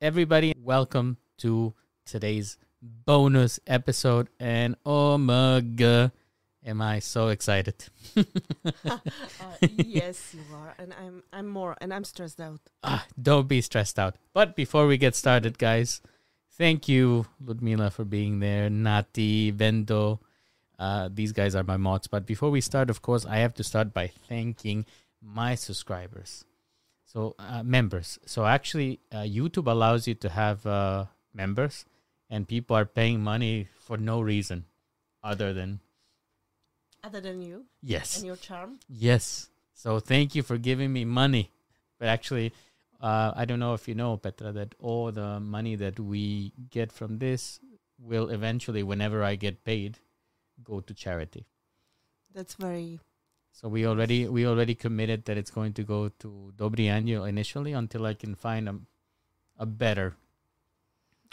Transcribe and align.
everybody, 0.00 0.54
welcome 0.56 1.18
to 1.36 1.74
today's 2.06 2.56
bonus 2.80 3.60
episode. 3.66 4.28
And 4.38 4.76
oh 4.86 5.18
my 5.18 5.60
god, 5.60 6.12
am 6.64 6.80
I 6.80 7.00
so 7.00 7.28
excited! 7.28 7.84
uh, 8.16 8.98
yes, 9.60 10.34
you 10.34 10.40
are, 10.54 10.74
and 10.78 10.94
I'm 10.94 11.22
I'm 11.32 11.48
more, 11.48 11.76
and 11.80 11.92
I'm 11.92 12.04
stressed 12.04 12.40
out. 12.40 12.60
ah, 12.82 13.06
don't 13.20 13.48
be 13.48 13.60
stressed 13.60 13.98
out. 13.98 14.16
But 14.32 14.56
before 14.56 14.86
we 14.86 14.96
get 14.96 15.14
started, 15.14 15.58
guys, 15.58 16.00
thank 16.52 16.88
you, 16.88 17.26
Ludmila, 17.44 17.90
for 17.90 18.04
being 18.04 18.40
there. 18.40 18.70
Nati, 18.70 19.52
Vendo, 19.52 20.20
uh, 20.78 21.10
these 21.12 21.32
guys 21.32 21.54
are 21.54 21.64
my 21.64 21.76
mods. 21.76 22.06
But 22.06 22.26
before 22.26 22.50
we 22.50 22.60
start, 22.62 22.88
of 22.88 23.02
course, 23.02 23.26
I 23.26 23.38
have 23.38 23.54
to 23.54 23.64
start 23.64 23.92
by 23.92 24.06
thanking 24.06 24.86
my 25.22 25.54
subscribers. 25.54 26.44
So, 27.12 27.34
uh, 27.40 27.64
members. 27.64 28.20
So, 28.24 28.46
actually, 28.46 29.00
uh, 29.10 29.22
YouTube 29.26 29.66
allows 29.66 30.06
you 30.06 30.14
to 30.14 30.28
have 30.28 30.64
uh, 30.64 31.06
members, 31.34 31.84
and 32.28 32.46
people 32.46 32.76
are 32.76 32.84
paying 32.84 33.20
money 33.20 33.66
for 33.80 33.96
no 33.96 34.20
reason 34.20 34.66
other 35.24 35.52
than, 35.52 35.80
Other 37.02 37.20
than 37.20 37.42
you 37.42 37.64
yes, 37.82 38.18
and 38.18 38.26
your 38.26 38.36
charm. 38.36 38.78
yes. 38.88 39.48
So, 39.74 39.98
thank 39.98 40.36
you 40.36 40.44
for 40.44 40.56
giving 40.56 40.92
me 40.92 41.04
money. 41.04 41.50
But 41.98 42.08
actually, 42.08 42.52
uh, 43.00 43.32
I 43.34 43.44
don't 43.44 43.58
know 43.58 43.74
if 43.74 43.88
you 43.88 43.96
know, 43.96 44.16
Petra, 44.16 44.52
that 44.52 44.76
all 44.78 45.10
the 45.10 45.40
money 45.40 45.74
that 45.74 45.98
we 45.98 46.52
get 46.70 46.92
from 46.92 47.18
this 47.18 47.58
will 47.98 48.28
eventually, 48.30 48.84
whenever 48.84 49.24
I 49.24 49.34
get 49.34 49.64
paid, 49.64 49.98
go 50.62 50.78
to 50.80 50.94
charity. 50.94 51.44
That's 52.32 52.54
very 52.54 53.00
So 53.52 53.68
we 53.68 53.84
already 53.86 54.26
we 54.28 54.46
already 54.46 54.74
committed 54.74 55.24
that 55.26 55.36
it's 55.36 55.50
going 55.50 55.72
to 55.74 55.82
go 55.84 56.08
to 56.22 56.52
Dobrý 56.56 56.88
anjel 56.88 57.28
initially 57.28 57.72
until 57.72 58.06
I 58.06 58.14
can 58.14 58.34
find 58.34 58.68
a 58.68 58.76
a 59.58 59.66
better 59.66 60.16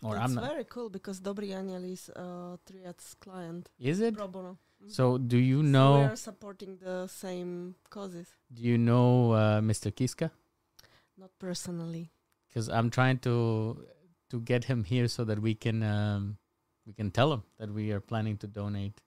or 0.04 0.14
That's 0.16 0.30
I'm 0.30 0.36
not 0.36 0.52
very 0.52 0.66
cool 0.66 0.90
because 0.90 1.22
Dobrý 1.22 1.56
anjel 1.56 1.86
is 1.88 2.10
uh, 2.12 2.58
Triad's 2.66 3.16
client. 3.20 3.70
is 3.80 4.02
it? 4.02 4.16
Pro 4.18 4.28
bono. 4.28 4.58
Mhm. 4.84 4.92
So 4.92 5.18
do 5.18 5.38
you 5.38 5.64
So 5.64 5.70
know 5.72 5.94
we 5.98 6.06
are 6.12 6.20
supporting 6.20 6.78
the 6.78 7.08
same 7.08 7.76
causes. 7.90 8.28
do 8.54 8.62
you 8.62 8.78
know 8.78 9.32
uh, 9.32 9.62
Mr. 9.62 9.90
Kiska? 9.90 10.30
Not 11.18 11.32
personally. 11.40 12.12
Because 12.50 12.68
I'm 12.70 12.90
trying 12.90 13.18
to 13.26 13.34
to 14.30 14.38
get 14.42 14.66
him 14.66 14.84
here 14.84 15.08
so 15.08 15.24
that 15.24 15.40
we 15.40 15.56
can 15.56 15.82
um, 15.82 16.38
we 16.86 16.94
can 16.94 17.10
tell 17.10 17.32
him 17.34 17.42
that 17.58 17.72
we 17.74 17.90
are 17.96 18.02
planning 18.04 18.38
to 18.44 18.48
donate 18.48 19.02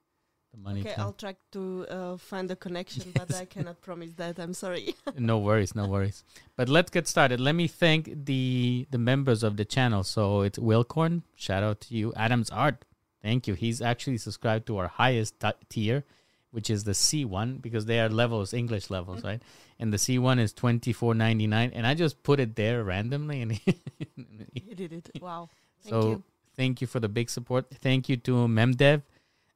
the 0.51 0.57
money 0.57 0.81
Okay, 0.81 0.93
I'll 0.97 1.13
try 1.13 1.35
to 1.51 1.85
uh, 1.89 2.17
find 2.17 2.49
a 2.51 2.55
connection, 2.55 3.11
but 3.13 3.33
I 3.33 3.45
cannot 3.55 3.81
promise 3.81 4.13
that. 4.13 4.39
I'm 4.39 4.53
sorry. 4.53 4.95
no 5.17 5.37
worries, 5.39 5.75
no 5.75 5.87
worries. 5.87 6.23
But 6.55 6.69
let's 6.69 6.89
get 6.89 7.07
started. 7.07 7.39
Let 7.39 7.55
me 7.55 7.67
thank 7.67 8.25
the 8.25 8.87
the 8.91 8.97
members 8.97 9.43
of 9.43 9.57
the 9.57 9.65
channel. 9.65 10.03
So 10.03 10.41
it's 10.41 10.59
Wilcorn, 10.59 11.23
shout 11.35 11.63
out 11.63 11.81
to 11.81 11.95
you. 11.95 12.13
Adams 12.15 12.49
Art, 12.49 12.85
thank 13.21 13.47
you. 13.47 13.53
He's 13.53 13.81
actually 13.81 14.17
subscribed 14.17 14.67
to 14.67 14.77
our 14.77 14.87
highest 14.87 15.39
t- 15.39 15.51
tier, 15.69 16.03
which 16.51 16.69
is 16.69 16.83
the 16.83 16.91
C1 16.91 17.61
because 17.61 17.85
they 17.85 17.99
are 17.99 18.09
levels, 18.09 18.53
English 18.53 18.89
levels, 18.89 19.23
right? 19.23 19.41
And 19.79 19.91
the 19.91 19.97
C1 19.97 20.39
is 20.39 20.53
twenty 20.53 20.93
four 20.93 21.15
ninety 21.15 21.47
nine, 21.47 21.71
and 21.73 21.87
I 21.87 21.93
just 21.93 22.23
put 22.23 22.39
it 22.39 22.55
there 22.55 22.83
randomly, 22.83 23.41
and 23.41 23.59
you 24.53 24.75
did 24.75 24.93
it. 24.93 25.09
Wow. 25.21 25.49
Thank 25.81 25.89
so 25.89 26.09
you. 26.09 26.23
thank 26.55 26.81
you 26.81 26.87
for 26.87 26.99
the 26.99 27.09
big 27.09 27.29
support. 27.29 27.65
Thank 27.81 28.09
you 28.09 28.17
to 28.17 28.47
Memdev, 28.47 29.01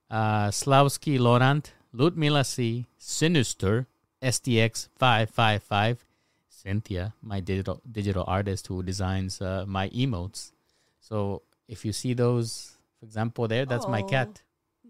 uh, 0.10 0.52
Slavsky 0.52 1.18
Laurent, 1.18 1.74
Ludmila 1.94 2.44
C, 2.44 2.86
Sinister, 2.98 3.88
STX 4.22 4.90
five 4.98 5.30
five 5.30 5.64
five, 5.64 6.06
Cynthia, 6.50 7.14
my 7.22 7.40
digital 7.40 7.82
digital 7.92 8.24
artist 8.28 8.68
who 8.68 8.82
designs 8.84 9.42
uh, 9.42 9.66
my 9.68 9.90
emotes. 9.90 10.52
So 11.00 11.44
if 11.68 11.86
you 11.86 11.94
see 11.94 12.14
those, 12.14 12.72
for 13.00 13.06
example, 13.06 13.48
there, 13.48 13.66
that's 13.66 13.88
my 13.88 14.02
Oh, 14.02 14.08
cat, 14.08 14.42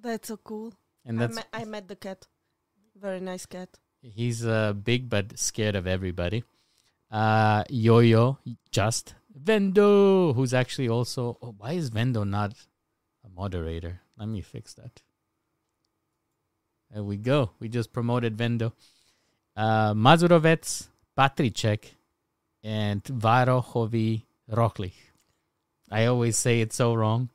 That's 0.01 0.27
so 0.29 0.37
cool. 0.37 0.73
and 1.05 1.21
I, 1.21 1.27
met, 1.27 1.47
I 1.53 1.65
met 1.65 1.87
the 1.87 1.95
cat. 1.95 2.27
Very 2.99 3.19
nice 3.19 3.45
cat. 3.45 3.69
he's 4.01 4.45
uh, 4.45 4.71
big 4.73 5.09
but 5.09 5.37
scared 5.37 5.75
of 5.75 5.85
everybody. 5.87 6.43
Uh, 7.11 7.63
Yo-Yo, 7.69 8.37
just 8.71 9.15
Vendo, 9.37 10.33
who's 10.35 10.53
actually 10.53 10.87
also. 10.89 11.37
Oh, 11.41 11.53
why 11.57 11.73
is 11.73 11.89
Vendo 11.91 12.23
not 12.27 12.53
a 13.25 13.29
moderator? 13.29 13.99
Let 14.17 14.29
me 14.29 14.41
fix 14.41 14.73
that. 14.75 15.01
There 16.91 17.03
we 17.03 17.17
go. 17.17 17.51
We 17.59 17.67
just 17.69 17.91
promoted 17.91 18.37
Vendo. 18.37 18.71
Uh, 19.55 19.93
Mazurovec, 19.93 20.87
Patricek, 21.17 21.83
and 22.63 23.03
Varohovi 23.03 24.23
Rochlich. 24.51 24.93
I 25.91 26.05
always 26.05 26.37
say 26.37 26.61
it 26.61 26.73
so 26.73 26.93
wrong. 26.93 27.29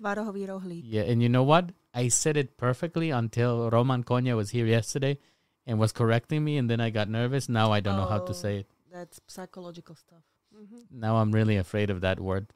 Tvarohový 0.00 0.46
rohlík. 0.48 0.82
Yeah, 0.84 1.02
and 1.02 1.22
you 1.22 1.28
know 1.28 1.42
what? 1.42 1.72
I 1.92 2.08
said 2.08 2.36
it 2.36 2.56
perfectly 2.56 3.10
until 3.10 3.68
Roman 3.70 4.02
Konya 4.04 4.36
was 4.36 4.50
here 4.50 4.66
yesterday 4.66 5.18
and 5.66 5.78
was 5.78 5.92
correcting 5.92 6.42
me, 6.44 6.56
and 6.56 6.70
then 6.70 6.80
I 6.80 6.90
got 6.90 7.08
nervous. 7.08 7.48
Now 7.48 7.72
I 7.72 7.80
don't 7.80 7.96
know 7.96 8.06
how 8.06 8.18
to 8.20 8.30
Oh. 8.30 8.34
say 8.34 8.58
it. 8.60 8.66
That's 8.90 9.20
psychological 9.26 9.94
stuff. 9.94 10.24
hmm 10.52 10.82
Now 10.90 11.16
I'm 11.18 11.32
really 11.32 11.56
afraid 11.56 11.90
of 11.90 12.00
that 12.00 12.18
word. 12.20 12.52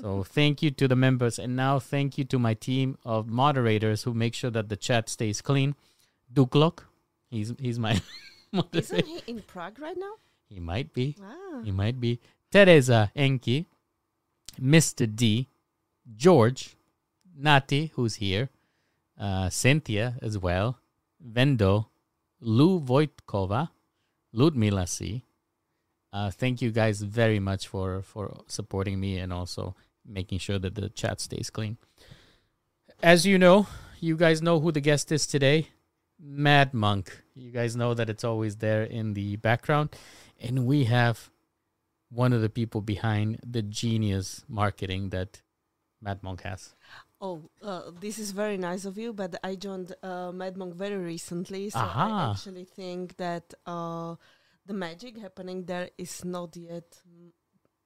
So 0.00 0.22
thank 0.22 0.62
you 0.62 0.70
to 0.72 0.88
the 0.88 0.96
members, 0.96 1.38
and 1.38 1.56
now 1.56 1.78
thank 1.78 2.18
you 2.18 2.24
to 2.24 2.38
my 2.38 2.52
team 2.52 2.98
of 3.04 3.28
moderators 3.28 4.02
who 4.02 4.12
make 4.12 4.34
sure 4.34 4.50
that 4.50 4.68
the 4.68 4.76
chat 4.76 5.08
stays 5.08 5.40
clean. 5.40 5.74
Duke 6.30 6.50
Duklok, 6.50 6.80
he's 7.30 7.54
he's 7.58 7.78
my 7.78 8.00
moderator. 8.52 8.96
Isn't 8.96 9.06
he 9.06 9.22
in 9.26 9.42
Prague 9.42 9.78
right 9.78 9.96
now? 9.96 10.14
He 10.48 10.60
might 10.60 10.92
be. 10.92 11.16
Ah. 11.22 11.62
He 11.64 11.70
might 11.70 11.98
be. 11.98 12.20
Teresa 12.52 13.10
Enki, 13.16 13.66
Mr. 14.60 15.06
D, 15.14 15.48
George, 16.14 16.76
Nati, 17.36 17.92
who's 17.94 18.16
here, 18.16 18.50
uh, 19.18 19.48
Cynthia 19.50 20.16
as 20.22 20.38
well, 20.38 20.78
Vendo, 21.20 21.86
Lou 22.40 22.80
Voitkova, 22.80 23.70
Ludmila 24.32 24.86
C. 24.86 25.22
Uh, 26.12 26.30
thank 26.30 26.62
you 26.62 26.70
guys 26.70 27.02
very 27.02 27.40
much 27.40 27.66
for, 27.66 28.02
for 28.02 28.42
supporting 28.46 29.00
me 29.00 29.18
and 29.18 29.32
also 29.32 29.74
making 30.06 30.38
sure 30.38 30.58
that 30.58 30.74
the 30.74 30.88
chat 30.88 31.20
stays 31.20 31.50
clean. 31.50 31.76
As 33.02 33.26
you 33.26 33.38
know, 33.38 33.66
you 34.00 34.16
guys 34.16 34.40
know 34.42 34.60
who 34.60 34.72
the 34.72 34.80
guest 34.80 35.12
is 35.12 35.26
today. 35.26 35.68
Madmonq. 36.24 37.08
You 37.34 37.50
guys 37.50 37.76
know 37.76 37.94
that 37.94 38.08
it's 38.08 38.24
always 38.24 38.56
there 38.56 38.82
in 38.82 39.14
the 39.14 39.36
background. 39.36 39.94
And 40.40 40.66
we 40.66 40.84
have 40.84 41.30
one 42.10 42.32
of 42.32 42.40
the 42.40 42.48
people 42.48 42.80
behind 42.80 43.40
the 43.46 43.62
genius 43.62 44.44
marketing 44.48 45.10
that 45.10 45.42
Madmonq 46.04 46.40
has. 46.42 46.74
Oh, 47.20 47.50
uh, 47.62 47.90
this 47.98 48.18
is 48.18 48.30
very 48.30 48.58
nice 48.58 48.84
of 48.84 48.98
you, 48.98 49.12
but 49.12 49.36
I 49.42 49.54
joined 49.56 49.94
uh, 50.02 50.32
Madmonq 50.32 50.74
very 50.74 50.96
recently, 50.96 51.70
so 51.70 51.78
Aha. 51.78 52.28
I 52.28 52.30
actually 52.30 52.64
think 52.64 53.16
that 53.16 53.54
uh, 53.64 54.16
the 54.66 54.74
magic 54.74 55.16
happening 55.18 55.64
there 55.64 55.88
is 55.96 56.24
not 56.24 56.56
yet 56.56 57.00
m- 57.06 57.32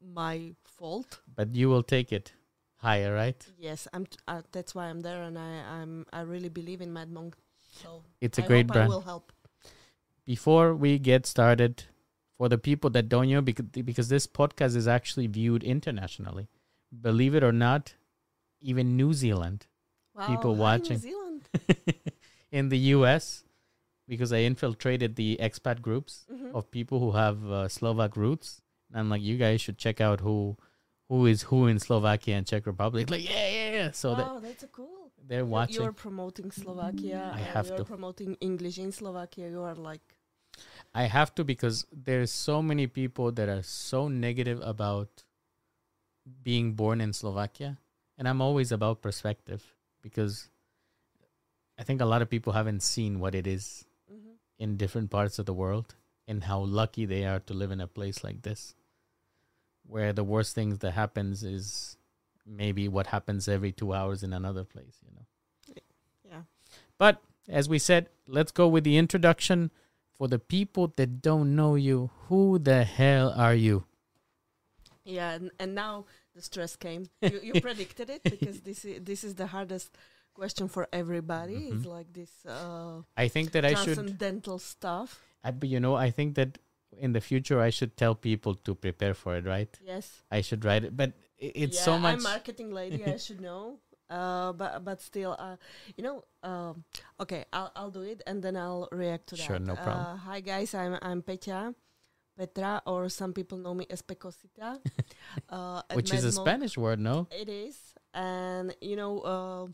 my 0.03 0.55
fault. 0.65 1.21
But 1.35 1.55
you 1.55 1.69
will 1.69 1.83
take 1.83 2.13
it 2.13 2.33
higher, 2.77 3.15
right? 3.15 3.47
Yes, 3.59 3.87
I'm. 3.93 4.07
T- 4.07 4.19
uh, 4.29 4.43
that's 4.53 4.75
why 4.75 4.87
I'm 4.87 5.01
there, 5.01 5.23
and 5.23 5.39
I, 5.39 5.63
I'm. 5.81 6.07
I 6.13 6.23
really 6.23 6.49
believe 6.49 6.81
in 6.81 6.93
Madmonq. 6.93 7.35
So 7.71 8.03
It's 8.21 8.39
a 8.39 8.43
I 8.43 8.47
great 8.47 8.67
brand. 8.67 8.91
I 8.91 8.95
will 8.95 9.03
help. 9.03 9.33
Before 10.27 10.75
we 10.75 10.99
get 10.99 11.27
started, 11.27 11.85
for 12.37 12.49
the 12.49 12.59
people 12.59 12.91
that 12.91 13.09
don't 13.09 13.29
know, 13.31 13.41
because, 13.43 13.67
because 13.67 14.09
this 14.09 14.27
podcast 14.27 14.77
is 14.77 14.87
actually 14.89 15.27
viewed 15.27 15.63
internationally, 15.63 16.49
believe 17.01 17.35
it 17.35 17.43
or 17.43 17.53
not, 17.53 17.95
even 18.61 18.97
New 18.97 19.13
Zealand, 19.13 19.67
Wow, 20.15 20.27
People 20.27 20.57
watching. 20.57 20.97
New 20.99 21.11
Zealand. 21.11 21.49
in 22.53 22.69
the 22.69 22.79
US, 22.97 23.45
because 24.09 24.33
I 24.33 24.39
infiltrated 24.39 25.17
the 25.17 25.39
expat 25.41 25.81
groups 25.83 26.27
Mhm. 26.33 26.55
of 26.55 26.71
people 26.71 26.99
who 27.01 27.13
have 27.13 27.45
uh, 27.51 27.69
Slovak 27.69 28.17
roots. 28.17 28.61
And 28.91 29.01
I'm 29.01 29.09
like, 29.09 29.23
you 29.23 29.37
guys 29.37 29.61
should 29.61 29.79
check 29.79 30.01
out 30.01 30.21
who 30.21 30.57
who 31.09 31.27
is 31.27 31.43
who 31.43 31.67
in 31.67 31.79
Slovakia 31.79 32.37
and 32.37 32.47
Czech 32.47 32.67
Republic. 32.67 33.11
Like, 33.11 33.29
yeah, 33.29 33.49
yeah, 33.49 33.71
yeah. 33.71 33.91
So 33.91 34.15
that 34.15 34.27
wow, 34.27 34.39
that's 34.39 34.61
so 34.61 34.69
cool. 34.69 35.11
they're 35.27 35.45
watching. 35.45 35.83
You're 35.83 35.93
promoting 35.93 36.51
Slovakia. 36.53 37.33
I 37.35 37.39
and 37.39 37.47
have 37.47 37.67
you're 37.67 37.79
to. 37.79 37.85
promoting 37.85 38.37
English 38.41 38.79
in 38.79 38.93
Slovakia. 38.93 39.49
You 39.49 39.63
are 39.63 39.75
like, 39.75 40.03
I 40.95 41.05
have 41.05 41.35
to 41.35 41.45
because 41.45 41.87
there's 41.93 42.31
so 42.31 42.63
many 42.63 42.87
people 42.87 43.33
that 43.33 43.49
are 43.49 43.63
so 43.63 44.09
negative 44.09 44.61
about 44.63 45.25
being 46.43 46.75
born 46.75 47.01
in 47.01 47.13
Slovakia. 47.13 47.79
And 48.17 48.29
I'm 48.29 48.41
always 48.41 48.71
about 48.71 49.03
perspective 49.03 49.65
because 50.03 50.49
I 51.79 51.83
think 51.83 52.01
a 52.01 52.07
lot 52.07 52.23
of 52.23 52.31
people 52.31 52.53
haven't 52.53 52.83
seen 52.83 53.19
what 53.19 53.35
it 53.35 53.47
is 53.47 53.85
mhm. 54.13 54.39
in 54.59 54.77
different 54.77 55.11
parts 55.11 55.39
of 55.39 55.47
the 55.47 55.55
world 55.55 55.97
and 56.29 56.45
how 56.45 56.61
lucky 56.61 57.05
they 57.05 57.25
are 57.25 57.41
to 57.41 57.55
live 57.55 57.73
in 57.73 57.81
a 57.81 57.89
place 57.89 58.23
like 58.23 58.43
this 58.43 58.75
where 59.91 60.13
the 60.13 60.25
worst 60.25 60.55
things 60.55 60.79
that 60.79 60.93
happens 60.93 61.43
is 61.43 61.97
maybe 62.47 62.87
what 62.89 63.09
happens 63.09 63.49
every 63.49 63.73
2 63.73 63.93
hours 63.93 64.23
in 64.23 64.33
another 64.33 64.65
place, 64.65 64.97
you 65.05 65.13
know. 65.15 65.27
yeah. 66.31 66.43
But 66.99 67.21
as 67.49 67.69
we 67.69 67.79
said, 67.79 68.09
let's 68.27 68.53
go 68.53 68.69
with 68.69 68.85
the 68.85 68.97
introduction 68.97 69.71
for 70.17 70.29
the 70.29 70.39
people 70.39 70.93
that 70.97 71.21
don't 71.23 71.57
know 71.57 71.75
you. 71.75 72.11
Who 72.29 72.59
the 72.59 72.85
hell 72.85 73.33
are 73.37 73.55
you? 73.55 73.85
Yeah, 75.05 75.33
and, 75.33 75.51
and 75.59 75.75
now 75.75 76.05
the 76.35 76.43
stress 76.43 76.77
came. 76.77 77.09
you, 77.23 77.41
you 77.43 77.61
predicted 77.61 78.11
it 78.11 78.23
because 78.25 78.61
this 78.61 78.85
is 78.85 79.03
this 79.03 79.25
is 79.25 79.35
the 79.35 79.47
hardest 79.49 79.97
question 80.35 80.69
for 80.69 80.87
everybody. 80.93 81.69
It's 81.73 81.87
Mhm. 81.87 81.91
like 81.97 82.13
this 82.13 82.31
uh, 82.47 83.03
I 83.17 83.29
think 83.29 83.53
that 83.53 83.65
I 83.65 83.75
should. 83.75 83.95
transcendental 83.97 84.59
stuff. 84.59 85.21
I, 85.43 85.51
but 85.51 85.69
you 85.69 85.81
know, 85.81 85.95
I 85.97 86.11
think 86.11 86.35
that 86.37 86.59
in 87.01 87.13
the 87.13 87.21
future 87.21 87.61
I 87.61 87.71
should 87.71 87.97
tell 87.97 88.15
people 88.15 88.55
to 88.55 88.75
prepare 88.75 89.15
for 89.15 89.37
it. 89.37 89.47
Right? 89.47 89.69
Yes, 89.85 90.23
I 90.31 90.41
should 90.41 90.65
write 90.65 90.85
it, 90.85 90.97
but 90.97 91.13
it's 91.39 91.77
yeah, 91.77 91.85
so 91.85 91.99
much. 91.99 92.17
I'm 92.17 92.23
marketing 92.23 92.71
lady. 92.71 93.05
I 93.05 93.17
should 93.17 93.41
know. 93.41 93.81
Uh, 94.11 94.51
but 94.53 94.83
but 94.83 94.99
still, 95.01 95.37
uh, 95.39 95.55
you 95.95 96.03
know, 96.03 96.25
um, 96.43 96.83
okay, 97.23 97.45
I'll 97.53 97.71
I'll 97.79 97.95
do 97.95 98.03
it 98.03 98.27
and 98.27 98.43
then 98.43 98.57
I'll 98.59 98.89
react 98.91 99.29
to 99.29 99.37
Sure, 99.39 99.55
that. 99.63 99.65
no 99.65 99.79
problem. 99.79 100.03
Uh, 100.05 100.17
hi 100.17 100.41
guys, 100.43 100.75
I'm 100.75 100.99
I'm 101.01 101.23
Peťa, 101.23 101.79
Petra, 102.37 102.83
or 102.91 103.09
some 103.09 103.33
people 103.33 103.59
know 103.59 103.73
me 103.73 103.87
as 103.89 104.03
Pecosita, 104.03 104.83
uh, 105.49 105.83
which 105.95 106.13
is 106.13 106.25
a 106.25 106.33
Spanish 106.33 106.77
word, 106.77 106.99
no? 106.99 107.29
It 107.31 107.49
is, 107.49 107.79
and 108.13 108.75
you 108.83 108.97
know, 108.97 109.21
uh, 109.23 109.67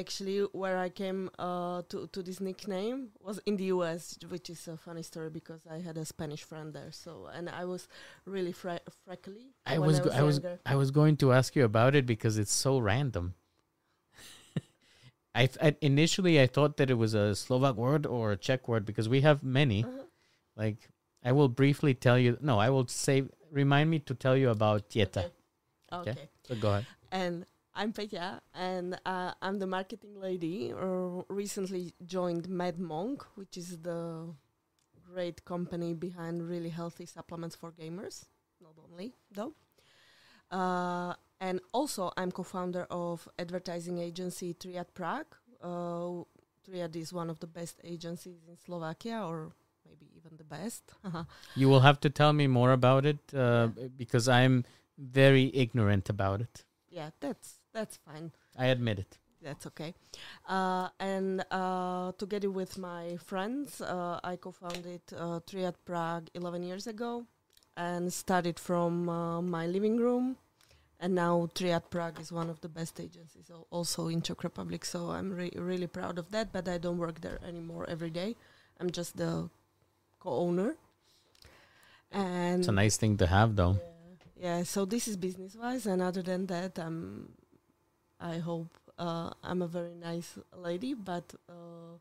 actually, 0.00 0.40
where 0.52 0.78
I 0.78 0.88
came 0.88 1.30
uh, 1.38 1.82
to 1.90 2.08
to 2.12 2.22
this 2.22 2.40
nickname 2.40 3.08
was 3.20 3.38
in 3.46 3.56
the 3.56 3.66
U.S., 3.76 4.18
which 4.28 4.50
is 4.50 4.66
a 4.68 4.76
funny 4.76 5.02
story 5.02 5.30
because 5.30 5.60
I 5.70 5.78
had 5.78 5.96
a 5.96 6.04
Spanish 6.04 6.42
friend 6.42 6.72
there. 6.72 6.90
So, 6.90 7.28
and 7.32 7.48
I 7.48 7.64
was 7.64 7.88
really 8.24 8.52
fra- 8.52 8.86
freckly. 9.04 9.52
I 9.66 9.78
was, 9.78 10.00
I 10.00 10.02
was, 10.02 10.14
I 10.14 10.22
was. 10.22 10.40
I 10.72 10.76
was 10.76 10.90
going 10.90 11.16
to 11.18 11.32
ask 11.32 11.54
you 11.54 11.64
about 11.64 11.94
it 11.94 12.06
because 12.06 12.38
it's 12.38 12.52
so 12.52 12.78
random. 12.78 13.34
I, 15.34 15.46
th- 15.46 15.58
I 15.62 15.76
initially 15.80 16.40
I 16.40 16.46
thought 16.46 16.76
that 16.78 16.90
it 16.90 16.98
was 16.98 17.14
a 17.14 17.34
Slovak 17.34 17.76
word 17.76 18.06
or 18.06 18.32
a 18.32 18.36
Czech 18.36 18.66
word 18.66 18.84
because 18.84 19.08
we 19.08 19.20
have 19.20 19.44
many. 19.44 19.84
Uh-huh. 19.84 20.04
Like, 20.56 20.88
I 21.24 21.32
will 21.32 21.48
briefly 21.48 21.94
tell 21.94 22.18
you. 22.18 22.38
No, 22.40 22.58
I 22.58 22.70
will 22.70 22.88
say. 22.88 23.24
Remind 23.52 23.90
me 23.90 23.98
to 24.06 24.14
tell 24.14 24.36
you 24.36 24.50
about 24.50 24.90
Tieta. 24.90 25.24
Okay. 25.26 25.34
Okay. 25.92 26.10
okay. 26.10 26.28
So 26.46 26.54
go 26.54 26.70
ahead. 26.70 26.86
And 27.10 27.46
I'm 27.74 27.92
Peťa, 27.92 28.40
and 28.54 28.98
uh, 29.06 29.32
I'm 29.40 29.58
the 29.58 29.66
marketing 29.66 30.20
lady. 30.20 30.72
Uh, 30.72 31.22
recently 31.28 31.94
joined 32.04 32.48
Madmonq, 32.48 33.22
which 33.36 33.56
is 33.56 33.78
the 33.78 34.34
great 35.12 35.44
company 35.44 35.94
behind 35.94 36.48
really 36.48 36.68
healthy 36.68 37.06
supplements 37.06 37.54
for 37.54 37.72
gamers. 37.72 38.24
Not 38.60 38.74
only 38.90 39.14
though. 39.32 39.54
Uh, 40.50 41.14
and 41.40 41.60
also, 41.72 42.12
I'm 42.16 42.30
co-founder 42.32 42.86
of 42.90 43.28
advertising 43.38 43.98
agency 43.98 44.52
Triad 44.54 44.92
Prague. 44.92 45.34
Uh, 45.62 46.24
Triad 46.64 46.94
is 46.96 47.12
one 47.12 47.30
of 47.30 47.40
the 47.40 47.46
best 47.46 47.80
agencies 47.84 48.40
in 48.48 48.58
Slovakia, 48.58 49.24
or 49.26 49.52
maybe 49.86 50.10
even 50.16 50.36
the 50.36 50.44
best. 50.44 50.92
You 51.54 51.68
will 51.68 51.80
have 51.80 52.00
to 52.00 52.10
tell 52.10 52.32
me 52.32 52.46
more 52.46 52.72
about 52.72 53.06
it 53.06 53.18
uh, 53.34 53.68
because 53.96 54.28
I'm 54.28 54.64
very 54.98 55.50
ignorant 55.54 56.10
about 56.10 56.40
it. 56.42 56.64
yeah, 56.90 57.10
that's 57.20 57.59
that's 57.72 57.96
fine. 57.98 58.32
I 58.58 58.66
admit 58.66 58.98
it. 58.98 59.18
That's 59.42 59.66
okay. 59.68 59.94
Uh, 60.48 60.88
and 60.98 61.44
uh, 61.50 62.12
together 62.18 62.50
with 62.50 62.76
my 62.76 63.16
friends, 63.24 63.80
uh, 63.80 64.20
I 64.22 64.36
co-founded 64.36 65.00
uh, 65.16 65.40
Triad 65.48 65.76
Prague 65.86 66.28
11 66.34 66.62
years 66.62 66.86
ago, 66.86 67.24
and 67.76 68.12
started 68.12 68.58
from 68.58 69.08
uh, 69.08 69.40
my 69.40 69.66
living 69.66 69.96
room. 69.96 70.36
And 71.02 71.14
now 71.14 71.48
Triad 71.54 71.88
Prague 71.88 72.20
is 72.20 72.30
one 72.30 72.50
of 72.50 72.60
the 72.60 72.68
best 72.68 73.00
agencies, 73.00 73.50
al- 73.50 73.66
also 73.70 74.08
in 74.08 74.20
Czech 74.20 74.44
Republic. 74.44 74.84
So 74.84 75.10
I'm 75.10 75.32
re- 75.32 75.52
really 75.56 75.86
proud 75.86 76.18
of 76.18 76.30
that. 76.32 76.52
But 76.52 76.68
I 76.68 76.76
don't 76.76 76.98
work 76.98 77.22
there 77.22 77.38
anymore 77.46 77.86
every 77.88 78.10
day. 78.10 78.36
I'm 78.78 78.90
just 78.90 79.16
the 79.16 79.48
co-owner. 80.18 80.76
And 82.12 82.58
It's 82.60 82.68
a 82.68 82.72
nice 82.72 82.96
thing 82.98 83.16
to 83.18 83.26
have, 83.26 83.56
though. 83.56 83.78
yeah, 84.36 84.58
yeah. 84.58 84.62
So 84.64 84.84
this 84.84 85.06
is 85.08 85.16
business 85.16 85.54
wise, 85.56 85.86
and 85.86 86.02
other 86.02 86.22
than 86.22 86.46
that, 86.46 86.78
um, 86.78 87.30
I 88.20 88.38
hope 88.38 88.68
uh, 88.98 89.30
I'm 89.42 89.62
a 89.62 89.66
very 89.66 89.94
nice 89.94 90.38
lady, 90.56 90.94
but 90.94 91.34
uh, 91.48 91.98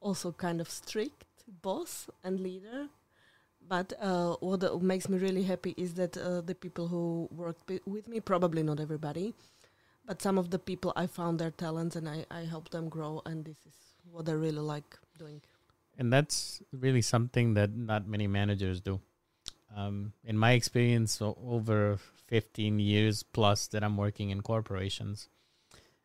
also 0.00 0.32
kind 0.32 0.60
of 0.60 0.68
strict 0.68 1.24
boss 1.62 2.08
and 2.24 2.40
leader. 2.40 2.88
But 3.66 3.92
uh, 4.00 4.36
what 4.40 4.64
uh, 4.64 4.76
makes 4.78 5.08
me 5.08 5.18
really 5.18 5.44
happy 5.44 5.74
is 5.76 5.94
that 5.94 6.16
uh, 6.16 6.40
the 6.40 6.54
people 6.54 6.88
who 6.88 7.28
work 7.30 7.56
wi- 7.66 7.82
with 7.86 8.08
me, 8.08 8.20
probably 8.20 8.62
not 8.62 8.80
everybody, 8.80 9.34
but 10.04 10.20
some 10.20 10.38
of 10.38 10.50
the 10.50 10.58
people 10.58 10.92
I 10.96 11.06
found 11.06 11.38
their 11.38 11.52
talents 11.52 11.94
and 11.94 12.08
I, 12.08 12.24
I 12.30 12.40
help 12.40 12.70
them 12.70 12.88
grow, 12.88 13.22
and 13.24 13.44
this 13.44 13.58
is 13.66 13.74
what 14.10 14.28
I 14.28 14.32
really 14.32 14.58
like 14.60 14.98
doing. 15.18 15.40
And 15.98 16.12
that's 16.12 16.62
really 16.72 17.02
something 17.02 17.54
that 17.54 17.76
not 17.76 18.08
many 18.08 18.26
managers 18.26 18.80
do. 18.80 19.00
Um, 19.76 20.14
in 20.24 20.36
my 20.36 20.52
experience, 20.52 21.20
over 21.22 21.98
15 22.26 22.80
years 22.80 23.22
plus 23.22 23.68
that 23.68 23.84
I'm 23.84 23.96
working 23.96 24.30
in 24.30 24.40
corporations, 24.40 25.28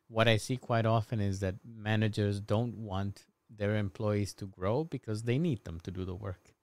what 0.08 0.28
I 0.28 0.36
see 0.36 0.56
quite 0.56 0.86
often 0.86 1.20
is 1.20 1.40
that 1.40 1.56
managers 1.64 2.40
don't 2.40 2.76
want 2.78 3.24
their 3.50 3.76
employees 3.76 4.34
to 4.34 4.46
grow 4.46 4.84
because 4.84 5.22
they 5.22 5.38
need 5.38 5.64
them 5.64 5.80
to 5.80 5.90
do 5.90 6.04
the 6.04 6.14
work. 6.14 6.54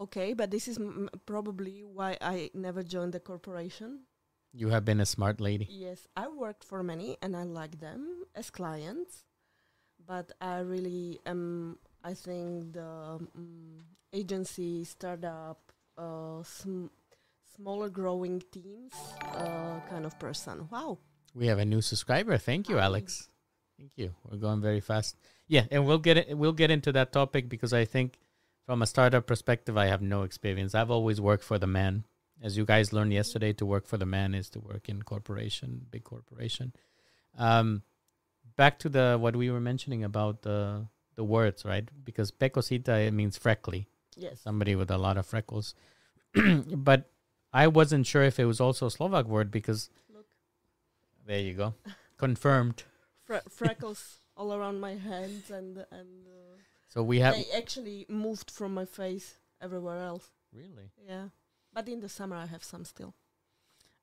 Okay, 0.00 0.32
but 0.32 0.50
this 0.50 0.66
is 0.66 0.78
m- 0.78 1.10
probably 1.26 1.84
why 1.84 2.16
I 2.20 2.50
never 2.54 2.82
joined 2.82 3.12
the 3.12 3.20
corporation. 3.20 4.00
You 4.52 4.68
have 4.68 4.84
been 4.84 5.00
a 5.00 5.06
smart 5.06 5.40
lady. 5.40 5.68
Yes, 5.70 6.08
I 6.16 6.28
worked 6.28 6.64
for 6.64 6.82
many 6.82 7.16
and 7.22 7.36
I 7.36 7.42
like 7.44 7.78
them 7.80 8.24
as 8.34 8.50
clients, 8.50 9.24
but 10.06 10.32
I 10.40 10.60
really 10.60 11.20
am. 11.26 11.78
I 12.02 12.14
think 12.14 12.72
the 12.72 13.18
um, 13.20 13.84
agency, 14.12 14.84
startup, 14.84 15.60
uh, 15.98 16.42
sm- 16.42 16.86
smaller 17.54 17.90
growing 17.90 18.42
teams 18.50 18.94
uh, 19.34 19.80
kind 19.90 20.06
of 20.06 20.18
person. 20.18 20.66
Wow. 20.70 20.98
We 21.34 21.46
have 21.46 21.58
a 21.58 21.64
new 21.64 21.80
subscriber. 21.80 22.36
Thank 22.38 22.68
you, 22.68 22.76
Hi. 22.76 22.84
Alex. 22.84 23.28
Thank 23.78 23.92
you. 23.96 24.14
We're 24.28 24.38
going 24.38 24.60
very 24.60 24.80
fast. 24.80 25.16
Yeah, 25.46 25.64
and 25.70 25.86
we'll 25.86 25.98
get 25.98 26.16
it. 26.16 26.36
We'll 26.36 26.52
get 26.52 26.70
into 26.70 26.92
that 26.92 27.12
topic 27.12 27.48
because 27.48 27.72
I 27.72 27.84
think, 27.84 28.18
from 28.66 28.82
a 28.82 28.86
startup 28.86 29.26
perspective, 29.26 29.76
I 29.76 29.86
have 29.86 30.02
no 30.02 30.22
experience. 30.22 30.74
I've 30.74 30.90
always 30.90 31.20
worked 31.20 31.44
for 31.44 31.58
the 31.58 31.66
man. 31.66 32.04
As 32.42 32.56
you 32.56 32.64
guys 32.64 32.92
learned 32.92 33.12
yesterday, 33.12 33.52
to 33.54 33.66
work 33.66 33.86
for 33.86 33.96
the 33.98 34.06
man 34.06 34.34
is 34.34 34.48
to 34.50 34.60
work 34.60 34.88
in 34.88 35.02
corporation, 35.02 35.86
big 35.90 36.04
corporation. 36.04 36.72
Um, 37.36 37.82
back 38.56 38.78
to 38.80 38.88
the 38.88 39.18
what 39.20 39.36
we 39.36 39.50
were 39.50 39.60
mentioning 39.60 40.04
about 40.04 40.42
the 40.42 40.86
the 41.16 41.24
words, 41.24 41.64
right? 41.64 41.88
Because 42.04 42.30
pecosita 42.30 43.06
it 43.06 43.12
means 43.12 43.36
freckly, 43.36 43.88
Yes. 44.16 44.40
somebody 44.40 44.74
with 44.74 44.90
a 44.90 44.98
lot 44.98 45.16
of 45.18 45.26
freckles. 45.26 45.74
but 46.34 47.10
I 47.52 47.66
wasn't 47.66 48.06
sure 48.06 48.22
if 48.22 48.38
it 48.38 48.44
was 48.46 48.60
also 48.60 48.86
a 48.86 48.90
Slovak 48.90 49.26
word 49.26 49.50
because 49.50 49.90
there 51.30 51.38
you 51.48 51.54
go. 51.54 51.74
Confirmed. 52.18 52.82
fre- 53.24 53.46
freckles 53.48 54.18
all 54.36 54.52
around 54.52 54.80
my 54.80 54.94
hands 54.96 55.50
and 55.50 55.78
and 55.98 56.26
uh, 56.26 56.56
So 56.88 57.02
we 57.04 57.20
have 57.20 57.34
they 57.34 57.46
actually 57.56 58.04
moved 58.08 58.50
from 58.50 58.74
my 58.74 58.84
face 58.84 59.28
everywhere 59.62 60.00
else. 60.10 60.26
really. 60.52 60.90
Yeah, 61.08 61.28
but 61.72 61.88
in 61.88 62.00
the 62.00 62.08
summer 62.08 62.36
I 62.36 62.46
have 62.46 62.64
some 62.64 62.84
still. 62.84 63.14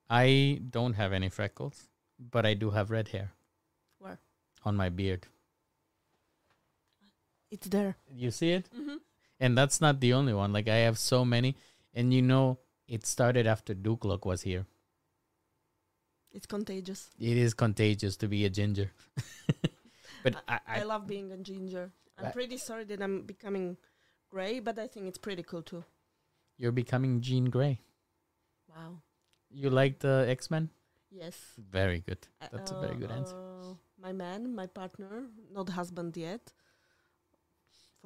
I 0.09 0.61
don't 0.77 0.93
have 0.93 1.11
any 1.11 1.29
freckles, 1.29 1.89
but 2.17 2.45
I 2.45 2.53
do 2.53 2.69
have 2.71 2.91
red 2.91 3.09
hair 3.09 3.31
Where? 3.99 4.19
on 4.63 4.77
my 4.77 4.87
beard. 4.89 5.27
It's 7.51 7.67
there. 7.67 7.95
You 8.13 8.31
see 8.31 8.51
it? 8.51 8.69
Mm-hmm. 8.71 8.97
And 9.39 9.57
that's 9.57 9.81
not 9.81 9.99
the 9.99 10.13
only 10.13 10.33
one. 10.33 10.53
Like 10.53 10.69
I 10.69 10.77
have 10.87 10.97
so 10.97 11.25
many, 11.25 11.55
and 11.93 12.13
you 12.13 12.21
know, 12.21 12.59
it 12.87 13.05
started 13.05 13.45
after 13.47 13.73
Duke 13.73 14.01
Duklok 14.01 14.25
was 14.25 14.41
here. 14.43 14.65
It's 16.31 16.45
contagious. 16.45 17.09
It 17.19 17.37
is 17.37 17.53
contagious 17.53 18.17
to 18.17 18.27
be 18.27 18.45
a 18.45 18.49
ginger. 18.49 18.91
but 20.23 20.35
I, 20.47 20.59
I 20.67 20.79
I, 20.79 20.83
love 20.83 21.07
being 21.07 21.31
a 21.31 21.37
ginger. 21.37 21.91
I'm 22.17 22.31
pretty 22.31 22.57
sorry 22.57 22.83
that 22.85 23.01
I'm 23.01 23.21
becoming 23.23 23.77
gray, 24.29 24.59
but 24.59 24.77
I 24.79 24.87
think 24.87 25.07
it's 25.07 25.17
pretty 25.17 25.43
cool 25.43 25.61
too. 25.63 25.83
you're 26.57 26.71
becoming 26.71 27.21
Jean 27.21 27.45
Grey. 27.45 27.79
Wow. 28.69 29.01
You 29.49 29.69
like 29.69 29.99
the 29.99 30.25
X 30.27 30.51
Men? 30.51 30.69
Yes. 31.09 31.37
Very 31.57 31.99
good. 32.01 32.27
Uh, 32.41 32.47
That's 32.51 32.71
a 32.71 32.79
very 32.79 32.95
good 32.95 33.11
answer. 33.11 33.35
uh, 33.35 33.73
My 34.01 34.11
man, 34.11 34.53
my 34.53 34.65
partner, 34.67 35.27
not 35.53 35.69
husband 35.69 36.17
yet. 36.17 36.51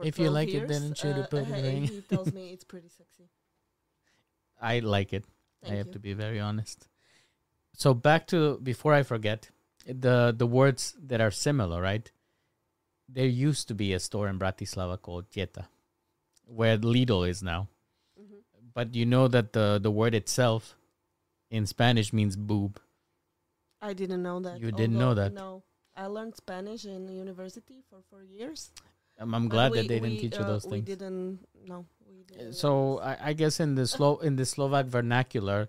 If 0.03 0.17
you 0.19 0.25
12 0.29 0.33
like 0.33 0.47
it, 0.49 0.53
years, 0.53 0.69
then 0.69 0.93
should 0.93 1.17
uh, 1.17 1.27
put 1.27 1.47
the 1.47 1.55
he- 1.55 1.61
ring. 1.63 1.83
He 1.85 2.01
tells 2.01 2.31
me 2.33 2.51
it's 2.53 2.63
pretty 2.63 2.89
sexy. 2.89 3.29
I 4.61 4.79
like 4.79 5.13
it. 5.13 5.25
Thank 5.61 5.73
I 5.73 5.77
have 5.77 5.87
you. 5.87 5.93
to 5.93 5.99
be 5.99 6.13
very 6.13 6.39
honest. 6.39 6.87
So 7.81 7.97
back 7.97 8.27
to 8.29 8.61
before 8.61 8.93
I 8.93 9.01
forget 9.01 9.49
the 9.89 10.29
the 10.37 10.45
words 10.45 10.93
that 11.09 11.17
are 11.17 11.33
similar, 11.33 11.81
right? 11.81 12.05
There 13.09 13.25
used 13.25 13.65
to 13.69 13.73
be 13.73 13.97
a 13.97 13.99
store 13.99 14.29
in 14.29 14.37
Bratislava 14.37 15.01
called 15.01 15.25
Tieta, 15.33 15.65
where 16.45 16.77
Lidl 16.77 17.25
is 17.25 17.41
now. 17.41 17.73
Mhm. 18.13 18.45
But 18.77 18.93
you 18.93 19.09
know 19.09 19.25
that 19.33 19.57
the 19.57 19.81
the 19.81 19.89
word 19.89 20.13
itself 20.13 20.77
in 21.49 21.65
Spanish 21.65 22.13
means 22.13 22.37
boob. 22.37 22.77
I 23.81 23.97
didn't 23.97 24.21
know 24.21 24.37
that. 24.45 24.61
You 24.61 24.69
didn't 24.69 25.01
know 25.01 25.17
that? 25.17 25.33
No. 25.33 25.65
I 25.97 26.05
learned 26.05 26.37
Spanish 26.37 26.85
in 26.85 27.09
university 27.09 27.81
for 27.89 28.05
four 28.13 28.21
years. 28.21 28.69
Um, 29.17 29.33
I'm 29.33 29.49
glad 29.49 29.73
we- 29.73 29.81
that 29.81 29.89
they 29.89 29.97
didn't 29.97 30.21
we, 30.21 30.29
teach 30.29 30.37
you 30.37 30.45
uh, 30.45 30.53
those 30.53 30.69
We 30.69 30.85
things. 30.85 30.85
didn't. 30.85 31.41
No. 31.65 31.89
We 32.05 32.21
didn't 32.29 32.53
So 32.53 33.01
I, 33.01 33.29
I 33.29 33.33
guess 33.33 33.57
in 33.57 33.73
the 33.73 33.89
Slo- 33.89 34.21
in 34.21 34.37
the 34.37 34.45
Slovak 34.45 34.85
vernacular, 34.85 35.65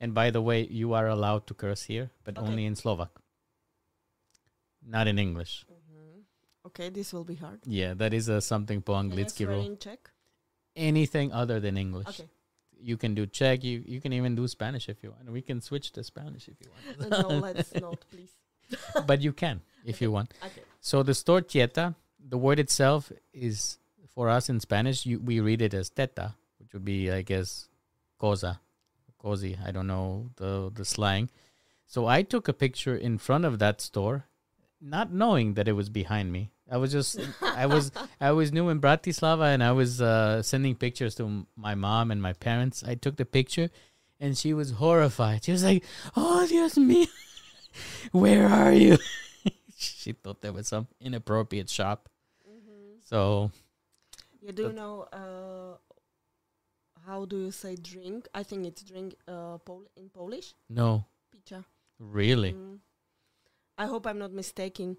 And 0.00 0.12
by 0.14 0.30
the 0.30 0.42
way, 0.42 0.66
you 0.66 0.92
are 0.92 1.08
allowed 1.08 1.46
to 1.48 1.54
curse 1.54 1.84
here, 1.84 2.10
but 2.24 2.36
Okay. 2.36 2.46
only 2.46 2.66
in 2.66 2.76
Slovak, 2.76 3.10
not 4.82 5.06
in 5.08 5.18
English. 5.18 5.64
Mhm. 5.70 6.24
Okay, 6.66 6.90
this 6.90 7.12
will 7.12 7.24
be 7.24 7.36
hard. 7.36 7.60
Yeah, 7.64 7.94
that 7.94 8.12
is 8.12 8.28
a 8.28 8.40
something 8.40 8.82
po 8.82 8.92
Can 8.94 9.12
I 9.12 9.14
anglicky 9.14 9.30
swear 9.44 9.48
rule. 9.56 9.64
in 9.66 9.76
Czech? 9.78 10.10
Anything 10.74 11.32
other 11.32 11.60
than 11.60 11.76
English. 11.78 12.08
Okay. 12.08 12.28
You 12.78 12.96
can 12.98 13.14
do 13.14 13.24
Czech. 13.26 13.64
You 13.64 13.82
you 13.86 14.00
can 14.00 14.12
even 14.12 14.34
do 14.34 14.46
Spanish 14.46 14.88
if 14.88 15.02
you 15.02 15.12
want. 15.12 15.30
We 15.30 15.40
can 15.40 15.60
switch 15.62 15.92
to 15.92 16.04
Spanish 16.04 16.48
if 16.48 16.60
you 16.60 16.68
want. 16.70 17.12
Uh, 17.12 17.22
no, 17.22 17.28
let's 17.40 17.72
not, 17.80 18.04
please. 18.10 18.36
but 19.06 19.22
you 19.22 19.32
can 19.32 19.62
if 19.84 20.02
you 20.02 20.10
want. 20.12 20.34
Okay. 20.44 20.62
So 20.80 21.02
the 21.02 21.14
store 21.14 21.40
tieta, 21.40 21.94
the 22.20 22.36
word 22.36 22.58
itself 22.58 23.10
is 23.32 23.78
for 24.12 24.28
us 24.28 24.50
in 24.50 24.60
Spanish. 24.60 25.06
You, 25.06 25.20
we 25.20 25.40
read 25.40 25.62
it 25.62 25.72
as 25.72 25.88
teta, 25.88 26.34
which 26.58 26.74
would 26.74 26.84
be, 26.84 27.10
I 27.10 27.22
guess, 27.22 27.68
cosa, 28.18 28.60
cozy. 29.18 29.58
I 29.64 29.70
don't 29.70 29.86
know 29.86 30.30
the 30.36 30.70
the 30.74 30.84
slang. 30.84 31.30
So 31.86 32.06
I 32.06 32.22
took 32.22 32.48
a 32.48 32.52
picture 32.52 32.96
in 32.96 33.18
front 33.18 33.44
of 33.44 33.58
that 33.60 33.80
store, 33.80 34.26
not 34.80 35.12
knowing 35.12 35.54
that 35.54 35.68
it 35.68 35.72
was 35.72 35.88
behind 35.88 36.32
me. 36.32 36.50
I 36.70 36.78
was 36.78 36.90
just, 36.90 37.20
I 37.42 37.66
was, 37.66 37.92
I 38.20 38.32
was 38.32 38.52
new 38.52 38.68
in 38.70 38.80
Bratislava, 38.80 39.54
and 39.54 39.62
I 39.62 39.70
was 39.70 40.02
uh, 40.02 40.42
sending 40.42 40.74
pictures 40.74 41.14
to 41.16 41.46
my 41.54 41.76
mom 41.76 42.10
and 42.10 42.20
my 42.20 42.32
parents. 42.32 42.82
I 42.82 42.96
took 42.96 43.14
the 43.16 43.24
picture, 43.24 43.70
and 44.18 44.36
she 44.36 44.52
was 44.52 44.72
horrified. 44.72 45.44
She 45.44 45.52
was 45.52 45.62
like, 45.62 45.84
"Oh, 46.16 46.44
Dios 46.48 46.74
mío, 46.74 47.06
where 48.10 48.48
are 48.48 48.72
you?" 48.72 48.98
she 49.78 50.10
thought 50.12 50.42
there 50.42 50.52
was 50.52 50.66
some 50.66 50.88
inappropriate 51.00 51.70
shop. 51.70 52.08
Mhm. 52.42 52.98
So 53.04 53.52
You 54.42 54.50
do 54.50 54.72
know 54.72 55.06
uh, 55.12 55.78
how 57.06 57.24
do 57.24 57.38
you 57.38 57.50
say 57.54 57.76
drink? 57.76 58.26
I 58.34 58.42
think 58.42 58.66
it's 58.66 58.82
drink 58.82 59.14
uh, 59.28 59.58
Pol- 59.62 59.86
in 59.96 60.08
Polish. 60.10 60.54
no, 60.68 61.04
Picha. 61.30 61.64
really. 61.98 62.52
Mm. 62.52 62.78
I 63.78 63.86
hope 63.86 64.06
I'm 64.06 64.18
not 64.18 64.32
mistaken. 64.32 64.96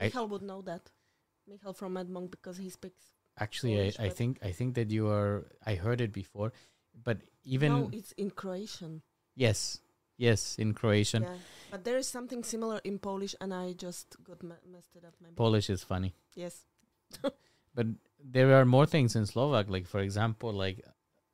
I- 0.00 0.04
Michal 0.06 0.28
would 0.28 0.42
know 0.42 0.62
that. 0.62 0.90
Michal 1.48 1.72
from 1.72 1.96
Edmond 1.96 2.30
because 2.30 2.58
he 2.58 2.68
speaks. 2.68 3.00
Actually, 3.40 3.76
Polish, 3.76 3.96
I, 3.98 4.04
I 4.04 4.10
think 4.10 4.38
I 4.42 4.52
think 4.52 4.74
that 4.74 4.90
you 4.90 5.08
are. 5.08 5.46
I 5.64 5.74
heard 5.78 6.00
it 6.02 6.12
before, 6.12 6.52
but 6.92 7.18
even 7.44 7.72
no, 7.72 7.90
it's 7.94 8.12
in 8.18 8.30
Croatian. 8.34 9.00
yes, 9.38 9.80
yes, 10.18 10.58
in 10.58 10.74
Croatian, 10.74 11.22
Yeah, 11.22 11.38
but 11.70 11.84
there 11.86 11.96
is 11.96 12.08
something 12.10 12.42
similar 12.42 12.80
in 12.84 12.98
Polish, 12.98 13.34
and 13.40 13.54
I 13.54 13.72
just 13.78 14.16
got 14.26 14.42
me- 14.42 14.58
messed 14.66 14.92
it 14.98 15.04
up. 15.06 15.14
Maybe. 15.22 15.34
Polish 15.38 15.70
is 15.70 15.82
funny. 15.86 16.12
yes. 16.34 16.66
But 17.78 17.86
there 18.18 18.58
are 18.58 18.66
more 18.66 18.86
things 18.90 19.14
in 19.14 19.24
Slovak. 19.24 19.70
Like 19.70 19.86
for 19.86 20.00
example, 20.02 20.50
like 20.52 20.82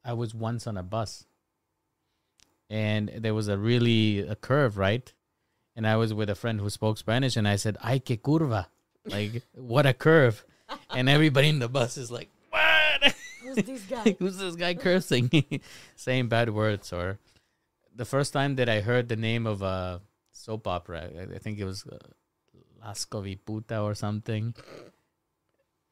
I 0.05 0.13
was 0.13 0.35
once 0.35 0.67
on 0.67 0.77
a 0.77 0.83
bus, 0.83 1.25
and 2.69 3.11
there 3.17 3.35
was 3.35 3.49
a 3.49 3.57
really 3.57 4.21
a 4.21 4.37
curve, 4.37 4.77
right? 4.77 5.13
And 5.77 5.87
I 5.87 5.97
was 5.97 6.15
with 6.15 6.31
a 6.31 6.35
friend 6.35 6.61
who 6.61 6.71
spoke 6.71 6.99
Spanish, 6.99 7.37
and 7.37 7.49
I 7.49 7.57
said, 7.57 7.77
"Ay 7.83 7.99
que 7.99 8.17
curva!" 8.17 8.67
Like 9.07 9.43
what 9.55 9.87
a 9.87 9.95
curve! 9.95 10.45
And 10.91 11.09
everybody 11.09 11.49
in 11.49 11.59
the 11.59 11.69
bus 11.69 11.97
is 11.97 12.11
like, 12.11 12.29
"What?" 12.51 13.15
Who's 13.43 13.57
this 13.67 13.83
guy? 13.83 14.17
Who's 14.19 14.39
this 14.39 14.57
guy 14.57 14.75
cursing? 14.75 15.31
Saying 15.97 16.29
bad 16.29 16.51
words. 16.51 16.93
Or 16.93 17.19
the 17.95 18.05
first 18.05 18.33
time 18.33 18.57
that 18.57 18.69
I 18.69 18.81
heard 18.81 19.09
the 19.09 19.17
name 19.17 19.47
of 19.47 19.63
a 19.63 20.01
soap 20.33 20.67
opera, 20.67 21.11
I, 21.17 21.35
I 21.35 21.39
think 21.39 21.59
it 21.59 21.65
was 21.65 21.85
uh, 21.87 21.99
Laskovi 22.85 23.39
Puta 23.45 23.81
or 23.81 23.95
something. 23.95 24.55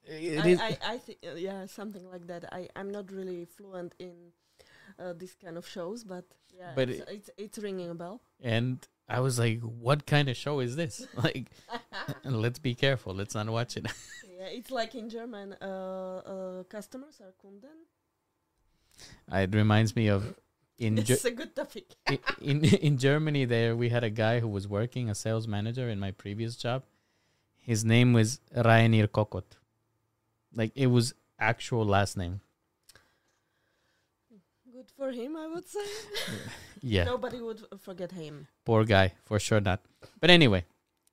It 0.05 0.39
I, 0.45 0.69
I, 0.69 0.79
I 0.95 0.99
think 0.99 1.19
uh, 1.27 1.35
yeah, 1.37 1.67
something 1.67 2.05
like 2.11 2.27
that. 2.27 2.53
I 2.53 2.69
I'm 2.77 2.91
not 2.91 3.11
really 3.13 3.45
fluent 3.45 3.95
in 3.99 4.33
uh, 4.99 5.13
this 5.13 5.35
kind 5.35 5.57
of 5.57 5.67
shows, 5.67 6.05
but 6.05 6.25
yeah, 6.57 6.73
But 6.75 6.89
it's, 6.91 7.11
it's 7.11 7.31
it's 7.39 7.59
ringing 7.59 7.91
a 7.91 7.95
bell. 7.95 8.21
and 8.43 8.79
I 9.09 9.21
was 9.21 9.39
like, 9.39 9.61
what 9.61 10.07
kind 10.07 10.29
of 10.29 10.37
show 10.37 10.61
is 10.61 10.75
this? 10.77 11.07
Like, 11.25 11.51
let's 12.25 12.59
be 12.59 12.75
careful. 12.75 13.15
Let's 13.15 13.35
not 13.35 13.49
watch 13.49 13.77
it. 13.77 13.87
yeah, 14.39 14.47
it's 14.59 14.71
like 14.71 14.95
in 14.95 15.09
German. 15.11 15.55
Uh, 15.61 16.23
uh, 16.33 16.63
customers 16.65 17.21
are 17.21 17.33
Kunden. 17.43 17.79
it 19.33 19.55
reminds 19.55 19.95
me 19.97 20.09
of 20.09 20.35
in 20.79 20.97
Ge- 20.97 21.11
It's 21.11 21.25
a 21.25 21.31
good 21.31 21.55
topic. 21.55 21.95
i- 22.09 22.19
in 22.41 22.65
in 22.65 22.99
Germany 22.99 23.45
there 23.45 23.77
we 23.77 23.89
had 23.89 24.05
a 24.05 24.11
guy 24.11 24.41
who 24.41 24.49
was 24.49 24.67
working 24.67 25.11
a 25.11 25.15
sales 25.15 25.47
manager 25.47 25.89
in 25.89 25.99
my 26.01 26.11
previous 26.11 26.57
job. 26.57 26.83
His 27.61 27.85
name 27.85 28.13
was 28.13 28.41
Rainer 28.55 29.07
Kokot. 29.07 29.45
Like 30.55 30.73
it 30.75 30.89
was 30.89 31.15
actual 31.39 31.85
last 31.85 32.17
name. 32.17 32.41
Good 34.73 34.91
for 34.97 35.11
him, 35.13 35.37
I 35.37 35.47
would 35.49 35.69
say. 35.69 35.87
Yeah. 36.85 37.05
Nobody 37.05 37.41
would 37.41 37.63
forget 37.79 38.11
him. 38.11 38.49
Poor 38.65 38.85
guy, 38.85 39.13
for 39.25 39.39
sure 39.39 39.61
not. 39.61 39.81
But 40.21 40.31
anyway, 40.31 40.65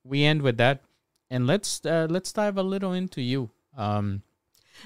we 0.02 0.24
end 0.24 0.42
with 0.42 0.56
that 0.56 0.82
and 1.30 1.46
let's 1.46 1.86
uh, 1.86 2.08
let's 2.10 2.32
dive 2.32 2.58
a 2.58 2.62
little 2.62 2.92
into 2.92 3.20
you. 3.22 3.50
Um 3.76 4.22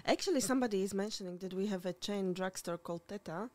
Actually, 0.05 0.41
somebody 0.41 0.83
is 0.83 0.93
mentioning 0.93 1.39
that 1.39 1.55
we 1.55 1.69
have 1.69 1.87
a 1.87 1.93
chain 1.95 2.35
drugstore 2.35 2.77
called 2.77 3.09
Teta. 3.09 3.49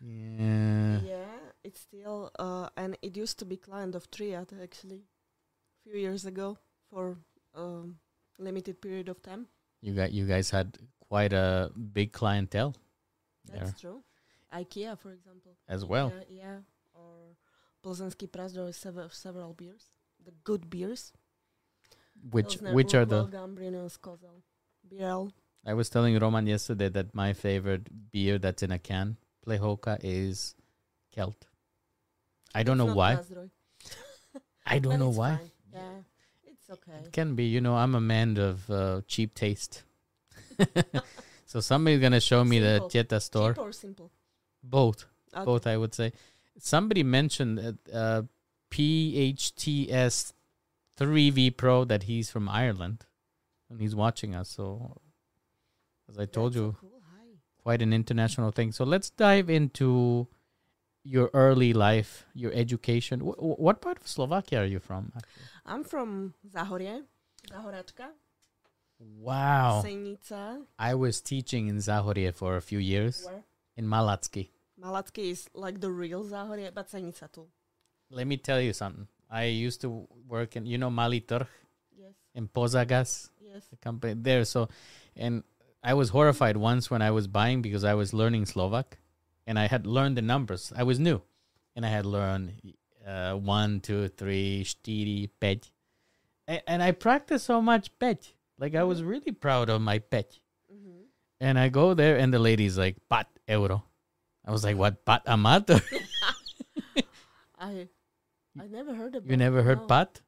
yeah. 0.00 1.00
Yeah, 1.00 1.38
it's 1.64 1.80
still, 1.80 2.30
uh, 2.38 2.68
and 2.76 2.96
it 3.00 3.16
used 3.16 3.38
to 3.38 3.44
be 3.44 3.56
client 3.56 3.94
of 3.94 4.10
Triad 4.10 4.52
actually, 4.62 5.02
a 5.04 5.90
few 5.90 5.98
years 6.00 6.24
ago 6.26 6.58
for 6.90 7.16
um, 7.54 7.98
limited 8.38 8.80
period 8.80 9.08
of 9.08 9.22
time. 9.22 9.46
You 9.80 9.94
got 9.94 10.12
you 10.12 10.26
guys 10.26 10.50
had 10.50 10.76
quite 11.08 11.32
a 11.32 11.70
big 11.92 12.12
clientele 12.12 12.74
there 13.46 13.64
That's 13.64 13.80
true. 13.80 14.02
IKEA, 14.52 14.98
for 14.98 15.12
example. 15.12 15.52
as 15.68 15.84
well. 15.84 16.12
Yeah, 16.28 16.42
yeah. 16.42 16.58
Or 16.94 17.36
Plzeňský 17.84 18.28
Prazdroj, 18.28 18.74
several 18.74 19.10
several 19.10 19.52
beers, 19.54 19.90
the 20.24 20.32
good 20.44 20.68
beers. 20.70 21.12
Which 22.30 22.58
Pilsner, 22.58 22.74
which 22.74 22.94
are 22.94 23.04
the 23.04 23.26
Gambrinus, 23.26 23.98
Kozel, 23.98 24.42
BL. 24.82 25.30
I 25.64 25.74
was 25.74 25.88
telling 25.88 26.18
Roman 26.18 26.46
yesterday 26.46 26.88
that 26.88 27.14
my 27.14 27.32
favorite 27.32 28.10
beer 28.10 28.38
that's 28.38 28.62
in 28.62 28.72
a 28.72 28.78
can, 28.78 29.16
Plehoka, 29.46 29.98
is 30.02 30.54
Kelt. 31.12 31.46
I 32.54 32.62
don't 32.62 32.78
know 32.78 32.92
why. 32.94 33.18
I 34.66 34.78
don't 34.78 34.98
know 34.98 35.10
why. 35.10 35.38
Yeah, 35.72 36.02
it's 36.68 36.78
okay. 36.78 36.98
It 37.04 37.12
can 37.12 37.34
be, 37.34 37.44
you 37.44 37.60
know, 37.60 37.76
I'm 37.76 37.94
a 37.94 38.00
man 38.00 38.36
of 38.38 38.68
uh, 38.70 39.00
cheap 39.06 39.34
taste. 39.34 39.82
so 41.46 41.60
somebody's 41.60 42.00
gonna 42.00 42.20
show 42.20 42.44
me 42.44 42.58
the 42.58 42.78
Simple. 42.88 42.90
Tieta 42.90 43.22
store. 43.22 43.52
Cheap 43.54 43.62
or 43.62 43.72
simple? 43.72 44.10
Both, 44.62 45.04
Okay. 45.34 45.44
both, 45.44 45.66
I 45.66 45.76
would 45.76 45.94
say. 45.94 46.12
Somebody 46.58 47.02
mentioned 47.02 47.58
that, 47.58 47.76
uh, 47.92 48.22
PHTS 48.70 50.32
3V 50.98 51.56
Pro 51.56 51.84
that 51.84 52.02
he's 52.04 52.30
from 52.30 52.48
Ireland, 52.48 53.06
and 53.70 53.80
he's 53.80 53.94
watching 53.94 54.34
us. 54.34 54.48
So, 54.50 55.00
as 56.08 56.18
I 56.18 56.26
told 56.26 56.52
That's 56.52 56.56
you, 56.62 56.76
cool. 56.80 56.90
Quite 57.62 57.82
an 57.82 57.92
international 57.92 58.50
thing. 58.50 58.72
So 58.72 58.84
let's 58.84 59.10
dive 59.10 59.50
into 59.50 60.26
your 61.08 61.30
early 61.32 61.72
life, 61.72 62.28
your 62.36 62.52
education. 62.52 63.20
Wh- 63.24 63.40
wh- 63.40 63.56
what 63.56 63.80
part 63.80 63.96
of 63.96 64.06
Slovakia 64.06 64.60
are 64.60 64.68
you 64.68 64.76
from? 64.78 65.08
Actually? 65.16 65.48
I'm 65.64 65.82
from 65.84 66.34
Zahorie, 66.44 67.00
Zahoračka, 67.48 68.12
Wow. 69.00 69.82
Senica. 69.84 70.66
I 70.78 70.94
was 70.94 71.20
teaching 71.20 71.68
in 71.68 71.78
Zahorie 71.78 72.34
for 72.34 72.56
a 72.56 72.60
few 72.60 72.78
years 72.78 73.24
Where? 73.24 73.44
in 73.76 73.86
Malacky. 73.86 74.50
Malacky 74.80 75.30
is 75.30 75.48
like 75.54 75.80
the 75.80 75.90
real 75.90 76.24
Zahorie, 76.24 76.70
but 76.74 76.90
Senica 76.90 77.30
too. 77.32 77.46
Let 78.10 78.26
me 78.26 78.36
tell 78.36 78.60
you 78.60 78.72
something. 78.72 79.06
I 79.30 79.44
used 79.44 79.80
to 79.82 80.08
work 80.26 80.56
in, 80.56 80.66
you 80.66 80.78
know, 80.78 80.90
Mali 80.90 81.20
Trh 81.20 81.46
Yes, 81.96 82.14
in 82.34 82.48
Pozagas, 82.48 83.30
yes. 83.40 83.66
the 83.70 83.76
company 83.76 84.14
there. 84.16 84.44
So, 84.44 84.68
and 85.16 85.42
I 85.82 85.94
was 85.94 86.10
horrified 86.10 86.56
once 86.56 86.90
when 86.90 87.02
I 87.02 87.10
was 87.10 87.26
buying 87.28 87.60
because 87.62 87.84
I 87.84 87.94
was 87.94 88.12
learning 88.12 88.46
Slovak 88.46 88.98
and 89.48 89.56
I 89.58 89.64
had 89.72 89.86
learned 89.88 90.16
the 90.20 90.22
numbers. 90.22 90.72
I 90.76 90.84
was 90.84 91.00
new 91.00 91.22
and 91.74 91.86
I 91.86 91.88
had 91.88 92.04
learned 92.04 92.60
uh, 93.06 93.32
one, 93.40 93.80
two, 93.80 94.08
three, 94.12 94.68
päť. 95.40 95.72
A- 96.48 96.64
And 96.68 96.82
I 96.84 96.92
practiced 96.92 97.46
so 97.48 97.62
much 97.64 97.88
päť. 97.98 98.36
Like 98.60 98.74
I 98.76 98.84
was 98.84 99.00
really 99.02 99.32
proud 99.32 99.70
of 99.72 99.80
my 99.80 99.98
päť. 100.04 100.40
hmm 100.68 101.08
And 101.40 101.56
I 101.58 101.68
go 101.72 101.94
there 101.94 102.18
and 102.20 102.28
the 102.34 102.42
lady's 102.42 102.76
like, 102.76 102.96
pat 103.08 103.26
euro. 103.48 103.84
I 104.44 104.50
was 104.52 104.64
like, 104.64 104.76
what, 104.76 105.04
pat 105.08 105.22
amato? 105.26 105.80
I 107.58 107.88
I 108.58 108.66
never 108.66 108.94
heard 108.94 109.14
about. 109.14 109.30
you 109.30 109.36
never 109.36 109.62
heard 109.62 109.80
no. 109.82 109.86
pat? 109.86 110.20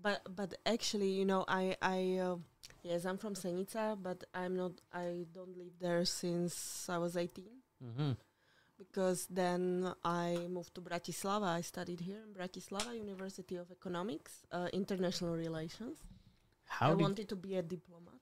But 0.00 0.20
but 0.34 0.54
actually, 0.66 1.10
you 1.16 1.24
know, 1.24 1.44
I 1.48 1.76
I 1.80 2.18
uh, 2.20 2.36
yes, 2.82 3.04
I'm 3.06 3.18
from 3.18 3.34
Senica, 3.34 3.96
but 4.00 4.24
I'm 4.34 4.56
not. 4.56 4.72
I 4.92 5.24
don't 5.32 5.56
live 5.56 5.72
there 5.80 6.04
since 6.04 6.86
I 6.88 6.98
was 6.98 7.16
18 7.16 7.44
Mm-hmm. 7.76 8.12
Because 8.78 9.26
then 9.30 9.92
I 10.04 10.36
moved 10.50 10.74
to 10.74 10.80
Bratislava. 10.80 11.44
I 11.46 11.60
studied 11.60 12.00
here 12.00 12.20
in 12.26 12.34
Bratislava 12.34 12.96
University 12.96 13.56
of 13.56 13.70
Economics, 13.70 14.32
uh, 14.52 14.68
International 14.72 15.34
Relations. 15.36 15.98
How 16.64 16.90
I 16.90 16.94
wanted 16.94 17.28
to 17.28 17.36
be 17.36 17.56
a 17.56 17.62
diplomat. 17.62 18.20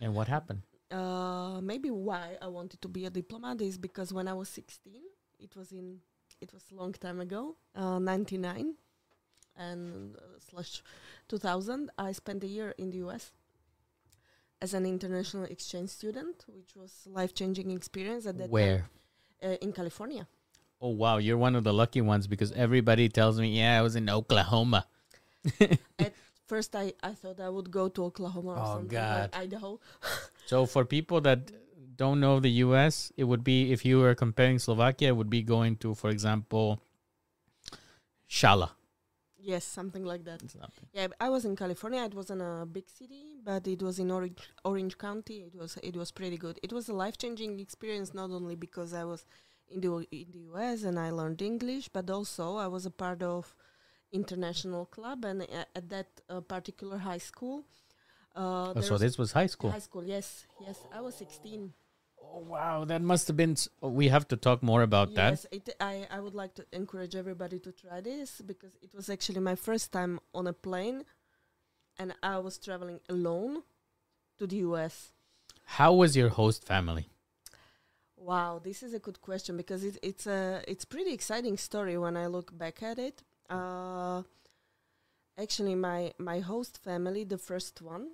and 0.00 0.14
what 0.14 0.28
happened? 0.28 0.62
Uh, 0.90 1.60
maybe 1.62 1.90
why 1.90 2.36
I 2.40 2.48
wanted 2.48 2.80
to 2.82 2.88
be 2.88 3.04
a 3.06 3.10
diplomat 3.10 3.60
is 3.60 3.78
because 3.78 4.12
when 4.12 4.28
I 4.28 4.34
was 4.34 4.48
16, 4.48 5.00
it 5.38 5.54
was 5.56 5.72
in 5.72 6.00
it 6.40 6.52
was 6.52 6.64
a 6.72 6.74
long 6.74 6.92
time 6.92 7.20
ago, 7.20 7.56
uh, 7.74 7.98
99 7.98 8.74
and 9.56 10.16
uh, 10.16 10.20
slash 10.50 10.82
2000. 11.28 11.90
I 11.98 12.12
spent 12.12 12.42
a 12.44 12.46
year 12.46 12.74
in 12.76 12.90
the 12.90 12.98
US 12.98 13.32
as 14.60 14.74
an 14.74 14.84
international 14.86 15.44
exchange 15.44 15.90
student, 15.90 16.44
which 16.48 16.74
was 16.76 17.06
life 17.06 17.34
changing 17.34 17.70
experience 17.70 18.26
at 18.26 18.38
that 18.38 18.50
Where? 18.50 18.78
time, 18.78 18.88
uh, 19.44 19.56
in 19.60 19.72
California. 19.72 20.26
Oh 20.80 20.88
wow, 20.90 21.18
you're 21.18 21.36
one 21.38 21.54
of 21.54 21.64
the 21.64 21.72
lucky 21.72 22.00
ones 22.00 22.26
because 22.26 22.50
everybody 22.52 23.08
tells 23.08 23.38
me, 23.38 23.58
yeah, 23.58 23.78
I 23.78 23.82
was 23.82 23.96
in 23.96 24.08
Oklahoma. 24.10 24.86
At 25.98 26.12
First, 26.46 26.76
I, 26.76 26.92
I 27.02 27.12
thought 27.12 27.40
I 27.40 27.48
would 27.48 27.70
go 27.70 27.88
to 27.88 28.04
Oklahoma 28.04 28.48
or 28.48 28.58
Oh, 28.60 28.72
something 28.76 28.88
God. 28.88 29.32
like 29.32 29.36
Idaho. 29.36 29.80
So 30.46 30.66
for 30.66 30.84
people 30.84 31.22
that 31.22 31.50
don't 31.96 32.20
know 32.20 32.38
the 32.38 32.50
U.S., 32.68 33.10
it 33.16 33.24
would 33.24 33.42
be 33.42 33.72
if 33.72 33.84
you 33.84 33.96
were 34.00 34.14
comparing 34.14 34.58
Slovakia, 34.58 35.08
it 35.08 35.16
would 35.16 35.30
be 35.30 35.40
going 35.40 35.76
to, 35.80 35.94
for 35.94 36.10
example, 36.10 36.82
Shala. 38.28 38.70
Yes, 39.52 39.64
something 39.64 40.04
like 40.12 40.24
that. 40.24 40.40
Yeah, 40.92 41.08
I 41.20 41.28
was 41.34 41.44
in 41.44 41.54
California. 41.56 42.02
It 42.04 42.14
wasn't 42.14 42.42
a 42.42 42.66
big 42.76 42.88
city, 42.88 43.22
but 43.44 43.66
it 43.66 43.82
was 43.82 43.98
in 43.98 44.10
Orange, 44.10 44.42
Orange 44.64 44.96
County. 44.98 45.36
It 45.48 45.54
was 45.54 45.76
it 45.82 45.96
was 45.96 46.10
pretty 46.10 46.38
good. 46.44 46.58
It 46.62 46.72
was 46.72 46.88
a 46.88 46.94
life 47.04 47.16
changing 47.18 47.60
experience, 47.60 48.14
not 48.14 48.30
only 48.30 48.56
because 48.66 48.94
I 49.02 49.04
was 49.04 49.24
in 49.74 49.80
the 49.80 49.90
in 50.10 50.26
the 50.32 50.42
US 50.52 50.82
and 50.84 50.98
I 50.98 51.10
learned 51.10 51.40
English, 51.42 51.88
but 51.96 52.10
also 52.10 52.56
I 52.56 52.68
was 52.76 52.86
a 52.86 52.90
part 53.04 53.22
of 53.22 53.54
international 54.12 54.86
club 54.86 55.24
and 55.24 55.42
a- 55.42 55.66
at 55.76 55.88
that 55.88 56.08
uh, 56.28 56.40
particular 56.40 56.98
high 56.98 57.18
school. 57.30 57.64
Uh, 58.36 58.72
Oh, 58.76 58.80
so 58.80 58.98
this 58.98 59.16
was 59.18 59.32
high 59.32 59.46
school. 59.46 59.70
high 59.70 59.78
school. 59.88 60.04
Yes, 60.04 60.46
yes. 60.66 60.78
I 60.92 61.00
was 61.00 61.14
sixteen. 61.14 61.72
Oh 62.34 62.40
wow, 62.40 62.84
that 62.86 63.00
must 63.02 63.28
have 63.28 63.36
been. 63.36 63.52
s- 63.52 63.68
We 63.80 64.08
have 64.08 64.26
to 64.28 64.36
talk 64.36 64.62
more 64.62 64.82
about 64.82 65.14
that. 65.14 65.30
Yes, 65.32 65.46
it, 65.52 65.68
I, 65.80 66.06
I 66.10 66.18
would 66.20 66.34
like 66.34 66.54
to 66.54 66.64
encourage 66.72 67.14
everybody 67.14 67.58
to 67.60 67.70
try 67.72 68.00
this 68.00 68.40
because 68.40 68.72
it 68.82 68.92
was 68.94 69.08
actually 69.08 69.40
my 69.40 69.54
first 69.54 69.92
time 69.92 70.18
on 70.34 70.46
a 70.48 70.52
plane 70.52 71.04
and 71.98 72.12
I 72.22 72.38
was 72.38 72.58
traveling 72.58 73.00
alone 73.08 73.62
to 74.38 74.46
the 74.46 74.56
US. 74.56 75.12
How 75.78 75.92
was 75.94 76.16
your 76.16 76.30
host 76.30 76.64
family? 76.64 77.08
Wow, 78.16 78.60
this 78.62 78.82
is 78.82 78.94
a 78.94 78.98
good 78.98 79.20
question 79.20 79.56
because 79.56 79.84
it, 79.84 79.98
it's 80.02 80.26
a 80.26 80.62
it's 80.66 80.84
pretty 80.84 81.12
exciting 81.12 81.56
story 81.56 81.96
when 81.98 82.16
I 82.16 82.26
look 82.26 82.56
back 82.56 82.82
at 82.82 82.98
it. 82.98 83.22
Uh, 83.50 84.22
actually, 85.38 85.74
my 85.74 86.12
my 86.18 86.40
host 86.40 86.78
family, 86.82 87.24
the 87.24 87.38
first 87.38 87.82
one, 87.82 88.08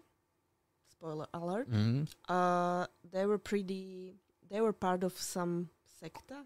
spoiler 1.01 1.27
alert, 1.33 1.69
Mm. 1.71 2.07
uh, 2.29 2.87
they 3.11 3.25
were 3.27 3.39
pretty. 3.39 4.17
They 4.51 4.61
were 4.61 4.73
part 4.73 5.03
of 5.05 5.17
some 5.17 5.71
secta, 6.01 6.45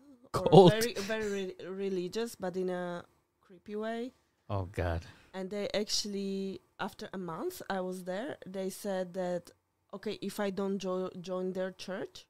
or 0.52 0.70
very 0.70 0.94
very 1.12 1.28
re- 1.38 1.66
religious, 1.68 2.36
but 2.36 2.56
in 2.56 2.70
a 2.70 3.04
creepy 3.40 3.76
way. 3.76 4.12
Oh 4.48 4.66
God. 4.66 5.02
And 5.32 5.50
they 5.50 5.68
actually, 5.74 6.60
after 6.78 7.08
a 7.12 7.18
month 7.18 7.62
I 7.68 7.80
was 7.80 8.04
there, 8.04 8.36
they 8.46 8.70
said 8.70 9.14
that 9.14 9.50
okay, 9.96 10.18
if 10.22 10.38
I 10.40 10.50
don't 10.50 10.78
jo- 10.78 11.10
join 11.20 11.52
their 11.52 11.72
church 11.72 12.26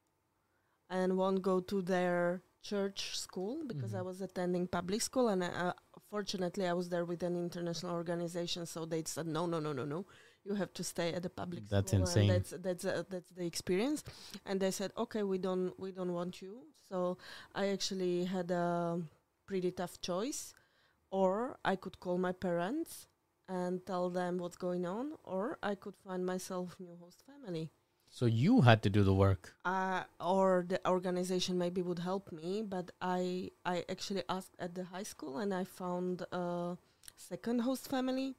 and 0.91 1.17
won't 1.17 1.41
go 1.43 1.61
to 1.61 1.83
their 1.83 2.43
church 2.63 3.19
school 3.19 3.65
because 3.67 3.95
I 3.95 4.01
Mhm. 4.01 4.05
was 4.11 4.21
attending 4.21 4.67
public 4.69 5.01
school 5.03 5.29
and 5.29 5.43
uh, 5.43 5.73
fortunately 6.11 6.67
I 6.67 6.75
was 6.75 6.89
there 6.89 7.05
with 7.05 7.23
an 7.23 7.37
international 7.37 7.93
organization, 7.95 8.65
so 8.67 8.85
they 8.87 9.03
said 9.05 9.27
no, 9.27 9.47
no, 9.47 9.59
no, 9.61 9.73
no, 9.73 9.85
no. 9.85 10.05
You 10.45 10.55
have 10.55 10.73
to 10.75 10.85
stay 10.85 11.13
at 11.15 11.23
the 11.23 11.31
public 11.31 11.69
That's 11.69 11.91
school. 11.91 12.03
insane. 12.03 12.29
That's 12.29 12.51
that's 12.51 12.85
uh, 12.85 13.03
that's 13.09 13.31
the 13.31 13.47
experience. 13.47 14.05
And 14.45 14.61
they 14.61 14.71
said, 14.71 14.93
okay, 14.97 15.23
we 15.23 15.39
don't 15.39 15.73
we 15.79 15.91
don't 15.91 16.13
want 16.13 16.43
you. 16.43 16.63
So 16.89 17.17
I 17.55 17.69
actually 17.69 18.25
had 18.25 18.51
a 18.51 19.01
pretty 19.47 19.71
tough 19.71 20.01
choice, 20.01 20.53
or 21.11 21.57
I 21.65 21.77
could 21.77 21.99
call 22.01 22.19
my 22.19 22.33
parents 22.33 23.09
and 23.49 23.85
tell 23.87 24.11
them 24.11 24.39
what's 24.39 24.57
going 24.57 24.85
on, 24.87 25.13
or 25.25 25.59
I 25.63 25.75
could 25.75 25.97
find 25.97 26.25
myself 26.27 26.77
new 26.79 26.97
host 27.01 27.23
family. 27.27 27.71
So 28.11 28.27
you 28.27 28.61
had 28.61 28.83
to 28.85 28.91
do 28.91 29.03
the 29.03 29.13
work. 29.15 29.55
Uh, 29.65 30.05
or 30.21 30.65
the 30.69 30.79
organization 30.89 31.59
maybe 31.59 31.83
would 31.83 31.99
help 31.99 32.31
me, 32.33 32.63
but 32.63 32.91
I 33.01 33.51
I 33.65 33.85
actually 33.89 34.23
asked 34.29 34.55
at 34.59 34.75
the 34.75 34.85
high 34.85 35.03
school 35.03 35.39
and 35.39 35.53
I 35.53 35.65
found 35.65 36.23
a 36.33 36.77
second 37.17 37.61
host 37.61 37.89
family, 37.89 38.37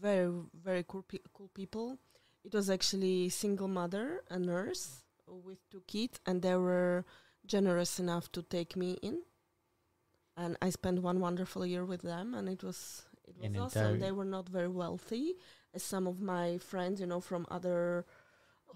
very 0.00 0.30
very 0.54 0.84
cool 0.86 1.02
pe- 1.02 1.18
cool 1.32 1.48
people. 1.54 1.98
It 2.44 2.52
was 2.54 2.68
actually 2.68 3.28
single 3.30 3.68
mother, 3.68 4.22
a 4.30 4.38
nurse 4.38 5.02
with 5.26 5.58
two 5.70 5.82
kids, 5.86 6.20
and 6.26 6.42
they 6.42 6.56
were 6.56 7.04
generous 7.46 7.98
enough 7.98 8.30
to 8.32 8.42
take 8.42 8.76
me 8.76 8.98
in. 9.02 9.22
And 10.36 10.56
I 10.60 10.70
spent 10.70 11.00
one 11.02 11.20
wonderful 11.20 11.64
year 11.64 11.84
with 11.84 12.02
them, 12.02 12.34
and 12.34 12.48
it 12.48 12.62
was 12.62 13.02
it 13.26 13.36
was 13.38 13.40
awesome. 13.76 13.82
They 14.00 14.12
were 14.12 14.24
not 14.24 14.48
very 14.48 14.68
wealthy, 14.68 15.34
as 15.72 15.82
some 15.82 16.06
of 16.06 16.20
my 16.20 16.58
friends, 16.58 17.00
you 17.00 17.06
know, 17.06 17.20
from 17.20 17.46
other 17.50 18.04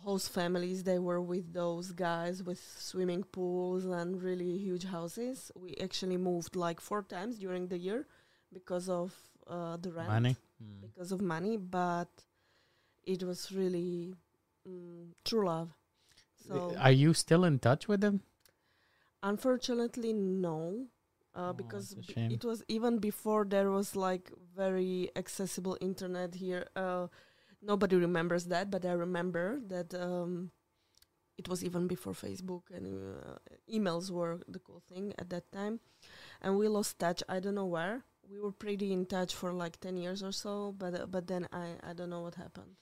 host 0.03 0.31
families 0.31 0.85
they 0.85 0.99
were 0.99 1.21
with 1.21 1.53
those 1.53 1.91
guys 1.91 2.41
with 2.43 2.61
swimming 2.79 3.25
pools 3.25 3.85
and 3.85 4.23
really 4.23 4.57
huge 4.57 4.85
houses 4.85 5.51
we 5.57 5.75
actually 5.83 6.17
moved 6.17 6.55
like 6.55 6.81
four 6.81 7.03
times 7.03 7.37
during 7.37 7.67
the 7.67 7.77
year 7.77 8.07
because 8.53 8.89
of 8.89 9.13
uh, 9.49 9.77
the 9.79 9.91
rent 9.91 10.09
Money. 10.09 10.37
Mm. 10.63 10.89
because 10.89 11.13
of 11.13 11.21
money 11.21 11.57
but 11.57 12.09
it 13.05 13.23
was 13.23 13.51
really 13.53 14.15
mm, 14.69 15.09
true 15.25 15.47
love 15.47 15.71
so 16.37 16.75
Are 16.79 16.93
you 16.93 17.15
still 17.15 17.45
in 17.45 17.59
touch 17.59 17.89
with 17.89 18.01
them? 18.01 18.23
unfortunately 19.23 20.13
no 20.13 20.87
uh, 21.35 21.53
Oh, 21.53 21.53
because 21.53 21.95
b- 22.07 22.17
it 22.29 22.45
was 22.45 22.63
even 22.69 22.99
before 22.99 23.45
there 23.45 23.71
was 23.71 23.97
like 23.97 24.31
very 24.57 25.11
accessible 25.17 25.77
internet 25.81 26.35
here 26.35 26.67
uh, 26.77 27.07
nobody 27.63 27.97
remembers 27.97 28.45
that 28.47 28.71
but 28.71 28.85
i 28.85 28.93
remember 28.93 29.61
that 29.67 29.93
um, 29.95 30.51
it 31.39 31.49
was 31.49 31.65
even 31.65 31.87
before 31.87 32.13
facebook 32.13 32.63
and 32.75 32.87
uh, 33.25 33.39
emails 33.73 34.11
were 34.11 34.41
the 34.49 34.59
cool 34.61 34.83
thing 34.89 35.13
at 35.19 35.31
that 35.31 35.51
time 35.53 35.81
and 36.43 36.57
we 36.57 36.69
lost 36.69 36.99
touch 36.99 37.23
i 37.29 37.39
don't 37.41 37.55
know 37.55 37.67
where 37.67 38.03
we 38.31 38.39
were 38.39 38.53
pretty 38.53 38.93
in 38.93 39.07
touch 39.07 39.35
for 39.35 39.53
like 39.53 39.79
10 39.81 39.97
years 39.97 40.23
or 40.23 40.33
so 40.33 40.75
but 40.79 40.95
uh, 40.95 41.07
but 41.07 41.27
then 41.27 41.47
i 41.53 41.67
i 41.91 41.93
don't 41.93 42.11
know 42.11 42.21
what 42.23 42.35
happened 42.35 42.77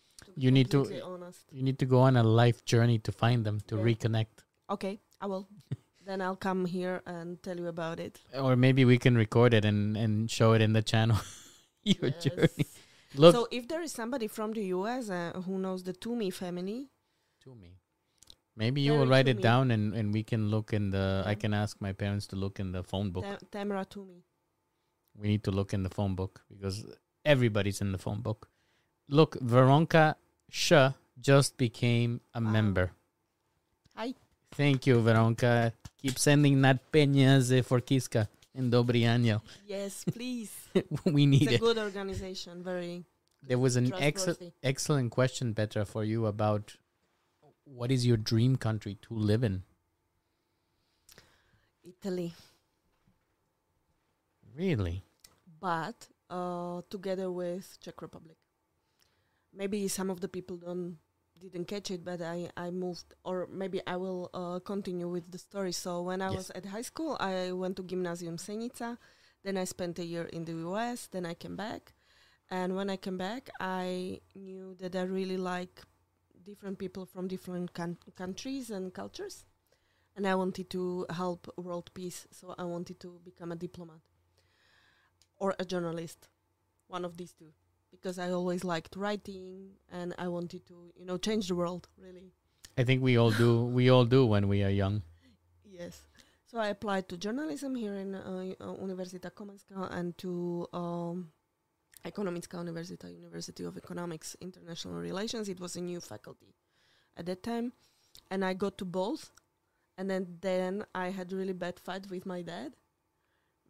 You 0.44 0.50
need 0.50 0.70
to- 0.70 1.00
honest 1.12 1.40
You 1.52 1.62
need 1.62 1.78
to 1.78 1.86
go 1.86 1.98
on 2.08 2.16
a 2.16 2.22
life 2.22 2.64
journey 2.64 2.98
to 3.08 3.12
find 3.12 3.44
them 3.46 3.60
to 3.68 3.76
Yeah. 3.76 3.84
reconnect. 3.88 4.36
okay 4.76 4.98
i 5.20 5.26
will 5.26 5.46
then 6.06 6.20
i'll 6.20 6.40
come 6.48 6.64
here 6.66 6.96
and 7.06 7.42
tell 7.42 7.58
you 7.62 7.68
about 7.68 7.98
it 8.06 8.14
Or 8.46 8.56
maybe 8.56 8.84
we 8.84 8.98
can 8.98 9.14
record 9.24 9.54
it 9.54 9.64
and, 9.64 9.96
and 9.96 10.30
show 10.30 10.52
it 10.56 10.62
in 10.62 10.72
the 10.72 10.82
channel. 10.82 11.18
Your 11.94 12.10
Yes. 12.10 12.24
journey. 12.24 12.66
Look 13.22 13.34
so 13.36 13.46
if 13.58 13.66
there 13.68 13.82
is 13.88 13.92
somebody 13.92 14.26
from 14.36 14.52
the 14.58 14.64
US 14.76 15.08
uh, 15.10 15.40
who 15.46 15.54
knows 15.64 15.80
the 15.88 15.92
Toomey 15.92 16.30
family, 16.42 16.90
to 17.44 17.54
me. 17.54 17.70
Maybe 18.56 18.80
you 18.86 18.92
will 18.98 19.06
write 19.12 19.26
to 19.26 19.32
it 19.36 19.40
down 19.50 19.70
and, 19.70 19.94
and 19.94 20.12
we 20.18 20.22
can 20.32 20.42
look 20.54 20.72
in 20.78 20.90
the. 20.90 21.22
I 21.32 21.34
can 21.42 21.52
ask 21.54 21.80
my 21.80 21.92
parents 22.02 22.26
to 22.28 22.36
look 22.44 22.58
in 22.64 22.72
the 22.72 22.82
phone 22.82 23.10
book. 23.10 23.24
Ta- 23.24 23.38
Tamara 23.52 23.84
Toomey. 23.84 24.20
We 25.20 25.28
need 25.28 25.44
to 25.44 25.50
look 25.50 25.72
in 25.72 25.82
the 25.82 25.88
phone 25.90 26.14
book 26.14 26.42
because 26.50 26.84
everybody's 27.24 27.80
in 27.80 27.92
the 27.92 27.98
phone 27.98 28.20
book. 28.20 28.48
Look, 29.08 29.36
Veronka 29.40 30.14
Sh 30.50 30.72
just 31.20 31.56
became 31.56 32.20
a 32.34 32.40
Wow. 32.40 32.50
member. 32.50 32.90
Hi. 33.94 34.14
Thank 34.52 34.86
you, 34.86 34.96
Veronka. 35.00 35.72
Keep 36.02 36.18
sending 36.18 36.60
that 36.62 36.92
peñas 36.92 37.64
for 37.64 37.80
Kiska 37.80 38.28
in 38.54 38.70
Dobry 38.70 39.02
año. 39.02 39.40
Yes, 39.66 40.04
please. 40.04 40.52
we 41.04 41.24
need 41.26 41.42
it's 41.42 41.52
a 41.52 41.54
it. 41.54 41.60
good 41.60 41.78
organization. 41.78 42.62
Very. 42.62 43.04
There 43.42 43.58
was 43.58 43.76
an 43.76 43.92
excellent 43.94 44.52
excellent 44.62 45.10
question, 45.12 45.54
Petra, 45.54 45.84
for 45.84 46.04
you 46.04 46.26
about 46.26 46.76
what 47.64 47.90
is 47.90 48.06
your 48.06 48.16
dream 48.16 48.56
country 48.56 48.98
to 49.02 49.14
live 49.14 49.42
in? 49.44 49.62
Italy, 51.84 52.34
Really? 54.56 55.02
But 55.66 56.08
uh, 56.30 56.82
together 56.90 57.28
with 57.30 57.66
Czech 57.80 58.00
Republic. 58.02 58.36
Maybe 59.52 59.88
some 59.88 60.10
of 60.10 60.20
the 60.20 60.28
people 60.28 60.56
don't 60.56 60.98
didn't 61.38 61.66
catch 61.66 61.90
it, 61.90 62.04
but 62.04 62.20
I 62.22 62.50
I 62.56 62.70
moved, 62.70 63.14
or 63.24 63.46
maybe 63.50 63.80
I 63.86 63.96
will 63.96 64.30
uh, 64.34 64.58
continue 64.60 65.08
with 65.08 65.30
the 65.30 65.38
story. 65.38 65.72
So 65.72 66.02
when 66.02 66.20
I 66.22 66.30
Yes. 66.30 66.38
was 66.38 66.50
at 66.50 66.66
high 66.66 66.82
school, 66.90 67.16
I 67.20 67.52
went 67.52 67.76
to 67.76 67.82
Gymnasium 67.82 68.36
Senica. 68.36 68.98
Then 69.44 69.56
I 69.56 69.64
spent 69.64 69.98
a 69.98 70.04
year 70.04 70.24
in 70.36 70.44
the 70.44 70.52
US. 70.66 71.08
Then 71.08 71.24
I 71.26 71.34
came 71.34 71.56
back, 71.56 71.94
and 72.50 72.76
when 72.76 72.90
I 72.90 72.96
came 72.96 73.18
back, 73.18 73.50
I 73.60 74.20
knew 74.34 74.74
that 74.80 74.94
I 74.96 75.02
really 75.02 75.36
like 75.38 75.82
different 76.44 76.78
people 76.78 77.06
from 77.06 77.28
different 77.28 77.72
coun- 77.74 77.98
countries 78.16 78.70
and 78.70 78.92
cultures, 78.94 79.44
and 80.16 80.26
I 80.26 80.34
wanted 80.36 80.70
to 80.70 81.06
help 81.10 81.48
world 81.56 81.90
peace. 81.94 82.26
So 82.32 82.54
I 82.58 82.64
wanted 82.64 83.00
to 83.00 83.20
become 83.24 83.52
a 83.52 83.56
diplomat 83.56 84.00
or 85.38 85.54
a 85.58 85.64
journalist, 85.64 86.28
one 86.88 87.04
of 87.04 87.16
these 87.16 87.32
two, 87.32 87.52
because 87.90 88.18
I 88.18 88.30
always 88.30 88.64
liked 88.64 88.96
writing 88.96 89.70
and 89.92 90.14
I 90.18 90.28
wanted 90.28 90.66
to, 90.66 90.92
you 90.96 91.04
know, 91.04 91.16
change 91.18 91.48
the 91.48 91.54
world. 91.54 91.88
Really, 91.98 92.32
I 92.78 92.84
think 92.84 93.02
we 93.02 93.16
all 93.16 93.30
do. 93.30 93.64
We 93.64 93.90
all 93.90 94.04
do 94.04 94.26
when 94.26 94.48
we 94.48 94.62
are 94.62 94.70
young. 94.70 95.02
yes. 95.64 96.02
So 96.46 96.58
I 96.58 96.68
applied 96.68 97.08
to 97.08 97.16
journalism 97.16 97.74
here 97.74 97.96
in 97.96 98.14
uh, 98.14 98.54
uh, 98.60 98.64
Univerzita 98.80 99.30
Komenska 99.32 99.90
and 99.90 100.16
to 100.18 100.66
um, 100.72 101.32
Ekonomická 102.04 102.58
Univerzita, 102.62 103.12
University 103.12 103.64
of 103.64 103.76
Economics, 103.76 104.36
International 104.40 104.94
Relations. 104.94 105.48
It 105.48 105.58
was 105.58 105.74
a 105.76 105.80
new 105.80 106.00
faculty 106.00 106.54
at 107.16 107.26
that 107.26 107.42
time, 107.42 107.72
and 108.30 108.44
I 108.44 108.54
got 108.54 108.78
to 108.78 108.84
both. 108.84 109.32
And 109.98 110.08
then 110.08 110.38
then 110.40 110.84
I 110.94 111.08
had 111.10 111.32
really 111.32 111.54
bad 111.54 111.80
fight 111.80 112.08
with 112.10 112.26
my 112.26 112.42
dad 112.42 112.74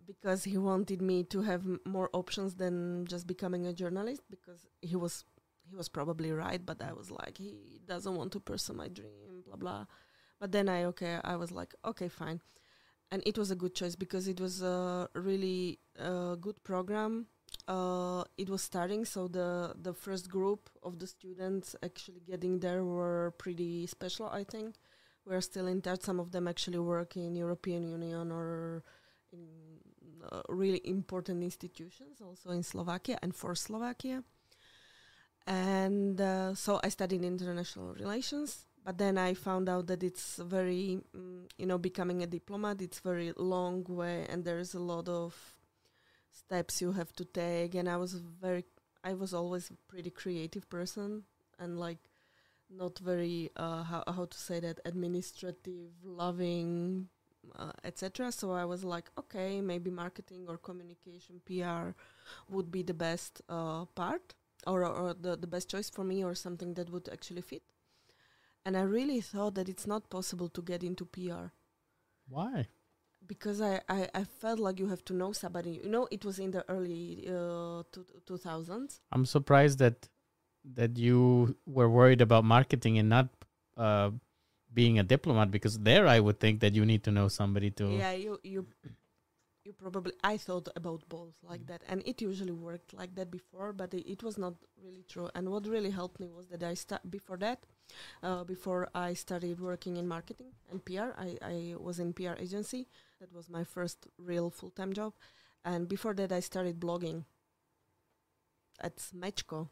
because 0.06 0.44
he 0.44 0.56
wanted 0.58 1.02
me 1.02 1.24
to 1.24 1.42
have 1.42 1.62
m- 1.62 1.80
more 1.84 2.10
options 2.12 2.54
than 2.54 3.06
just 3.06 3.26
becoming 3.26 3.66
a 3.66 3.72
journalist 3.72 4.22
because 4.30 4.66
he 4.82 4.96
was 4.96 5.24
he 5.68 5.74
was 5.76 5.88
probably 5.88 6.30
right 6.32 6.64
but 6.64 6.80
i 6.82 6.92
was 6.92 7.10
like 7.10 7.36
he 7.38 7.80
doesn't 7.86 8.14
want 8.14 8.32
to 8.32 8.40
pursue 8.40 8.72
my 8.72 8.88
dream 8.88 9.42
blah 9.46 9.56
blah. 9.56 9.86
But 10.40 10.52
then 10.52 10.68
i 10.68 10.84
okay 10.84 11.18
i 11.24 11.36
was 11.36 11.50
like 11.52 11.74
okay 11.84 12.08
fine. 12.08 12.40
And 13.10 13.22
it 13.24 13.38
was 13.38 13.50
a 13.50 13.56
good 13.56 13.74
choice 13.74 13.94
because 13.94 14.26
it 14.28 14.40
was 14.40 14.62
a 14.62 15.08
really 15.14 15.78
uh, 15.98 16.34
good 16.36 16.62
program. 16.64 17.26
Uh, 17.68 18.24
it 18.36 18.48
was 18.48 18.62
starting 18.62 19.04
so 19.04 19.28
the 19.28 19.74
the 19.80 19.94
first 19.94 20.28
group 20.28 20.68
of 20.82 20.98
the 20.98 21.06
students 21.06 21.76
actually 21.84 22.20
getting 22.26 22.58
there 22.60 22.84
were 22.84 23.32
pretty 23.38 23.86
special 23.86 24.26
i 24.28 24.44
think. 24.44 24.74
We're 25.24 25.40
still 25.40 25.66
in 25.66 25.80
touch. 25.82 26.02
Some 26.02 26.20
of 26.20 26.30
them 26.32 26.46
actually 26.48 26.78
work 26.78 27.16
in 27.16 27.34
european 27.36 27.82
union 27.84 28.30
or 28.32 28.82
in 29.32 29.75
uh, 30.32 30.42
really 30.48 30.80
important 30.84 31.42
institutions 31.42 32.20
also 32.20 32.50
in 32.50 32.62
slovakia 32.62 33.18
and 33.22 33.34
for 33.34 33.54
slovakia 33.54 34.22
and 35.46 36.20
uh, 36.20 36.54
so 36.54 36.80
I 36.82 36.88
studied 36.88 37.22
international 37.22 37.94
relations. 37.94 38.66
But 38.84 38.98
then 38.98 39.18
I 39.18 39.34
found 39.34 39.68
out 39.68 39.88
that 39.88 40.02
it's 40.02 40.36
very, 40.36 41.00
mm, 41.16 41.48
you 41.58 41.66
know, 41.66 41.78
becoming 41.78 42.22
a 42.22 42.26
diplomat. 42.26 42.80
It's 42.80 43.00
very 43.00 43.32
long 43.36 43.84
way, 43.88 44.26
and 44.28 44.44
there's 44.44 44.74
a 44.74 44.80
lot 44.80 45.08
of 45.08 45.34
steps 46.30 46.80
you 46.80 46.92
have 46.92 47.12
to 47.14 47.24
take. 47.24 47.74
And 47.74 47.88
I 47.88 47.96
was 47.96 48.14
very, 48.14 48.64
I 49.02 49.14
was 49.14 49.34
always 49.34 49.70
a 49.70 49.76
pretty 49.88 50.10
creative 50.10 50.68
person, 50.70 51.24
and 51.58 51.78
like 51.78 51.98
not 52.70 52.98
very 52.98 53.50
uh, 53.56 53.82
how 53.82 54.04
how 54.06 54.26
to 54.26 54.38
say 54.38 54.60
that 54.60 54.80
administrative, 54.84 55.90
loving, 56.04 57.08
uh, 57.58 57.72
etc. 57.84 58.32
So 58.32 58.52
I 58.52 58.64
was 58.64 58.84
like, 58.84 59.10
okay, 59.18 59.60
maybe 59.60 59.90
marketing 59.90 60.46
or 60.48 60.56
communication, 60.58 61.40
PR, 61.46 61.90
would 62.48 62.70
be 62.70 62.82
the 62.82 62.94
best 62.94 63.42
uh, 63.48 63.84
part 63.84 64.34
or, 64.66 64.84
or 64.84 65.14
the, 65.14 65.36
the 65.36 65.46
best 65.46 65.70
choice 65.70 65.90
for 65.90 66.04
me 66.04 66.24
or 66.24 66.34
something 66.34 66.74
that 66.74 66.90
would 66.90 67.08
actually 67.12 67.42
fit. 67.42 67.62
And 68.64 68.76
I 68.76 68.82
really 68.82 69.20
thought 69.20 69.54
that 69.54 69.68
it's 69.68 69.86
not 69.86 70.10
possible 70.10 70.48
to 70.48 70.62
get 70.62 70.82
into 70.82 71.04
PR 71.04 71.52
Why? 72.28 72.66
because 73.26 73.60
I, 73.60 73.80
I, 73.88 74.08
I 74.14 74.24
felt 74.24 74.58
like 74.58 74.78
you 74.78 74.88
have 74.88 75.04
to 75.06 75.14
know 75.14 75.32
somebody. 75.32 75.80
You 75.82 75.88
know, 75.88 76.08
it 76.10 76.24
was 76.24 76.38
in 76.38 76.50
the 76.50 76.64
early 76.68 77.26
uh, 77.28 77.82
two, 77.92 78.06
2000s. 78.28 79.00
I'm 79.12 79.26
surprised 79.26 79.78
that 79.78 80.08
that 80.74 80.98
you 80.98 81.56
were 81.64 81.88
worried 81.88 82.20
about 82.20 82.44
marketing 82.44 82.98
and 82.98 83.08
not 83.08 83.28
uh, 83.76 84.10
being 84.80 84.98
a 84.98 85.06
diplomat 85.14 85.50
because 85.56 85.76
there 85.88 86.06
I 86.16 86.18
would 86.24 86.38
think 86.44 86.60
that 86.60 86.72
you 86.78 86.84
need 86.92 87.02
to 87.08 87.12
know 87.18 87.28
somebody 87.40 87.70
to. 87.80 87.84
Yeah, 88.02 88.12
you 88.24 88.32
you 88.52 88.60
you 89.66 89.72
probably 89.84 90.12
I 90.32 90.36
thought 90.46 90.68
about 90.80 91.00
both 91.08 91.34
like 91.50 91.64
that, 91.70 91.82
and 91.90 92.02
it 92.10 92.22
usually 92.30 92.56
worked 92.68 92.90
like 93.00 93.12
that 93.18 93.30
before, 93.38 93.72
but 93.72 93.94
it, 93.98 94.04
it 94.14 94.22
was 94.22 94.36
not 94.44 94.54
really 94.84 95.04
true. 95.12 95.28
And 95.34 95.48
what 95.52 95.66
really 95.66 95.90
helped 96.00 96.20
me 96.20 96.28
was 96.38 96.46
that 96.52 96.62
I 96.62 96.74
sta- 96.74 97.06
before 97.18 97.38
that, 97.46 97.60
uh, 98.22 98.44
before 98.54 98.82
I 98.94 99.14
started 99.14 99.58
working 99.70 99.96
in 99.96 100.06
marketing 100.16 100.52
and 100.70 100.84
PR, 100.88 101.10
I 101.26 101.28
I 101.54 101.56
was 101.88 101.96
in 102.04 102.12
PR 102.18 102.36
agency. 102.46 102.82
That 103.20 103.32
was 103.32 103.48
my 103.58 103.64
first 103.64 103.98
real 104.30 104.48
full 104.58 104.72
time 104.80 104.92
job, 105.00 105.12
and 105.64 105.88
before 105.88 106.14
that 106.20 106.30
I 106.38 106.40
started 106.40 106.76
blogging. 106.86 107.24
At 108.78 108.96
Smečko. 108.98 109.68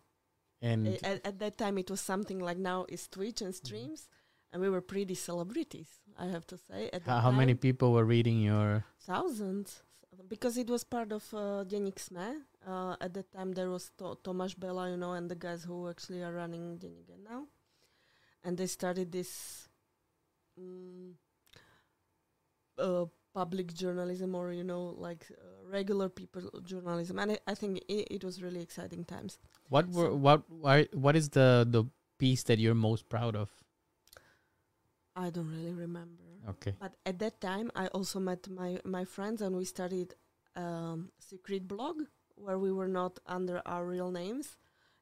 And 0.63 0.89
At, 1.05 1.21
at 1.31 1.39
that 1.39 1.59
time, 1.59 1.77
it 1.77 1.91
was 1.91 2.01
something 2.01 2.41
like 2.49 2.57
now 2.57 2.87
is 2.89 3.07
Twitch 3.07 3.43
and 3.43 3.55
streams, 3.55 4.09
and 4.55 4.63
we 4.63 4.71
were 4.71 4.81
pretty 4.81 5.15
celebrities. 5.19 5.89
I 6.17 6.27
have 6.31 6.47
to 6.47 6.57
say. 6.57 6.89
At 6.93 7.03
how, 7.03 7.19
how 7.19 7.33
many 7.33 7.55
people 7.55 7.93
were 7.93 8.05
reading 8.07 8.39
your? 8.41 8.85
Thousands. 9.03 9.83
Because 10.29 10.57
it 10.57 10.71
was 10.71 10.85
part 10.85 11.11
of 11.11 11.25
uh, 11.35 11.65
Denik 11.67 11.97
SME. 11.99 12.39
Uh, 12.65 12.95
at 13.01 13.13
that 13.15 13.33
time, 13.33 13.51
there 13.53 13.69
was 13.69 13.91
to- 13.99 14.17
Tomáš 14.23 14.55
Bella, 14.57 14.89
you 14.89 14.97
know, 14.97 15.13
and 15.13 15.29
the 15.29 15.35
guys 15.35 15.65
who 15.65 15.89
actually 15.91 16.23
are 16.23 16.33
running 16.33 16.79
Denik 16.79 17.11
now. 17.29 17.49
And 18.45 18.57
they 18.57 18.69
started 18.69 19.11
this 19.11 19.69
mm, 20.59 21.15
uh, 22.79 23.07
public 23.35 23.75
journalism 23.75 24.35
or, 24.37 24.53
you 24.53 24.63
know, 24.65 24.95
like 24.97 25.27
uh, 25.33 25.69
regular 25.69 26.09
people 26.09 26.43
journalism. 26.63 27.19
And 27.19 27.33
I, 27.33 27.39
I 27.49 27.55
think 27.55 27.83
it, 27.89 28.07
it 28.11 28.25
was 28.25 28.41
really 28.41 28.63
exciting 28.63 29.05
times. 29.05 29.39
What 29.69 29.89
were 29.89 30.11
So- 30.11 30.15
what 30.15 30.43
why, 30.49 30.87
what 30.93 31.17
is 31.17 31.31
the 31.31 31.67
the 31.69 31.85
piece 32.19 32.45
that 32.45 32.59
you're 32.61 32.75
most 32.75 33.09
proud 33.09 33.35
of? 33.35 33.51
I 35.17 35.31
don't 35.31 35.51
really 35.51 35.73
remember. 35.73 36.25
Okay. 36.49 36.75
But 36.79 36.95
at 37.07 37.19
that 37.21 37.41
time, 37.41 37.71
I 37.75 37.87
also 37.89 38.21
met 38.21 38.49
my, 38.49 38.81
my 38.85 39.05
friends 39.05 39.41
and 39.43 39.57
we 39.57 39.65
started 39.65 40.15
um, 40.57 41.11
secret 41.19 41.67
blog 41.69 42.03
where 42.37 42.59
we 42.59 42.73
were 42.73 42.89
not 42.89 43.19
under 43.27 43.63
our 43.65 43.87
real 43.87 44.11
names. 44.11 44.57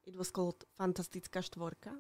It 0.04 0.16
was 0.16 0.30
called 0.30 0.64
Fantastická 0.78 1.42
štvorka. 1.42 1.98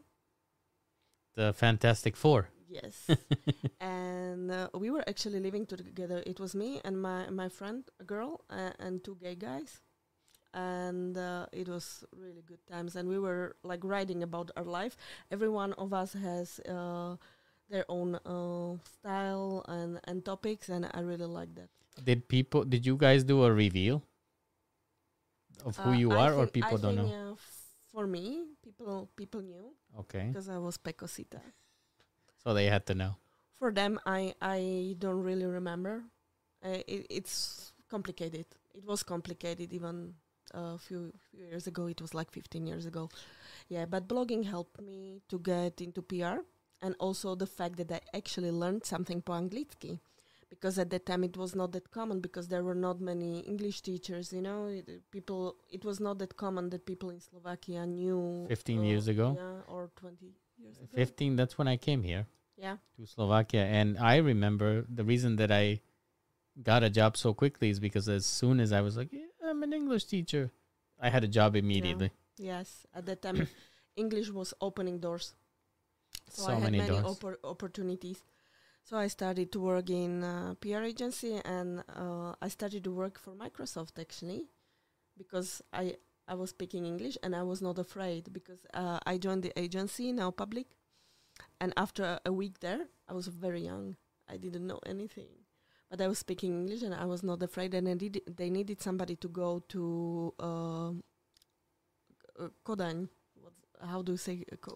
The 1.34 1.52
Fantastic 1.54 2.16
Four. 2.16 2.50
Yes. 2.68 3.08
and 3.80 4.50
uh, 4.50 4.68
we 4.74 4.90
were 4.90 5.04
actually 5.08 5.40
living 5.40 5.66
together. 5.66 6.22
It 6.26 6.40
was 6.40 6.54
me 6.54 6.80
and 6.84 7.00
my, 7.00 7.30
my 7.30 7.48
friend, 7.48 7.84
a 8.00 8.04
girl, 8.04 8.44
uh, 8.50 8.70
and 8.78 9.02
two 9.02 9.16
gay 9.20 9.34
guys. 9.34 9.80
And 10.54 11.16
uh, 11.16 11.46
it 11.52 11.68
was 11.68 12.04
really 12.14 12.42
good 12.42 12.66
times. 12.66 12.96
And 12.96 13.08
we 13.08 13.18
were 13.18 13.56
like 13.62 13.82
writing 13.82 14.22
about 14.22 14.50
our 14.56 14.64
life. 14.64 14.96
Every 15.30 15.48
one 15.48 15.72
of 15.74 15.94
us 15.94 16.12
has 16.12 16.60
uh, 16.60 17.16
their 17.72 17.86
own 17.88 18.16
uh, 18.26 18.76
style 18.84 19.64
and, 19.68 20.00
and 20.04 20.24
topics, 20.24 20.68
and 20.70 20.86
I 20.94 21.00
really 21.00 21.26
like 21.26 21.54
that. 21.56 21.70
Did 22.04 22.28
people? 22.28 22.64
Did 22.64 22.84
you 22.86 22.96
guys 22.98 23.24
do 23.24 23.44
a 23.44 23.52
reveal 23.52 24.02
of 25.64 25.76
who 25.78 25.90
Uh, 25.90 25.92
you 25.92 26.10
I 26.10 26.16
are, 26.16 26.34
or 26.34 26.46
people 26.46 26.76
I 26.76 26.76
don't 26.78 26.94
think, 26.94 27.00
know? 27.02 27.14
uh, 27.14 27.34
for 27.92 28.06
me, 28.06 28.46
people 28.62 29.10
people 29.16 29.42
knew 29.42 29.74
Okay, 29.98 30.32
because 30.32 30.48
I 30.48 30.58
was 30.58 30.76
Pecosita. 30.78 31.40
so 32.42 32.54
they 32.54 32.66
had 32.66 32.86
to 32.86 32.94
know. 32.94 33.16
For 33.54 33.72
them, 33.72 33.98
I 34.06 34.34
I 34.42 34.96
don't 34.98 35.22
really 35.22 35.46
remember. 35.46 36.04
Uh, 36.64 36.82
it, 36.86 37.06
it's 37.10 37.72
complicated. 37.88 38.46
It 38.74 38.84
was 38.84 39.02
complicated 39.02 39.72
even 39.72 40.14
a 40.54 40.78
few, 40.78 41.12
few 41.30 41.44
years 41.44 41.66
ago. 41.66 41.86
It 41.86 42.00
was 42.00 42.14
like 42.14 42.30
15 42.30 42.66
years 42.66 42.86
ago. 42.86 43.10
Yeah, 43.68 43.86
but 43.86 44.08
blogging 44.08 44.44
helped 44.44 44.80
me 44.80 45.22
to 45.28 45.38
get 45.38 45.80
into 45.80 46.02
PR 46.02 46.44
and 46.82 46.94
also 46.98 47.34
the 47.34 47.46
fact 47.46 47.76
that 47.76 47.90
I 47.92 48.00
actually 48.16 48.50
learned 48.50 48.84
something 48.84 49.22
po 49.22 49.32
anglicky. 49.32 50.00
Because 50.50 50.78
at 50.78 50.90
that 50.90 51.06
time 51.06 51.24
it 51.24 51.36
was 51.36 51.54
not 51.54 51.72
that 51.72 51.90
common 51.90 52.20
because 52.20 52.48
there 52.48 52.62
were 52.62 52.74
not 52.74 53.00
many 53.00 53.40
English 53.40 53.80
teachers, 53.80 54.32
you 54.34 54.42
know. 54.42 54.66
It, 54.66 55.00
people, 55.10 55.56
it 55.70 55.82
was 55.82 55.98
not 55.98 56.18
that 56.18 56.36
common 56.36 56.68
that 56.70 56.84
people 56.84 57.08
in 57.08 57.20
Slovakia 57.20 57.86
knew. 57.86 58.44
15 58.48 58.84
years 58.84 59.08
ago? 59.08 59.34
Yeah, 59.38 59.72
or 59.72 59.90
20 59.96 60.34
years 60.58 60.76
ago. 60.76 60.88
Fifteen. 60.94 61.36
That's 61.36 61.56
when 61.56 61.68
I 61.68 61.78
came 61.78 62.02
here 62.02 62.26
Yeah. 62.58 62.76
to 62.96 63.06
Slovakia, 63.06 63.64
and 63.64 63.96
I 63.96 64.16
remember 64.16 64.84
the 64.94 65.04
reason 65.04 65.36
that 65.36 65.50
I 65.50 65.80
got 66.62 66.82
a 66.82 66.90
job 66.90 67.16
so 67.16 67.32
quickly 67.32 67.70
is 67.70 67.80
because 67.80 68.06
as 68.08 68.26
soon 68.26 68.60
as 68.60 68.72
I 68.72 68.82
was 68.82 68.96
like, 68.96 69.08
yeah, 69.10 69.32
I'm 69.48 69.62
an 69.62 69.72
English 69.72 70.04
teacher, 70.04 70.52
I 71.00 71.08
had 71.08 71.24
a 71.24 71.28
job 71.28 71.56
immediately. 71.56 72.12
Yes, 72.36 72.86
at 72.94 73.06
that 73.06 73.22
time, 73.22 73.48
English 73.96 74.28
was 74.28 74.52
opening 74.60 75.00
doors. 75.00 75.32
So, 76.32 76.42
So 76.44 76.52
I 76.52 76.54
had 76.54 76.62
many 76.62 76.78
many, 76.78 76.96
oppor- 76.98 77.38
opportunities. 77.44 78.22
So 78.84 78.96
I 78.96 79.08
started 79.08 79.52
to 79.52 79.60
work 79.60 79.90
in 79.90 80.24
uh, 80.24 80.54
PR 80.60 80.82
agency, 80.82 81.40
and 81.44 81.84
uh, 81.94 82.34
I 82.42 82.48
started 82.48 82.84
to 82.84 82.92
work 82.92 83.18
for 83.18 83.34
Microsoft 83.34 83.98
actually, 84.00 84.48
because 85.16 85.62
I 85.72 85.96
I 86.28 86.34
was 86.34 86.50
speaking 86.50 86.86
English 86.86 87.18
and 87.22 87.34
I 87.36 87.42
was 87.42 87.60
not 87.62 87.78
afraid 87.78 88.32
because 88.32 88.66
uh, 88.74 88.98
I 89.06 89.18
joined 89.18 89.42
the 89.44 89.52
agency 89.58 90.12
Neopublic, 90.12 90.66
and 91.60 91.72
after 91.76 92.18
a 92.26 92.32
week 92.32 92.60
there, 92.60 92.88
I 93.08 93.14
was 93.14 93.26
very 93.28 93.62
young. 93.62 93.96
I 94.28 94.36
didn't 94.38 94.66
know 94.66 94.80
anything, 94.86 95.28
but 95.90 96.00
I 96.00 96.08
was 96.08 96.18
speaking 96.18 96.52
English 96.54 96.82
and 96.82 96.94
I 96.94 97.04
was 97.06 97.22
not 97.22 97.42
afraid. 97.42 97.74
And 97.74 97.88
I 97.88 97.94
did, 97.94 98.20
they 98.36 98.50
needed 98.50 98.80
somebody 98.80 99.16
to 99.16 99.28
go 99.28 99.60
to 99.68 100.34
uh. 100.40 100.92
What's, 102.66 103.08
how 103.84 104.02
do 104.02 104.12
you 104.12 104.18
say 104.18 104.44
uh, 104.52 104.70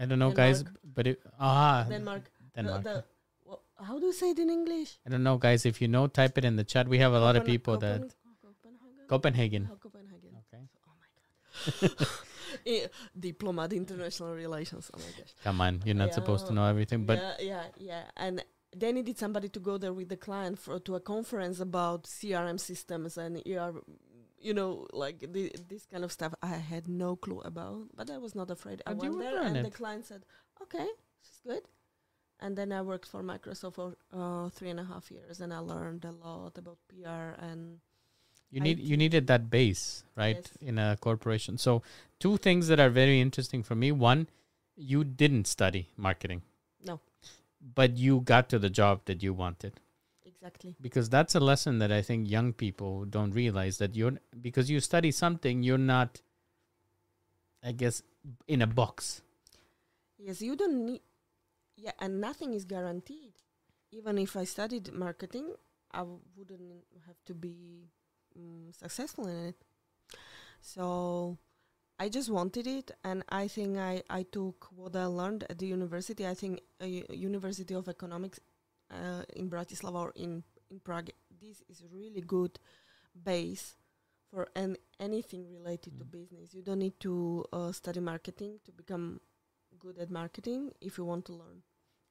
I 0.00 0.06
don't 0.06 0.18
know, 0.18 0.30
guys, 0.30 0.64
but 0.84 1.06
it, 1.06 1.20
ah, 1.38 1.86
Denmark? 1.88 2.30
Denmark. 2.54 2.82
The, 2.82 3.04
the, 3.46 3.58
how 3.84 3.98
do 3.98 4.06
you 4.06 4.12
say 4.12 4.30
it 4.30 4.38
in 4.38 4.50
English? 4.50 4.98
I 5.06 5.10
don't 5.10 5.22
know, 5.22 5.38
guys. 5.38 5.64
If 5.64 5.80
you 5.80 5.88
know, 5.88 6.06
type 6.06 6.36
it 6.38 6.44
in 6.44 6.56
the 6.56 6.64
chat. 6.64 6.88
We 6.88 6.98
have 6.98 7.12
a 7.12 7.20
lot 7.20 7.36
of 7.36 7.42
Copen- 7.42 7.46
people 7.46 7.78
that 7.78 8.00
Copenhagen. 8.42 9.06
Copenhagen. 9.08 9.68
Oh, 9.72 9.76
Copenhagen. 9.76 10.30
Okay, 10.42 10.62
Oh 10.86 10.92
my 10.98 11.88
god. 11.88 12.06
Eh, 12.66 12.86
Diplomat, 13.18 13.72
international 13.72 14.34
relations. 14.34 14.90
Oh 14.94 14.98
my 14.98 15.12
gosh. 15.18 15.34
come 15.44 15.60
on, 15.60 15.82
you're 15.84 15.94
not 15.94 16.14
supposed 16.14 16.46
to 16.46 16.52
know 16.52 16.64
everything, 16.64 17.04
but 17.04 17.18
yeah, 17.18 17.34
yeah, 17.40 17.64
yeah. 17.78 18.02
And 18.16 18.42
they 18.76 18.92
needed 18.92 19.18
somebody 19.18 19.48
to 19.48 19.60
go 19.60 19.78
there 19.78 19.92
with 19.92 20.08
the 20.08 20.16
client 20.16 20.58
for 20.58 20.78
to 20.80 20.94
a 20.94 21.00
conference 21.00 21.60
about 21.60 22.04
CRM 22.04 22.58
systems 22.60 23.16
and 23.16 23.42
ER, 23.46 23.72
you 24.40 24.54
know, 24.54 24.86
like 24.92 25.20
the, 25.32 25.52
this 25.68 25.86
kind 25.86 26.04
of 26.04 26.12
stuff. 26.12 26.34
I 26.42 26.48
had 26.72 26.88
no 26.88 27.16
clue 27.16 27.40
about, 27.40 27.86
but 27.94 28.10
I 28.10 28.18
was 28.18 28.34
not 28.34 28.50
afraid. 28.50 28.82
I 28.86 28.94
But 28.94 29.04
you 29.04 29.16
went 29.16 29.30
there, 29.30 29.42
and 29.42 29.64
the 29.64 29.70
client 29.70 30.06
said, 30.06 30.22
"Okay, 30.62 30.86
she's 31.20 31.40
good." 31.44 31.62
And 32.40 32.56
then 32.56 32.70
I 32.72 32.82
worked 32.82 33.08
for 33.08 33.22
Microsoft 33.22 33.74
for 33.74 33.96
uh, 34.12 34.48
three 34.50 34.70
and 34.70 34.78
a 34.78 34.84
half 34.84 35.10
years, 35.10 35.40
and 35.40 35.52
I 35.52 35.58
learned 35.58 36.04
a 36.04 36.12
lot 36.12 36.56
about 36.56 36.78
PR 36.88 37.34
and 37.42 37.80
You 38.50 38.60
need 38.60 38.78
you 38.78 38.96
needed 38.96 39.26
that 39.26 39.50
base, 39.50 40.04
right, 40.16 40.36
Yes. 40.36 40.68
in 40.68 40.78
a 40.78 40.96
corporation. 41.06 41.58
So 41.58 41.82
two 42.18 42.36
things 42.38 42.68
that 42.68 42.80
are 42.80 42.88
very 42.90 43.20
interesting 43.20 43.62
for 43.62 43.74
me. 43.74 43.90
One, 43.92 44.28
you 44.76 45.04
didn't 45.04 45.46
study 45.48 45.90
marketing. 45.96 46.42
No. 46.82 47.00
But 47.74 47.98
you 47.98 48.20
got 48.20 48.48
to 48.50 48.58
the 48.58 48.70
job 48.70 49.02
that 49.06 49.22
you 49.22 49.34
wanted. 49.34 49.80
Exactly. 50.40 50.76
Because 50.80 51.08
that's 51.08 51.34
a 51.34 51.40
lesson 51.40 51.78
that 51.78 51.92
I 51.92 52.02
think 52.02 52.30
young 52.30 52.52
people 52.52 53.04
don't 53.04 53.32
realize 53.32 53.78
that 53.78 53.96
you're 53.96 54.18
because 54.40 54.70
you 54.70 54.80
study 54.80 55.10
something, 55.10 55.62
you're 55.62 55.78
not 55.78 56.20
I 57.62 57.72
guess 57.72 58.02
in 58.46 58.62
a 58.62 58.66
box. 58.66 59.22
Yes, 60.18 60.42
you 60.42 60.56
don't 60.56 60.86
need. 60.86 61.00
Yeah, 61.76 61.92
and 62.00 62.20
nothing 62.20 62.52
is 62.54 62.64
guaranteed. 62.64 63.32
Even 63.92 64.18
if 64.18 64.36
I 64.36 64.44
studied 64.44 64.92
marketing, 64.92 65.54
I 65.92 65.98
w- 65.98 66.20
wouldn't 66.36 66.84
have 67.06 67.16
to 67.26 67.34
be 67.34 67.88
mm 68.38 68.74
successful 68.74 69.26
in 69.26 69.46
it. 69.48 69.56
So 70.60 71.38
I 71.98 72.08
just 72.08 72.30
wanted 72.30 72.66
it, 72.66 72.92
and 73.04 73.24
I 73.28 73.48
think 73.48 73.78
I, 73.78 74.02
I 74.10 74.22
took 74.24 74.68
what 74.74 74.96
I 74.96 75.06
learned 75.06 75.44
at 75.50 75.58
the 75.58 75.66
university. 75.66 76.26
I 76.26 76.34
think 76.34 76.60
uh, 76.80 76.86
University 76.86 77.74
of 77.74 77.88
Economics 77.88 78.40
uh, 78.90 79.22
in 79.36 79.48
Bratislava 79.50 79.94
or 80.08 80.12
in 80.16 80.42
in 80.70 80.80
Prague. 80.80 81.10
This 81.40 81.62
is 81.68 81.82
really 81.90 82.20
good 82.20 82.58
base 83.14 83.76
for 84.30 84.48
an, 84.54 84.76
anything 85.00 85.46
related 85.50 85.98
to 85.98 86.04
Mm. 86.04 86.10
business. 86.10 86.54
You 86.54 86.62
don't 86.62 86.78
need 86.80 86.98
to 87.00 87.44
uh, 87.52 87.72
study 87.72 88.00
marketing 88.00 88.60
to 88.64 88.72
become 88.72 89.20
good 89.78 89.98
at 89.98 90.10
marketing 90.10 90.72
if 90.80 90.98
you 90.98 91.04
want 91.04 91.24
to 91.26 91.32
learn. 91.32 91.62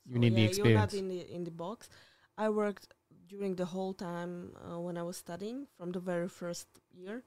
You 0.06 0.20
need 0.20 0.36
the 0.36 0.44
experience. 0.46 0.58
You're 0.58 0.80
not 0.80 0.94
in 0.94 1.08
the 1.10 1.36
in 1.36 1.44
the 1.44 1.52
box. 1.52 1.90
I 2.38 2.50
worked 2.50 2.94
during 3.28 3.56
the 3.56 3.66
whole 3.66 3.94
time 3.94 4.54
uh, 4.56 4.80
when 4.80 4.98
I 4.98 5.04
was 5.04 5.18
studying 5.18 5.68
from 5.78 5.92
the 5.92 6.00
very 6.00 6.30
first 6.30 6.68
year. 6.92 7.24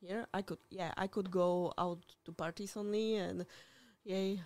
Here 0.00 0.26
I 0.34 0.42
could 0.42 0.58
yeah 0.70 0.92
I 0.96 1.06
could 1.06 1.30
go 1.30 1.72
out 1.78 2.02
to 2.24 2.32
parties 2.32 2.76
only 2.76 3.16
and 3.16 3.46
yay, 4.04 4.40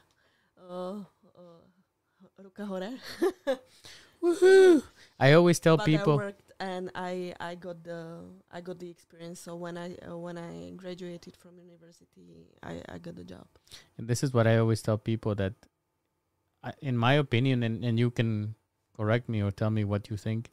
uh, 0.60 0.98
uh, 1.38 1.62
ruka 2.42 2.66
hore. 2.66 2.90
Woohoo! 4.22 4.82
I 5.18 5.32
always 5.32 5.58
tell 5.60 5.76
but 5.76 5.86
people 5.86 6.14
I 6.14 6.16
worked 6.16 6.52
and 6.60 6.90
I 6.94 7.34
I 7.40 7.54
got 7.54 7.84
the 7.84 8.20
I 8.50 8.60
got 8.60 8.78
the 8.78 8.90
experience. 8.90 9.40
So 9.40 9.54
when 9.56 9.78
I 9.78 9.96
uh, 10.02 10.16
when 10.16 10.38
I 10.38 10.70
graduated 10.76 11.36
from 11.36 11.58
university, 11.58 12.46
I 12.62 12.82
I 12.88 12.98
got 12.98 13.16
the 13.16 13.24
job. 13.24 13.46
And 13.96 14.08
this 14.08 14.22
is 14.22 14.32
what 14.32 14.46
I 14.46 14.58
always 14.58 14.82
tell 14.82 14.98
people 14.98 15.34
that, 15.36 15.54
I, 16.62 16.72
in 16.80 16.96
my 16.96 17.14
opinion, 17.14 17.62
and, 17.62 17.84
and 17.84 17.98
you 17.98 18.10
can 18.10 18.54
correct 18.96 19.28
me 19.28 19.42
or 19.42 19.50
tell 19.50 19.70
me 19.70 19.84
what 19.84 20.10
you 20.10 20.16
think, 20.16 20.50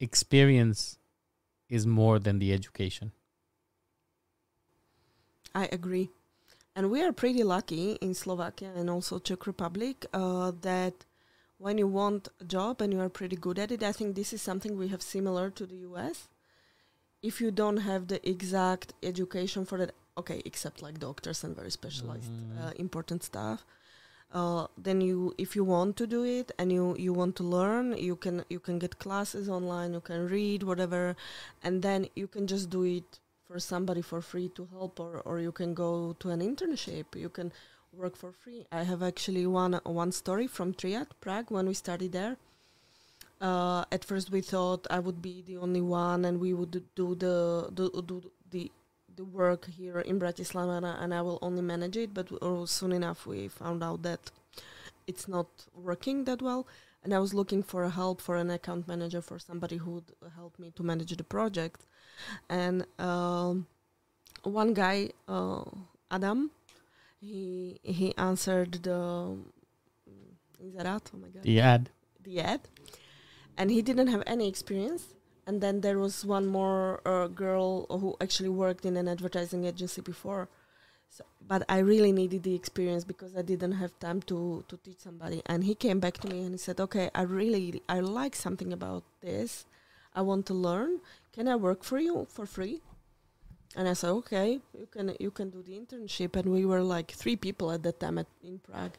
experience 0.00 0.98
is 1.68 1.86
more 1.86 2.18
than 2.18 2.38
the 2.38 2.52
education. 2.52 3.12
I 5.54 5.68
agree. 5.72 6.10
And 6.74 6.90
we 6.90 7.02
are 7.02 7.12
pretty 7.12 7.42
lucky 7.42 7.92
in 8.02 8.12
Slovakia 8.12 8.70
and 8.76 8.90
also 8.90 9.18
Czech 9.18 9.46
Republic 9.46 10.04
uh, 10.12 10.52
that 10.60 11.05
when 11.58 11.78
you 11.78 11.86
want 11.86 12.28
a 12.40 12.44
job 12.44 12.80
and 12.80 12.92
you 12.92 13.00
are 13.00 13.08
pretty 13.08 13.36
good 13.36 13.58
at 13.58 13.70
it, 13.70 13.82
I 13.82 13.92
think 13.92 14.14
this 14.14 14.32
is 14.32 14.42
something 14.42 14.76
we 14.76 14.88
have 14.88 15.02
similar 15.02 15.50
to 15.50 15.66
the 15.66 15.76
US. 15.90 16.28
If 17.22 17.40
you 17.40 17.50
don't 17.50 17.78
have 17.78 18.08
the 18.08 18.20
exact 18.28 18.92
education 19.02 19.64
for 19.64 19.78
that, 19.78 19.92
okay, 20.18 20.42
except 20.44 20.82
like 20.82 20.98
doctors 20.98 21.42
and 21.44 21.56
very 21.56 21.70
specialized 21.70 22.30
Mhm. 22.30 22.62
uh, 22.62 22.72
important 22.76 23.22
stuff, 23.24 23.64
uh, 24.32 24.66
then 24.76 25.00
you 25.00 25.34
if 25.38 25.56
you 25.56 25.64
want 25.64 25.96
to 25.96 26.06
do 26.06 26.24
it 26.24 26.52
and 26.58 26.70
you 26.72 26.94
you 26.98 27.12
want 27.12 27.36
to 27.36 27.44
learn, 27.58 27.96
you 27.96 28.16
can 28.16 28.44
you 28.54 28.60
can 28.60 28.78
get 28.78 28.98
classes 28.98 29.48
online, 29.48 29.92
you 29.94 30.00
can 30.00 30.26
read 30.28 30.62
whatever, 30.62 31.16
and 31.62 31.82
then 31.82 32.08
you 32.14 32.26
can 32.28 32.46
just 32.46 32.68
do 32.70 32.82
it 32.82 33.20
for 33.46 33.58
somebody 33.60 34.02
for 34.02 34.20
free 34.20 34.48
to 34.50 34.66
help 34.72 34.98
or, 34.98 35.20
or 35.20 35.38
you 35.40 35.52
can 35.52 35.72
go 35.72 36.14
to 36.18 36.30
an 36.30 36.40
internship 36.40 37.04
you 37.14 37.28
can 37.28 37.52
work 37.96 38.16
for 38.16 38.32
free. 38.32 38.66
I 38.72 38.82
have 38.84 39.02
actually 39.02 39.46
one 39.46 39.74
one 39.84 40.12
story 40.12 40.46
from 40.46 40.74
triad 40.74 41.08
prague 41.20 41.50
when 41.50 41.66
we 41.66 41.74
started 41.74 42.12
there. 42.12 42.36
Uh, 43.40 43.84
at 43.92 44.02
first 44.02 44.30
we 44.30 44.40
thought 44.40 44.86
i 44.88 44.98
would 44.98 45.20
be 45.20 45.42
the 45.42 45.58
only 45.58 45.82
one 45.82 46.24
and 46.24 46.40
we 46.40 46.54
would 46.54 46.82
do 46.94 47.14
the 47.14 47.68
do, 47.74 47.90
do 48.06 48.16
the 48.50 48.72
the 49.14 49.24
work 49.24 49.66
here 49.66 50.00
in 50.00 50.18
bratislava 50.18 50.76
and 51.02 51.12
I- 51.12 51.20
will 51.20 51.38
only 51.42 51.60
manage 51.60 51.98
it 51.98 52.14
but 52.14 52.26
uh, 52.40 52.64
soon 52.64 52.92
enough 52.92 53.26
we 53.26 53.48
found 53.48 53.82
out 53.84 54.00
that 54.08 54.30
it's 55.06 55.28
not 55.28 55.48
working 55.74 56.24
that 56.24 56.42
well. 56.42 56.66
And 57.04 57.14
i 57.14 57.18
was 57.18 57.32
looking 57.34 57.62
for 57.62 57.84
a 57.84 57.90
help 57.90 58.20
for 58.20 58.36
an 58.36 58.50
account 58.50 58.88
manager 58.88 59.20
for 59.22 59.38
somebody 59.38 59.76
who 59.76 59.90
would 59.92 60.10
help 60.34 60.58
me 60.58 60.72
to 60.74 60.82
manage 60.82 61.14
the 61.16 61.22
project. 61.24 61.82
And 62.48 62.84
um, 62.98 63.66
one 64.42 64.74
guy, 64.74 65.10
uh, 65.28 65.62
Adam, 66.10 66.50
he 67.20 67.78
he 67.82 68.14
answered 68.16 68.72
the 68.82 69.36
inserat. 70.62 71.02
Oh 71.14 71.18
my 71.18 71.28
god, 71.28 71.42
The 71.42 71.60
ad. 71.60 71.90
the 72.22 72.40
ad, 72.40 72.60
and 73.56 73.70
he 73.70 73.82
didn't 73.82 74.08
have 74.08 74.22
any 74.26 74.48
experience. 74.48 75.08
And 75.48 75.60
then 75.60 75.80
there 75.80 75.98
was 76.00 76.24
one 76.24 76.46
more 76.46 77.00
uh, 77.06 77.28
girl 77.28 77.86
who 77.88 78.16
actually 78.20 78.48
worked 78.48 78.84
in 78.84 78.96
an 78.96 79.06
advertising 79.06 79.64
agency 79.64 80.00
before. 80.00 80.48
So, 81.08 81.24
but 81.46 81.62
I 81.68 81.78
really 81.78 82.10
needed 82.10 82.42
the 82.42 82.54
experience 82.56 83.04
because 83.04 83.36
I 83.36 83.42
didn't 83.42 83.72
have 83.82 83.96
time 84.00 84.20
to 84.22 84.64
to 84.68 84.76
teach 84.78 84.98
somebody. 84.98 85.42
And 85.46 85.62
he 85.62 85.74
came 85.76 86.00
back 86.00 86.14
to 86.22 86.28
me 86.28 86.40
and 86.42 86.50
he 86.52 86.58
said, 86.58 86.80
"Okay, 86.80 87.10
I 87.14 87.22
really 87.22 87.80
I 87.88 88.00
like 88.00 88.34
something 88.34 88.72
about 88.72 89.04
this. 89.20 89.66
I 90.14 90.22
want 90.22 90.46
to 90.46 90.54
learn. 90.54 91.00
Can 91.32 91.46
I 91.46 91.54
work 91.54 91.84
for 91.84 92.00
you 92.00 92.26
for 92.28 92.44
free?" 92.44 92.82
And 93.76 93.88
I 93.88 93.92
said, 93.92 94.10
"Okay, 94.20 94.60
you 94.80 94.86
can 94.94 95.14
you 95.20 95.30
can 95.30 95.50
do 95.50 95.62
the 95.62 95.74
internship." 95.80 96.34
And 96.36 96.50
we 96.50 96.64
were 96.64 96.82
like 96.82 97.10
three 97.12 97.36
people 97.36 97.70
at 97.70 97.82
that 97.84 98.00
time 98.00 98.18
at, 98.18 98.26
in 98.42 98.58
Prague. 98.58 98.96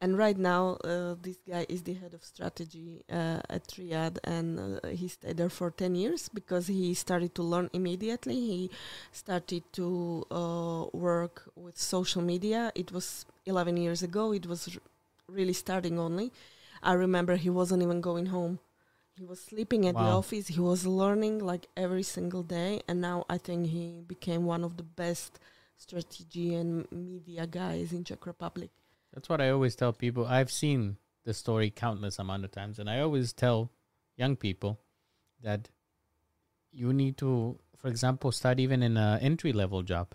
And 0.00 0.16
right 0.16 0.38
now, 0.38 0.78
uh, 0.84 1.16
this 1.20 1.38
guy 1.48 1.66
is 1.68 1.82
the 1.82 1.94
head 1.94 2.14
of 2.14 2.22
strategy 2.22 3.04
uh, 3.10 3.40
at 3.50 3.66
Triad, 3.66 4.20
and 4.22 4.78
uh, 4.84 4.88
he 5.00 5.08
stayed 5.08 5.36
there 5.38 5.48
for 5.48 5.70
ten 5.70 5.94
years 5.94 6.28
because 6.28 6.68
he 6.68 6.94
started 6.94 7.34
to 7.34 7.42
learn 7.42 7.68
immediately. 7.72 8.34
He 8.34 8.70
started 9.12 9.62
to 9.72 10.24
uh, 10.30 10.86
work 10.92 11.50
with 11.56 11.76
social 11.78 12.22
media. 12.22 12.70
It 12.74 12.92
was 12.92 13.26
eleven 13.44 13.76
years 13.76 14.02
ago. 14.02 14.32
It 14.32 14.46
was 14.46 14.78
really 15.28 15.52
starting 15.64 15.98
only. 15.98 16.32
I 16.82 16.92
remember 16.92 17.34
he 17.36 17.50
wasn't 17.50 17.82
even 17.82 18.00
going 18.00 18.26
home. 18.26 18.60
He 19.18 19.24
was 19.24 19.40
sleeping 19.40 19.88
at 19.88 19.96
the 19.96 20.00
office. 20.00 20.46
He 20.46 20.60
was 20.60 20.86
learning 20.86 21.40
like 21.40 21.66
every 21.76 22.04
single 22.04 22.44
day, 22.44 22.82
and 22.86 23.00
now 23.00 23.26
I 23.28 23.36
think 23.36 23.66
he 23.66 24.04
became 24.06 24.44
one 24.44 24.62
of 24.62 24.76
the 24.76 24.84
best 24.84 25.40
strategy 25.76 26.54
and 26.54 26.86
media 26.92 27.44
guys 27.46 27.92
in 27.92 28.04
Czech 28.04 28.26
Republic. 28.26 28.70
That's 29.12 29.28
what 29.28 29.40
I 29.40 29.50
always 29.50 29.74
tell 29.74 29.92
people. 29.92 30.24
I've 30.24 30.52
seen 30.52 30.98
the 31.24 31.34
story 31.34 31.68
countless 31.70 32.20
amount 32.20 32.44
of 32.44 32.52
times, 32.52 32.78
and 32.78 32.88
I 32.88 33.00
always 33.00 33.32
tell 33.32 33.72
young 34.16 34.36
people 34.36 34.78
that 35.42 35.68
you 36.72 36.92
need 36.92 37.16
to, 37.18 37.58
for 37.76 37.88
example, 37.88 38.30
start 38.30 38.60
even 38.60 38.84
in 38.84 38.96
an 38.96 39.18
entry 39.18 39.52
level 39.52 39.82
job. 39.82 40.14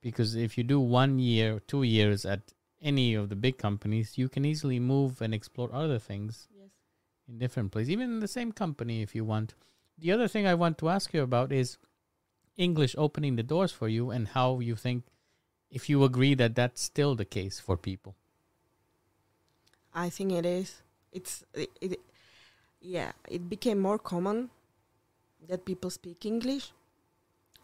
Because 0.00 0.34
if 0.34 0.58
you 0.58 0.64
do 0.64 0.80
one 0.80 1.20
year, 1.20 1.60
two 1.60 1.84
years 1.84 2.24
at 2.24 2.54
any 2.82 3.14
of 3.14 3.28
the 3.28 3.36
big 3.36 3.56
companies, 3.56 4.18
you 4.18 4.28
can 4.28 4.44
easily 4.44 4.80
move 4.80 5.22
and 5.22 5.32
explore 5.32 5.72
other 5.72 6.00
things. 6.00 6.48
In 7.28 7.38
different 7.38 7.70
places, 7.72 7.90
even 7.90 8.10
in 8.10 8.20
the 8.20 8.28
same 8.28 8.52
company 8.52 9.02
if 9.02 9.14
you 9.14 9.24
want. 9.24 9.54
The 9.98 10.12
other 10.12 10.28
thing 10.28 10.46
I 10.46 10.54
want 10.54 10.78
to 10.78 10.88
ask 10.88 11.12
you 11.12 11.22
about 11.22 11.52
is 11.52 11.78
English 12.56 12.94
opening 12.98 13.36
the 13.36 13.42
doors 13.42 13.72
for 13.72 13.88
you 13.88 14.10
and 14.10 14.28
how 14.28 14.60
you 14.60 14.76
think 14.76 15.04
if 15.70 15.88
you 15.88 16.02
agree 16.04 16.34
that 16.34 16.54
that's 16.54 16.82
still 16.82 17.14
the 17.14 17.24
case 17.24 17.60
for 17.60 17.76
people. 17.76 18.16
I 19.94 20.08
think 20.10 20.32
it 20.32 20.46
is. 20.46 20.82
It's 21.12 21.44
it, 21.54 21.70
it 21.80 22.00
yeah, 22.80 23.12
it 23.28 23.48
became 23.48 23.78
more 23.78 23.98
common 23.98 24.50
that 25.48 25.64
people 25.64 25.90
speak 25.90 26.24
English. 26.24 26.72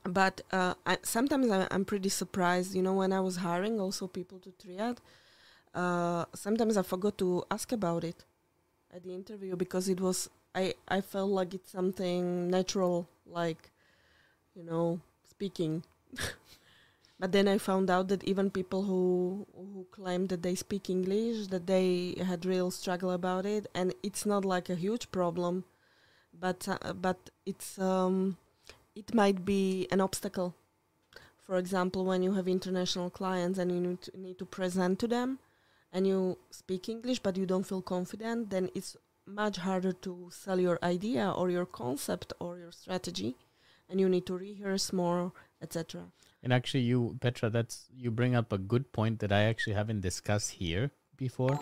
But 0.03 0.43
uh, 0.53 0.75
I, 0.85 0.99
sometimes 1.03 1.51
I, 1.51 1.67
I'm 1.71 1.85
pretty 1.85 2.09
surprised. 2.09 2.75
You 2.75 2.83
know, 2.83 2.95
when 2.95 3.13
I 3.13 3.21
was 3.21 3.37
hiring 3.37 3.81
also 3.81 4.07
people 4.07 4.39
to 4.41 4.51
Triad, 4.51 5.01
uh, 5.75 6.25
sometimes 6.35 6.77
I 6.77 6.83
forgot 6.83 7.17
to 7.19 7.45
ask 7.51 7.73
about 7.73 8.05
it 8.05 8.25
at 8.95 9.03
the 9.03 9.15
interview 9.15 9.57
because 9.57 9.89
it 9.89 10.01
was 10.01 10.31
I 10.55 10.75
I 10.89 11.01
felt 11.01 11.31
like 11.31 11.53
it's 11.53 11.71
something 11.73 12.49
natural, 12.49 13.09
like 13.27 13.71
you 14.55 14.65
know, 14.65 15.01
speaking. 15.29 15.83
But 17.21 17.31
then 17.31 17.47
I 17.47 17.59
found 17.59 17.91
out 17.91 18.09
that 18.09 18.25
even 18.25 18.51
people 18.51 18.83
who 18.83 19.47
who 19.55 19.87
claim 19.91 20.27
that 20.27 20.43
they 20.43 20.55
speak 20.57 20.91
English, 20.91 21.47
that 21.49 21.67
they 21.67 22.17
had 22.19 22.45
real 22.45 22.71
struggle 22.71 23.13
about 23.13 23.47
it, 23.47 23.67
and 23.75 23.95
it's 24.03 24.27
not 24.27 24.45
like 24.45 24.69
a 24.69 24.75
huge 24.75 25.11
problem, 25.13 25.65
but 26.39 26.69
uh, 26.69 26.93
but 26.93 27.31
it's 27.47 27.79
um, 27.79 28.37
it 28.97 29.15
might 29.15 29.45
be 29.45 29.87
an 29.93 30.01
obstacle. 30.01 30.55
For 31.47 31.57
example, 31.57 32.05
when 32.05 32.23
you 32.23 32.33
have 32.35 32.49
international 32.49 33.11
clients 33.11 33.59
and 33.59 33.71
you 33.71 33.81
need 33.81 34.03
to, 34.03 34.21
need 34.21 34.39
to 34.39 34.45
present 34.47 34.99
to 34.99 35.07
them, 35.07 35.39
and 35.95 36.07
you 36.07 36.37
speak 36.51 36.89
English 36.89 37.21
but 37.21 37.37
you 37.37 37.47
don't 37.47 37.67
feel 37.67 37.81
confident, 37.81 38.51
then 38.51 38.69
it's 38.75 38.97
much 39.27 39.57
harder 39.57 39.93
to 39.93 40.29
sell 40.31 40.61
your 40.61 40.79
idea 40.83 41.31
or 41.31 41.49
your 41.49 41.65
concept 41.65 42.33
or 42.41 42.59
your 42.59 42.73
strategy, 42.73 43.37
and 43.89 44.01
you 44.01 44.09
need 44.09 44.27
to 44.27 44.37
rehearse 44.37 44.93
more, 44.93 45.33
etc. 45.63 46.03
And 46.43 46.53
actually, 46.53 46.81
you, 46.81 47.17
Petra, 47.21 47.49
that's 47.49 47.87
you 47.97 48.11
bring 48.11 48.35
up 48.35 48.53
a 48.53 48.59
good 48.59 48.93
point 48.93 49.21
that 49.21 49.33
I 49.33 49.45
actually 49.45 49.75
haven't 49.75 50.03
discussed 50.03 50.51
here 50.51 50.91
before, 51.17 51.59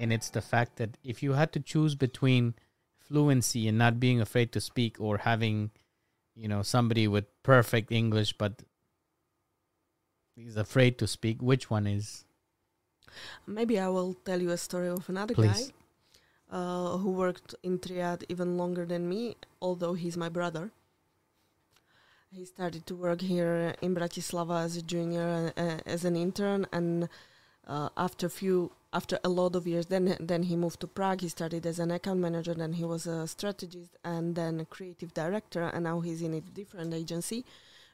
and 0.00 0.12
it's 0.12 0.30
the 0.30 0.40
fact 0.40 0.76
that 0.76 0.96
if 1.04 1.22
you 1.22 1.34
had 1.34 1.52
to 1.52 1.60
choose 1.60 1.94
between 1.94 2.54
fluency 2.98 3.68
and 3.68 3.76
not 3.76 4.00
being 4.00 4.20
afraid 4.20 4.50
to 4.52 4.60
speak, 4.60 4.96
or 4.98 5.18
having, 5.18 5.70
you 6.34 6.48
know, 6.48 6.62
somebody 6.62 7.06
with 7.06 7.26
perfect 7.42 7.92
English 7.92 8.32
but 8.32 8.62
he's 10.34 10.56
afraid 10.56 10.98
to 10.98 11.06
speak, 11.06 11.42
which 11.42 11.68
one 11.68 11.86
is? 11.86 12.24
Maybe 13.46 13.78
I 13.78 13.88
will 13.88 14.14
tell 14.24 14.40
you 14.40 14.50
a 14.50 14.56
story 14.56 14.88
of 14.88 15.08
another 15.08 15.34
Please. 15.34 15.72
guy 16.50 16.56
uh, 16.56 16.96
who 16.98 17.12
worked 17.12 17.54
in 17.62 17.78
Triad 17.78 18.24
even 18.28 18.56
longer 18.56 18.84
than 18.84 19.08
me, 19.08 19.36
although 19.60 19.94
he's 19.94 20.16
my 20.16 20.28
brother. 20.28 20.70
He 22.32 22.44
started 22.44 22.86
to 22.86 22.94
work 22.94 23.20
here 23.22 23.74
in 23.82 23.94
Bratislava 23.94 24.64
as 24.64 24.76
a 24.76 24.82
junior, 24.82 25.52
uh, 25.56 25.78
as 25.84 26.04
an 26.04 26.14
intern, 26.14 26.66
and 26.72 27.08
uh, 27.66 27.88
after 27.96 28.28
few, 28.28 28.70
after 28.92 29.18
a 29.24 29.28
lot 29.28 29.56
of 29.56 29.66
years, 29.66 29.86
then 29.86 30.16
then 30.20 30.44
he 30.44 30.54
moved 30.56 30.80
to 30.80 30.86
Prague. 30.86 31.22
He 31.22 31.28
started 31.28 31.66
as 31.66 31.80
an 31.80 31.90
account 31.90 32.20
manager, 32.20 32.54
then 32.54 32.74
he 32.74 32.84
was 32.84 33.06
a 33.06 33.26
strategist, 33.26 33.96
and 34.04 34.36
then 34.36 34.60
a 34.60 34.64
creative 34.64 35.12
director, 35.12 35.62
and 35.62 35.84
now 35.84 36.00
he's 36.00 36.22
in 36.22 36.34
a 36.34 36.40
different 36.40 36.94
agency. 36.94 37.44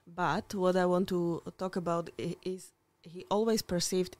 But 0.06 0.54
what 0.54 0.76
I 0.76 0.86
want 0.86 1.08
to 1.08 1.42
talk 1.58 1.76
about 1.76 2.10
is 2.44 2.72
he 3.02 3.24
always 3.30 3.62
perceived 3.62 4.16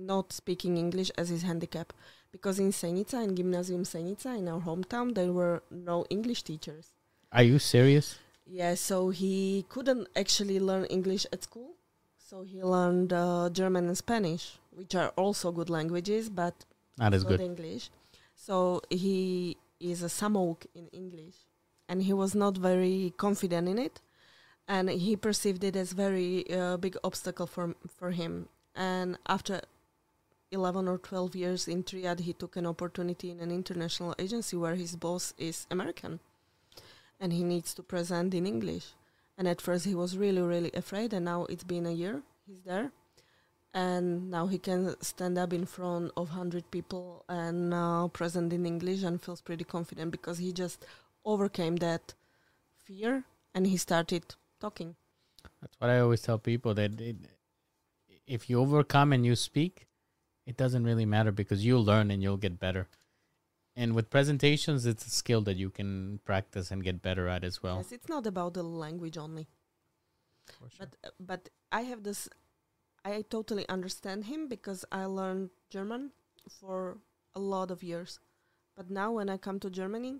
not 0.00 0.32
speaking 0.32 0.76
English 0.76 1.10
as 1.18 1.28
his 1.28 1.42
handicap 1.42 1.92
because 2.32 2.58
in 2.58 2.70
Senica, 2.70 3.22
in 3.22 3.36
Gymnasium 3.36 3.84
Senica, 3.84 4.36
in 4.38 4.48
our 4.48 4.60
hometown, 4.60 5.14
there 5.14 5.32
were 5.32 5.62
no 5.70 6.04
English 6.10 6.42
teachers. 6.42 6.92
Are 7.32 7.42
you 7.42 7.58
serious? 7.58 8.18
Yeah, 8.46 8.74
so 8.74 9.10
he 9.10 9.64
couldn't 9.68 10.08
actually 10.16 10.58
learn 10.58 10.84
English 10.86 11.26
at 11.32 11.44
school. 11.44 11.74
So 12.18 12.42
he 12.42 12.62
learned 12.62 13.12
uh, 13.12 13.50
German 13.52 13.86
and 13.86 13.96
Spanish, 13.98 14.58
which 14.70 14.94
are 14.94 15.08
also 15.16 15.50
good 15.50 15.70
languages, 15.70 16.28
but 16.28 16.54
Not 16.98 17.14
as 17.14 17.24
good. 17.24 17.40
English. 17.40 17.90
So 18.36 18.82
he 18.88 19.56
is 19.80 20.02
a 20.02 20.06
samouk 20.06 20.66
in 20.74 20.86
English, 20.88 21.34
and 21.88 22.02
he 22.02 22.12
was 22.12 22.34
not 22.34 22.56
very 22.56 23.12
confident 23.16 23.68
in 23.68 23.78
it, 23.78 24.00
and 24.68 24.88
he 24.88 25.16
perceived 25.16 25.64
it 25.64 25.74
as 25.76 25.92
very 25.92 26.50
uh, 26.52 26.76
big 26.76 26.96
obstacle 27.02 27.46
for 27.46 27.74
for 27.88 28.12
him. 28.12 28.48
And 28.74 29.18
after 29.26 29.60
eleven 30.50 30.88
or 30.88 30.98
twelve 30.98 31.34
years 31.34 31.68
in 31.68 31.82
Triad, 31.84 32.20
he 32.20 32.32
took 32.32 32.56
an 32.56 32.66
opportunity 32.66 33.30
in 33.30 33.40
an 33.40 33.50
international 33.50 34.14
agency 34.18 34.56
where 34.56 34.74
his 34.74 34.96
boss 34.96 35.34
is 35.38 35.66
American, 35.70 36.20
and 37.18 37.32
he 37.32 37.44
needs 37.44 37.74
to 37.74 37.82
present 37.82 38.34
in 38.34 38.46
English. 38.46 38.92
And 39.38 39.48
at 39.48 39.60
first, 39.60 39.86
he 39.86 39.94
was 39.94 40.18
really, 40.18 40.42
really 40.42 40.70
afraid, 40.74 41.12
and 41.12 41.24
now 41.24 41.46
it's 41.46 41.64
been 41.64 41.86
a 41.86 41.92
year. 41.92 42.22
He's 42.46 42.62
there, 42.64 42.92
and 43.72 44.30
now 44.30 44.46
he 44.46 44.58
can 44.58 45.00
stand 45.00 45.38
up 45.38 45.52
in 45.52 45.64
front 45.64 46.10
of 46.16 46.30
100 46.30 46.70
people 46.70 47.24
and 47.28 47.72
uh, 47.72 48.08
present 48.08 48.52
in 48.52 48.66
english 48.66 49.02
and 49.02 49.22
feels 49.22 49.40
pretty 49.40 49.64
confident 49.64 50.10
because 50.10 50.38
he 50.38 50.52
just 50.52 50.84
overcame 51.24 51.76
that 51.76 52.14
fear 52.84 53.24
and 53.54 53.66
he 53.66 53.76
started 53.76 54.24
talking 54.60 54.96
That's 55.60 55.76
what 55.78 55.90
I 55.90 56.00
always 56.00 56.22
tell 56.22 56.38
people 56.38 56.74
that 56.74 57.00
it, 57.00 57.16
if 58.26 58.50
you 58.50 58.60
overcome 58.60 59.12
and 59.12 59.24
you 59.24 59.36
speak, 59.36 59.86
it 60.46 60.56
doesn't 60.56 60.84
really 60.84 61.06
matter 61.06 61.32
because 61.32 61.64
you'll 61.64 61.84
learn 61.84 62.10
and 62.10 62.22
you'll 62.22 62.36
get 62.36 62.58
better. 62.58 62.88
And 63.76 63.94
with 63.94 64.10
presentations, 64.10 64.84
it's 64.84 65.06
a 65.06 65.10
skill 65.10 65.40
that 65.42 65.56
you 65.56 65.70
can 65.70 66.18
practice 66.24 66.70
and 66.70 66.82
get 66.82 67.00
better 67.02 67.28
at 67.28 67.44
as 67.44 67.62
well. 67.62 67.76
yes 67.78 67.92
it's 67.92 68.08
not 68.08 68.26
about 68.26 68.54
the 68.54 68.62
language 68.62 69.16
only 69.16 69.46
For 70.58 70.68
sure. 70.70 70.78
but 70.86 70.90
uh, 71.06 71.10
but 71.20 71.42
i 71.70 71.82
have 71.82 72.02
this 72.02 72.28
i 73.04 73.22
totally 73.30 73.64
understand 73.68 74.24
him 74.24 74.48
because 74.48 74.84
i 74.90 75.04
learned 75.04 75.50
german 75.70 76.10
for 76.58 76.98
a 77.34 77.40
lot 77.40 77.70
of 77.70 77.82
years 77.82 78.18
but 78.76 78.90
now 78.90 79.12
when 79.12 79.28
i 79.30 79.36
come 79.38 79.60
to 79.60 79.70
germany 79.70 80.18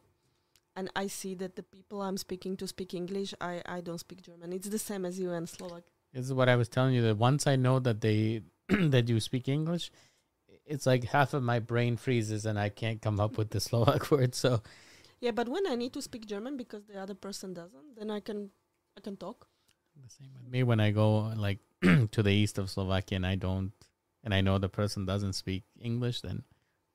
and 0.76 0.88
i 0.94 1.06
see 1.08 1.34
that 1.42 1.56
the 1.56 1.62
people 1.64 2.00
i'm 2.02 2.16
speaking 2.16 2.56
to 2.56 2.66
speak 2.70 2.94
english 2.94 3.34
i 3.40 3.60
i 3.66 3.80
don't 3.80 3.98
speak 4.06 4.22
german 4.22 4.52
it's 4.52 4.68
the 4.68 4.78
same 4.78 5.04
as 5.04 5.18
you 5.18 5.32
and 5.32 5.48
slovak 5.48 5.82
This 6.14 6.26
is 6.26 6.34
what 6.34 6.48
I 6.50 6.56
was 6.58 6.66
telling 6.68 6.94
you 6.98 7.02
that 7.06 7.18
once 7.22 7.46
I 7.46 7.54
know 7.54 7.78
that 7.86 7.98
they 8.02 8.42
that 8.94 9.06
you 9.10 9.18
speak 9.22 9.46
English, 9.46 9.84
it's 10.66 10.86
like 10.86 11.04
half 11.04 11.34
of 11.34 11.42
my 11.42 11.58
brain 11.58 11.96
freezes 11.96 12.46
and 12.46 12.58
I 12.58 12.68
can't 12.68 13.00
come 13.02 13.20
up 13.20 13.38
with 13.38 13.50
the 13.50 13.60
Slovak 13.66 14.10
word. 14.10 14.34
So 14.34 14.62
Yeah, 15.20 15.32
but 15.32 15.48
when 15.48 15.66
I 15.66 15.74
need 15.76 15.92
to 15.94 16.02
speak 16.02 16.24
German 16.26 16.56
because 16.56 16.84
the 16.86 16.98
other 16.98 17.14
person 17.14 17.52
doesn't, 17.52 17.96
then 17.96 18.10
I 18.10 18.20
can 18.20 18.50
I 18.96 19.00
can 19.00 19.16
talk. 19.16 19.46
the 20.00 20.08
same 20.08 20.32
with 20.32 20.48
me 20.50 20.62
when 20.62 20.80
I 20.80 20.90
go 20.92 21.32
like 21.36 21.58
to 21.82 22.22
the 22.22 22.32
east 22.32 22.56
of 22.56 22.70
Slovakia 22.70 23.16
and 23.16 23.26
I 23.26 23.36
don't 23.36 23.72
and 24.24 24.32
I 24.34 24.40
know 24.40 24.58
the 24.58 24.68
person 24.68 25.04
doesn't 25.04 25.32
speak 25.34 25.64
English, 25.80 26.20
then 26.20 26.44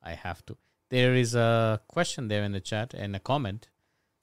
I 0.01 0.13
have 0.13 0.45
to. 0.45 0.57
There 0.89 1.15
is 1.15 1.33
a 1.35 1.81
question 1.87 2.27
there 2.27 2.43
in 2.43 2.51
the 2.51 2.59
chat 2.61 2.93
and 2.93 3.15
a 3.15 3.19
comment. 3.19 3.69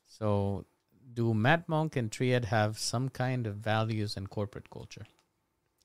So, 0.07 0.66
do 1.12 1.35
Madmonq 1.35 1.96
and 1.96 2.11
Triad 2.12 2.46
have 2.46 2.78
some 2.78 3.09
kind 3.09 3.46
of 3.46 3.57
values 3.57 4.16
and 4.16 4.31
corporate 4.31 4.70
culture? 4.70 5.07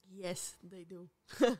Yes, 0.10 0.56
they 0.62 0.84
do. 0.84 1.10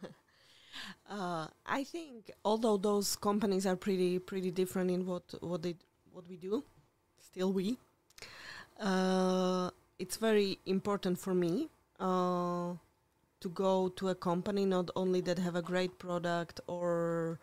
uh, 1.10 1.48
I 1.66 1.84
think 1.84 2.32
although 2.44 2.78
those 2.78 3.16
companies 3.16 3.66
are 3.66 3.76
pretty 3.76 4.20
pretty 4.20 4.52
different 4.52 4.92
in 4.92 5.06
what 5.06 5.24
what 5.42 5.62
they 5.64 5.76
what 6.12 6.28
we 6.28 6.38
do, 6.38 6.64
still 7.20 7.52
we. 7.54 7.78
Uh, 8.80 9.70
it's 10.00 10.18
very 10.18 10.60
important 10.66 11.18
for 11.18 11.34
me 11.34 11.70
uh, 12.00 12.74
to 13.40 13.50
go 13.50 13.90
to 13.90 14.10
a 14.10 14.16
company 14.16 14.66
not 14.66 14.90
only 14.96 15.22
that 15.22 15.40
have 15.40 15.56
a 15.56 15.62
great 15.62 15.98
product 15.98 16.60
or 16.68 17.40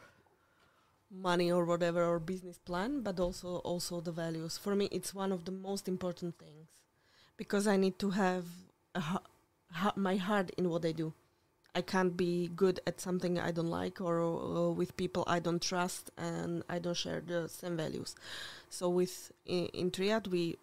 money 1.11 1.51
or 1.51 1.65
whatever 1.65 2.05
or 2.05 2.19
business 2.19 2.59
plan, 2.59 3.01
but 3.01 3.21
also 3.21 3.57
also 3.59 4.01
the 4.01 4.13
values. 4.13 4.59
For 4.59 4.75
me, 4.75 4.89
it's 4.93 5.15
one 5.15 5.33
of 5.33 5.45
the 5.45 5.53
most 5.53 5.89
important 5.89 6.39
things 6.39 6.69
because 7.37 7.67
I 7.67 7.77
need 7.77 7.99
to 8.01 8.11
have 8.11 8.45
ha- 8.95 9.93
my 9.97 10.17
heart 10.17 10.51
in 10.57 10.69
what 10.71 10.85
I 10.85 10.93
do. 10.93 11.13
I 11.75 11.83
can't 11.83 12.17
be 12.17 12.49
good 12.55 12.81
at 12.87 13.01
something 13.01 13.39
I 13.39 13.51
don't 13.51 13.71
like 13.71 14.01
or, 14.01 14.21
uh 14.21 14.71
with 14.71 14.97
people 14.97 15.25
I 15.27 15.39
don't 15.41 15.63
trust 15.63 16.11
and 16.17 16.63
I 16.69 16.79
don't 16.79 16.97
share 16.97 17.21
the 17.21 17.49
same 17.49 17.77
values. 17.77 18.15
So 18.71 18.89
with 18.89 19.33
in, 19.47 19.67
in 19.67 19.91
Triad 19.91 20.27
we 20.29 20.57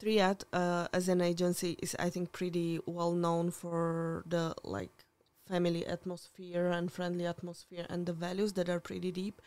Triad 0.00 0.44
uh, 0.52 0.88
as 0.92 1.08
an 1.08 1.20
agency 1.20 1.76
is 1.80 1.96
I 1.98 2.10
think 2.10 2.32
pretty 2.32 2.80
well 2.86 3.12
known 3.12 3.50
for 3.50 4.22
the 4.26 4.54
like 4.64 5.04
family 5.48 5.86
atmosphere 5.86 6.66
and 6.70 6.92
friendly 6.92 7.26
atmosphere 7.26 7.86
and 7.88 8.06
the 8.06 8.12
values 8.12 8.52
that 8.54 8.68
are 8.68 8.80
pretty 8.80 9.10
deep. 9.12 9.40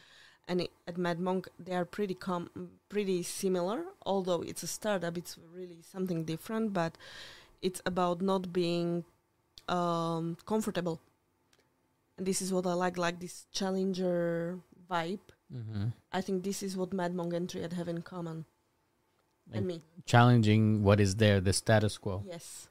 And 0.48 0.62
i- 0.62 0.70
at 0.88 0.96
Madmonq 0.96 1.48
they 1.60 1.74
are 1.76 1.86
pretty 1.86 2.14
com- 2.16 2.72
pretty 2.90 3.24
similar. 3.24 3.86
Although 4.06 4.42
it's 4.42 4.64
a 4.64 4.68
startup, 4.68 5.18
it's 5.18 5.38
really 5.54 5.82
something 5.82 6.24
different. 6.24 6.74
But 6.74 6.98
it's 7.62 7.82
about 7.86 8.22
not 8.22 8.54
being 8.54 9.04
um, 9.68 10.38
comfortable. 10.46 11.02
And 12.18 12.26
this 12.26 12.42
is 12.42 12.52
what 12.52 12.66
I 12.66 12.74
like, 12.74 12.98
like 12.98 13.20
this 13.20 13.46
challenger 13.52 14.60
vibe. 14.90 15.20
Mm-hmm. 15.54 15.86
I 16.12 16.22
think 16.22 16.44
this 16.44 16.64
is 16.64 16.76
what 16.76 16.92
Madmonq 16.92 17.34
and 17.34 17.50
Triad 17.50 17.74
have 17.74 17.88
in 17.88 18.02
common. 18.02 18.46
Like 19.50 19.58
and 19.60 19.68
me, 19.68 19.82
challenging 20.06 20.84
what 20.84 21.00
is 21.00 21.16
there, 21.16 21.40
the 21.40 21.54
status 21.54 21.98
quo. 21.98 22.24
yes. 22.28 22.70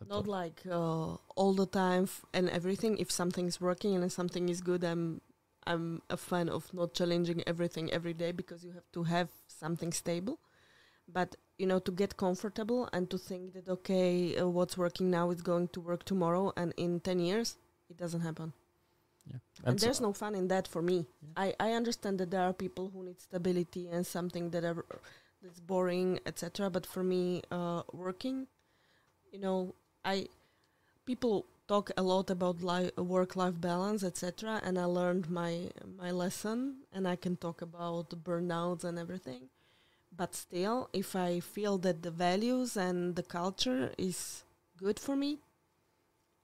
That's 0.00 0.08
Not 0.10 0.26
all. 0.26 0.32
like 0.32 0.62
uh, 0.70 1.16
all 1.34 1.54
the 1.54 1.66
time 1.66 2.04
f- 2.04 2.24
and 2.32 2.48
everything. 2.50 2.98
If 2.98 3.10
something 3.10 3.46
is 3.48 3.60
working 3.60 3.96
and 3.96 4.12
something 4.12 4.48
is 4.48 4.60
good, 4.60 4.84
I'm 4.84 5.20
I'm 5.66 6.02
a 6.08 6.16
fan 6.16 6.48
of 6.48 6.72
not 6.72 6.94
challenging 6.94 7.42
everything 7.48 7.90
every 7.92 8.14
day 8.14 8.30
because 8.30 8.64
you 8.64 8.70
have 8.72 8.88
to 8.92 9.02
have 9.04 9.28
something 9.48 9.92
stable. 9.92 10.38
But 11.12 11.34
you 11.58 11.66
know, 11.66 11.78
to 11.80 11.92
get 11.92 12.16
comfortable 12.16 12.88
and 12.92 13.10
to 13.10 13.18
think 13.18 13.52
that 13.54 13.68
okay, 13.68 14.36
uh, 14.38 14.46
what's 14.48 14.76
working 14.78 15.10
now 15.10 15.30
is 15.30 15.42
going 15.42 15.68
to 15.68 15.80
work 15.80 16.04
tomorrow, 16.04 16.52
and 16.56 16.72
in 16.76 17.00
ten 17.00 17.18
years, 17.18 17.56
it 17.90 17.96
doesn't 17.96 18.20
happen. 18.20 18.52
yeah. 19.26 19.38
and 19.64 19.74
That's- 19.74 19.82
there's 19.82 20.00
no 20.00 20.12
fun 20.12 20.34
in 20.34 20.48
that 20.48 20.66
for 20.68 20.82
me. 20.82 20.98
Yeah. 21.22 21.44
I, 21.44 21.46
I 21.66 21.72
understand 21.80 22.18
that 22.20 22.30
there 22.30 22.42
are 22.48 22.52
people 22.52 22.90
who 22.92 23.02
need 23.04 23.20
stability 23.20 23.88
and 23.94 24.06
something 24.06 24.50
that 24.50 24.64
are 24.64 24.84
that's 25.42 25.60
boring, 25.60 26.18
etc. 26.26 26.70
But 26.70 26.84
for 26.86 27.02
me, 27.02 27.42
uh, 27.50 27.82
working, 27.92 28.46
you 29.32 29.40
know, 29.44 29.74
I 30.04 30.16
people 31.04 31.44
talk 31.66 31.90
a 31.96 32.02
lot 32.02 32.30
about 32.30 32.62
li- 32.62 32.90
work-life 32.96 33.60
balance, 33.60 34.02
etc. 34.10 34.60
And 34.64 34.78
I 34.78 34.84
learned 34.84 35.28
my 35.30 35.70
my 36.02 36.10
lesson, 36.22 36.58
and 36.92 37.06
I 37.06 37.16
can 37.16 37.36
talk 37.36 37.62
about 37.62 38.10
burnouts 38.24 38.84
and 38.84 38.98
everything. 38.98 39.42
But 40.18 40.34
still, 40.34 40.90
if 40.92 41.14
I 41.14 41.38
feel 41.38 41.78
that 41.78 42.02
the 42.02 42.10
values 42.10 42.76
and 42.76 43.14
the 43.14 43.22
culture 43.22 43.92
is 43.96 44.42
good 44.76 44.98
for 44.98 45.14
me, 45.14 45.38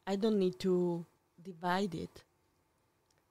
I 0.07 0.15
don't 0.15 0.39
need 0.39 0.61
to 0.61 1.05
divide 1.43 1.93
it. 1.95 2.23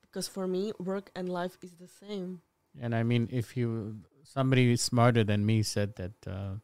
Because 0.02 0.28
for 0.28 0.46
me, 0.46 0.74
work 0.80 1.10
and 1.16 1.30
life 1.30 1.58
is 1.64 1.72
the 1.80 1.88
same. 1.88 2.42
And 2.80 2.94
I 2.94 3.04
mean, 3.04 3.30
if 3.32 3.56
you 3.56 4.02
somebody 4.24 4.76
smarter 4.76 5.24
than 5.24 5.46
me 5.46 5.64
said 5.64 5.96
that, 5.96 6.12
uh, 6.28 6.56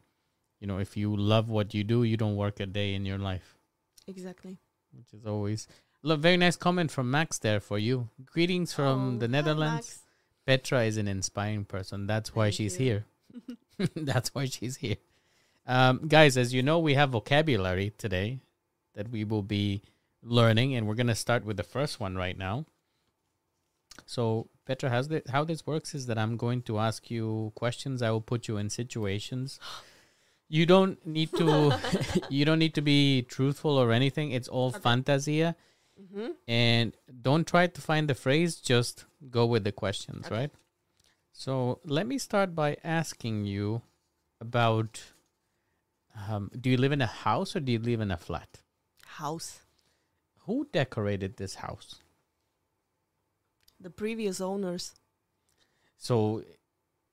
you 0.60 0.66
know, 0.66 0.78
if 0.78 0.94
you 0.96 1.16
love 1.16 1.48
what 1.48 1.72
you 1.72 1.82
do, 1.82 2.02
you 2.04 2.18
don't 2.18 2.36
work 2.36 2.60
a 2.60 2.66
day 2.66 2.94
in 2.94 3.06
your 3.06 3.18
life, 3.18 3.56
Exactly. 4.06 4.58
which 4.92 5.14
is 5.14 5.24
always. 5.24 5.66
Look, 6.02 6.20
very 6.20 6.36
nice 6.36 6.56
comment 6.56 6.90
from 6.90 7.10
Max 7.10 7.38
there 7.38 7.60
for 7.60 7.78
you. 7.78 8.08
Greetings 8.26 8.72
from 8.74 9.16
Oh, 9.16 9.18
the 9.20 9.28
Netherlands. 9.28 10.02
Petra 10.46 10.84
is 10.84 10.96
an 10.98 11.08
inspiring 11.08 11.64
person. 11.64 12.06
That's 12.06 12.34
why 12.34 12.46
Thank 12.46 12.54
she's 12.56 12.78
you. 12.78 12.84
here. 12.86 13.04
That's 13.96 14.34
why 14.34 14.46
she's 14.46 14.76
here. 14.76 14.96
Um, 15.66 16.06
guys, 16.08 16.36
as 16.36 16.52
you 16.54 16.62
know, 16.62 16.78
we 16.78 16.94
have 16.94 17.10
vocabulary 17.10 17.92
today 17.98 18.40
that 18.94 19.08
we 19.10 19.24
will 19.24 19.42
be 19.42 19.82
learning, 20.22 20.74
and 20.74 20.86
we're 20.86 20.94
going 20.94 21.06
to 21.06 21.14
start 21.14 21.44
with 21.44 21.56
the 21.56 21.62
first 21.62 22.00
one 22.00 22.16
right 22.16 22.36
now. 22.36 22.66
So, 24.06 24.48
Petra, 24.66 24.90
has 24.90 25.08
the, 25.08 25.22
how 25.30 25.44
this 25.44 25.66
works 25.66 25.94
is 25.94 26.06
that 26.06 26.18
I'm 26.18 26.36
going 26.36 26.62
to 26.62 26.78
ask 26.78 27.10
you 27.10 27.52
questions. 27.54 28.02
I 28.02 28.10
will 28.10 28.20
put 28.20 28.48
you 28.48 28.56
in 28.56 28.70
situations. 28.70 29.58
You 30.52 30.66
don't 30.66 31.06
need 31.06 31.30
to. 31.36 31.72
you 32.28 32.44
don't 32.44 32.58
need 32.58 32.74
to 32.74 32.80
be 32.82 33.22
truthful 33.22 33.78
or 33.78 33.92
anything. 33.92 34.32
It's 34.32 34.48
all 34.48 34.70
Okay. 34.70 34.80
fantasia, 34.80 35.54
hmm 36.12 36.30
and 36.48 36.96
don't 37.22 37.46
try 37.46 37.68
to 37.68 37.80
find 37.80 38.08
the 38.08 38.16
phrase. 38.16 38.56
Just 38.56 39.04
go 39.30 39.46
with 39.46 39.62
the 39.62 39.70
questions, 39.70 40.26
Okay. 40.26 40.34
right? 40.34 40.50
So 41.32 41.80
let 41.84 42.06
me 42.06 42.18
start 42.18 42.54
by 42.54 42.76
asking 42.84 43.44
you 43.44 43.82
about. 44.40 45.02
Um, 46.28 46.50
do 46.60 46.68
you 46.68 46.76
live 46.76 46.92
in 46.92 47.00
a 47.00 47.06
house 47.06 47.54
or 47.54 47.60
do 47.60 47.72
you 47.72 47.78
live 47.78 48.00
in 48.00 48.10
a 48.10 48.16
flat? 48.16 48.60
House. 49.06 49.60
Who 50.46 50.66
decorated 50.72 51.36
this 51.36 51.54
house? 51.56 52.00
The 53.80 53.90
previous 53.90 54.40
owners. 54.40 54.92
So, 55.96 56.42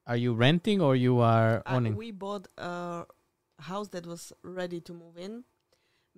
are 0.08 0.18
you 0.18 0.34
renting 0.34 0.82
or 0.82 0.96
you 0.96 1.20
are 1.20 1.62
Uh, 1.66 1.76
owning? 1.76 1.96
we 1.96 2.12
bought 2.12 2.48
a 2.58 3.06
house 3.60 3.90
that 3.90 4.06
was 4.06 4.34
ready 4.42 4.82
to 4.82 4.94
move 4.94 5.18
in 5.18 5.44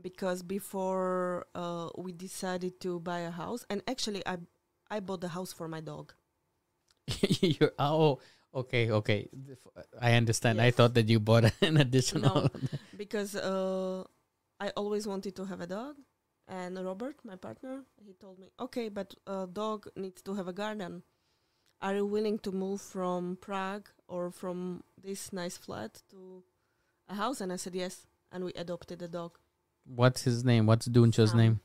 because 0.01 0.41
before 0.41 1.45
uh, 1.53 1.89
we 1.97 2.11
decided 2.13 2.79
to 2.81 2.99
buy 3.01 3.19
a 3.19 3.31
house, 3.31 3.65
and 3.69 3.83
actually, 3.87 4.25
I 4.25 4.37
I 4.89 4.99
bought 5.01 5.21
the 5.21 5.29
house 5.29 5.51
for 5.53 5.67
my 5.67 5.81
dog. 5.81 6.13
You're, 7.41 7.73
oh, 7.79 8.19
okay, 8.53 8.91
okay. 8.91 9.29
I 10.01 10.13
understand. 10.13 10.61
I 10.61 10.71
thought 10.71 10.93
that 10.95 11.09
you 11.09 11.19
bought 11.19 11.51
an 11.61 11.77
additional. 11.77 12.41
No, 12.43 12.49
because 12.97 13.35
uh, 13.35 14.03
I 14.59 14.69
always 14.75 15.07
wanted 15.07 15.35
to 15.35 15.45
have 15.45 15.61
a 15.61 15.67
dog. 15.67 15.95
And 16.47 16.83
Robert, 16.83 17.17
my 17.23 17.35
partner, 17.35 17.83
he 18.03 18.13
told 18.13 18.39
me, 18.39 18.49
okay, 18.59 18.89
but 18.89 19.13
a 19.27 19.47
dog 19.51 19.87
needs 19.95 20.21
to 20.23 20.33
have 20.33 20.47
a 20.47 20.53
garden. 20.53 21.03
Are 21.81 21.95
you 21.95 22.05
willing 22.05 22.39
to 22.39 22.51
move 22.51 22.81
from 22.81 23.37
Prague 23.39 23.87
or 24.07 24.31
from 24.31 24.83
this 25.01 25.31
nice 25.31 25.57
flat 25.57 26.01
to 26.09 26.43
a 27.07 27.13
house? 27.15 27.39
And 27.39 27.53
I 27.53 27.55
said 27.55 27.75
yes. 27.75 28.07
And 28.31 28.43
we 28.43 28.53
adopted 28.53 29.01
a 29.01 29.07
dog, 29.07 29.37
What's 29.85 30.23
his 30.23 30.43
name? 30.43 30.65
What's 30.65 30.87
Duncho's 30.87 31.31
Sam. 31.31 31.37
name? 31.37 31.59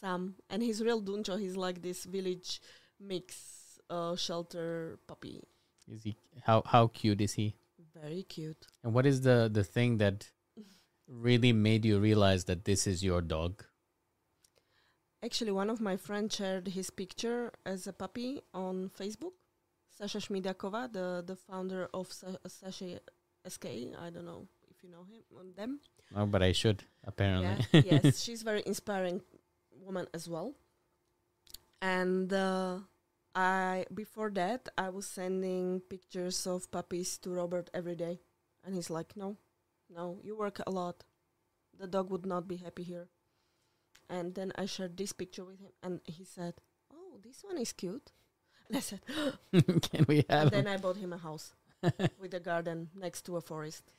Sam. 0.00 0.34
And 0.50 0.62
he's 0.62 0.82
real 0.82 1.00
Duncho. 1.00 1.38
He's 1.38 1.56
like 1.56 1.82
this 1.82 2.04
village 2.04 2.60
mix 3.00 3.61
uh, 3.92 4.16
shelter 4.16 4.98
puppy. 5.06 5.40
Is 5.86 6.04
he 6.04 6.16
how 6.46 6.62
how 6.66 6.86
cute 6.88 7.20
is 7.20 7.34
he? 7.34 7.54
Very 8.00 8.22
cute. 8.22 8.66
And 8.82 8.94
what 8.94 9.06
is 9.06 9.20
the 9.20 9.50
the 9.52 9.64
thing 9.64 9.98
that 9.98 10.30
really 11.06 11.52
made 11.52 11.84
you 11.84 11.98
realize 11.98 12.44
that 12.44 12.64
this 12.64 12.86
is 12.86 13.04
your 13.04 13.20
dog? 13.20 13.64
Actually, 15.24 15.52
one 15.52 15.70
of 15.70 15.80
my 15.80 15.96
friends 15.96 16.36
shared 16.36 16.68
his 16.68 16.90
picture 16.90 17.52
as 17.64 17.86
a 17.86 17.92
puppy 17.92 18.40
on 18.52 18.90
Facebook. 18.98 19.34
Sasha 19.96 20.18
Shmidakova, 20.18 20.92
the, 20.92 21.22
the 21.24 21.36
founder 21.36 21.88
of 21.94 22.12
Sa- 22.12 22.42
Sasha 22.48 22.98
SK. 23.46 23.66
I 24.00 24.10
don't 24.10 24.24
know 24.24 24.48
if 24.70 24.82
you 24.82 24.90
know 24.90 25.04
him 25.04 25.22
on 25.38 25.52
them. 25.54 25.80
Oh, 26.16 26.26
but 26.26 26.42
I 26.42 26.52
should 26.52 26.82
apparently. 27.06 27.66
Yeah, 27.72 28.00
yes, 28.02 28.22
she's 28.24 28.42
very 28.42 28.62
inspiring 28.66 29.20
woman 29.84 30.06
as 30.12 30.28
well. 30.28 30.54
And 31.80 32.32
uh, 32.32 32.78
I 33.34 33.86
before 33.94 34.30
that 34.30 34.68
I 34.76 34.90
was 34.90 35.06
sending 35.06 35.80
pictures 35.80 36.46
of 36.46 36.70
puppies 36.70 37.16
to 37.18 37.30
Robert 37.30 37.70
every 37.72 37.96
day, 37.96 38.20
and 38.64 38.74
he's 38.74 38.90
like, 38.90 39.16
"No, 39.16 39.36
no, 39.88 40.18
you 40.22 40.36
work 40.36 40.60
a 40.66 40.70
lot. 40.70 41.04
The 41.78 41.86
dog 41.86 42.10
would 42.10 42.26
not 42.26 42.46
be 42.48 42.56
happy 42.56 42.82
here." 42.82 43.08
And 44.08 44.34
then 44.34 44.52
I 44.56 44.66
shared 44.66 44.96
this 44.96 45.12
picture 45.12 45.44
with 45.44 45.60
him, 45.60 45.72
and 45.82 46.00
he 46.04 46.24
said, 46.24 46.54
"Oh, 46.92 47.18
this 47.22 47.42
one 47.42 47.56
is 47.58 47.72
cute." 47.72 48.12
And 48.68 48.76
I 48.76 48.80
said, 48.80 49.00
Can 49.90 50.04
we 50.08 50.24
and 50.28 50.30
have? 50.30 50.50
then 50.50 50.66
I 50.66 50.76
bought 50.76 50.96
him 50.96 51.12
a 51.12 51.18
house 51.18 51.54
with 52.20 52.34
a 52.34 52.40
garden 52.40 52.90
next 52.94 53.22
to 53.26 53.36
a 53.36 53.40
forest. 53.40 53.92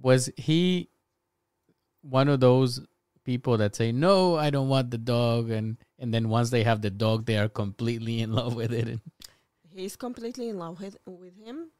Was 0.00 0.30
he 0.36 0.88
one 2.02 2.28
of 2.28 2.40
those 2.40 2.80
people 3.24 3.56
that 3.58 3.74
say 3.74 3.90
no, 3.92 4.36
I 4.36 4.50
don't 4.50 4.68
want 4.68 4.90
the 4.90 4.98
dog, 4.98 5.50
and 5.50 5.76
and 5.98 6.12
then 6.12 6.28
once 6.28 6.50
they 6.50 6.62
have 6.62 6.82
the 6.82 6.90
dog, 6.90 7.26
they 7.26 7.36
are 7.38 7.48
completely 7.48 8.20
in 8.20 8.32
love 8.32 8.54
with 8.54 8.72
it? 8.72 9.00
He's 9.74 9.96
completely 9.96 10.48
in 10.48 10.58
love 10.58 10.80
with 10.80 10.96
with 11.06 11.36
him. 11.36 11.70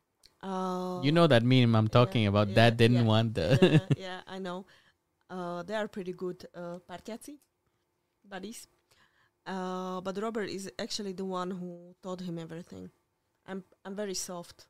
Uh, 0.43 1.01
you 1.03 1.13
know 1.13 1.27
that 1.27 1.43
meme 1.43 1.75
I'm 1.75 1.89
talking 1.89 2.25
yeah, 2.25 2.29
about. 2.29 2.49
yeah, 2.49 2.55
that 2.55 2.77
didn't 2.77 2.99
yeah, 2.99 3.03
want 3.03 3.35
the. 3.35 3.83
yeah, 3.97 4.21
I 4.27 4.39
know. 4.39 4.67
Uh, 5.29 5.63
they 5.63 5.75
are 5.75 5.89
pretty 5.89 6.13
good 6.13 6.47
uh, 6.55 6.79
buddies. 8.29 8.69
Uh, 9.47 10.01
but 10.01 10.21
Robert 10.21 10.49
is 10.49 10.71
actually 10.79 11.13
the 11.13 11.25
one 11.25 11.51
who 11.51 11.95
taught 12.03 12.21
him 12.21 12.39
everything. 12.39 12.91
I'm 13.47 13.63
I'm 13.85 13.95
very 13.95 14.15
soft 14.15 14.67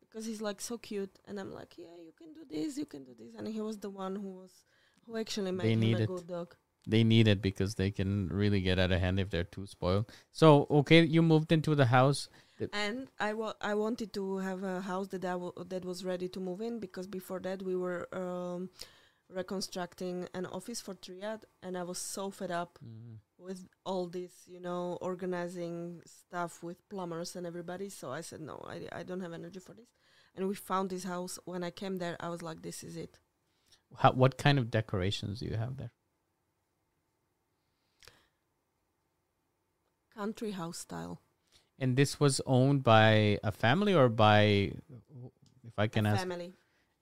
because 0.00 0.24
he's 0.24 0.40
like 0.40 0.60
so 0.60 0.78
cute, 0.78 1.18
and 1.26 1.38
I'm 1.38 1.52
like, 1.52 1.74
yeah, 1.76 1.96
you 1.98 2.12
can 2.16 2.32
do 2.32 2.44
this, 2.48 2.78
you 2.78 2.86
can 2.86 3.04
do 3.04 3.14
this, 3.18 3.34
and 3.36 3.48
he 3.48 3.60
was 3.60 3.78
the 3.78 3.90
one 3.90 4.16
who 4.16 4.30
was 4.30 4.64
who 5.04 5.16
actually 5.16 5.52
made 5.52 5.78
need 5.78 5.94
him 5.94 6.00
a 6.00 6.02
it. 6.02 6.06
good 6.06 6.26
dog. 6.28 6.54
They 6.88 7.04
need 7.04 7.28
it 7.28 7.40
because 7.42 7.74
they 7.74 7.90
can 7.90 8.28
really 8.28 8.60
get 8.60 8.78
out 8.78 8.90
of 8.90 9.00
hand 9.00 9.20
if 9.20 9.30
they're 9.30 9.44
too 9.44 9.66
spoiled. 9.66 10.10
So 10.32 10.66
okay, 10.70 11.04
you 11.04 11.22
moved 11.22 11.52
into 11.52 11.74
the 11.74 11.86
house. 11.86 12.28
And 12.72 13.08
I 13.20 13.34
wa- 13.34 13.54
I 13.60 13.74
wanted 13.74 14.12
to 14.14 14.38
have 14.38 14.64
a 14.64 14.80
house 14.80 15.08
that 15.08 15.24
I 15.24 15.36
w- 15.42 15.52
that 15.72 15.84
was 15.84 16.04
ready 16.04 16.28
to 16.30 16.40
move 16.40 16.60
in 16.60 16.80
because 16.80 17.06
before 17.06 17.38
that 17.40 17.62
we 17.62 17.76
were 17.76 18.08
um, 18.12 18.70
reconstructing 19.28 20.28
an 20.34 20.46
office 20.46 20.80
for 20.80 20.94
Triad, 20.94 21.44
and 21.62 21.76
I 21.78 21.84
was 21.84 21.98
so 21.98 22.30
fed 22.30 22.50
up 22.50 22.78
with 23.38 23.68
all 23.84 24.06
this, 24.08 24.32
you 24.46 24.60
know, 24.60 24.98
organizing 25.00 26.00
stuff 26.04 26.62
with 26.62 26.88
plumbers 26.88 27.36
and 27.36 27.46
everybody. 27.46 27.88
So 27.90 28.10
I 28.10 28.22
said, 28.22 28.40
no, 28.40 28.60
I, 28.66 28.88
I 29.00 29.02
don't 29.04 29.20
have 29.20 29.32
energy 29.32 29.60
for 29.60 29.74
this. 29.74 29.88
And 30.34 30.48
we 30.48 30.54
found 30.54 30.90
this 30.90 31.04
house. 31.04 31.38
When 31.44 31.62
I 31.62 31.70
came 31.70 31.98
there, 31.98 32.16
I 32.20 32.28
was 32.28 32.42
like, 32.42 32.62
this 32.62 32.82
is 32.82 32.96
it. 32.96 33.18
How, 33.96 34.12
what 34.12 34.36
kind 34.38 34.58
of 34.58 34.70
decorations 34.70 35.40
do 35.40 35.46
you 35.46 35.56
have 35.56 35.76
there? 35.76 35.92
Country 40.18 40.50
house 40.52 40.78
style. 40.78 41.20
And 41.78 41.96
this 41.96 42.18
was 42.18 42.40
owned 42.44 42.82
by 42.82 43.38
a 43.44 43.52
family 43.52 43.94
or 43.94 44.08
by, 44.08 44.72
if 45.70 45.78
I 45.78 45.86
can 45.86 46.06
a 46.06 46.10
ask, 46.10 46.20
family. 46.26 46.52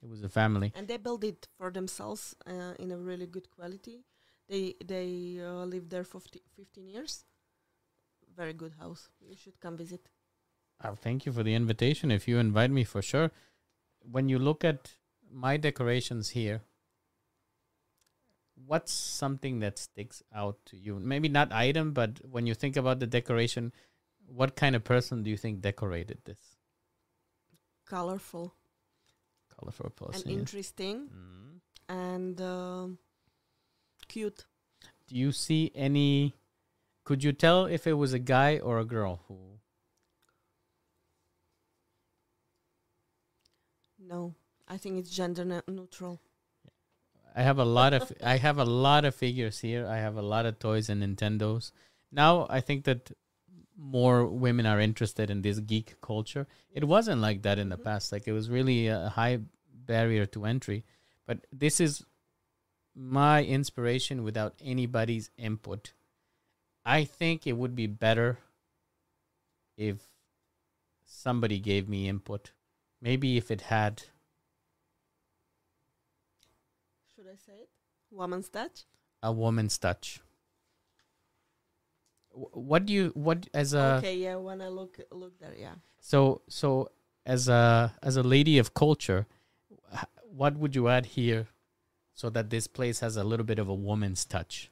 it 0.02 0.08
was 0.08 0.22
a 0.22 0.28
family. 0.28 0.72
And 0.74 0.86
they 0.86 0.98
built 0.98 1.24
it 1.24 1.48
for 1.58 1.70
themselves 1.70 2.36
uh, 2.46 2.74
in 2.78 2.92
a 2.92 2.98
really 2.98 3.26
good 3.26 3.48
quality. 3.50 4.04
They 4.48 4.74
they 4.84 5.40
uh, 5.42 5.64
lived 5.64 5.90
there 5.90 6.04
for 6.04 6.20
15 6.20 6.86
years. 6.86 7.24
Very 8.36 8.52
good 8.52 8.74
house. 8.78 9.08
You 9.20 9.34
should 9.34 9.58
come 9.60 9.76
visit. 9.78 10.10
Uh, 10.84 10.94
thank 10.94 11.24
you 11.24 11.32
for 11.32 11.42
the 11.42 11.54
invitation. 11.54 12.10
If 12.10 12.28
you 12.28 12.38
invite 12.38 12.70
me, 12.70 12.84
for 12.84 13.02
sure. 13.02 13.30
When 14.16 14.28
you 14.28 14.38
look 14.38 14.62
at 14.62 14.90
my 15.32 15.56
decorations 15.56 16.30
here, 16.30 16.60
what's 18.64 18.92
something 18.92 19.61
that 19.61 19.78
sticks 19.78 20.22
out 20.34 20.59
to 20.66 20.76
you? 20.76 20.98
Maybe 20.98 21.28
not 21.28 21.52
item, 21.52 21.92
but 21.92 22.20
when 22.24 22.46
you 22.46 22.54
think 22.54 22.76
about 22.76 22.98
the 23.00 23.07
decoration, 23.07 23.72
what 24.26 24.57
kind 24.57 24.74
of 24.74 24.84
person 24.84 25.22
do 25.22 25.30
you 25.30 25.36
think 25.36 25.61
decorated 25.61 26.18
this? 26.24 26.57
Colorful 27.86 28.54
Colorful 29.59 29.86
and 29.86 29.96
person. 29.96 30.30
yeah. 30.30 30.38
interesting 30.38 31.09
Mm. 31.09 31.61
and 31.88 32.40
um 32.40 32.98
cute. 34.09 34.44
Do 35.07 35.14
you 35.16 35.30
see 35.32 35.70
any? 35.74 36.34
Could 37.04 37.22
you 37.22 37.32
tell 37.32 37.66
if 37.66 37.86
it 37.86 37.92
was 37.94 38.12
a 38.12 38.18
guy 38.18 38.59
or 38.59 38.80
a 38.80 38.84
girl 38.84 39.20
who? 39.28 39.61
No, 43.98 44.34
I 44.68 44.76
think 44.76 44.98
it's 44.98 45.11
gender 45.11 45.44
ne- 45.44 45.62
neutral. 45.68 46.20
I 47.37 47.43
have 47.43 47.59
a 47.59 47.64
lot 47.64 47.93
of 47.93 48.11
I 48.24 48.39
have 48.39 48.59
a 48.59 48.64
lot 48.64 49.05
of 49.05 49.14
figures 49.14 49.61
here. 49.61 49.87
I 49.87 49.99
have 49.99 50.16
a 50.16 50.22
lot 50.22 50.47
of 50.47 50.59
toys 50.59 50.89
and 50.89 51.03
Nintendos. 51.03 51.70
Now 52.11 52.47
I 52.49 52.61
think 52.61 52.84
that 52.84 53.12
more 53.76 54.26
women 54.26 54.64
are 54.64 54.80
interested 54.80 55.28
in 55.30 55.43
this 55.43 55.61
geek 55.61 56.01
culture. 56.01 56.47
It 56.72 56.84
wasn't 56.84 57.20
like 57.20 57.43
that 57.43 57.59
in 57.59 57.68
the 57.68 57.76
Mhm. 57.76 57.84
past. 57.84 58.11
Like 58.11 58.26
it 58.26 58.32
was 58.32 58.49
really 58.49 58.87
a 58.87 59.11
high 59.11 59.41
barrier 59.70 60.24
to 60.26 60.47
entry. 60.47 60.84
But 61.26 61.47
this 61.53 61.78
is 61.78 62.07
my 62.95 63.45
inspiration 63.45 64.22
without 64.24 64.55
anybody's 64.61 65.30
input. 65.37 65.93
I 66.87 67.05
think 67.05 67.47
it 67.47 67.53
would 67.59 67.76
be 67.76 67.87
better 67.87 68.39
if 69.76 70.09
somebody 71.05 71.59
gave 71.61 71.87
me 71.87 72.09
input. 72.09 72.53
Maybe 73.03 73.37
if 73.37 73.51
it 73.51 73.61
had 73.62 74.05
Should 77.14 77.26
I 77.37 77.39
say 77.45 77.59
it? 77.64 77.68
Woman's 78.11 78.49
touch. 78.49 78.84
a 79.22 79.30
woman's 79.32 79.76
touch. 79.78 80.20
What 82.70 82.84
do 82.87 82.93
you 82.93 83.11
what 83.14 83.47
as 83.55 83.72
a 83.74 83.97
okay, 83.99 84.16
yeah. 84.16 84.37
When 84.37 84.61
I 84.61 84.68
look 84.68 84.99
look 85.11 85.39
there, 85.41 85.55
yeah. 85.59 85.74
so 86.01 86.43
so 86.49 86.91
as 87.24 87.49
a 87.49 87.93
as 88.03 88.16
a 88.16 88.22
lady 88.22 88.59
of 88.59 88.72
culture, 88.74 89.26
what 90.43 90.57
would 90.57 90.74
you 90.76 90.89
add 90.89 91.07
here 91.07 91.47
so 92.14 92.28
that 92.30 92.51
this 92.51 92.66
place 92.66 93.01
has 93.01 93.16
a 93.16 93.24
little 93.24 93.45
bit 93.47 93.59
of 93.59 93.68
a 93.68 93.74
woman's 93.74 94.24
touch? 94.24 94.70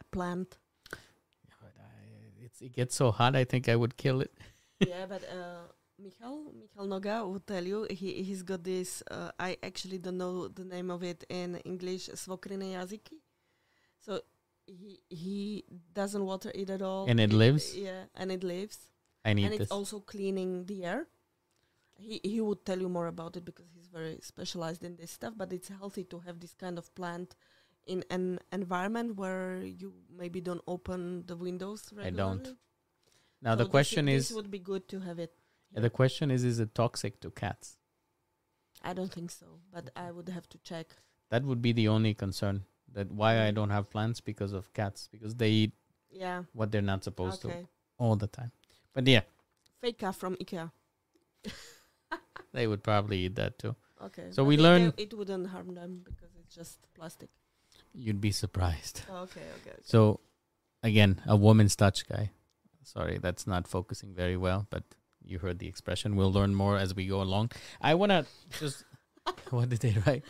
A 0.00 0.04
plant. 0.16 0.58
But 0.90 1.74
I- 1.78 2.44
It's, 2.44 2.60
it 2.62 2.72
gets 2.72 2.94
so 2.94 3.10
hot, 3.10 3.36
I 3.36 3.44
think 3.44 3.68
I 3.68 3.76
would 3.76 3.96
kill 3.96 4.20
it. 4.22 4.32
yeah, 4.80 5.04
but 5.06 5.22
uh, 5.24 5.68
Michal 6.02 6.52
Michal 6.58 6.86
Noga 6.86 7.26
will 7.26 7.40
tell 7.40 7.64
you 7.64 7.86
he 7.90 8.22
he's 8.22 8.42
got 8.42 8.64
this. 8.64 9.02
Uh, 9.10 9.30
I 9.38 9.56
actually 9.62 9.98
don't 9.98 10.18
know 10.18 10.48
the 10.48 10.64
name 10.64 10.90
of 10.90 11.02
it 11.02 11.24
in 11.28 11.56
English. 11.64 12.08
Svokrine 12.14 12.72
jazyky. 12.72 13.18
So 14.00 14.20
he 14.66 15.00
he 15.08 15.64
doesn't 15.92 16.24
water 16.24 16.50
it 16.54 16.70
at 16.70 16.82
all. 16.82 17.06
And 17.08 17.20
it 17.20 17.32
lives? 17.32 17.76
Yeah, 17.76 18.04
and 18.14 18.32
it 18.32 18.42
lives, 18.44 18.78
I 19.24 19.34
need 19.34 19.44
and 19.46 19.54
it's 19.54 19.70
also 19.70 20.00
cleaning 20.00 20.66
the 20.66 20.84
air. 20.84 21.06
He 21.98 22.20
he 22.24 22.40
would 22.40 22.64
tell 22.64 22.80
you 22.80 22.88
more 22.88 23.08
about 23.08 23.36
it 23.36 23.44
because 23.44 23.66
he's 23.74 23.88
very 23.88 24.18
specialized 24.22 24.84
in 24.84 24.96
this 24.96 25.10
stuff. 25.10 25.34
But 25.36 25.52
it's 25.52 25.68
healthy 25.68 26.04
to 26.04 26.20
have 26.20 26.40
this 26.40 26.54
kind 26.54 26.78
of 26.78 26.94
plant 26.94 27.36
in 27.86 28.04
an 28.10 28.38
environment 28.52 29.16
where 29.16 29.62
you 29.62 29.92
maybe 30.16 30.40
don't 30.40 30.62
open 30.66 31.24
the 31.26 31.36
windows 31.36 31.92
I 32.00 32.10
don't. 32.10 32.56
now 33.42 33.52
So 33.52 33.64
the 33.64 33.68
question 33.68 34.06
this 34.06 34.30
is 34.30 34.36
would 34.36 34.50
be 34.50 34.58
good 34.58 34.88
to 34.88 35.00
have 35.00 35.18
it. 35.18 35.34
The 35.74 35.90
question 35.90 36.30
is 36.30 36.44
is 36.44 36.58
it 36.60 36.74
toxic 36.74 37.20
to 37.20 37.30
cats? 37.30 37.76
I 38.82 38.92
don't 38.92 39.12
think 39.12 39.30
so, 39.30 39.46
but 39.72 39.90
I 39.94 40.10
would 40.10 40.28
have 40.28 40.48
to 40.50 40.58
check. 40.58 40.86
That 41.30 41.44
would 41.44 41.60
be 41.62 41.72
the 41.72 41.88
only 41.88 42.14
concern. 42.14 42.64
That 42.92 43.12
why 43.12 43.46
I 43.46 43.50
don't 43.52 43.70
have 43.70 43.88
plants 43.90 44.20
because 44.20 44.52
of 44.52 44.72
cats 44.72 45.08
because 45.12 45.36
they 45.36 45.50
eat 45.50 45.72
Yeah. 46.10 46.42
what 46.52 46.72
they're 46.72 46.82
not 46.82 47.04
supposed 47.04 47.42
to 47.42 47.68
all 47.98 48.16
the 48.16 48.26
time. 48.26 48.50
But 48.94 49.06
yeah, 49.06 49.20
Fake 49.80 50.02
from 50.14 50.36
IKEA. 50.36 50.70
they 52.52 52.66
would 52.66 52.82
probably 52.82 53.18
eat 53.26 53.36
that 53.36 53.58
too. 53.58 53.76
Okay. 54.02 54.26
So 54.30 54.42
but 54.42 54.48
we 54.48 54.56
learn- 54.56 54.92
it 54.96 55.14
wouldn't 55.14 55.48
harm 55.48 55.74
them 55.74 56.02
because 56.04 56.30
it's 56.38 56.54
just 56.54 56.78
plastic. 56.94 57.28
You'd 57.94 58.20
be 58.20 58.32
surprised. 58.32 59.02
Okay. 59.10 59.40
Okay. 59.60 59.70
okay. 59.70 59.78
So, 59.84 60.20
again, 60.82 61.20
a 61.26 61.36
woman's 61.36 61.76
touch 61.76 62.08
guy. 62.08 62.30
Sorry, 62.82 63.18
that's 63.18 63.46
not 63.46 63.68
focusing 63.68 64.14
very 64.14 64.36
well, 64.36 64.66
but 64.70 64.82
you 65.24 65.38
heard 65.38 65.58
the 65.58 65.68
expression. 65.68 66.16
We'll 66.16 66.32
learn 66.32 66.54
more 66.54 66.76
as 66.76 66.94
we 66.94 67.06
go 67.06 67.20
along. 67.22 67.52
I 67.80 67.94
want 67.94 68.10
to 68.10 68.26
just. 68.58 68.84
what 69.50 69.68
did 69.68 69.80
they 69.80 69.94
write? 70.06 70.24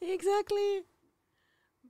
Exactly. 0.00 0.82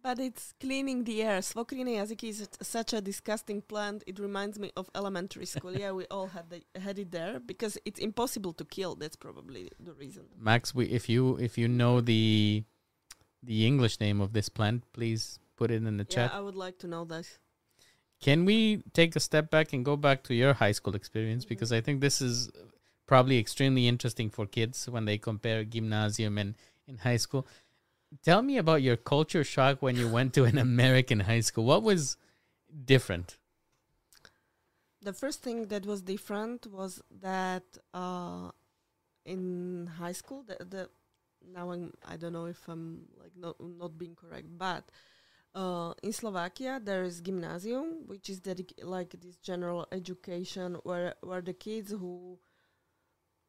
But 0.03 0.21
it's 0.21 0.55
cleaning 0.61 1.03
the 1.05 1.23
air. 1.23 1.41
Svokrine 1.41 1.97
jazyky 1.97 2.29
is 2.29 2.49
such 2.63 2.93
a 2.93 3.01
disgusting 3.01 3.61
plant. 3.61 4.05
It 4.07 4.19
reminds 4.21 4.59
me 4.59 4.71
of 4.77 4.89
elementary 4.95 5.47
school. 5.47 5.77
yeah, 5.77 5.91
we 5.91 6.05
all 6.11 6.29
had 6.29 6.49
the, 6.49 6.63
had 6.81 6.99
it 6.99 7.11
there 7.11 7.41
because 7.41 7.77
it's 7.85 7.99
impossible 7.99 8.53
to 8.55 8.65
kill. 8.65 8.95
That's 8.95 9.17
probably 9.17 9.71
the 9.81 9.95
reason. 9.95 10.25
Max, 10.39 10.75
we, 10.75 10.87
if 10.87 11.09
you 11.09 11.37
if 11.39 11.59
you 11.59 11.67
know 11.67 12.01
the 12.01 12.63
the 13.43 13.67
English 13.67 13.99
name 13.99 14.21
of 14.21 14.33
this 14.33 14.49
plant, 14.49 14.85
please 14.93 15.41
put 15.57 15.71
it 15.73 15.83
in 15.83 15.97
the 15.97 16.07
Yeah, 16.09 16.15
chat. 16.15 16.35
I 16.35 16.41
would 16.41 16.55
like 16.55 16.79
to 16.79 16.87
know 16.87 17.05
that. 17.07 17.27
Can 18.21 18.45
we 18.45 18.83
take 18.93 19.14
a 19.17 19.21
step 19.21 19.51
back 19.51 19.73
and 19.73 19.85
go 19.85 19.97
back 19.97 20.23
to 20.25 20.35
your 20.35 20.55
high 20.55 20.73
school 20.73 20.95
experience 20.97 21.45
Mhm. 21.45 21.49
because 21.49 21.73
I 21.73 21.81
think 21.81 22.01
this 22.01 22.21
is 22.21 22.51
probably 23.07 23.39
extremely 23.39 23.87
interesting 23.87 24.31
for 24.31 24.47
kids 24.47 24.89
when 24.89 25.05
they 25.05 25.19
compare 25.19 25.64
gymnasium 25.64 26.39
and 26.39 26.55
in 26.87 26.99
high 26.99 27.19
school. 27.19 27.47
Tell 28.23 28.43
me 28.43 28.57
about 28.57 28.83
your 28.83 28.97
culture 28.97 29.45
shock 29.45 29.83
when 29.83 29.97
you 29.97 30.09
went 30.09 30.35
to 30.35 30.45
an 30.45 30.59
American 30.71 31.21
high 31.21 31.41
school. 31.41 31.64
What 31.64 31.83
was 31.83 32.17
different? 32.85 33.39
The 35.03 35.12
first 35.12 35.43
thing 35.43 35.67
that 35.69 35.87
was 35.87 36.03
different 36.03 36.67
was 36.67 37.03
that 37.21 37.64
uh, 37.95 38.51
in 39.25 39.89
high 39.99 40.12
school, 40.12 40.43
the, 40.43 40.57
the 40.64 40.91
now 41.53 41.71
I'm, 41.71 41.93
I 42.05 42.17
don't 42.17 42.33
know 42.33 42.47
if 42.47 42.67
I'm 42.69 43.07
like 43.21 43.33
not 43.37 43.57
not 43.61 43.99
being 43.99 44.17
correct, 44.17 44.47
but 44.59 44.85
uh, 45.57 45.95
in 46.05 46.13
Slovakia 46.13 46.77
there 46.85 47.03
is 47.03 47.21
gymnasium, 47.25 48.05
which 48.07 48.29
is 48.29 48.39
dedic- 48.45 48.77
like 48.85 49.17
this 49.21 49.37
general 49.41 49.89
education 49.91 50.77
where 50.85 51.15
where 51.25 51.41
the 51.41 51.57
kids 51.57 51.91
who 51.91 52.37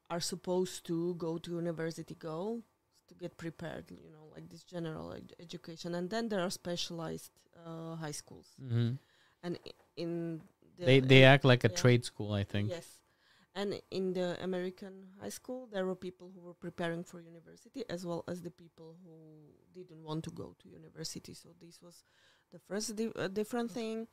are 0.09 0.21
supposed 0.23 0.85
to 0.87 1.15
go 1.15 1.37
to 1.37 1.51
university 1.51 2.15
go 2.15 2.63
to 3.07 3.13
get 3.15 3.35
prepared, 3.37 3.91
you 3.91 4.11
know, 4.11 4.31
like 4.35 4.47
this 4.49 4.63
general 4.63 5.11
ed- 5.13 5.33
education, 5.39 5.95
and 5.95 6.09
then 6.09 6.29
there 6.29 6.41
are 6.41 6.49
specialized 6.51 7.31
uh, 7.65 7.95
high 7.95 8.11
schools, 8.15 8.55
Mm-hmm. 8.61 8.95
and 9.43 9.59
i- 9.65 9.77
in 9.95 10.41
the 10.77 10.85
They 10.85 10.99
they 10.99 11.21
act 11.23 11.43
like 11.43 11.63
a 11.67 11.69
yeah. 11.71 11.75
trade 11.81 12.03
school, 12.05 12.31
I 12.33 12.43
think. 12.43 12.69
Yes. 12.71 12.87
And 13.59 13.69
in 13.89 14.13
the 14.13 14.37
American 14.43 14.93
high 15.21 15.33
school, 15.39 15.67
there 15.73 15.85
were 15.89 15.95
people 15.95 16.27
who 16.33 16.41
were 16.47 16.53
preparing 16.53 17.03
for 17.03 17.19
university 17.19 17.81
as 17.89 18.05
well 18.05 18.23
as 18.31 18.37
the 18.41 18.51
people 18.51 18.89
who 19.03 19.15
didn't 19.77 20.03
want 20.03 20.23
to 20.25 20.31
go 20.31 20.47
to 20.61 20.69
university. 20.69 21.33
So 21.33 21.49
this 21.59 21.81
was 21.81 22.03
the 22.53 22.59
first 22.59 22.95
di- 22.95 23.11
uh, 23.15 23.27
different 23.29 23.71
thing. 23.71 24.07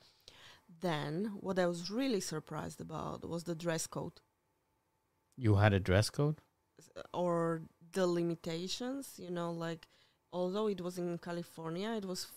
Then, 0.81 1.13
what 1.47 1.59
I 1.59 1.67
was 1.67 1.91
really 1.91 2.21
surprised 2.21 2.81
about 2.81 3.19
was 3.29 3.45
the 3.45 3.55
dress 3.55 3.87
code 3.87 4.19
You 5.37 5.57
had 5.57 5.73
a 5.75 5.81
dress 5.81 6.09
code. 6.11 6.41
or 7.13 7.63
the 7.93 8.07
limitations. 8.07 9.19
You 9.19 9.31
know, 9.31 9.51
like 9.53 9.89
although 10.33 10.69
it 10.69 10.81
was 10.81 10.97
in 10.99 11.19
California, 11.19 11.91
it 12.01 12.05
was 12.07 12.25
f- 12.25 12.31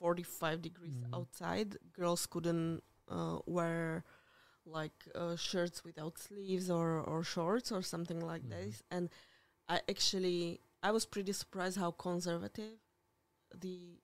45 0.00 0.62
degrees 0.62 1.04
Mhm. 1.04 1.14
outside. 1.14 1.76
Girls 1.92 2.26
couldn't 2.26 2.82
uh, 3.08 3.38
wear 3.46 4.04
like 4.68 4.92
uh, 5.14 5.36
shirts 5.36 5.84
without 5.84 6.18
sleeves 6.18 6.70
or, 6.70 7.00
or 7.00 7.22
shorts 7.24 7.72
or 7.72 7.82
something 7.82 8.20
like 8.20 8.42
Mhm. 8.42 8.50
this. 8.50 8.82
And 8.90 9.10
I 9.68 9.80
actually 9.88 10.60
I 10.82 10.90
was 10.92 11.06
pretty 11.06 11.32
surprised 11.32 11.76
how 11.78 11.90
conservative 11.90 12.78
the 13.54 14.00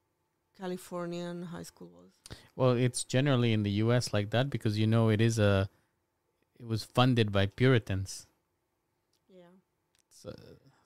Californian 0.59 1.45
high 1.45 1.62
school 1.65 1.89
was. 1.89 2.11
Well, 2.57 2.73
it's 2.73 3.05
generally 3.05 3.53
in 3.53 3.62
the 3.62 3.71
U.S. 3.85 4.12
like 4.12 4.31
that 4.31 4.51
because 4.51 4.79
you 4.79 4.87
know 4.87 5.09
it 5.11 5.21
is 5.21 5.39
a. 5.39 5.69
It 6.59 6.67
was 6.67 6.85
funded 6.85 7.33
by 7.33 7.47
Puritans. 7.47 8.27
Yeah. 9.29 9.55
So, 10.09 10.33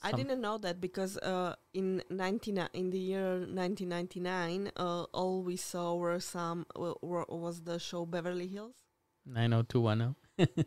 I 0.03 0.13
didn't 0.13 0.41
know 0.41 0.59
that 0.59 0.81
because 0.81 1.19
uh, 1.19 1.55
in 1.75 2.03
19, 2.09 2.69
in 2.73 2.91
the 2.91 2.99
year 2.99 3.41
1999, 3.47 4.73
uh, 4.77 5.03
all 5.13 5.43
we 5.43 5.57
saw 5.57 5.95
were 5.95 6.21
some 6.21 6.65
w- 6.75 6.97
were, 7.03 7.27
was 7.29 7.63
the 7.63 7.79
show 7.79 8.07
Beverly 8.07 8.47
Hills. 8.47 8.77
90210. 9.29 10.15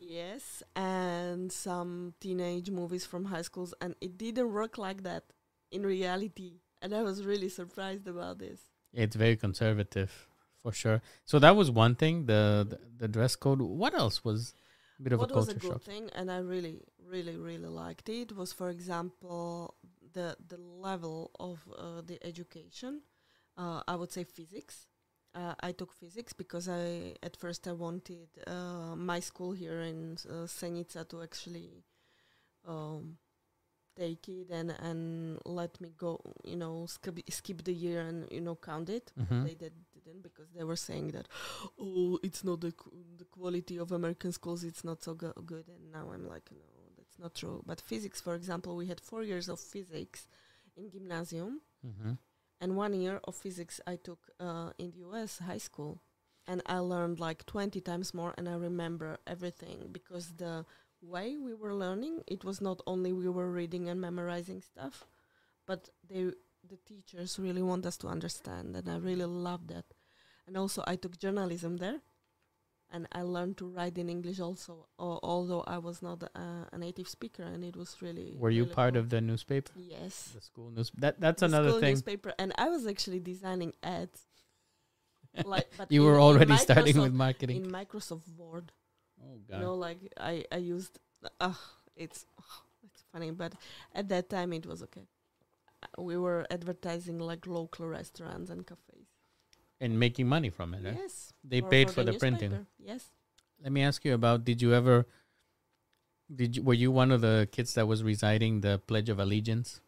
yes, 0.02 0.64
and 0.76 1.52
some 1.52 2.14
teenage 2.20 2.70
movies 2.70 3.06
from 3.06 3.26
high 3.26 3.42
schools, 3.42 3.74
and 3.82 3.96
it 4.02 4.18
didn't 4.18 4.52
work 4.52 4.78
like 4.78 5.04
that 5.04 5.24
in 5.72 5.86
reality. 5.86 6.60
And 6.82 6.94
I 6.96 7.04
was 7.04 7.26
really 7.26 7.50
surprised 7.50 8.08
about 8.08 8.40
this. 8.40 8.60
It's 8.94 9.16
very 9.16 9.38
conservative, 9.38 10.28
for 10.62 10.72
sure. 10.72 11.02
So 11.26 11.40
that 11.40 11.56
was 11.56 11.72
one 11.72 11.96
thing. 11.96 12.26
The 12.26 12.68
the, 12.70 12.80
the 12.98 13.08
dress 13.08 13.36
code. 13.36 13.62
What 13.62 13.94
else 13.94 14.24
was 14.24 14.54
a 15.00 15.04
bit 15.04 15.14
of 15.14 15.20
what 15.20 15.32
a 15.32 15.36
was 15.36 15.50
a 15.50 15.54
good 15.54 15.64
shock? 15.74 15.82
thing, 15.84 16.10
and 16.14 16.30
I 16.32 16.40
really, 16.40 16.82
really, 17.08 17.38
really 17.38 17.68
liked 17.70 18.10
it 18.10 18.36
was, 18.36 18.52
for 18.54 18.70
example, 18.70 19.76
the 20.14 20.36
the 20.48 20.58
level 20.58 21.32
of 21.40 21.60
uh, 21.78 22.02
the 22.06 22.20
education. 22.26 23.02
Uh, 23.58 23.82
I 23.88 23.96
would 23.96 24.12
say 24.12 24.24
physics. 24.24 24.88
Uh, 25.34 25.56
I 25.62 25.72
took 25.72 25.94
physics 25.94 26.34
because 26.34 26.68
I 26.68 27.16
at 27.24 27.38
first 27.38 27.68
I 27.68 27.72
wanted 27.72 28.28
uh, 28.48 28.96
my 28.96 29.20
school 29.22 29.54
here 29.54 29.82
in 29.82 30.18
uh, 30.30 30.46
Senica 30.46 31.08
to 31.10 31.22
actually 31.22 31.86
um, 32.68 33.18
take 33.96 34.28
it 34.30 34.50
and 34.52 34.72
and 34.82 35.40
let 35.46 35.80
me 35.82 35.94
go. 35.98 36.20
You 36.44 36.58
know, 36.58 36.86
skip 36.88 37.20
skip 37.30 37.64
the 37.64 37.74
year 37.74 38.02
and 38.02 38.28
you 38.32 38.42
know 38.42 38.56
count 38.56 38.90
it. 38.90 39.12
Mhm. 39.20 39.46
They 39.46 39.56
did, 39.56 39.74
didn't 39.94 40.24
because 40.24 40.50
they 40.56 40.64
were 40.64 40.76
saying 40.78 41.12
that, 41.12 41.28
oh, 41.80 42.20
it's 42.24 42.44
not 42.44 42.62
the 42.62 42.72
qu- 42.72 42.92
the 43.18 43.26
quality 43.26 43.78
of 43.78 43.92
American 43.92 44.32
schools. 44.32 44.64
It's 44.64 44.84
not 44.84 45.02
so 45.04 45.14
go- 45.14 45.34
good. 45.46 45.68
And 45.70 45.92
now 45.92 46.12
I'm 46.14 46.28
like, 46.28 46.50
no, 46.52 46.66
that's 46.98 47.20
not 47.20 47.36
true. 47.36 47.64
But 47.66 47.82
physics, 47.82 48.22
for 48.22 48.36
example, 48.36 48.76
we 48.76 48.88
had 48.88 49.00
four 49.00 49.24
years 49.24 49.50
of 49.50 49.60
physics 49.60 50.28
in 50.78 50.90
gymnasium, 50.92 51.62
hmm 51.84 52.14
and 52.62 52.78
one 52.78 52.94
year 52.94 53.20
of 53.26 53.36
physics 53.36 53.82
I 53.88 53.98
took 53.98 54.30
uh, 54.40 54.72
in 54.78 54.92
the 54.92 55.00
US 55.10 55.40
high 55.40 55.58
school, 55.58 56.02
and 56.48 56.62
I 56.66 56.80
learned 56.80 57.20
like 57.20 57.46
twenty 57.46 57.82
times 57.82 58.14
more, 58.14 58.34
and 58.38 58.48
I 58.48 58.56
remember 58.56 59.18
everything 59.28 59.90
because 59.92 60.34
the 60.38 60.66
way 61.02 61.36
we 61.38 61.54
were 61.54 61.74
learning, 61.74 62.24
it 62.28 62.44
was 62.46 62.62
not 62.62 62.82
only 62.88 63.12
we 63.12 63.28
were 63.28 63.52
reading 63.52 63.90
and 63.90 64.00
memorizing 64.00 64.62
stuff, 64.62 65.06
but 65.66 65.90
they 66.08 66.32
the 66.70 66.78
teachers 66.86 67.40
really 67.40 67.62
want 67.64 67.86
us 67.86 67.98
to 67.98 68.08
understand, 68.08 68.76
and 68.76 68.88
I 68.90 68.98
really 68.98 69.26
love 69.26 69.68
that. 69.68 69.86
And 70.48 70.58
also, 70.58 70.84
I 70.88 70.96
took 70.96 71.18
journalism 71.18 71.78
there, 71.78 72.02
and 72.92 73.08
I 73.12 73.22
learned 73.22 73.58
to 73.58 73.68
write 73.68 73.98
in 73.98 74.10
English 74.10 74.40
also, 74.40 74.88
al- 75.00 75.20
although 75.24 75.62
I 75.68 75.78
was 75.78 76.02
not 76.02 76.24
uh, 76.24 76.66
a 76.72 76.78
native 76.78 77.08
speaker, 77.08 77.44
and 77.44 77.64
it 77.64 77.76
was 77.76 77.96
really. 78.02 78.36
Were 78.38 78.50
you 78.50 78.66
part 78.66 78.94
cool. 78.94 79.02
of 79.02 79.10
the 79.10 79.22
newspaper, 79.22 79.72
Yes. 79.76 80.32
the 80.36 80.42
school 80.42 80.70
news? 80.72 80.92
That 80.98 81.20
that's 81.20 81.40
the 81.42 81.46
another 81.48 81.70
school 81.70 81.80
thing. 81.82 81.94
newspaper, 81.94 82.34
and 82.38 82.54
I 82.58 82.70
was 82.70 82.86
actually 82.88 83.20
designing 83.20 83.74
ads. 83.84 84.22
like, 85.46 85.70
but 85.78 85.92
you 85.92 86.04
were 86.04 86.20
already 86.20 86.58
starting 86.58 87.00
with 87.00 87.14
marketing. 87.14 87.58
in 87.64 87.72
Microsoft 87.72 88.28
Word. 88.38 88.72
oh 89.24 89.36
You 89.36 89.44
God! 89.50 89.62
know, 89.62 89.76
like 89.76 90.00
I 90.20 90.44
I 90.52 90.58
used. 90.58 91.00
Uh, 91.40 91.54
it's 91.96 92.26
it's 92.84 93.04
funny, 93.14 93.32
but 93.32 93.54
at 93.96 94.10
that 94.10 94.30
time 94.30 94.52
it 94.54 94.66
was 94.66 94.84
okay. 94.84 95.08
Uh, 95.84 96.02
We 96.04 96.18
were 96.18 96.46
advertising 96.52 97.20
like 97.20 97.48
local 97.48 97.88
restaurants 97.88 98.50
and 98.52 98.66
cafes. 98.68 99.01
And 99.82 100.00
making 100.00 100.28
money 100.28 100.50
from 100.50 100.74
it. 100.74 100.86
Right? 100.86 100.96
Yes, 100.98 101.34
They 101.44 101.62
paid 101.62 101.90
for 101.92 102.04
the, 102.04 102.12
newspaper. 102.14 102.38
printing. 102.38 102.68
Yes, 102.80 103.10
Let 103.62 103.72
me 103.74 103.82
ask 103.84 104.06
you 104.06 104.14
about. 104.14 104.46
Did 104.46 104.62
you 104.62 104.74
ever? 104.74 105.06
Did 106.34 106.56
you, 106.56 106.64
were 106.64 106.74
you 106.74 106.92
one 106.92 107.12
of 107.12 107.20
the 107.22 107.50
kids 107.52 107.74
that 107.74 107.88
was 107.88 108.04
reciting 108.04 108.62
the 108.62 108.80
Pledge 108.88 109.10
of 109.10 109.20
Allegiance 109.20 109.82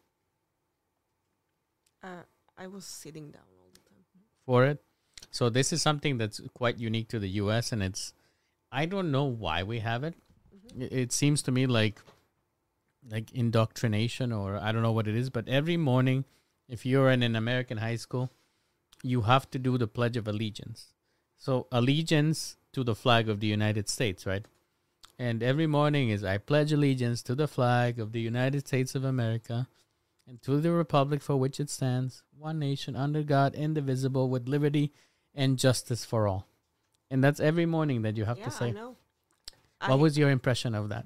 uh, 2.02 2.22
I 2.56 2.66
was 2.66 2.84
sitting 2.84 3.30
down 3.30 3.42
all 3.58 3.68
the 3.72 3.80
time. 3.88 4.04
for 4.44 4.64
it? 4.64 4.82
So 5.30 5.48
this 5.48 5.72
is 5.72 5.80
something 5.82 6.18
that's 6.18 6.40
quite 6.52 6.78
unique 6.78 7.08
to 7.08 7.18
the 7.18 7.28
U.S. 7.42 7.72
and 7.72 7.82
it's. 7.82 8.12
I 8.70 8.86
don't 8.86 9.10
know 9.10 9.24
why 9.24 9.62
we 9.62 9.78
have 9.80 10.04
it. 10.04 10.14
Mhm. 10.54 10.82
It, 10.82 10.92
it 10.92 11.12
seems 11.12 11.42
to 11.42 11.52
me 11.52 11.66
like, 11.66 12.00
like 13.08 13.32
indoctrination 13.32 14.32
or 14.32 14.56
I 14.58 14.72
don't 14.72 14.82
know 14.82 14.92
what 14.92 15.06
it 15.08 15.14
is. 15.16 15.30
But 15.30 15.48
every 15.48 15.76
morning, 15.76 16.24
if 16.68 16.84
you're 16.84 17.10
in 17.10 17.22
an 17.22 17.36
American 17.36 17.78
high 17.78 17.96
school, 17.96 18.30
you 19.04 19.22
have 19.22 19.50
to 19.50 19.58
do 19.58 19.76
the 19.78 19.86
Pledge 19.86 20.16
of 20.16 20.26
Allegiance. 20.26 20.94
So 21.36 21.66
allegiance 21.70 22.56
to 22.72 22.82
the 22.82 22.94
flag 22.94 23.28
of 23.28 23.40
the 23.40 23.46
United 23.46 23.88
States, 23.88 24.24
right? 24.26 24.46
And 25.18 25.42
every 25.42 25.66
morning 25.66 26.08
is 26.08 26.24
I 26.24 26.38
pledge 26.38 26.72
allegiance 26.72 27.22
to 27.24 27.34
the 27.34 27.46
flag 27.46 28.00
of 28.00 28.12
the 28.12 28.20
United 28.20 28.66
States 28.66 28.94
of 28.94 29.04
America 29.04 29.68
and 30.26 30.42
to 30.42 30.60
the 30.60 30.72
republic 30.72 31.22
for 31.22 31.36
which 31.36 31.60
it 31.60 31.70
stands, 31.70 32.22
one 32.36 32.58
nation 32.58 32.96
under 32.96 33.22
God, 33.22 33.54
indivisible, 33.54 34.28
with 34.28 34.48
liberty 34.48 34.92
and 35.34 35.58
justice 35.58 36.04
for 36.04 36.26
all. 36.26 36.48
And 37.10 37.22
that's 37.22 37.40
every 37.40 37.66
morning 37.66 38.02
that 38.02 38.16
you 38.16 38.24
have 38.24 38.38
yeah, 38.38 38.46
to 38.46 38.50
say. 38.50 38.68
I 38.68 38.70
know. 38.70 38.96
What 39.80 39.90
I, 39.90 39.94
was 39.94 40.18
your 40.18 40.30
impression 40.30 40.74
of 40.74 40.88
that? 40.88 41.04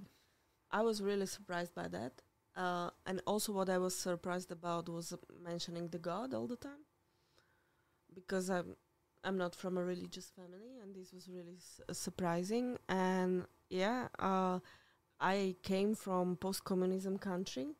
I 0.70 0.82
was 0.82 1.02
really 1.02 1.26
surprised 1.26 1.74
by 1.74 1.88
that. 1.88 2.22
Uh, 2.56 2.90
and 3.06 3.20
also, 3.26 3.52
what 3.52 3.68
I 3.68 3.78
was 3.78 3.96
surprised 3.96 4.50
about 4.50 4.88
was 4.88 5.12
mentioning 5.44 5.88
the 5.88 5.98
God 5.98 6.34
all 6.34 6.46
the 6.46 6.56
time, 6.56 6.84
because 8.14 8.50
I'm 8.50 8.76
I'm 9.24 9.36
not 9.36 9.54
from 9.54 9.76
a 9.78 9.84
religious 9.84 10.30
family, 10.30 10.78
and 10.82 10.94
this 10.94 11.12
was 11.12 11.28
really 11.28 11.56
s- 11.56 11.80
uh, 11.88 11.92
surprising. 11.92 12.78
And 12.88 13.46
yeah, 13.70 14.08
uh, 14.18 14.60
I 15.20 15.56
came 15.62 15.94
from 15.94 16.36
post-communism 16.36 17.18
country, 17.18 17.74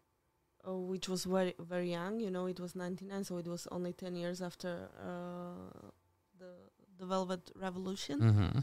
uh, 0.67 0.75
which 0.75 1.09
was 1.09 1.25
very 1.25 1.55
very 1.59 1.91
young. 1.91 2.21
You 2.21 2.31
know, 2.31 2.47
it 2.47 2.59
was 2.61 2.75
'99, 2.75 3.25
so 3.25 3.39
it 3.39 3.47
was 3.47 3.67
only 3.71 3.93
ten 3.93 4.17
years 4.17 4.43
after 4.43 4.89
uh, 5.01 5.91
the 6.39 6.53
the 6.99 7.07
Velvet 7.07 7.51
Revolution 7.55 8.21
Mm-hmm. 8.21 8.59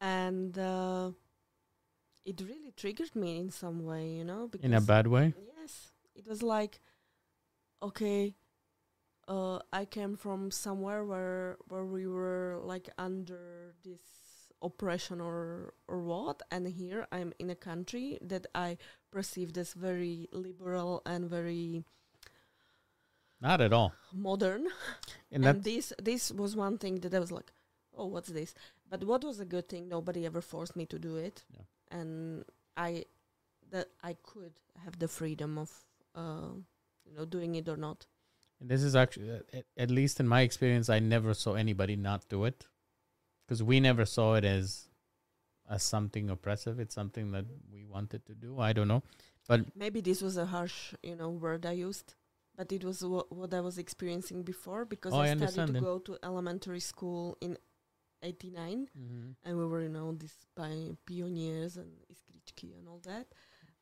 and 0.00 0.56
uh, 0.58 1.10
it 2.24 2.40
really 2.40 2.72
triggered 2.76 3.14
me 3.16 3.38
in 3.38 3.50
some 3.50 3.84
way, 3.84 4.08
you 4.10 4.24
know. 4.24 4.46
Because 4.48 4.64
In 4.64 4.74
a 4.74 4.80
bad 4.80 5.06
way? 5.06 5.34
yes, 5.58 5.92
it 6.14 6.26
was 6.28 6.42
like, 6.42 6.80
okay, 7.82 8.34
uh, 9.30 9.60
I 9.72 9.86
came 9.86 10.16
from 10.16 10.50
somewhere 10.52 11.04
where 11.06 11.56
where 11.68 11.86
we 11.86 12.06
were 12.06 12.60
like 12.64 12.90
under 12.98 13.74
this 13.84 14.02
oppression 14.62 15.20
or 15.20 15.74
or 15.88 16.02
what, 16.02 16.42
and 16.50 16.66
here 16.68 17.06
I'm 17.12 17.32
in 17.38 17.50
a 17.50 17.56
country 17.56 18.18
that 18.22 18.46
I 18.54 18.78
perceived 19.12 19.58
as 19.58 19.74
very 19.74 20.28
liberal 20.32 21.02
and 21.06 21.30
very 21.30 21.84
Not 23.40 23.60
at 23.60 23.72
all. 23.72 23.92
modern. 24.12 24.68
And, 25.32 25.44
And, 25.44 25.62
this 25.64 25.92
this 26.02 26.30
was 26.32 26.56
one 26.56 26.78
thing 26.78 27.00
that 27.00 27.14
I 27.14 27.20
was 27.20 27.30
like, 27.32 27.52
oh, 27.94 28.06
what's 28.06 28.28
this? 28.28 28.54
But 28.88 29.04
what 29.04 29.24
was 29.24 29.40
a 29.40 29.44
good 29.46 29.68
thing? 29.68 29.88
Nobody 29.88 30.26
ever 30.26 30.40
forced 30.42 30.76
me 30.76 30.86
to 30.86 30.98
do 30.98 31.16
it, 31.16 31.44
Yeah. 31.50 31.64
and 31.90 32.44
I 32.76 33.04
that 33.70 33.88
I 34.02 34.14
could 34.22 34.52
have 34.84 34.98
the 34.98 35.08
freedom 35.08 35.58
of 35.58 35.70
uh, 36.14 36.52
you 37.04 37.14
know 37.14 37.24
doing 37.24 37.54
it 37.54 37.68
or 37.68 37.76
not. 37.76 38.06
And 38.60 38.68
this 38.70 38.82
is 38.82 38.94
actually 38.94 39.30
uh, 39.30 39.38
at, 39.52 39.64
at 39.76 39.90
least 39.90 40.20
in 40.20 40.28
my 40.28 40.40
experience 40.42 40.88
I 40.88 40.98
never 40.98 41.34
saw 41.34 41.54
anybody 41.54 41.96
not 41.96 42.28
do 42.28 42.44
it. 42.44 42.66
Cuz 43.48 43.62
we 43.62 43.80
never 43.80 44.04
saw 44.06 44.34
it 44.34 44.44
as 44.44 44.88
as 45.68 45.82
something 45.82 46.28
oppressive. 46.30 46.78
It's 46.80 46.94
something 46.94 47.30
that 47.32 47.46
we 47.72 47.84
wanted 47.84 48.24
to 48.26 48.34
do. 48.34 48.58
I 48.58 48.72
don't 48.72 48.88
know. 48.88 49.02
But 49.48 49.74
maybe 49.76 50.00
this 50.00 50.20
was 50.22 50.36
a 50.36 50.46
harsh 50.46 50.94
you 51.02 51.16
know 51.16 51.30
word 51.30 51.64
I 51.66 51.72
used, 51.72 52.14
but 52.56 52.72
it 52.72 52.84
was 52.84 53.02
wha- 53.04 53.28
what 53.30 53.54
I 53.54 53.60
was 53.60 53.78
experiencing 53.78 54.42
before 54.42 54.84
because 54.84 55.12
Oh, 55.14 55.20
I 55.20 55.30
I 55.30 55.36
started 55.36 55.66
to 55.66 55.72
then. 55.72 55.82
go 55.82 55.98
to 56.00 56.18
elementary 56.22 56.80
school 56.80 57.36
in 57.40 57.56
'89. 58.22 58.88
and 59.44 59.58
we 59.58 59.64
were 59.66 59.82
you 59.82 59.88
know 59.88 60.12
these 60.12 60.36
pi- 60.54 60.96
pioneers 61.06 61.76
and 61.76 61.90
iskrički 62.12 62.76
and 62.78 62.86
all 62.88 63.00
that 63.04 63.26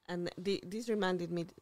and 0.07 0.31
the, 0.39 0.63
this 0.65 0.89
reminded 0.89 1.31
me 1.33 1.43
th- 1.45 1.55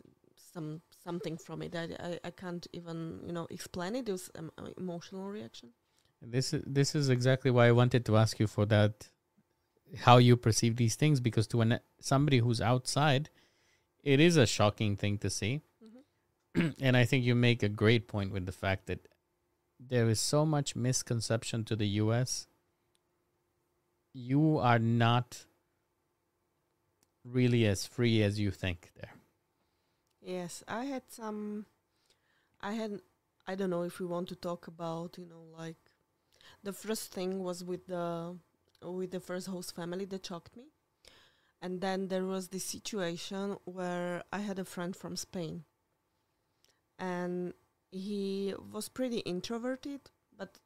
some 0.53 0.83
something 1.07 1.37
from 1.47 1.63
it. 1.63 1.75
I, 1.75 1.89
I, 2.09 2.19
I 2.29 2.31
can't 2.43 2.67
even 2.73 3.21
you 3.27 3.33
know 3.33 3.47
explain 3.51 3.97
it. 3.97 4.09
It 4.09 4.13
was 4.13 4.31
um, 4.39 4.51
an 4.59 4.75
emotional 4.77 5.29
reaction. 5.37 5.69
This 6.21 6.53
is 6.55 6.63
this 6.79 6.95
is 6.95 7.09
exactly 7.17 7.51
why 7.51 7.69
I 7.69 7.73
wanted 7.73 8.05
to 8.07 8.17
ask 8.17 8.41
you 8.43 8.49
for 8.57 8.67
that 8.67 9.11
how 10.07 10.17
you 10.29 10.37
perceive 10.37 10.75
these 10.77 10.97
things 10.97 11.21
because 11.21 11.47
to 11.47 11.61
an, 11.61 11.79
somebody 12.01 12.39
who's 12.39 12.61
outside 12.61 13.31
it 14.03 14.21
is 14.21 14.37
a 14.37 14.47
shocking 14.47 14.97
thing 14.97 15.19
to 15.19 15.31
see. 15.31 15.61
And 16.81 16.97
I 16.97 17.05
think 17.05 17.25
you 17.25 17.35
make 17.35 17.63
a 17.63 17.69
great 17.69 18.09
point 18.09 18.33
with 18.33 18.47
the 18.47 18.59
fact 18.65 18.87
that 18.87 19.09
there 19.79 20.09
is 20.09 20.21
so 20.21 20.47
much 20.47 20.75
misconception 20.75 21.65
to 21.65 21.77
the 21.77 21.89
US 22.05 22.47
you 24.15 24.59
are 24.59 24.79
not 24.79 25.45
really 27.25 27.67
as 27.67 27.85
free 27.85 28.23
as 28.23 28.41
you 28.41 28.51
think 28.51 28.91
there 28.97 29.16
yes 30.27 30.63
i 30.69 30.85
had 30.85 31.03
some 31.09 31.65
i 32.61 32.73
had 32.73 33.01
i 33.47 33.55
don't 33.55 33.71
know 33.71 33.83
if 33.83 34.01
we 34.01 34.07
want 34.07 34.29
to 34.29 34.35
talk 34.37 34.67
about 34.67 35.17
you 35.19 35.25
know 35.27 35.45
like 35.57 35.77
the 36.63 36.73
first 36.73 37.13
thing 37.13 37.43
was 37.45 37.63
with 37.65 37.87
the 37.87 38.37
with 38.83 39.11
the 39.13 39.21
first 39.21 39.47
host 39.47 39.75
family 39.75 40.05
that 40.05 40.27
shocked 40.27 40.57
me. 40.57 40.65
And 41.63 41.81
then 41.81 42.09
there 42.09 42.25
was 42.25 42.49
this 42.49 42.65
situation 42.65 43.57
where 43.65 44.23
i 44.33 44.41
had 44.41 44.59
a 44.59 44.65
friend 44.65 44.95
from 44.95 45.17
spain. 45.17 45.65
And 46.99 47.55
he 47.91 48.55
was 48.73 48.89
pretty 48.89 49.19
introverted 49.21 50.01
but 50.37 50.59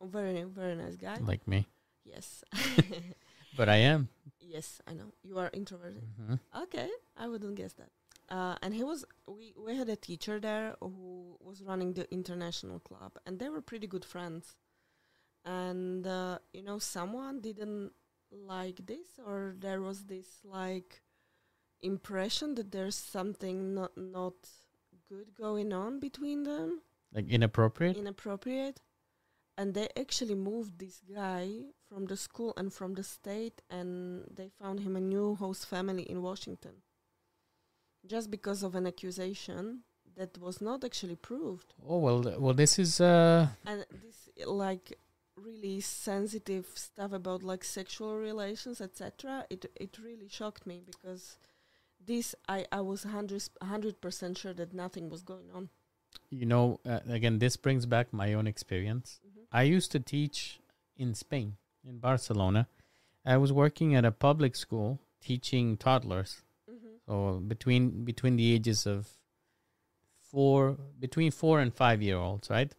a 0.00 0.06
very 0.06 0.42
very 0.44 0.74
nice 0.74 0.96
guy. 0.96 1.18
Like 1.20 1.46
me. 1.46 1.66
Yes. 2.04 2.42
But 3.56 3.68
I 3.68 3.76
am. 3.76 4.08
Yes 4.40 4.80
i 4.86 4.92
know. 4.94 5.12
You 5.22 5.38
are 5.38 5.50
introverted. 5.52 6.04
Mhm. 6.20 6.40
Okay, 6.64 6.88
I 7.16 7.28
wouldn't 7.28 7.56
guess 7.56 7.74
that. 7.74 7.90
Uh, 8.28 8.56
and 8.62 8.74
he 8.74 8.82
was 8.82 9.04
we 9.26 9.54
we 9.56 9.76
had 9.76 9.88
a 9.88 9.96
teacher 9.96 10.40
there 10.40 10.74
who 10.80 11.36
was 11.40 11.62
running 11.62 11.92
the 11.92 12.10
international 12.12 12.80
club, 12.80 13.12
and 13.26 13.38
they 13.38 13.48
were 13.48 13.60
pretty 13.60 13.86
good 13.86 14.04
friends. 14.04 14.56
And 15.44 16.06
uh, 16.06 16.38
you 16.52 16.62
know, 16.62 16.78
someone 16.78 17.40
didn't 17.40 17.92
like 18.30 18.86
this, 18.86 19.18
or 19.24 19.54
there 19.58 19.80
was 19.80 20.04
this 20.04 20.40
like 20.44 21.02
impression 21.80 22.54
that 22.54 22.70
there's 22.70 22.96
something 22.96 23.74
not 23.74 23.96
not 23.96 24.34
good 25.08 25.34
going 25.34 25.72
on 25.72 26.00
between 26.00 26.44
them. 26.44 26.80
Like 27.12 27.28
inappropriate? 27.28 27.96
Inappropriate. 27.96 28.80
And 29.58 29.74
they 29.74 29.88
actually 29.98 30.34
moved 30.34 30.78
this 30.78 31.02
guy 31.14 31.50
from 31.86 32.06
the 32.06 32.16
school 32.16 32.54
and 32.56 32.72
from 32.72 32.94
the 32.94 33.04
state 33.04 33.60
and 33.68 34.24
they 34.34 34.48
found 34.48 34.80
him 34.80 34.96
a 34.96 35.00
new 35.00 35.34
host 35.34 35.66
family 35.66 36.04
in 36.04 36.22
Washington 36.22 36.76
just 38.06 38.30
because 38.30 38.62
of 38.62 38.74
an 38.74 38.86
accusation 38.86 39.80
that 40.16 40.36
was 40.38 40.60
not 40.60 40.84
actually 40.84 41.16
proved 41.16 41.74
oh 41.88 41.98
well 41.98 42.22
th- 42.22 42.38
well 42.38 42.54
this 42.54 42.78
is 42.78 43.00
uh 43.00 43.46
and 43.66 43.84
this 44.02 44.28
like 44.46 44.98
really 45.36 45.80
sensitive 45.80 46.66
stuff 46.74 47.12
about 47.12 47.42
like 47.42 47.64
sexual 47.64 48.16
relations 48.16 48.80
etc 48.80 49.44
it 49.48 49.64
it 49.76 49.98
really 50.02 50.28
shocked 50.28 50.66
me 50.66 50.82
because 50.84 51.38
this 52.04 52.34
i 52.48 52.66
i 52.70 52.80
was 52.80 53.04
100 53.04 53.42
100% 53.62 54.38
sure 54.38 54.52
that 54.52 54.74
nothing 54.74 55.08
was 55.08 55.22
going 55.22 55.50
on 55.54 55.70
you 56.30 56.46
know, 56.46 56.80
uh, 56.86 57.00
again, 57.08 57.38
this 57.38 57.56
brings 57.56 57.86
back 57.86 58.12
my 58.12 58.34
own 58.34 58.46
experience. 58.46 59.20
Mhm. 59.24 59.46
I 59.50 59.62
used 59.62 59.92
to 59.92 60.00
teach 60.00 60.60
in 60.96 61.14
Spain, 61.14 61.56
in 61.84 61.98
Barcelona. 61.98 62.68
I 63.24 63.36
was 63.36 63.52
working 63.52 63.94
at 63.94 64.04
a 64.04 64.10
public 64.10 64.56
school 64.56 64.98
teaching 65.20 65.76
toddlers, 65.76 66.42
So 67.12 67.42
between 67.46 68.04
between 68.06 68.36
the 68.36 68.54
ages 68.54 68.86
of 68.86 69.06
four, 70.30 70.78
between 70.98 71.30
four 71.30 71.60
and 71.60 71.74
five 71.74 72.00
year 72.00 72.16
olds, 72.16 72.48
right? 72.48 72.74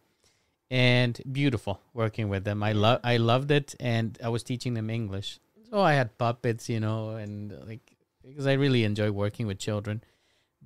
And 0.70 1.20
beautiful 1.30 1.80
working 1.92 2.28
with 2.28 2.42
them. 2.42 2.60
I 2.64 2.72
love 2.72 2.98
I 3.04 3.18
loved 3.18 3.52
it, 3.52 3.76
and 3.78 4.18
I 4.24 4.30
was 4.30 4.42
teaching 4.42 4.74
them 4.74 4.90
English. 4.90 5.38
So 5.70 5.80
I 5.80 5.92
had 5.92 6.18
puppets, 6.18 6.68
you 6.68 6.80
know, 6.80 7.10
and 7.10 7.56
like 7.64 7.94
because 8.26 8.48
I 8.48 8.54
really 8.54 8.82
enjoy 8.82 9.12
working 9.12 9.46
with 9.46 9.60
children. 9.60 10.02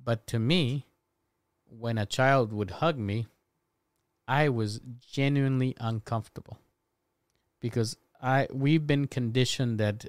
But 0.03 0.25
to 0.27 0.39
me, 0.39 0.87
when 1.67 1.99
a 1.99 2.07
child 2.07 2.51
would 2.51 2.71
hug 2.81 2.97
me, 2.97 3.27
I 4.27 4.49
was 4.49 4.81
genuinely 4.99 5.75
uncomfortable 5.79 6.57
because 7.59 7.95
I 8.19 8.47
we've 8.51 8.87
been 8.87 9.05
conditioned 9.05 9.79
that 9.79 10.05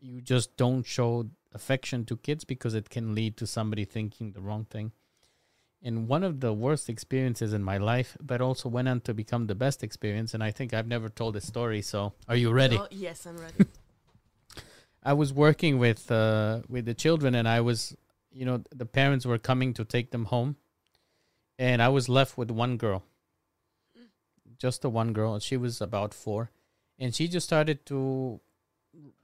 you 0.00 0.22
just 0.22 0.56
don't 0.56 0.86
show 0.86 1.26
affection 1.54 2.04
to 2.06 2.16
kids 2.16 2.44
because 2.44 2.74
it 2.74 2.90
can 2.90 3.14
lead 3.14 3.36
to 3.36 3.46
somebody 3.46 3.84
thinking 3.84 4.32
the 4.32 4.40
wrong 4.40 4.64
thing. 4.64 4.92
And 5.84 6.06
one 6.06 6.22
of 6.22 6.40
the 6.40 6.52
worst 6.52 6.88
experiences 6.88 7.52
in 7.52 7.62
my 7.62 7.76
life, 7.76 8.16
but 8.20 8.40
also 8.40 8.68
went 8.68 8.88
on 8.88 9.00
to 9.00 9.14
become 9.14 9.48
the 9.48 9.56
best 9.56 9.82
experience. 9.82 10.32
And 10.32 10.42
I 10.42 10.52
think 10.52 10.72
I've 10.72 10.86
never 10.86 11.08
told 11.08 11.34
this 11.34 11.46
story. 11.46 11.82
So, 11.82 12.12
are 12.28 12.36
you 12.36 12.52
ready? 12.52 12.78
Oh, 12.78 12.86
yes, 12.90 13.26
I'm 13.26 13.36
ready. 13.36 13.66
I 15.02 15.12
was 15.14 15.32
working 15.32 15.78
with 15.78 16.10
uh, 16.12 16.60
with 16.68 16.84
the 16.84 16.94
children, 16.94 17.34
and 17.34 17.48
I 17.48 17.60
was, 17.60 17.96
you 18.30 18.44
know, 18.44 18.62
the 18.74 18.86
parents 18.86 19.26
were 19.26 19.38
coming 19.38 19.74
to 19.74 19.84
take 19.84 20.12
them 20.12 20.26
home, 20.26 20.56
and 21.58 21.82
I 21.82 21.88
was 21.88 22.08
left 22.08 22.38
with 22.38 22.52
one 22.52 22.76
girl, 22.76 23.02
just 24.56 24.82
the 24.82 24.90
one 24.90 25.12
girl. 25.12 25.40
She 25.40 25.56
was 25.56 25.80
about 25.80 26.14
four, 26.14 26.52
and 27.00 27.12
she 27.12 27.26
just 27.26 27.46
started 27.46 27.84
to 27.86 28.40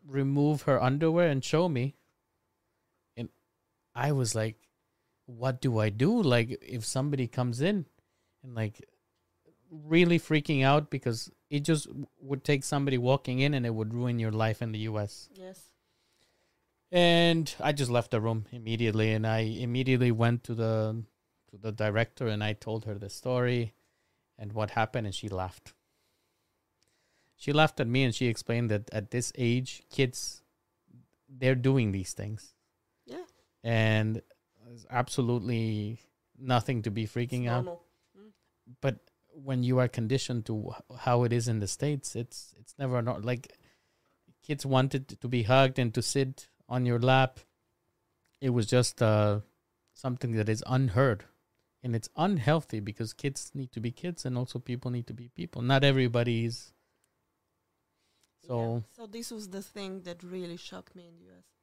remove 0.05 0.63
her 0.63 0.83
underwear 0.83 1.29
and 1.29 1.45
show 1.45 1.69
me, 1.69 1.95
I 4.07 4.13
was 4.13 4.35
like, 4.35 4.57
"What 5.27 5.61
do 5.61 5.79
I 5.79 5.89
do? 5.91 6.23
Like, 6.23 6.59
if 6.63 6.85
somebody 6.85 7.27
comes 7.27 7.61
in, 7.61 7.87
and 8.43 8.55
like." 8.55 8.81
really 9.71 10.19
freaking 10.19 10.65
out 10.65 10.91
because 10.91 11.31
it 11.51 11.61
just 11.61 11.89
would 12.21 12.43
take 12.45 12.65
somebody 12.65 12.97
walking 12.99 13.41
in 13.41 13.55
and 13.55 13.67
it 13.67 13.75
would 13.75 13.93
ruin 13.93 14.19
your 14.19 14.31
life 14.33 14.63
in 14.63 14.73
the 14.73 14.79
US. 14.91 15.29
yes. 15.35 15.61
And 16.91 17.55
I 17.61 17.73
just 17.73 17.91
left 17.91 18.13
the 18.13 18.21
room 18.21 18.47
immediately, 18.51 19.13
and 19.13 19.27
I 19.27 19.41
immediately 19.41 20.11
went 20.11 20.43
to 20.45 20.55
the 20.55 21.05
to 21.51 21.59
the 21.59 21.73
director 21.73 22.29
and 22.29 22.43
I 22.43 22.55
told 22.55 22.87
her 22.87 22.95
the 22.95 23.11
story 23.11 23.75
and 24.39 24.53
what 24.53 24.71
happened, 24.71 25.07
and 25.07 25.15
she 25.15 25.29
laughed. 25.29 25.75
She 27.37 27.53
laughed 27.53 27.79
at 27.81 27.87
me 27.87 28.05
and 28.05 28.15
she 28.15 28.27
explained 28.27 28.71
that 28.71 28.89
at 28.91 29.11
this 29.11 29.33
age, 29.37 29.83
kids 29.91 30.43
they're 31.29 31.55
doing 31.55 31.93
these 31.93 32.15
things. 32.15 32.55
And 33.69 34.23
there's 34.65 34.87
absolutely 34.91 36.01
nothing 36.39 36.81
to 36.83 36.91
be 36.91 37.07
freaking 37.07 37.43
it's 37.43 37.51
out. 37.51 37.65
normal. 37.65 37.83
Mm. 38.19 38.31
But 38.81 39.01
when 39.31 39.63
you 39.63 39.79
are 39.79 39.89
conditioned 39.89 40.47
to 40.47 40.75
how 41.01 41.25
it 41.25 41.35
is 41.35 41.49
in 41.49 41.59
the 41.59 41.69
states, 41.69 42.17
it's 42.17 42.55
it's 42.59 42.75
never 42.79 43.03
not 43.03 43.27
like 43.27 43.53
kids 44.43 44.65
wanted 44.65 45.21
to 45.21 45.29
be 45.29 45.43
hugged 45.43 45.79
and 45.79 45.93
to 45.93 46.01
sit 46.01 46.49
on 46.67 46.87
your 46.87 46.99
lap. 46.99 47.41
It 48.41 48.51
was 48.51 48.67
just 48.67 49.03
uh, 49.03 49.41
something 49.93 50.33
that 50.33 50.49
is 50.49 50.65
unheard, 50.67 51.25
and 51.83 51.95
it's 51.95 52.09
unhealthy 52.17 52.81
because 52.81 53.13
kids 53.13 53.51
need 53.55 53.73
to 53.73 53.81
be 53.81 53.91
kids, 53.91 54.25
and 54.25 54.39
also 54.39 54.59
people 54.59 54.91
need 54.91 55.07
to 55.09 55.15
be 55.15 55.29
people. 55.29 55.61
Not 55.61 55.85
everybody 55.85 56.47
is. 56.47 56.73
So 58.47 58.57
yeah. 58.57 58.81
so 58.97 59.07
this 59.07 59.31
was 59.31 59.51
the 59.51 59.63
thing 59.63 60.03
that 60.03 60.23
really 60.23 60.57
shocked 60.57 60.97
me 60.97 61.07
in 61.07 61.19
the 61.19 61.27
US. 61.35 61.58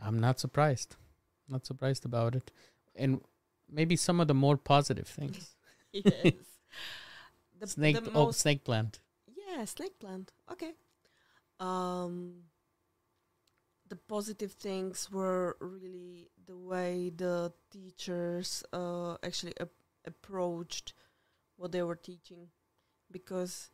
I'm 0.00 0.18
not 0.18 0.40
surprised, 0.40 0.96
not 1.48 1.66
surprised 1.66 2.04
about 2.04 2.34
it, 2.34 2.50
and 2.94 3.20
maybe 3.70 3.96
some 3.96 4.20
of 4.20 4.28
the 4.28 4.34
more 4.34 4.56
positive 4.56 5.08
things. 5.08 5.54
yes. 5.92 6.34
The, 7.60 7.68
snake, 7.68 8.02
the 8.02 8.10
oh, 8.10 8.24
most 8.24 8.40
snake 8.40 8.64
plant. 8.64 8.98
Yeah, 9.28 9.64
snake 9.66 10.00
plant. 10.00 10.32
Okay. 10.50 10.72
Um, 11.60 12.42
the 13.88 13.94
positive 13.94 14.50
things 14.54 15.08
were 15.12 15.56
really 15.60 16.28
the 16.44 16.56
way 16.56 17.12
the 17.14 17.52
teachers 17.70 18.64
uh, 18.72 19.14
actually 19.22 19.52
ap- 19.60 19.68
approached 20.04 20.94
what 21.56 21.70
they 21.70 21.84
were 21.84 21.94
teaching, 21.94 22.48
because 23.12 23.70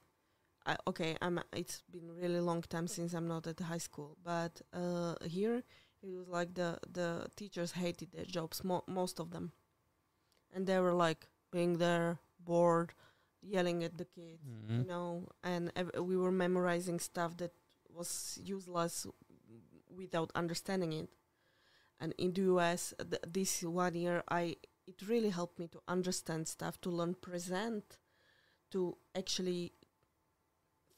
I 0.66 0.76
okay, 0.86 1.16
I'm. 1.22 1.40
It's 1.54 1.82
been 1.90 2.10
really 2.14 2.40
long 2.40 2.62
time 2.62 2.88
since 2.88 3.14
I'm 3.14 3.26
not 3.26 3.46
at 3.46 3.60
high 3.60 3.78
school, 3.78 4.18
but 4.22 4.60
uh, 4.74 5.14
here 5.24 5.62
it 6.02 6.10
was 6.10 6.28
like 6.28 6.54
the 6.54 6.78
the 6.92 7.28
teachers 7.36 7.72
hated 7.72 8.12
their 8.12 8.24
jobs, 8.24 8.64
mo- 8.64 8.84
most 8.86 9.20
of 9.20 9.30
them, 9.30 9.52
and 10.52 10.66
they 10.66 10.78
were 10.78 10.94
like 10.94 11.26
being 11.50 11.78
there 11.78 12.18
bored, 12.40 12.92
yelling 13.42 13.84
at 13.84 13.96
the 13.98 14.04
kids 14.04 14.42
you 14.76 14.84
Mhm. 14.84 14.86
know, 14.86 15.28
and 15.42 15.72
ev- 15.76 15.90
we 16.00 16.16
were 16.16 16.30
memorizing 16.30 17.00
stuff 17.00 17.36
that 17.38 17.52
was 17.88 18.38
useless 18.42 19.06
without 19.90 20.30
understanding 20.34 20.92
it. 20.92 21.08
And 22.00 22.14
in 22.18 22.32
the 22.32 22.42
US, 22.42 22.94
th- 22.98 23.22
this 23.26 23.62
one 23.62 23.94
year, 23.94 24.22
I 24.28 24.56
it 24.86 25.02
really 25.08 25.30
helped 25.30 25.58
me 25.58 25.68
to 25.68 25.80
understand 25.88 26.48
stuff, 26.48 26.80
to 26.82 26.90
learn 26.90 27.14
present, 27.14 27.98
to 28.70 28.96
actually 29.14 29.72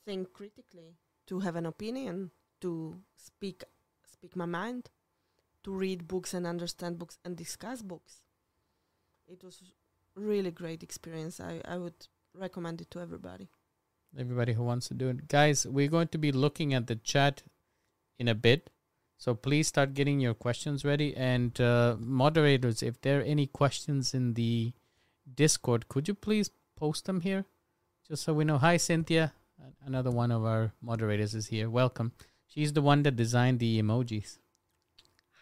think 0.05 0.33
critically, 0.33 0.97
to 1.27 1.41
have 1.41 1.57
an 1.57 1.67
opinion, 1.67 2.31
to 2.61 3.01
speak 3.17 3.65
speak 4.21 4.37
my 4.37 4.45
mind, 4.45 4.91
to 5.65 5.73
read 5.73 6.07
books 6.07 6.35
and 6.35 6.47
understand 6.47 6.99
books 6.99 7.19
and 7.25 7.37
discuss 7.37 7.81
books. 7.81 8.21
It 9.27 9.43
was 9.43 9.63
really 10.15 10.51
great 10.51 10.83
experience. 10.83 11.41
I, 11.41 11.63
I 11.65 11.79
would 11.79 12.07
recommend 12.35 12.83
it 12.83 12.91
to 12.91 13.01
everybody. 13.01 13.49
everybody 14.19 14.53
who 14.53 14.63
wants 14.63 14.89
to 14.89 14.95
do 14.95 15.09
it. 15.09 15.27
Guys, 15.29 15.67
we're 15.67 15.89
going 15.89 16.09
to 16.09 16.19
be 16.19 16.33
looking 16.33 16.75
at 16.75 16.87
the 16.87 16.97
chat 16.97 17.43
in 18.19 18.29
a 18.29 18.35
bit. 18.35 18.69
So 19.17 19.35
please 19.35 19.69
start 19.69 19.95
getting 19.95 20.21
your 20.21 20.35
questions 20.35 20.85
ready. 20.85 21.17
And 21.17 21.59
uh, 21.59 21.97
moderators, 21.99 22.83
if 22.83 23.01
there 23.01 23.21
are 23.21 23.23
any 23.23 23.47
questions 23.47 24.13
in 24.13 24.35
the 24.35 24.75
Discord, 25.35 25.89
could 25.89 26.09
you 26.09 26.15
please 26.15 26.51
post 26.77 27.07
them 27.07 27.23
here? 27.23 27.47
Just 28.07 28.25
so 28.25 28.35
we 28.35 28.45
know. 28.45 28.59
Hi, 28.59 28.77
Cynthia. 28.77 29.33
Another 29.87 30.11
one 30.11 30.31
of 30.31 30.45
our 30.45 30.73
moderators 30.83 31.35
is 31.35 31.47
here. 31.47 31.71
Welcome. 31.71 32.13
She's 32.53 32.73
the 32.73 32.83
one 32.83 33.03
that 33.05 33.15
designed 33.17 33.59
the 33.61 33.81
emojis. 33.81 34.39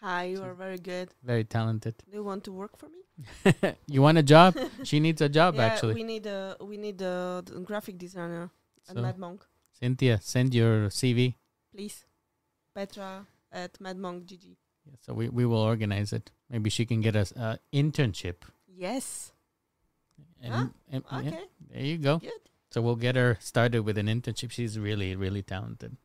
Hi, 0.01 0.25
you 0.25 0.43
are 0.43 0.55
very 0.55 0.79
good. 0.79 1.09
Very 1.25 1.43
talented. 1.45 1.95
Do 2.09 2.17
you 2.19 2.23
want 2.23 2.45
to 2.45 2.53
work 2.53 2.77
for 2.79 2.89
me? 2.89 3.75
you 3.89 4.01
want 4.03 4.17
a 4.19 4.23
job? 4.23 4.55
she 4.85 5.01
needs 5.01 5.21
a 5.21 5.29
job, 5.29 5.57
yeah, 5.57 5.65
actually. 5.67 5.95
we 5.95 6.05
need 6.05 6.27
a 6.27 6.57
we 6.61 6.77
need 6.77 7.01
a 7.03 7.43
graphic 7.65 7.99
designer 7.99 8.51
at 8.89 8.95
So, 8.95 9.03
Madmonq, 9.03 9.41
Cynthia, 9.73 10.21
send 10.23 10.55
your 10.55 10.89
CV. 10.89 11.35
please. 11.75 12.05
Petra 12.75 13.27
at 13.51 13.73
Madmonq 13.81 14.25
GG. 14.27 14.57
Yeah, 14.87 14.95
so 15.01 15.15
we, 15.15 15.29
we 15.29 15.45
will 15.45 15.59
organize 15.73 16.13
it. 16.13 16.31
Maybe 16.49 16.71
she 16.71 16.87
can 16.87 17.01
get 17.01 17.17
us 17.17 17.33
an 17.35 17.59
internship. 17.75 18.37
Yes. 18.69 19.33
And, 20.43 20.53
Huh? 20.55 20.67
and- 20.93 21.05
yeah, 21.11 21.19
Okay. 21.19 21.45
there 21.73 21.83
you 21.83 21.99
go. 21.99 22.19
Good. 22.19 22.31
So 22.71 22.83
we'll 22.83 22.97
get 22.97 23.17
her 23.17 23.37
started 23.41 23.81
with 23.85 23.99
an 23.99 24.07
internship. 24.07 24.53
She's 24.53 24.79
really, 24.79 25.17
really 25.17 25.43
talented. 25.43 25.97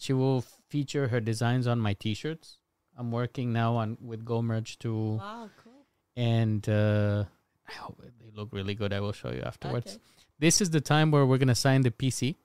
She 0.00 0.12
will 0.14 0.40
feature 0.68 1.08
her 1.08 1.20
designs 1.20 1.66
on 1.66 1.78
my 1.78 1.92
T-shirts. 1.92 2.58
I'm 2.96 3.10
working 3.12 3.52
now 3.52 3.76
on 3.76 3.98
with 4.00 4.24
Go 4.24 4.40
Merge 4.42 4.78
to, 4.80 4.92
Wow. 5.20 5.50
Cool. 5.62 5.72
and 6.16 6.66
uh, 6.68 7.24
I 7.68 7.72
hope 7.72 8.02
they 8.20 8.30
look 8.34 8.48
really 8.52 8.74
good. 8.74 8.92
I 8.92 9.00
will 9.00 9.12
show 9.12 9.30
you 9.30 9.42
afterwards. 9.42 9.92
Okay. 9.92 10.00
This 10.38 10.60
is 10.62 10.70
the 10.70 10.80
time 10.80 11.10
where 11.10 11.26
we're 11.26 11.38
gonna 11.38 11.54
sign 11.54 11.82
the 11.82 11.90
PC. 11.90 12.36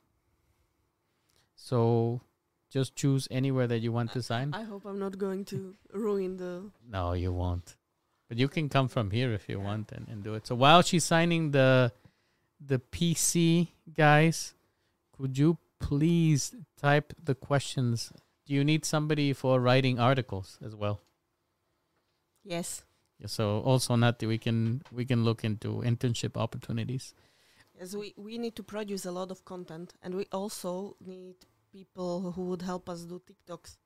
So, 1.56 2.22
just 2.70 2.96
choose 2.96 3.28
anywhere 3.32 3.68
that 3.68 3.80
you 3.80 3.92
want 3.92 4.12
to 4.14 4.22
sign. 4.22 4.54
I 4.54 4.64
hope 4.64 4.86
I'm 4.86 5.00
not 5.00 5.18
going 5.18 5.46
to 5.46 5.76
ruin 5.94 6.38
the. 6.38 6.70
No, 6.90 7.14
you 7.14 7.32
won't. 7.32 7.76
But 8.28 8.38
you 8.38 8.48
can 8.50 8.68
come 8.70 8.88
from 8.90 9.12
here 9.12 9.32
if 9.34 9.48
you 9.48 9.60
want 9.60 9.92
and, 9.92 10.08
and 10.10 10.24
do 10.24 10.34
it. 10.34 10.46
So 10.48 10.56
while 10.56 10.82
she's 10.82 11.04
signing 11.06 11.52
the 11.52 11.92
the 12.60 12.80
PC, 12.80 13.70
guys, 13.94 14.56
could 15.18 15.38
you 15.38 15.58
please 15.80 16.56
type 16.78 17.14
the 17.22 17.36
questions? 17.36 18.12
Do 18.46 18.54
you 18.54 18.64
need 18.64 18.86
somebody 18.86 19.34
for 19.34 19.60
writing 19.60 20.00
articles 20.00 20.58
as 20.64 20.76
well? 20.76 21.02
Yes. 22.44 22.84
Yeah, 23.20 23.28
so 23.28 23.60
also 23.62 23.96
Nati, 23.96 24.26
we 24.26 24.38
can 24.38 24.82
we 24.92 25.06
can 25.06 25.24
look 25.24 25.44
into 25.44 25.82
internship 25.82 26.38
opportunities. 26.38 27.14
Yes. 27.78 27.96
We 27.96 28.14
we 28.18 28.38
need 28.38 28.56
to 28.56 28.64
produce 28.64 29.06
a 29.06 29.12
lot 29.12 29.32
of 29.32 29.44
content, 29.46 29.94
and 30.02 30.14
we 30.16 30.26
also 30.32 30.96
need 31.06 31.36
people 31.72 32.32
who 32.34 32.44
would 32.44 32.62
help 32.62 32.90
us 32.90 33.02
do 33.02 33.22
TikToks. 33.22 33.78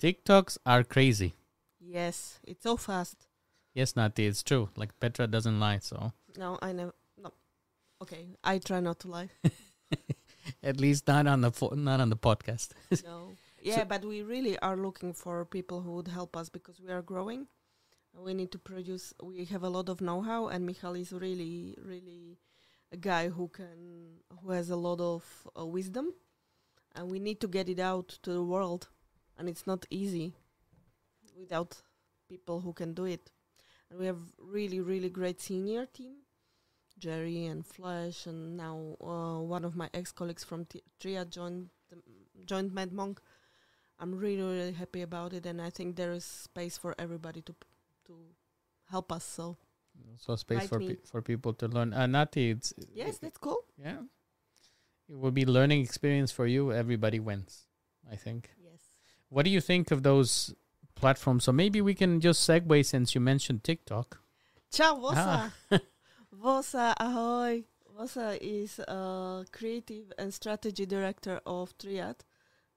TikToks 0.00 0.58
are 0.66 0.82
crazy. 0.82 1.34
Yes, 1.78 2.40
it's 2.44 2.62
so 2.62 2.76
fast. 2.76 3.26
Yes, 3.74 3.96
Nati, 3.96 4.26
it's 4.26 4.42
true. 4.42 4.68
Like 4.76 4.98
Petra 5.00 5.26
doesn't 5.26 5.58
lie, 5.60 5.78
so 5.78 6.12
No, 6.36 6.58
I 6.60 6.72
never. 6.72 6.94
No. 7.16 7.32
Okay, 8.02 8.26
I 8.42 8.58
try 8.58 8.80
not 8.80 9.00
to 9.00 9.08
lie. 9.08 9.30
at 10.62 10.80
least 10.80 11.08
not 11.08 11.26
on 11.26 11.40
the 11.40 11.50
fo- 11.50 11.74
not 11.74 12.00
on 12.00 12.10
the 12.10 12.16
podcast. 12.16 12.70
no. 13.04 13.32
Yeah, 13.62 13.84
but 13.84 14.04
we 14.04 14.22
really 14.22 14.58
are 14.58 14.76
looking 14.76 15.12
for 15.12 15.44
people 15.44 15.82
who 15.82 15.92
would 15.92 16.08
help 16.08 16.36
us 16.36 16.48
because 16.48 16.80
we 16.80 16.92
are 16.92 17.02
growing. 17.02 17.46
We 18.12 18.34
need 18.34 18.50
to 18.52 18.58
produce. 18.58 19.14
We 19.22 19.44
have 19.46 19.62
a 19.62 19.68
lot 19.68 19.88
of 19.88 20.00
know-how, 20.00 20.48
and 20.48 20.66
Michal 20.66 20.96
is 20.96 21.12
really, 21.12 21.76
really 21.82 22.38
a 22.90 22.96
guy 22.96 23.28
who 23.28 23.48
can, 23.48 24.18
who 24.42 24.50
has 24.50 24.70
a 24.70 24.76
lot 24.76 25.00
of 25.00 25.24
uh, 25.58 25.64
wisdom, 25.64 26.12
and 26.94 27.10
we 27.10 27.20
need 27.20 27.40
to 27.40 27.48
get 27.48 27.68
it 27.68 27.78
out 27.78 28.08
to 28.22 28.32
the 28.32 28.42
world, 28.42 28.88
and 29.38 29.48
it's 29.48 29.66
not 29.66 29.86
easy 29.90 30.34
without 31.38 31.80
people 32.28 32.60
who 32.60 32.72
can 32.72 32.92
do 32.94 33.04
it. 33.04 33.30
And 33.90 34.00
we 34.00 34.06
have 34.06 34.18
really, 34.38 34.80
really 34.80 35.08
great 35.08 35.40
senior 35.40 35.86
team, 35.86 36.16
Jerry 37.02 37.46
and 37.46 37.66
Flash, 37.66 38.26
and 38.30 38.56
now 38.56 38.96
uh, 39.02 39.38
one 39.42 39.64
of 39.64 39.74
my 39.74 39.88
ex-colleagues 39.92 40.44
from 40.44 40.64
T- 40.66 40.82
Triad 41.00 41.32
joined 41.34 41.68
the, 41.90 41.96
joined 42.46 42.70
Madmonq. 42.70 43.18
I'm 43.98 44.14
really, 44.14 44.42
really 44.42 44.72
happy 44.72 45.02
about 45.02 45.32
it, 45.32 45.44
and 45.46 45.60
I 45.60 45.70
think 45.70 45.96
there 45.96 46.12
is 46.12 46.24
space 46.24 46.78
for 46.78 46.94
everybody 46.98 47.42
to 47.42 47.52
p- 47.52 47.66
to 48.06 48.14
help 48.94 49.10
us. 49.12 49.24
So 49.24 49.56
So 50.18 50.36
space 50.36 50.60
Like 50.60 50.68
for 50.70 50.78
pe- 50.78 51.02
for 51.10 51.20
people 51.22 51.52
to 51.54 51.66
learn. 51.68 51.92
Uh, 51.92 52.06
Nati, 52.06 52.50
it's 52.54 52.72
yes, 52.94 53.18
that's 53.18 53.38
cool. 53.38 53.60
yeah. 53.76 54.02
It 55.10 55.18
will 55.18 55.34
be 55.34 55.44
learning 55.44 55.82
experience 55.82 56.30
for 56.32 56.46
you. 56.46 56.72
Everybody 56.72 57.18
wins. 57.20 57.66
I 58.10 58.16
think. 58.16 58.50
Yes. 58.62 58.80
What 59.28 59.44
do 59.44 59.50
you 59.50 59.60
think 59.60 59.90
of 59.90 60.02
those 60.02 60.54
platforms? 60.94 61.44
So 61.44 61.52
maybe 61.52 61.80
we 61.82 61.94
can 61.94 62.20
just 62.20 62.48
segue 62.48 62.84
since 62.86 63.14
you 63.14 63.20
mentioned 63.20 63.62
TikTok. 63.64 64.18
Ciao, 64.70 64.94
Ah. 65.04 65.50
Vosa. 66.32 66.94
Ahoy. 66.98 67.64
Vosa 67.98 68.38
is 68.40 68.78
a 68.78 69.44
creative 69.52 70.12
and 70.18 70.32
strategy 70.32 70.86
director 70.86 71.40
of 71.46 71.76
Triad, 71.78 72.24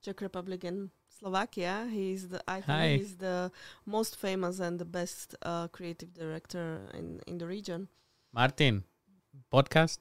Czech 0.02 0.20
Republic 0.20 0.64
and 0.64 0.90
Slovakia. 1.08 1.88
He's 1.90 2.28
the 2.28 2.42
I 2.46 2.60
think 2.60 2.66
Hi. 2.66 2.96
he's 2.96 3.16
the 3.16 3.50
most 3.86 4.16
famous 4.16 4.60
and 4.60 4.78
the 4.78 4.84
best 4.84 5.34
uh, 5.42 5.68
creative 5.68 6.12
director 6.12 6.80
in 6.92 7.20
in 7.26 7.38
the 7.38 7.46
region. 7.46 7.88
Martin, 8.32 8.84
podcast. 9.50 9.98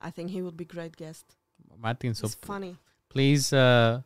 I 0.00 0.10
think 0.10 0.30
he 0.30 0.42
would 0.42 0.56
be 0.56 0.64
great 0.64 0.96
guest. 0.96 1.24
Martin, 1.76 2.14
so 2.14 2.28
funny. 2.28 2.76
please, 3.08 3.52
uh, 3.52 4.02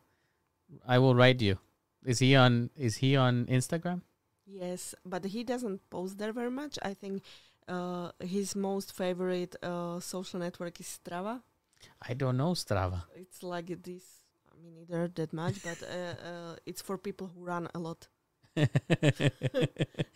I 0.87 0.97
will 0.97 1.13
write 1.13 1.41
you. 1.41 1.59
Is 2.03 2.19
he 2.19 2.35
on? 2.35 2.71
Is 2.75 2.97
he 2.97 3.15
on 3.15 3.45
Instagram? 3.45 4.01
Yes, 4.45 4.95
but 5.05 5.25
he 5.25 5.43
doesn't 5.43 5.81
post 5.89 6.17
there 6.17 6.31
very 6.33 6.49
much. 6.49 6.79
I 6.81 6.93
think 6.95 7.21
uh, 7.67 8.11
his 8.19 8.55
most 8.55 8.93
favorite 8.93 9.55
uh, 9.63 9.99
social 9.99 10.39
network 10.39 10.79
is 10.79 10.87
Strava. 10.99 11.41
I 12.01 12.13
don't 12.13 12.37
know 12.37 12.51
Strava. 12.53 13.03
It's 13.15 13.43
like 13.43 13.67
this. 13.83 14.03
I 14.51 14.55
mean, 14.63 14.73
neither 14.75 15.07
that 15.15 15.33
much, 15.33 15.55
but 15.63 15.81
uh, 15.83 16.27
uh, 16.29 16.55
it's 16.65 16.81
for 16.81 16.97
people 16.97 17.27
who 17.33 17.43
run 17.43 17.67
a 17.75 17.79
lot. 17.79 18.07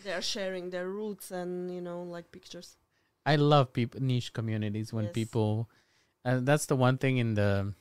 They 0.03 0.11
are 0.13 0.21
sharing 0.21 0.69
their 0.71 0.89
routes 0.89 1.31
and 1.31 1.71
you 1.71 1.81
know, 1.81 2.01
like 2.03 2.31
pictures. 2.31 2.77
I 3.25 3.35
love 3.35 3.71
people 3.73 4.01
niche 4.01 4.33
communities 4.33 4.91
when 4.93 5.05
Yes. 5.05 5.13
people 5.13 5.69
and 6.25 6.45
that's 6.45 6.65
the 6.65 6.75
one 6.75 6.97
thing 6.97 7.17
in 7.17 7.35
the 7.35 7.73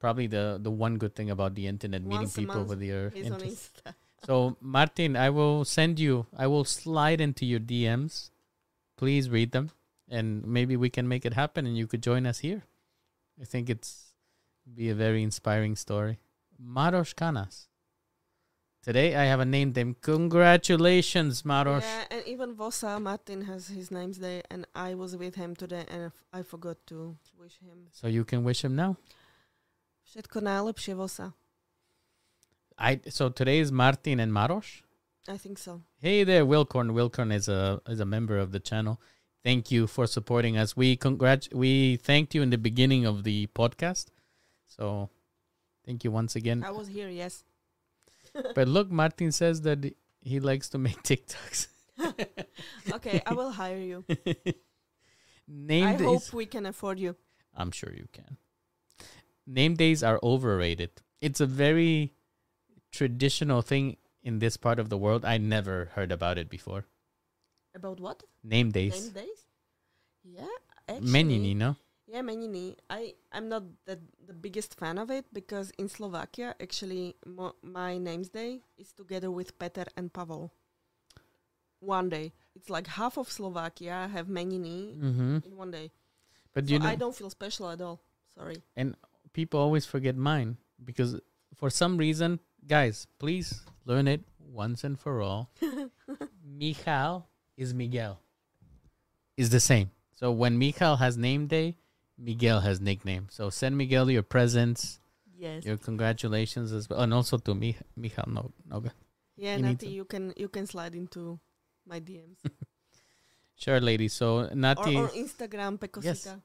probably 0.00 0.26
the 0.26 0.58
the 0.62 0.70
one 0.70 0.96
good 0.96 1.14
thing 1.14 1.30
about 1.30 1.54
the 1.54 1.66
internet 1.66 2.02
meeting 2.02 2.20
Once 2.28 2.36
a 2.36 2.40
people 2.40 2.64
with 2.64 2.82
your 2.82 3.10
He's 3.10 3.26
on 3.26 3.32
interest. 3.40 3.82
So 4.24 4.56
Martin, 4.60 5.16
I 5.16 5.30
will 5.30 5.64
send 5.64 6.00
you 6.00 6.26
I 6.36 6.46
will 6.46 6.64
slide 6.64 7.20
into 7.20 7.44
your 7.44 7.60
DMs. 7.60 8.30
Please 8.96 9.30
read 9.30 9.52
them 9.52 9.70
and 10.08 10.44
maybe 10.46 10.76
we 10.76 10.90
can 10.90 11.08
make 11.08 11.24
it 11.24 11.34
happen 11.34 11.66
and 11.66 11.76
you 11.76 11.86
could 11.86 12.02
join 12.02 12.26
us 12.26 12.38
here. 12.38 12.64
I 13.40 13.44
think 13.44 13.68
it's 13.68 14.12
be 14.74 14.90
a 14.90 14.94
very 14.94 15.22
inspiring 15.22 15.76
story. 15.76 16.18
Maros 16.58 17.12
Canas. 17.12 17.68
Today 18.82 19.16
I 19.16 19.24
have 19.24 19.40
a 19.40 19.44
name 19.44 19.72
them. 19.72 19.96
Congratulations, 20.00 21.44
Maros. 21.44 21.82
Yeah, 21.82 22.04
and 22.10 22.26
even 22.26 22.54
Vosa 22.54 23.02
Martin 23.02 23.42
has 23.42 23.66
his 23.66 23.90
name's 23.90 24.18
day, 24.18 24.42
and 24.48 24.64
I 24.76 24.94
was 24.94 25.16
with 25.16 25.34
him 25.34 25.56
today, 25.56 25.84
and 25.88 26.12
I 26.32 26.42
forgot 26.42 26.76
to 26.86 27.16
wish 27.36 27.58
him. 27.58 27.88
So 27.90 28.06
you 28.06 28.24
can 28.24 28.44
wish 28.44 28.64
him 28.64 28.76
now. 28.76 28.96
Všetko 30.06 30.40
najlepšie, 30.40 30.94
Vosa. 30.94 31.32
I 32.78 33.00
so 33.08 33.28
today 33.28 33.58
is 33.58 33.72
Martin 33.72 34.20
and 34.20 34.32
Maros. 34.32 34.82
I 35.28 35.36
think 35.36 35.58
so. 35.58 35.82
Hey 35.98 36.24
there, 36.24 36.44
Wilcorn. 36.44 36.92
Wilcorn 36.92 37.32
is 37.32 37.48
a 37.48 37.80
is 37.88 38.00
a 38.00 38.04
member 38.04 38.38
of 38.38 38.52
the 38.52 38.60
channel. 38.60 39.00
Thank 39.42 39.70
you 39.70 39.86
for 39.86 40.06
supporting 40.06 40.56
us. 40.56 40.76
We 40.76 40.96
congrat 40.96 41.48
we 41.52 41.96
thanked 41.96 42.34
you 42.34 42.42
in 42.42 42.50
the 42.50 42.58
beginning 42.58 43.06
of 43.06 43.24
the 43.24 43.48
podcast. 43.48 44.06
So 44.66 45.10
thank 45.84 46.04
you 46.04 46.10
once 46.10 46.36
again. 46.36 46.64
I 46.64 46.70
was 46.70 46.88
here, 46.88 47.08
yes. 47.08 47.44
But 48.54 48.68
look, 48.68 48.90
Martin 48.90 49.32
says 49.32 49.62
that 49.62 49.94
he 50.20 50.40
likes 50.40 50.68
to 50.70 50.78
make 50.78 51.02
TikToks. 51.10 51.68
okay, 52.92 53.22
I 53.26 53.34
will 53.34 53.50
hire 53.50 53.78
you. 53.78 54.04
Name 55.48 55.86
I 55.86 55.94
hope 55.94 56.32
we 56.32 56.46
can 56.46 56.66
afford 56.66 56.98
you. 56.98 57.16
I'm 57.54 57.70
sure 57.70 57.92
you 57.92 58.08
can. 58.12 58.36
Name 59.46 59.74
days 59.74 60.02
are 60.02 60.20
overrated. 60.22 60.90
It's 61.20 61.40
a 61.40 61.46
very 61.46 62.14
traditional 62.92 63.62
thing 63.62 63.96
in 64.26 64.42
this 64.42 64.58
part 64.58 64.82
of 64.82 64.90
the 64.90 64.98
world. 64.98 65.24
I 65.24 65.38
never 65.38 65.94
heard 65.94 66.10
about 66.10 66.36
it 66.36 66.50
before. 66.50 66.84
About 67.74 68.00
what? 68.02 68.24
Name 68.42 68.74
days. 68.74 68.92
Name 68.98 69.12
days. 69.22 69.40
Yeah, 70.26 70.50
actually. 70.90 71.10
Meniny, 71.14 71.54
no? 71.54 71.76
Yeah, 72.10 72.22
meniny. 72.22 72.74
I 72.90 73.14
I'm 73.30 73.46
not 73.48 73.62
the 73.86 74.02
the 74.26 74.34
biggest 74.34 74.74
fan 74.74 74.98
of 74.98 75.10
it 75.10 75.26
because 75.32 75.70
in 75.78 75.86
Slovakia, 75.88 76.54
actually, 76.58 77.14
mo- 77.26 77.54
my 77.62 77.98
name's 77.98 78.28
day 78.30 78.62
is 78.78 78.90
together 78.92 79.30
with 79.30 79.54
Peter 79.58 79.86
and 79.96 80.10
Pavel. 80.10 80.50
One 81.78 82.08
day, 82.08 82.32
it's 82.54 82.70
like 82.70 82.86
half 82.98 83.18
of 83.18 83.30
Slovakia 83.30 84.10
have 84.10 84.28
meniny 84.28 84.96
Mm-hmm. 84.98 85.46
in 85.46 85.54
one 85.56 85.70
day. 85.70 85.92
But 86.54 86.66
So 86.66 86.72
you 86.74 86.78
know, 86.80 86.88
I 86.88 86.96
don't 86.96 87.14
feel 87.14 87.30
special 87.30 87.70
at 87.70 87.80
all. 87.82 88.00
Sorry. 88.34 88.62
And 88.74 88.96
people 89.32 89.60
always 89.60 89.84
forget 89.86 90.16
mine 90.16 90.56
because 90.82 91.20
for 91.54 91.70
some 91.70 91.98
reason, 91.98 92.40
guys, 92.66 93.06
please 93.20 93.60
learn 93.86 94.06
it 94.08 94.20
once 94.38 94.84
and 94.84 94.98
for 95.00 95.22
all. 95.22 95.50
Michal 96.44 97.26
is 97.56 97.72
Miguel. 97.72 98.20
Is 99.36 99.50
the 99.50 99.60
same. 99.60 99.90
So 100.14 100.30
when 100.32 100.58
Michal 100.58 100.96
has 100.96 101.16
name 101.16 101.46
day, 101.46 101.76
Miguel 102.18 102.60
has 102.60 102.80
nickname. 102.80 103.28
So 103.30 103.50
send 103.50 103.76
Miguel 103.76 104.10
your 104.10 104.22
presents, 104.22 104.98
Yes. 105.38 105.64
your 105.64 105.76
congratulations 105.76 106.72
as 106.72 106.88
well, 106.88 107.00
and 107.00 107.12
also 107.12 107.36
to 107.38 107.54
me, 107.54 107.76
Michal 107.96 108.24
no, 108.26 108.52
Noga. 108.68 108.92
yeah, 109.36 109.56
you 109.56 109.62
Nati, 109.62 109.88
you 109.88 110.04
can 110.06 110.32
you 110.36 110.48
can 110.48 110.66
slide 110.66 110.94
into 110.94 111.38
my 111.86 112.00
DMs 112.00 112.38
Sure, 113.56 113.80
lady. 113.80 114.08
So 114.08 114.48
or, 114.48 114.54
Nati, 114.54 114.96
or 114.96 115.08
Instagram 115.08 115.78
Pekosika. 115.78 116.40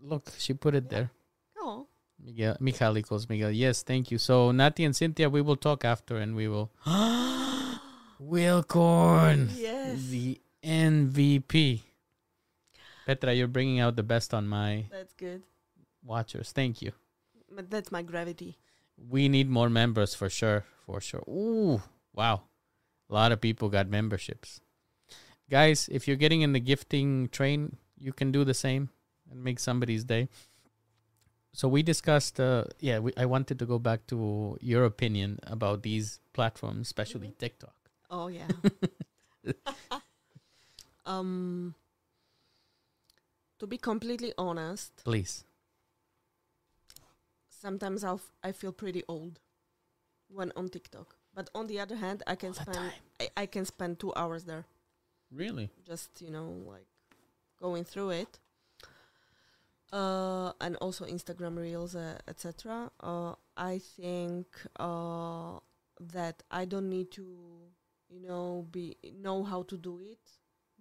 look, 0.00 0.30
she 0.38 0.54
put 0.54 0.74
it 0.76 0.88
there. 0.88 1.10
Oh, 1.58 1.86
Miguel, 2.22 2.56
Michal 2.60 2.96
equals 2.98 3.28
Miguel. 3.28 3.50
Yes, 3.50 3.82
thank 3.82 4.10
you. 4.10 4.18
So 4.18 4.50
Nati 4.50 4.84
and 4.84 4.96
Cynthia, 4.96 5.28
we 5.28 5.40
will 5.42 5.56
talk 5.56 5.84
after, 5.84 6.16
and 6.16 6.34
we 6.34 6.48
will. 6.48 6.70
Will 6.86 7.78
Wilcorn, 8.64 9.50
yes. 9.54 10.06
the 10.08 10.40
MVP. 10.64 11.82
Petra, 13.06 13.34
you're 13.34 13.48
bringing 13.48 13.80
out 13.80 13.96
the 13.96 14.02
best 14.02 14.32
on 14.32 14.46
my 14.48 14.86
That's 14.90 15.12
good. 15.14 15.42
watchers. 16.02 16.52
Thank 16.52 16.80
you. 16.80 16.92
But 17.54 17.70
that's 17.70 17.92
my 17.92 18.02
gravity. 18.02 18.56
We 18.96 19.28
need 19.28 19.50
more 19.50 19.68
members 19.68 20.14
for 20.14 20.30
sure. 20.30 20.64
For 20.86 21.00
sure. 21.00 21.22
Ooh, 21.28 21.82
wow. 22.14 22.42
A 23.10 23.14
lot 23.14 23.32
of 23.32 23.40
people 23.40 23.68
got 23.68 23.88
memberships. 23.88 24.60
Guys, 25.50 25.88
if 25.92 26.08
you're 26.08 26.16
getting 26.16 26.40
in 26.40 26.52
the 26.52 26.60
gifting 26.60 27.28
train, 27.28 27.76
you 27.98 28.12
can 28.12 28.32
do 28.32 28.44
the 28.44 28.54
same 28.54 28.88
and 29.30 29.44
make 29.44 29.58
somebody's 29.58 30.04
day. 30.04 30.28
So 31.54 31.68
we 31.68 31.84
discussed, 31.84 32.40
uh, 32.40 32.64
yeah, 32.80 32.98
we, 32.98 33.12
I 33.16 33.26
wanted 33.26 33.60
to 33.60 33.66
go 33.66 33.78
back 33.78 34.06
to 34.08 34.58
your 34.60 34.84
opinion 34.84 35.38
about 35.46 35.82
these 35.82 36.18
platforms, 36.32 36.88
especially 36.88 37.32
TikTok. 37.38 37.74
Oh 38.10 38.26
yeah. 38.26 38.48
um 41.06 41.74
to 43.58 43.66
be 43.66 43.78
completely 43.78 44.32
honest, 44.36 44.92
Please. 45.04 45.44
sometimes 47.48 48.02
I'll 48.04 48.16
f- 48.16 48.32
I 48.42 48.52
feel 48.52 48.72
pretty 48.72 49.04
old 49.08 49.38
when 50.28 50.52
on 50.56 50.68
TikTok. 50.68 51.16
But 51.34 51.50
on 51.54 51.66
the 51.68 51.80
other 51.80 51.96
hand, 51.96 52.22
I 52.26 52.34
can 52.36 52.48
All 52.48 52.54
spend. 52.54 52.92
I, 53.20 53.28
I 53.36 53.46
can 53.46 53.64
spend 53.64 53.98
2 54.00 54.12
hours 54.16 54.44
there 54.44 54.64
Really? 55.30 55.70
just, 55.86 56.20
you 56.20 56.30
know, 56.30 56.48
like 56.66 56.86
going 57.60 57.84
through 57.84 58.10
it. 58.10 58.38
Uh, 59.94 60.50
and 60.60 60.74
also 60.80 61.04
Instagram 61.06 61.56
Reels, 61.56 61.94
uh, 61.94 62.18
etc. 62.26 62.90
Uh, 63.00 63.34
I 63.56 63.78
think 63.96 64.46
uh, 64.80 65.60
that 66.14 66.42
I 66.50 66.64
don't 66.64 66.88
need 66.90 67.12
to, 67.12 67.22
you 68.10 68.20
know 68.28 68.66
be 68.70 68.96
know 69.24 69.44
how 69.44 69.62
to 69.70 69.76
do 69.76 70.00
it 70.00 70.24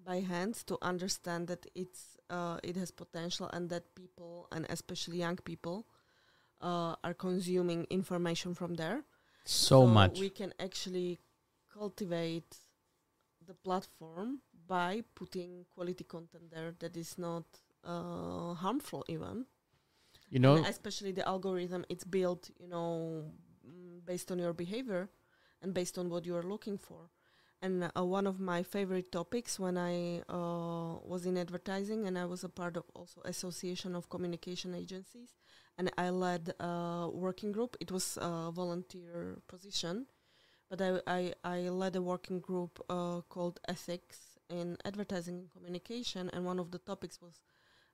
by 0.04 0.20
hands 0.22 0.64
to 0.64 0.78
understand 0.82 1.48
that 1.48 1.64
it's 1.76 2.18
uh, 2.30 2.58
it 2.64 2.76
has 2.76 2.90
potential 2.92 3.48
and 3.54 3.70
that 3.70 3.84
people 3.96 4.48
and 4.52 4.66
especially 4.70 5.18
young 5.20 5.38
people 5.38 5.86
uh, 6.62 6.96
are 7.04 7.14
consuming 7.14 7.86
information 7.90 8.54
from 8.56 8.74
there 8.76 9.04
So, 9.46 9.86
much. 9.86 10.20
we 10.20 10.30
can 10.30 10.54
actually 10.60 11.20
cultivate 11.72 12.52
the 13.46 13.54
platform 13.54 14.40
by 14.68 15.04
putting 15.16 15.66
quality 15.76 16.04
content 16.04 16.50
there 16.52 16.74
that 16.80 16.96
is 16.98 17.18
not 17.18 17.44
uh, 17.84 18.54
harmful 18.56 19.06
even. 19.08 19.46
You 20.30 20.40
know, 20.40 20.56
and 20.56 20.66
especially 20.66 21.12
the 21.12 21.28
algorithm 21.28 21.86
it's 21.90 22.04
built 22.04 22.50
you 22.60 22.68
know 22.68 23.26
mm, 23.68 24.06
based 24.06 24.32
on 24.32 24.40
your 24.40 24.54
behavior 24.54 25.10
and 25.62 25.74
based 25.74 25.98
on 25.98 26.10
what 26.10 26.26
you 26.26 26.36
are 26.36 26.44
looking 26.44 26.78
for. 26.78 27.10
And 27.62 27.90
uh, 27.96 28.04
one 28.04 28.28
of 28.28 28.40
my 28.42 28.62
favorite 28.64 29.12
topics 29.12 29.58
when 29.58 29.78
i 29.78 30.20
uh, 30.28 31.00
was 31.12 31.26
in 31.26 31.38
advertising 31.38 32.06
and 32.08 32.18
i 32.20 32.26
was 32.26 32.44
a 32.44 32.50
part 32.50 32.76
of 32.76 32.84
also 32.94 33.22
association 33.24 33.96
of 33.96 34.10
communication 34.10 34.76
agencies 34.76 35.36
and 35.78 35.90
i 35.98 36.10
led 36.10 36.54
a 36.60 37.10
working 37.14 37.54
group 37.54 37.78
it 37.80 37.90
was 37.92 38.18
a 38.22 38.52
volunteer 38.52 39.38
position 39.48 40.06
but 40.70 40.82
i 40.82 41.00
i, 41.08 41.34
I 41.44 41.58
led 41.70 41.96
a 41.96 42.02
working 42.02 42.40
group 42.40 42.80
uh, 42.90 43.22
called 43.30 43.60
ethics 43.68 44.38
in 44.50 44.78
advertising 44.86 45.36
and 45.40 45.50
communication 45.52 46.30
and 46.34 46.46
one 46.46 46.60
of 46.60 46.72
the 46.72 46.80
topics 46.80 47.22
was 47.22 47.40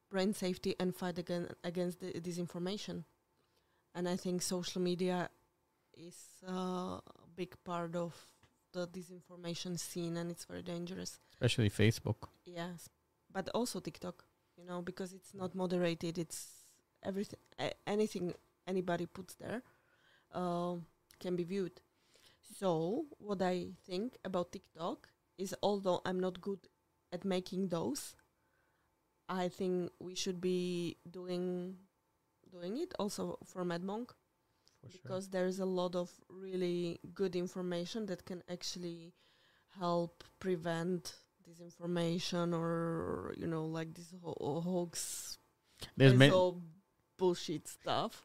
brand 0.09 0.35
safety 0.35 0.75
and 0.79 0.95
fight 0.95 1.17
again 1.17 1.47
against 1.63 1.99
the 1.99 2.11
disinformation. 2.13 3.03
And 3.95 4.07
I 4.07 4.15
think 4.15 4.41
social 4.41 4.81
media 4.81 5.29
is 5.97 6.15
uh, 6.47 6.51
a 6.53 7.01
big 7.35 7.55
part 7.63 7.95
of 7.95 8.13
the 8.71 8.87
disinformation 8.87 9.77
scene, 9.79 10.17
and 10.17 10.29
it's 10.31 10.45
very 10.45 10.61
dangerous. 10.61 11.19
especially 11.31 11.69
Facebook. 11.69 12.27
Yes, 12.45 12.89
but 13.31 13.49
also 13.53 13.79
TikTok, 13.79 14.23
you 14.57 14.65
know, 14.65 14.81
because 14.81 15.13
it's 15.13 15.33
not 15.33 15.55
moderated. 15.55 16.17
It's 16.17 16.47
everything, 17.03 17.39
a- 17.59 17.73
anything 17.87 18.33
anybody 18.67 19.05
puts 19.07 19.33
there 19.35 19.63
uh, 20.33 20.75
can 21.19 21.35
be 21.35 21.43
viewed. 21.43 21.81
So 22.59 23.05
what 23.19 23.41
I 23.41 23.69
think 23.85 24.17
about 24.23 24.51
TikTok 24.51 25.07
is, 25.37 25.55
although 25.63 26.01
I'm 26.05 26.19
not 26.19 26.41
good 26.41 26.59
at 27.11 27.25
making 27.25 27.69
those, 27.69 28.15
I 29.29 29.47
think 29.49 29.91
we 29.99 30.15
should 30.15 30.41
be 30.41 30.97
doing 31.09 31.75
doing 32.51 32.77
it 32.77 32.93
also 32.99 33.37
for 33.45 33.63
Madmonq. 33.63 34.09
For 34.81 34.89
sure. 34.89 34.99
because 35.03 35.27
there's 35.29 35.59
a 35.59 35.65
lot 35.65 35.93
of 35.95 36.09
really 36.29 36.99
good 37.13 37.35
information 37.35 38.05
that 38.07 38.25
can 38.25 38.41
actually 38.49 39.13
help 39.77 40.23
prevent 40.39 41.13
disinformation 41.47 42.53
or 42.57 43.33
you 43.37 43.45
know 43.45 43.65
like 43.65 43.93
this 43.93 44.13
ho- 44.23 44.61
hoax 44.63 45.37
There's 45.97 46.17
this 46.17 46.33
bullshit 47.17 47.67
stuff. 47.67 48.23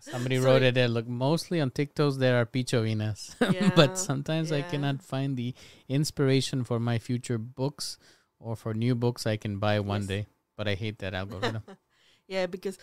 Somebody 0.00 0.36
So 0.36 0.44
wrote 0.44 0.62
it- 0.62 0.74
there. 0.74 0.88
Look, 0.88 1.08
mostly 1.08 1.60
on 1.60 1.70
TikToks 1.70 2.18
there 2.18 2.36
are 2.40 2.46
pichovinas, 2.46 3.34
Yeah, 3.52 3.72
but 3.74 3.98
sometimes 3.98 4.52
I 4.52 4.62
cannot 4.62 5.02
find 5.02 5.36
the 5.36 5.54
inspiration 5.88 6.62
for 6.64 6.78
my 6.78 6.98
future 6.98 7.38
books 7.38 7.98
or 8.40 8.56
for 8.56 8.74
new 8.74 8.94
books 8.94 9.26
I 9.26 9.36
can 9.36 9.58
buy 9.58 9.80
one 9.80 10.00
Yes. 10.00 10.08
day. 10.08 10.26
But 10.56 10.68
I 10.68 10.74
hate 10.74 10.98
that 10.98 11.14
algorithm. 11.14 11.62
yeah 12.28 12.46
because 12.46 12.78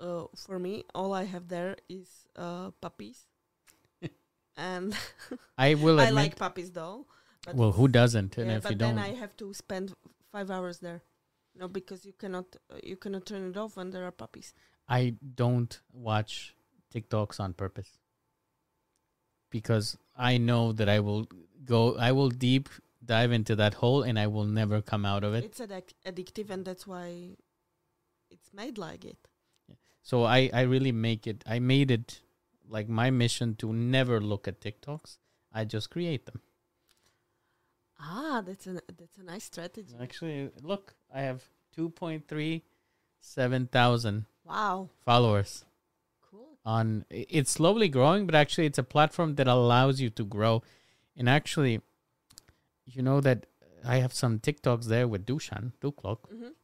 uh, 0.00 0.24
for 0.36 0.58
me 0.58 0.84
all 0.94 1.12
i 1.14 1.24
have 1.24 1.48
there 1.48 1.76
is 1.88 2.26
uh, 2.36 2.70
puppies 2.80 3.26
and 4.56 4.96
I 5.56 5.74
will 5.74 6.00
i 6.06 6.10
like 6.10 6.36
puppies 6.36 6.70
though 6.72 7.06
well, 7.54 7.72
who 7.72 7.88
doesn't? 7.88 8.36
And 8.36 8.50
if 8.50 8.64
but 8.64 8.70
you 8.70 8.76
then 8.76 8.98
don't, 8.98 8.98
I 8.98 9.14
have 9.14 9.36
to 9.38 9.54
spend 9.54 9.94
five 10.30 10.50
hours 10.50 10.80
there. 10.80 11.02
No, 11.58 11.66
because 11.66 12.04
you 12.04 12.12
cannot 12.12 12.56
uh, 12.70 12.76
you 12.82 12.96
cannot 12.96 13.26
turn 13.26 13.48
it 13.50 13.56
off 13.56 13.76
when 13.76 13.90
there 13.90 14.04
are 14.04 14.10
puppies. 14.10 14.52
I 14.88 15.14
don't 15.34 15.80
watch 15.92 16.54
TikToks 16.94 17.40
on 17.40 17.54
purpose 17.54 17.98
because 19.50 19.96
I 20.16 20.36
know 20.38 20.72
that 20.72 20.88
I 20.88 21.00
will 21.00 21.26
go, 21.64 21.96
I 21.96 22.12
will 22.12 22.28
deep 22.28 22.68
dive 23.08 23.32
into 23.32 23.56
that 23.56 23.74
hole 23.74 24.02
and 24.04 24.18
I 24.18 24.26
will 24.28 24.44
never 24.44 24.80
come 24.80 25.04
out 25.04 25.24
of 25.24 25.34
it. 25.34 25.44
It's 25.44 25.60
addic- 25.60 25.94
addictive, 26.06 26.50
and 26.50 26.64
that's 26.64 26.86
why 26.86 27.36
it's 28.30 28.52
made 28.52 28.78
like 28.78 29.04
it. 29.04 29.16
So 30.02 30.22
I, 30.24 30.48
I 30.52 30.62
really 30.62 30.92
make 30.92 31.26
it, 31.26 31.42
I 31.46 31.58
made 31.58 31.90
it 31.90 32.20
like 32.68 32.88
my 32.88 33.10
mission 33.10 33.54
to 33.56 33.72
never 33.72 34.20
look 34.20 34.46
at 34.46 34.60
TikToks. 34.60 35.18
I 35.52 35.64
just 35.64 35.90
create 35.90 36.26
them. 36.26 36.40
Ah, 38.00 38.42
that's 38.46 38.66
a 38.66 38.74
that's 38.96 39.18
a 39.18 39.24
nice 39.24 39.44
strategy. 39.44 39.94
Actually, 40.00 40.50
look, 40.62 40.94
I 41.12 41.22
have 41.22 41.42
2.37 41.76 43.70
thousand 43.70 44.26
Wow, 44.44 44.88
followers 45.04 45.64
cool. 46.30 46.58
on 46.64 47.04
it's 47.10 47.50
slowly 47.50 47.88
growing 47.88 48.24
but 48.26 48.34
actually 48.34 48.66
it's 48.66 48.78
a 48.78 48.82
platform 48.94 49.34
that 49.34 49.46
allows 49.46 50.00
you 50.00 50.08
to 50.10 50.24
grow 50.24 50.62
and 51.16 51.28
actually 51.28 51.80
you 52.96 53.02
know 53.02 53.20
that 53.20 53.46
i 53.84 53.96
have 53.96 54.12
some 54.12 54.38
tiktoks 54.38 54.86
there 54.94 55.08
with 55.08 55.26
dushan 55.26 55.72
duklok 55.82 56.28
hmm 56.30 56.54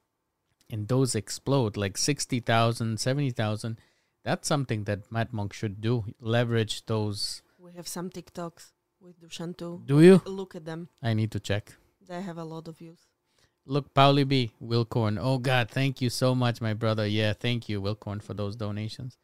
and 0.70 0.88
those 0.88 1.14
explode 1.14 1.76
like 1.76 1.98
60000 1.98 2.98
70000 2.98 3.78
that's 4.24 4.48
something 4.48 4.84
that 4.84 5.10
Madmonq 5.10 5.52
should 5.52 5.80
do. 5.82 6.06
Leverage 6.18 6.86
those. 6.86 7.42
We 7.58 7.72
have 7.72 7.86
some 7.86 8.08
TikToks 8.08 8.72
with 8.98 9.20
Dushan 9.20 9.56
too. 9.56 9.82
do 9.84 10.00
you? 10.00 10.22
Look 10.24 10.54
at 10.54 10.64
them; 10.64 10.88
i 11.02 11.12
need 11.12 11.30
to 11.32 11.40
check. 11.40 11.74
They 12.08 12.22
have 12.22 12.38
a 12.38 12.44
lot 12.44 12.68
of 12.68 12.78
views. 12.78 13.00
look 13.66 13.92
pauli 13.94 14.24
b 14.24 14.52
wilcorn. 14.60 15.18
Oh 15.20 15.38
god 15.38 15.70
thank 15.70 16.00
you 16.02 16.10
so 16.10 16.34
much 16.34 16.60
my 16.60 16.72
brother. 16.74 17.06
Yeah 17.06 17.32
thank 17.34 17.68
you 17.68 17.80
wilcorn 17.82 18.22
for 18.22 18.34
those 18.34 18.56
donations 18.56 19.18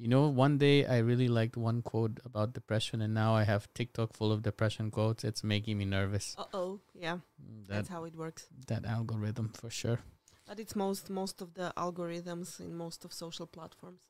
you 0.00 0.08
know 0.08 0.28
one 0.28 0.58
day 0.58 0.86
i 0.86 0.98
really 0.98 1.28
liked 1.28 1.56
one 1.56 1.82
quote 1.82 2.20
about 2.24 2.52
depression 2.52 3.00
and 3.02 3.12
now 3.14 3.34
i 3.34 3.42
have 3.42 3.66
tiktok 3.74 4.12
full 4.18 4.30
of 4.32 4.42
depression 4.42 4.90
quotes. 4.90 5.24
It's 5.24 5.42
making 5.42 5.78
me 5.78 5.84
nervous. 5.84 6.34
Uh 6.38 6.44
oh, 6.54 6.80
yeah, 6.94 7.18
that 7.66 7.68
that's 7.68 7.88
how 7.88 8.04
it 8.04 8.14
works. 8.16 8.46
that 8.68 8.84
algorithm 8.96 9.48
for 9.60 9.70
sure. 9.70 9.98
But 10.46 10.58
it's 10.60 10.76
most 10.76 11.10
most 11.10 11.42
of 11.42 11.54
the 11.54 11.72
algorithms 11.76 12.60
in 12.60 12.74
most 12.84 13.04
of 13.04 13.12
social 13.12 13.46
platforms, 13.46 14.00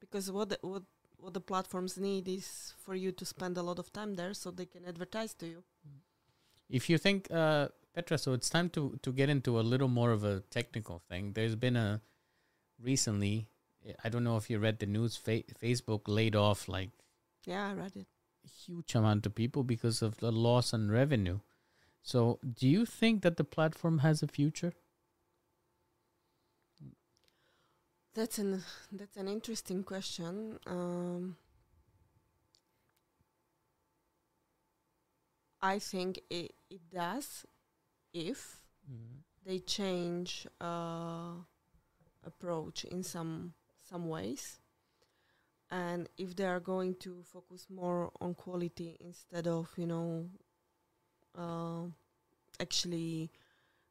because 0.00 0.32
what 0.32 0.48
the, 0.48 0.58
what 0.62 0.82
what 1.24 1.34
the 1.34 1.40
platforms 1.52 1.96
need 1.98 2.26
is 2.28 2.74
for 2.84 2.94
you 2.94 3.12
to 3.12 3.24
spend 3.24 3.56
a 3.58 3.62
lot 3.62 3.78
of 3.78 3.92
time 3.92 4.14
there, 4.14 4.34
so 4.34 4.50
they 4.50 4.66
can 4.66 4.84
advertise 4.84 5.34
to 5.34 5.46
you. 5.46 5.62
if 6.78 6.88
you 6.90 6.98
think 6.98 7.28
uh 7.30 7.68
petra 7.94 8.16
so 8.18 8.32
it's 8.38 8.50
time 8.56 8.68
to 8.76 8.82
to 9.04 9.10
get 9.20 9.28
into 9.34 9.52
a 9.60 9.64
little 9.72 9.88
more 10.00 10.10
of 10.16 10.24
a 10.24 10.34
technical 10.58 10.98
thing. 11.08 11.32
There's 11.36 11.56
been 11.66 11.76
a 11.76 12.00
recently 12.90 13.46
i 14.04 14.08
don't 14.08 14.24
know 14.24 14.36
if 14.36 14.48
you 14.50 14.58
read 14.58 14.78
the 14.78 14.86
news 14.86 15.16
fa- 15.16 15.42
facebook 15.62 16.02
laid 16.06 16.34
off 16.36 16.68
like 16.68 16.90
Yeah, 17.44 17.68
I 17.70 17.74
read 17.74 17.96
it. 17.96 18.06
a 18.44 18.48
huge 18.48 18.94
amount 18.94 19.26
of 19.26 19.34
people 19.34 19.62
because 19.64 20.02
of 20.02 20.18
the 20.18 20.30
loss 20.32 20.72
in 20.72 20.90
revenue 20.90 21.38
so 22.02 22.38
do 22.42 22.66
you 22.68 22.84
think 22.86 23.22
that 23.22 23.36
the 23.36 23.44
platform 23.44 23.98
has 23.98 24.22
a 24.22 24.28
future 24.28 24.72
That's 28.14 28.38
an 28.38 28.64
that's 28.90 29.16
an 29.16 29.28
interesting 29.28 29.84
question. 29.84 30.58
Um, 30.66 31.36
I 35.60 35.78
think 35.78 36.20
it 36.30 36.52
it 36.70 36.80
does 36.92 37.44
if 38.12 38.60
they 39.44 39.58
change 39.60 40.46
uh, 40.60 41.34
approach 42.24 42.84
in 42.84 43.02
some 43.02 43.54
some 43.88 44.08
ways. 44.08 44.58
And 45.70 46.08
if 46.16 46.34
they 46.36 46.46
are 46.46 46.60
going 46.60 46.94
to 47.00 47.22
focus 47.24 47.66
more 47.68 48.10
on 48.20 48.34
quality 48.34 48.96
instead 49.00 49.46
of 49.46 49.68
you 49.76 49.86
know 49.86 50.28
uh, 51.36 51.82
actually 52.60 53.30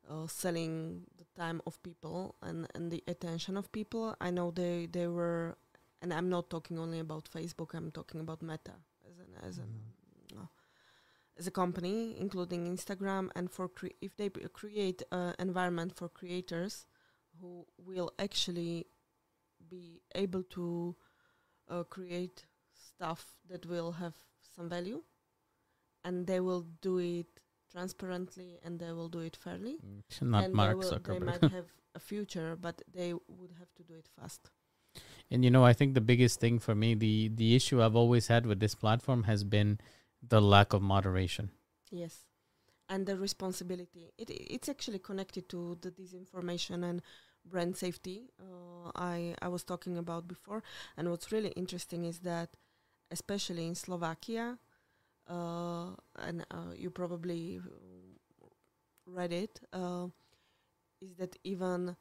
uh, 0.10 0.28
selling 0.28 1.04
the 1.18 1.26
time 1.40 1.62
of 1.68 1.82
people 1.84 2.36
and, 2.42 2.68
and 2.76 2.92
the 2.92 3.04
attention 3.08 3.58
of 3.58 3.72
people 3.72 4.16
i 4.22 4.30
know 4.30 4.52
they 4.52 4.88
they 4.92 5.08
were 5.08 5.58
and 6.02 6.14
i'm 6.14 6.30
not 6.30 6.50
talking 6.50 6.80
only 6.80 7.00
about 7.00 7.30
facebook 7.30 7.74
i'm 7.74 7.92
talking 7.92 8.22
about 8.22 8.42
meta 8.42 8.74
as 9.10 9.20
an 9.20 9.48
as 9.48 9.58
an 9.58 9.70
uh, 10.38 10.46
as 11.40 11.48
a 11.48 11.52
company, 11.52 12.16
including 12.20 12.66
Instagram, 12.66 13.30
and 13.36 13.52
for 13.52 13.68
cre- 13.70 13.98
if 14.02 14.16
they 14.18 14.30
create 14.30 15.04
an 15.12 15.36
environment 15.40 15.96
for 15.96 16.10
creators 16.10 16.86
who 17.40 17.66
will 17.78 18.12
actually 18.18 18.88
be 19.70 20.02
able 20.16 20.44
to 20.44 20.96
uh, 21.70 21.84
create 21.84 22.46
stuff 22.74 23.26
that 23.50 23.66
will 23.66 23.92
have 23.94 24.16
some 24.56 24.70
value, 24.70 25.02
and 26.04 26.26
they 26.28 26.40
will 26.40 26.66
do 26.82 26.98
it 27.00 27.28
transparently 27.72 28.60
and 28.64 28.80
they 28.80 28.92
will 28.92 29.10
do 29.10 29.20
it 29.20 29.36
fairly. 29.36 29.78
not 30.22 30.44
and 30.46 30.54
mark 30.54 30.70
they, 30.70 30.76
will, 30.76 31.00
they 31.06 31.20
might 31.20 31.42
have 31.42 31.66
a 31.96 32.00
future, 32.00 32.56
but 32.60 32.82
they 32.94 33.14
would 33.14 33.52
have 33.60 33.74
to 33.76 33.84
do 33.84 33.94
it 33.96 34.08
fast. 34.20 34.50
and 35.32 35.44
you 35.46 35.52
know 35.52 35.64
i 35.70 35.74
think 35.74 35.94
the 35.94 36.02
biggest 36.10 36.40
thing 36.44 36.58
for 36.66 36.74
me 36.82 36.90
the 36.96 37.30
the 37.42 37.48
issue 37.56 37.82
i've 37.84 37.96
always 38.02 38.28
had 38.34 38.46
with 38.52 38.60
this 38.60 38.76
platform 38.84 39.24
has 39.24 39.44
been 39.56 39.72
the 40.34 40.42
lack 40.42 40.74
of 40.74 40.82
moderation 40.82 41.50
Yes, 41.92 42.16
and 42.90 43.06
the 43.06 43.18
responsibility. 43.18 44.12
It 44.18 44.30
it's 44.30 44.70
actually 44.70 45.00
connected 45.00 45.48
to 45.50 45.78
the 45.82 45.92
disinformation 45.92 46.84
and 46.90 47.02
brand 47.50 47.76
safety. 47.78 48.30
Uh, 48.40 48.92
I 48.96 49.36
I 49.42 49.48
was 49.48 49.64
talking 49.64 49.98
about 49.98 50.28
before, 50.28 50.64
and 50.98 51.10
what's 51.10 51.32
really 51.32 51.52
interesting 51.56 52.06
is 52.06 52.20
that, 52.20 52.50
especially 53.12 53.68
in 53.68 53.76
Slovakia, 53.76 54.58
uh, 55.30 55.92
and 56.18 56.46
uh, 56.52 56.74
you 56.76 56.90
probably 56.90 57.60
read 59.06 59.32
it, 59.32 59.60
uh, 59.74 60.08
is 61.02 61.16
that 61.18 61.38
even 61.44 61.96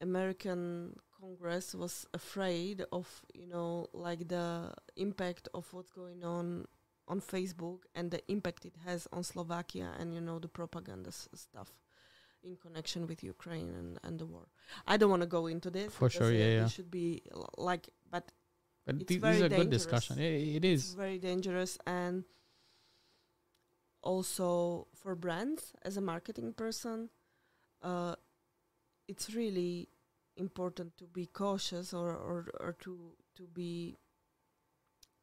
American 0.00 0.96
Congress 1.20 1.74
was 1.74 2.06
afraid 2.14 2.84
of 2.92 3.22
you 3.34 3.46
know 3.46 3.88
like 3.94 4.28
the 4.28 4.72
impact 4.96 5.48
of 5.54 5.72
what's 5.72 5.90
going 5.92 6.24
on 6.24 6.66
on 7.08 7.20
Facebook 7.20 7.80
and 7.94 8.10
the 8.10 8.20
impact 8.30 8.66
it 8.66 8.76
has 8.84 9.08
on 9.12 9.24
Slovakia 9.24 9.92
and 9.98 10.14
you 10.14 10.20
know 10.20 10.38
the 10.38 10.48
propaganda 10.48 11.08
s- 11.08 11.28
stuff 11.34 11.72
in 12.46 12.56
connection 12.56 13.06
with 13.06 13.22
Ukraine 13.22 13.70
and, 13.80 13.98
and 14.04 14.18
the 14.20 14.26
war. 14.26 14.46
I 14.86 14.96
don't 14.96 15.10
want 15.10 15.22
to 15.22 15.26
go 15.38 15.46
into 15.48 15.70
this 15.70 15.92
For 15.92 16.08
sure, 16.08 16.32
yeah, 16.32 16.50
yeah. 16.56 16.64
It 16.66 16.70
should 16.70 16.90
be 16.90 17.22
like, 17.70 17.88
but 18.10 18.24
But 18.86 18.96
It's 19.02 19.08
th- 19.08 19.20
very 19.20 19.34
these 19.34 19.42
are 19.42 19.48
good 19.48 19.56
dangerous. 19.56 19.82
discussion. 19.82 20.18
It, 20.20 20.56
it 20.56 20.64
it's 20.64 20.94
very 20.94 21.18
dangerous 21.18 21.72
and 21.86 22.24
also 24.02 24.86
for 24.94 25.14
brands 25.14 25.72
as 25.82 25.96
a 25.96 26.00
marketing 26.00 26.52
person 26.52 27.10
uh, 27.82 28.14
it's 29.08 29.34
really 29.34 29.88
important 30.36 30.96
to 30.96 31.04
be 31.04 31.26
cautious 31.26 31.92
or, 31.92 32.10
or, 32.10 32.38
or 32.60 32.72
to 32.84 32.92
to 33.34 33.44
be 33.60 33.96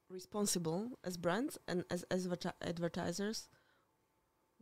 responsible 0.10 1.00
as 1.04 1.18
brands 1.18 1.58
and 1.68 1.84
as, 1.90 2.04
as 2.12 2.28
adverti- 2.28 2.54
advertisers 2.62 3.48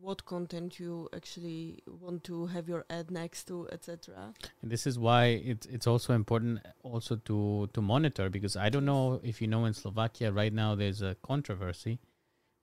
what 0.01 0.25
content 0.25 0.79
you 0.79 1.07
actually 1.15 1.77
want 1.87 2.23
to 2.23 2.47
have 2.47 2.67
your 2.67 2.85
ad 2.89 3.11
next 3.11 3.45
to 3.45 3.67
etc 3.71 4.33
And 4.61 4.71
this 4.71 4.85
is 4.87 4.97
why 4.97 5.25
it's 5.53 5.67
it's 5.67 5.87
also 5.87 6.13
important 6.13 6.59
also 6.83 7.17
to 7.29 7.69
to 7.73 7.81
monitor 7.81 8.29
because 8.29 8.55
I 8.55 8.69
don't 8.69 8.85
know 8.85 9.21
if 9.23 9.41
you 9.41 9.47
know 9.47 9.65
in 9.65 9.73
Slovakia 9.73 10.31
right 10.31 10.53
now 10.53 10.73
there's 10.75 11.01
a 11.01 11.15
controversy 11.21 11.99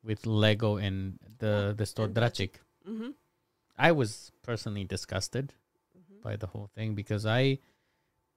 with 0.03 0.27
Lego 0.27 0.77
and 0.77 1.19
the 1.39 1.75
the 1.77 1.87
store. 1.87 2.09
Dráčik. 2.09 2.59
mm-hmm. 2.89 3.11
I 3.79 3.93
was 3.93 4.33
personally 4.43 4.85
disgusted 4.85 5.55
Mm-hmm. 5.99 6.23
by 6.23 6.37
the 6.37 6.47
whole 6.47 6.69
thing 6.75 6.95
because 6.95 7.27
I 7.27 7.59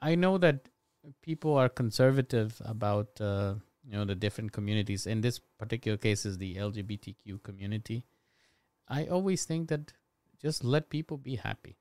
I 0.02 0.16
know 0.16 0.38
that 0.38 0.70
people 1.22 1.56
are 1.58 1.70
conservative 1.70 2.62
about 2.66 3.20
uh, 3.22 3.56
you 3.86 3.94
know 3.98 4.06
the 4.06 4.16
different 4.16 4.52
communities. 4.52 5.06
In 5.06 5.22
this 5.22 5.40
particular 5.58 5.98
case, 5.98 6.26
is 6.26 6.38
the 6.38 6.56
LGBTQ 6.56 7.42
community. 7.44 8.06
I 8.92 9.06
always 9.06 9.46
think 9.46 9.70
that 9.70 9.94
just 10.42 10.64
let 10.64 10.90
people 10.90 11.18
be 11.18 11.36
happy. 11.36 11.78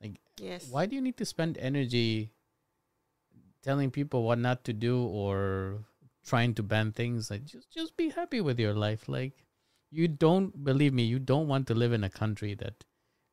Like, 0.00 0.20
yes 0.38 0.68
Why 0.70 0.86
do 0.86 0.94
you 0.94 1.02
need 1.02 1.16
to 1.18 1.24
spend 1.24 1.58
energy 1.58 2.30
telling 3.62 3.90
people 3.90 4.22
what 4.22 4.38
not 4.38 4.64
to 4.64 4.72
do 4.72 5.04
or 5.06 5.84
trying 6.24 6.54
to 6.54 6.62
ban 6.62 6.92
things? 6.92 7.30
Like 7.30 7.44
just 7.44 7.70
just 7.70 7.96
be 7.96 8.10
happy 8.10 8.40
with 8.40 8.60
your 8.60 8.74
life. 8.74 9.08
Like 9.08 9.44
you 9.90 10.06
don't 10.08 10.64
believe 10.64 10.92
me, 10.92 11.04
you 11.04 11.18
don't 11.18 11.48
want 11.48 11.66
to 11.68 11.74
live 11.74 11.92
in 11.92 12.04
a 12.04 12.10
country 12.10 12.54
that 12.54 12.84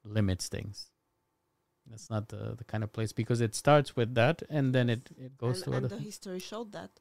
limits 0.03 0.47
things. 0.47 0.91
That's 1.89 2.09
not 2.09 2.29
the, 2.29 2.55
the 2.55 2.63
kind 2.63 2.83
of 2.83 2.93
place 2.93 3.11
because 3.11 3.41
it 3.41 3.53
starts 3.55 3.95
with 3.95 4.15
that 4.15 4.43
and 4.49 4.73
then 4.73 4.89
it, 4.89 5.09
it 5.17 5.37
goes 5.37 5.57
and, 5.57 5.63
to 5.65 5.71
and 5.71 5.85
other 5.85 5.95
the 5.95 6.01
history 6.01 6.39
showed 6.39 6.71
that 6.71 6.91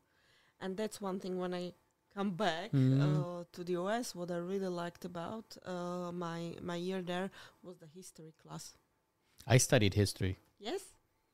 and 0.60 0.76
that's 0.76 1.00
one 1.00 1.20
thing 1.20 1.38
when 1.38 1.54
i 1.54 1.72
come 2.14 2.30
back 2.32 2.70
Mhm. 2.72 3.00
uh, 3.02 3.44
to 3.52 3.64
the 3.64 3.74
us 3.76 4.14
what 4.14 4.30
i 4.30 4.36
really 4.36 4.68
liked 4.82 5.04
about 5.04 5.56
uh, 5.64 6.10
my 6.12 6.56
my 6.62 6.76
year 6.76 7.02
there 7.02 7.30
was 7.62 7.76
the 7.78 7.86
history 7.86 8.32
class 8.42 8.74
I 9.46 9.58
studied 9.58 9.94
history. 9.94 10.36
yes 10.58 10.82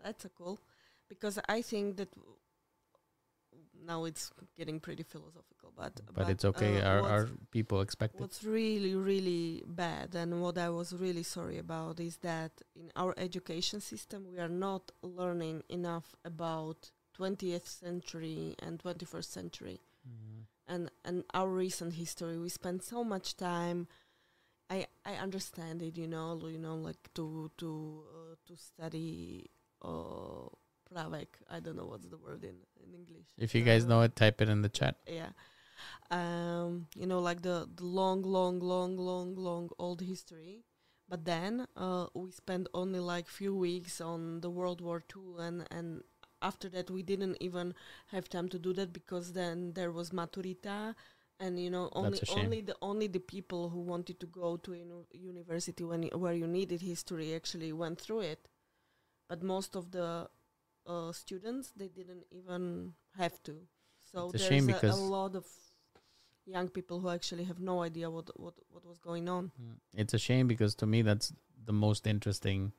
that's 0.02 0.24
a 0.24 0.28
cool 0.28 0.58
because 1.08 1.38
i 1.48 1.62
think 1.62 1.96
that 1.96 2.10
w- 2.14 2.36
now 3.84 4.04
it's 4.04 4.32
getting 4.56 4.80
pretty 4.80 5.02
philosophical 5.02 5.72
but 5.76 5.92
But, 6.14 6.28
it's 6.30 6.44
okay. 6.44 6.80
uh, 6.80 6.88
our, 6.90 7.02
our 7.08 7.28
people 7.50 7.80
expect 7.80 8.14
it. 8.14 8.20
What's 8.20 8.42
really, 8.44 8.94
really 8.94 9.62
bad 9.66 10.14
and 10.14 10.40
what 10.42 10.56
I 10.58 10.70
was 10.70 10.92
really 10.94 11.22
sorry 11.22 11.58
about 11.58 12.00
is 12.00 12.16
that 12.18 12.52
in 12.74 12.90
our 12.96 13.14
education 13.16 13.80
system 13.80 14.26
we 14.32 14.38
are 14.38 14.48
not 14.68 14.90
learning 15.02 15.62
enough 15.68 16.14
about 16.24 16.90
20th 17.14 17.68
century 17.68 18.54
and 18.64 18.78
21st 18.80 19.30
century 19.32 19.80
Mm. 20.08 20.44
And 20.68 20.90
and 21.04 21.24
our 21.34 21.48
recent 21.48 21.94
history. 21.94 22.38
We 22.38 22.48
spend 22.48 22.82
so 22.82 23.04
much 23.04 23.36
time. 23.36 23.88
I 24.70 24.86
I 25.04 25.14
understand 25.14 25.82
it, 25.82 25.96
you 25.96 26.08
know, 26.08 26.40
you 26.46 26.58
know, 26.58 26.76
like 26.76 27.02
to 27.14 27.50
to 27.58 27.70
uh, 28.14 28.34
to 28.46 28.56
study 28.56 29.50
uh, 29.82 30.48
pravek. 30.90 31.28
I 31.50 31.60
don't 31.60 31.76
know 31.76 31.86
what's 31.86 32.06
the 32.08 32.18
word 32.18 32.44
in 32.44 32.56
in 32.82 32.94
English. 32.94 33.28
If 33.38 33.54
you 33.54 33.62
guys 33.62 33.84
Uh, 33.84 33.88
know 33.88 34.02
it, 34.02 34.16
type 34.16 34.40
it 34.40 34.48
in 34.48 34.62
the 34.62 34.68
chat. 34.68 34.96
yeah 35.06 35.30
um 36.10 36.86
you 36.96 37.06
know 37.06 37.20
like 37.20 37.42
the, 37.42 37.68
the 37.76 37.84
long 37.84 38.22
long 38.22 38.60
long 38.60 38.96
long 38.96 39.34
long 39.36 39.68
old 39.78 40.00
history 40.00 40.64
but 41.08 41.24
then 41.24 41.66
uh 41.76 42.06
we 42.14 42.30
spent 42.30 42.66
only 42.74 43.00
like 43.00 43.28
few 43.28 43.54
weeks 43.54 44.00
on 44.00 44.40
the 44.40 44.50
world 44.50 44.80
war 44.80 45.02
ii 45.16 45.36
and 45.46 45.66
and 45.70 46.02
after 46.48 46.68
that 46.76 46.90
we 46.96 47.02
didn't 47.12 47.36
even 47.48 47.74
have 48.14 48.26
time 48.36 48.48
to 48.54 48.58
do 48.66 48.72
that 48.78 48.92
because 49.00 49.26
then 49.40 49.72
there 49.78 49.92
was 49.98 50.10
maturita 50.20 50.94
and 51.40 51.52
you 51.64 51.70
know 51.70 51.86
only 51.92 52.18
That's 52.18 52.30
a 52.30 52.32
shame. 52.34 52.44
only 52.44 52.60
the 52.70 52.76
only 52.90 53.08
the 53.16 53.24
people 53.36 53.62
who 53.72 53.80
wanted 53.92 54.16
to 54.20 54.26
go 54.42 54.56
to 54.64 54.70
uni- 54.74 55.08
university 55.32 55.84
when 55.84 56.02
where 56.22 56.36
you 56.42 56.46
needed 56.58 56.80
history 56.92 57.34
actually 57.40 57.72
went 57.82 58.00
through 58.00 58.20
it 58.34 58.48
but 59.28 59.42
most 59.42 59.76
of 59.76 59.90
the 59.90 60.08
uh, 60.86 61.12
students 61.12 61.72
they 61.76 61.88
didn't 61.88 62.24
even 62.30 62.94
have 63.22 63.36
to 63.42 63.54
so 64.12 64.18
It's 64.26 64.34
a 64.34 64.38
there's 64.38 64.50
shame 64.50 64.70
a, 64.70 64.80
a 64.96 65.00
lot 65.16 65.34
of 65.34 65.44
young 66.46 66.68
people 66.68 67.00
who 67.00 67.08
actually 67.08 67.44
have 67.44 67.60
no 67.60 67.82
idea 67.82 68.08
what 68.16 68.30
what 68.38 68.54
what 68.72 68.84
was 68.86 68.98
going 68.98 69.28
on 69.28 69.50
Mm. 69.60 69.76
It's 70.02 70.14
a 70.14 70.18
shame 70.18 70.46
because 70.46 70.74
to 70.76 70.86
me 70.86 71.02
that's 71.02 71.32
the 71.64 71.72
most 71.72 72.06
interesting. 72.06 72.72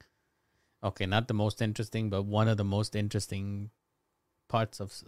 Okay, 0.84 1.06
not 1.06 1.28
the 1.28 1.34
most 1.34 1.62
interesting, 1.62 2.10
but 2.10 2.24
one 2.24 2.48
of 2.48 2.58
the 2.58 2.64
most 2.64 2.96
interesting 2.96 3.72
parts 4.48 4.80
of. 4.80 4.90
s- 4.92 5.04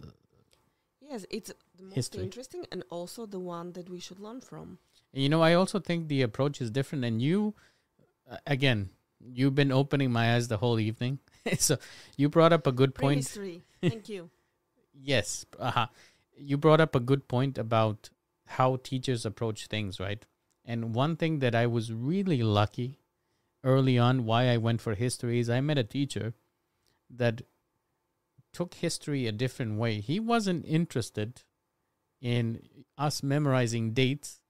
yes 1.00 1.24
it's 1.30 1.52
the 1.76 1.82
most 1.84 1.94
History. 1.96 2.22
interesting 2.24 2.66
and 2.72 2.84
also 2.90 3.26
the 3.26 3.38
one 3.38 3.72
that 3.72 3.88
we 3.88 3.98
should 4.00 4.18
learn 4.20 4.40
from 4.40 4.78
You 5.12 5.28
know, 5.28 5.42
I 5.42 5.54
also 5.54 5.80
think 5.80 6.08
the 6.08 6.22
approach 6.22 6.60
is 6.60 6.70
different, 6.70 7.04
and 7.04 7.20
you, 7.20 7.54
uh, 8.30 8.36
again, 8.46 8.90
you've 9.20 9.54
been 9.54 9.72
opening 9.72 10.12
my 10.12 10.34
eyes 10.34 10.46
the 10.48 10.58
whole 10.58 10.78
evening. 10.78 11.18
so 11.58 11.78
you 12.16 12.28
brought 12.28 12.52
up 12.52 12.66
a 12.66 12.72
good 12.72 12.94
point. 12.94 13.16
prehistory 13.16 13.62
thank 13.82 14.08
you 14.08 14.30
Yes, 14.94 15.46
uh 15.58 15.86
you 16.36 16.56
brought 16.56 16.80
up 16.80 16.94
a 16.94 17.00
good 17.00 17.26
point 17.28 17.58
about 17.58 18.08
how 18.46 18.76
teachers 18.76 19.26
approach 19.26 19.66
things, 19.66 20.00
right? 20.00 20.24
And 20.64 20.94
one 20.94 21.16
thing 21.16 21.38
that 21.40 21.54
I 21.54 21.66
was 21.66 21.92
really 21.92 22.42
lucky 22.42 22.99
early 23.64 23.98
on, 23.98 24.24
why 24.24 24.48
I 24.48 24.56
went 24.56 24.80
for 24.80 24.94
history, 24.94 25.38
is 25.38 25.50
I 25.50 25.60
met 25.60 25.78
a 25.78 25.84
teacher 25.84 26.34
that 27.08 27.42
took 28.52 28.74
history 28.74 29.26
a 29.26 29.32
different 29.32 29.78
way. 29.78 30.00
He 30.00 30.18
wasn't 30.18 30.64
interested 30.66 31.42
in 32.20 32.60
us 32.98 33.22
memorizing 33.22 33.92
dates 33.92 34.40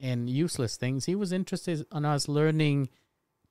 and 0.00 0.28
useless 0.28 0.76
things. 0.76 1.04
He 1.04 1.14
was 1.14 1.32
interested 1.32 1.84
in 1.94 2.04
us 2.04 2.28
learning 2.28 2.88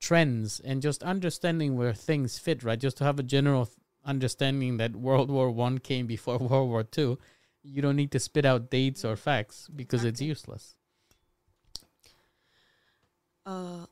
trends 0.00 0.60
and 0.60 0.82
just 0.82 1.02
understanding 1.02 1.76
where 1.76 1.92
things 1.92 2.38
fit, 2.38 2.62
right? 2.62 2.78
Just 2.78 2.96
to 2.98 3.04
have 3.04 3.18
a 3.18 3.24
general 3.24 3.68
understanding 4.04 4.78
that 4.78 4.96
World 4.96 5.30
War 5.30 5.50
One 5.50 5.78
came 5.78 6.06
before 6.06 6.38
World 6.40 6.70
War 6.70 6.82
Two, 6.82 7.18
you 7.62 7.82
don't 7.82 7.96
need 7.96 8.12
to 8.12 8.18
spit 8.18 8.44
out 8.44 8.70
dates 8.70 9.04
or 9.04 9.16
facts 9.16 9.68
because 9.74 10.04
it's 10.04 10.20
useless. 10.20 10.74
Uh, 13.44 13.86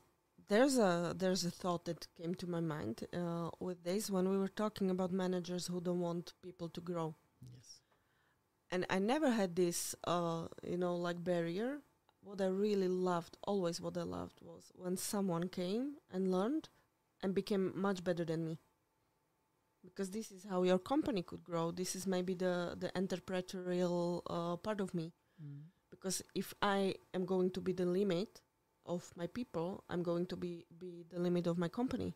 there's 0.49 0.77
a 0.77 1.13
there's 1.17 1.45
a 1.45 1.51
thought 1.51 1.85
that 1.85 2.07
came 2.17 2.35
to 2.35 2.47
my 2.47 2.59
mind 2.59 3.05
uh, 3.13 3.49
with 3.59 3.83
this 3.83 4.09
when 4.09 4.29
we 4.29 4.37
were 4.37 4.53
talking 4.63 4.89
about 4.89 5.11
managers 5.11 5.67
who 5.67 5.79
don't 5.81 6.01
want 6.01 6.33
people 6.43 6.69
to 6.69 6.81
grow, 6.81 7.15
Yes. 7.41 7.79
and 8.71 8.85
I 8.89 8.99
never 8.99 9.29
had 9.31 9.55
this 9.55 9.95
uh, 10.05 10.47
you 10.63 10.77
know 10.77 10.95
like 10.95 11.23
barrier. 11.23 11.79
What 12.21 12.41
I 12.41 12.47
really 12.47 12.89
loved, 12.89 13.37
always 13.43 13.79
what 13.79 13.97
I 13.97 14.03
loved, 14.03 14.39
was 14.41 14.71
when 14.75 14.97
someone 14.97 15.47
came 15.47 15.95
and 16.11 16.31
learned 16.31 16.67
and 17.23 17.33
became 17.33 17.71
much 17.75 18.03
better 18.03 18.25
than 18.25 18.43
me. 18.45 18.59
Because 19.83 20.09
this 20.11 20.29
is 20.31 20.43
how 20.49 20.63
your 20.63 20.79
company 20.79 21.21
could 21.23 21.43
grow. 21.45 21.71
This 21.71 21.95
is 21.95 22.05
maybe 22.05 22.33
the 22.33 22.75
the 22.77 22.89
entrepreneurial 23.01 24.21
uh, 24.29 24.57
part 24.57 24.81
of 24.81 24.93
me. 24.93 25.13
because 25.91 26.17
if 26.35 26.53
I 26.61 26.95
am 27.13 27.25
going 27.25 27.49
to 27.51 27.61
be 27.67 27.73
the 27.73 27.85
limit 27.85 28.41
of 28.89 29.11
my 29.15 29.27
people, 29.27 29.83
I'm 29.89 30.03
going 30.03 30.25
to 30.27 30.35
be 30.35 30.65
be 30.77 31.05
the 31.09 31.19
limit 31.19 31.47
of 31.47 31.57
my 31.57 31.69
company. 31.69 32.15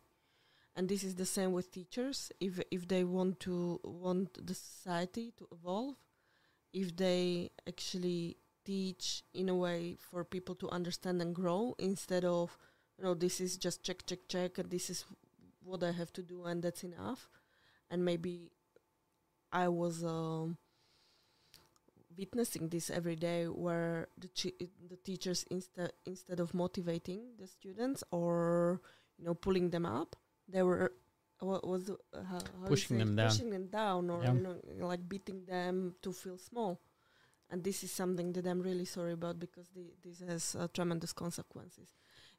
And 0.76 0.88
this 0.88 1.04
is 1.04 1.14
the 1.14 1.24
same 1.24 1.52
with 1.52 1.70
teachers. 1.70 2.32
If 2.40 2.60
if 2.70 2.88
they 2.88 3.04
want 3.04 3.40
to 3.40 3.80
want 3.84 4.46
the 4.46 4.54
society 4.54 5.32
to 5.38 5.48
evolve, 5.52 5.96
if 6.72 6.96
they 6.96 7.50
actually 7.68 8.36
teach 8.64 9.22
in 9.32 9.48
a 9.48 9.54
way 9.54 9.96
for 10.00 10.24
people 10.24 10.54
to 10.56 10.68
understand 10.70 11.22
and 11.22 11.34
grow 11.34 11.74
instead 11.78 12.24
of 12.24 12.58
you 12.98 13.04
know 13.04 13.14
this 13.14 13.40
is 13.40 13.56
just 13.56 13.82
check 13.82 14.04
check 14.06 14.20
check 14.28 14.58
and 14.58 14.70
this 14.70 14.90
is 14.90 15.04
what 15.62 15.82
I 15.82 15.92
have 15.92 16.12
to 16.14 16.22
do 16.22 16.44
and 16.44 16.62
that's 16.62 16.82
enough 16.82 17.28
and 17.90 18.04
maybe 18.04 18.50
I 19.52 19.68
was 19.68 20.02
um, 20.02 20.56
witnessing 22.16 22.68
this 22.68 22.90
every 22.90 23.16
day 23.16 23.44
where 23.46 24.08
the 24.18 24.28
the 24.88 24.96
teachers 24.96 25.44
instead 25.50 25.92
instead 26.06 26.40
of 26.40 26.54
motivating 26.54 27.20
the 27.38 27.46
students 27.46 28.04
or 28.10 28.80
you 29.18 29.24
know 29.24 29.34
pulling 29.34 29.70
them 29.70 29.86
up 29.86 30.16
they 30.48 30.62
were 30.62 30.92
what 31.40 31.66
was 31.66 31.90
uh, 31.90 31.96
how, 32.30 32.38
how 32.60 32.66
Pushing 32.66 32.98
them 32.98 33.16
down. 33.16 33.28
pushing 33.28 33.50
them 33.50 33.66
down 33.66 34.10
or 34.10 34.22
Yeah. 34.22 34.32
you 34.34 34.40
know 34.40 34.56
like 34.86 35.08
beating 35.08 35.44
them 35.46 35.94
to 36.02 36.12
feel 36.12 36.38
small 36.38 36.80
and 37.50 37.62
this 37.64 37.82
is 37.84 37.90
something 37.92 38.32
that 38.32 38.46
I'm 38.46 38.60
really 38.62 38.84
sorry 38.86 39.12
about 39.12 39.38
because 39.38 39.68
the, 39.70 39.84
this 40.02 40.20
has 40.20 40.56
uh, 40.58 40.68
tremendous 40.72 41.12
consequences 41.12 41.88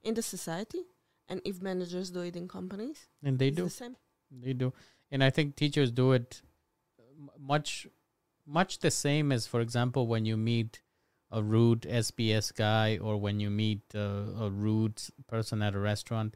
in 0.03 0.13
the 0.15 0.21
society 0.21 0.83
and 1.29 1.41
if 1.45 1.61
managers 1.61 2.09
do 2.11 2.21
it 2.21 2.35
in 2.35 2.47
companies 2.47 3.07
And 3.23 3.37
they 3.39 3.47
it's 3.49 3.57
do. 3.57 3.63
the 3.63 3.69
same 3.69 3.95
They 4.31 4.53
do, 4.53 4.73
and 5.11 5.23
I 5.23 5.29
think 5.29 5.55
teachers 5.55 5.91
do 5.91 6.11
it 6.13 6.41
m- 7.19 7.29
much, 7.39 7.87
much 8.45 8.79
the 8.79 8.91
same 8.91 9.31
as, 9.31 9.47
for 9.47 9.61
example, 9.61 10.07
when 10.07 10.25
you 10.25 10.37
meet 10.37 10.81
a 11.31 11.41
rude 11.41 11.81
SBS 11.81 12.53
guy 12.53 12.97
or 12.97 13.17
when 13.17 13.39
you 13.39 13.49
meet 13.49 13.81
uh, 13.93 13.99
a 14.39 14.49
rude 14.49 15.01
person 15.27 15.61
at 15.61 15.75
a 15.75 15.79
restaurant. 15.79 16.35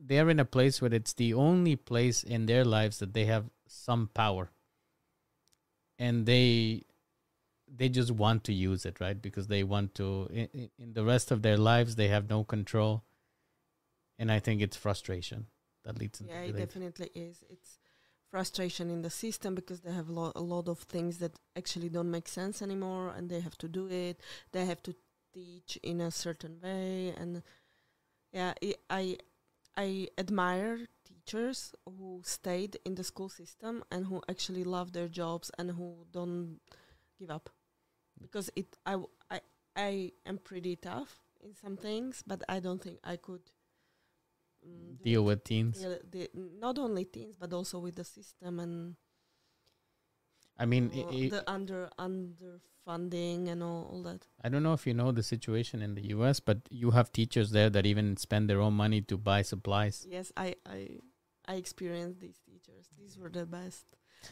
They're 0.00 0.30
in 0.30 0.40
a 0.40 0.44
place 0.44 0.80
where 0.80 0.94
it's 0.94 1.12
the 1.12 1.34
only 1.34 1.76
place 1.76 2.22
in 2.22 2.46
their 2.46 2.64
lives 2.64 2.98
that 3.00 3.12
they 3.12 3.24
have 3.26 3.50
some 3.66 4.08
power, 4.14 4.50
and 5.98 6.24
they 6.24 6.84
they 7.66 7.88
just 7.88 8.12
want 8.12 8.44
to 8.44 8.52
use 8.52 8.86
it, 8.86 9.00
right? 9.00 9.20
Because 9.20 9.48
they 9.48 9.64
want 9.64 9.94
to. 9.96 10.28
In, 10.32 10.70
in 10.78 10.92
the 10.94 11.04
rest 11.04 11.30
of 11.32 11.42
their 11.42 11.58
lives, 11.58 11.96
they 11.96 12.08
have 12.08 12.30
no 12.30 12.44
control, 12.44 13.02
and 14.18 14.30
I 14.30 14.38
think 14.38 14.62
it's 14.62 14.76
frustration 14.76 15.46
that 15.84 15.98
leads 15.98 16.20
into 16.20 16.32
yeah 16.32 16.42
it 16.42 16.56
definitely 16.56 17.10
is 17.14 17.44
it's 17.48 17.78
frustration 18.30 18.90
in 18.90 19.02
the 19.02 19.10
system 19.10 19.54
because 19.54 19.80
they 19.80 19.92
have 19.92 20.08
lo- 20.10 20.32
a 20.36 20.40
lot 20.40 20.68
of 20.68 20.78
things 20.80 21.18
that 21.18 21.32
actually 21.56 21.88
don't 21.88 22.10
make 22.10 22.28
sense 22.28 22.62
anymore 22.62 23.12
and 23.16 23.30
they 23.30 23.40
have 23.40 23.56
to 23.58 23.68
do 23.68 23.88
it. 23.88 24.20
They 24.52 24.64
have 24.66 24.82
to 24.84 24.94
teach 25.34 25.78
in 25.82 26.00
a 26.00 26.10
certain 26.10 26.58
way 26.62 27.14
and 27.18 27.42
yeah 28.32 28.52
i 28.62 28.74
i, 28.90 29.18
I 29.76 30.08
admire 30.18 30.78
teachers 31.06 31.74
who 31.86 32.22
stayed 32.24 32.78
in 32.84 32.94
the 32.94 33.04
school 33.04 33.28
system 33.28 33.84
and 33.90 34.06
who 34.06 34.22
actually 34.28 34.64
love 34.64 34.92
their 34.92 35.08
jobs 35.08 35.50
and 35.58 35.70
who 35.70 36.06
don't 36.12 36.60
give 37.18 37.30
up. 37.30 37.50
Because 38.20 38.50
it 38.56 38.76
i 38.86 38.92
w- 38.92 39.10
i 39.30 39.40
i 39.76 40.12
am 40.26 40.38
pretty 40.38 40.76
tough 40.76 41.20
in 41.44 41.54
some 41.54 41.76
things 41.76 42.22
but 42.26 42.42
i 42.48 42.58
don't 42.60 42.82
think 42.82 42.98
i 43.04 43.16
could 43.16 43.42
deal 45.02 45.24
with 45.24 45.44
teens. 45.44 45.80
the, 46.10 46.28
not 46.58 46.78
only 46.78 47.04
teens 47.04 47.36
but 47.38 47.52
also 47.52 47.78
with 47.78 47.96
the 47.96 48.04
system 48.04 48.60
and 48.60 48.96
I 50.58 50.66
mean, 50.66 50.90
uh, 50.92 51.14
i 51.14 51.24
i 51.24 51.28
the 51.28 51.44
under 51.46 51.88
underfunding 51.98 53.48
and 53.48 53.62
all, 53.62 53.88
all 53.92 54.02
that. 54.02 54.26
I 54.42 54.48
don't 54.48 54.62
know 54.62 54.72
if 54.72 54.86
you 54.86 54.94
know 54.94 55.12
the 55.12 55.22
situation 55.22 55.82
in 55.82 55.94
the 55.94 56.08
U.S., 56.18 56.40
but 56.40 56.58
you 56.68 56.90
have 56.90 57.12
teachers 57.12 57.52
there 57.52 57.70
that 57.70 57.86
even 57.86 58.16
spend 58.16 58.50
their 58.50 58.60
own 58.60 58.74
money 58.74 59.00
to 59.02 59.16
buy 59.16 59.42
supplies. 59.42 60.04
Yes, 60.08 60.32
I 60.36 60.56
I 60.66 60.98
I 61.46 61.54
experienced 61.54 62.20
these 62.20 62.40
teachers. 62.44 62.90
These 62.98 63.16
were 63.16 63.30
the 63.30 63.46
best, 63.46 63.86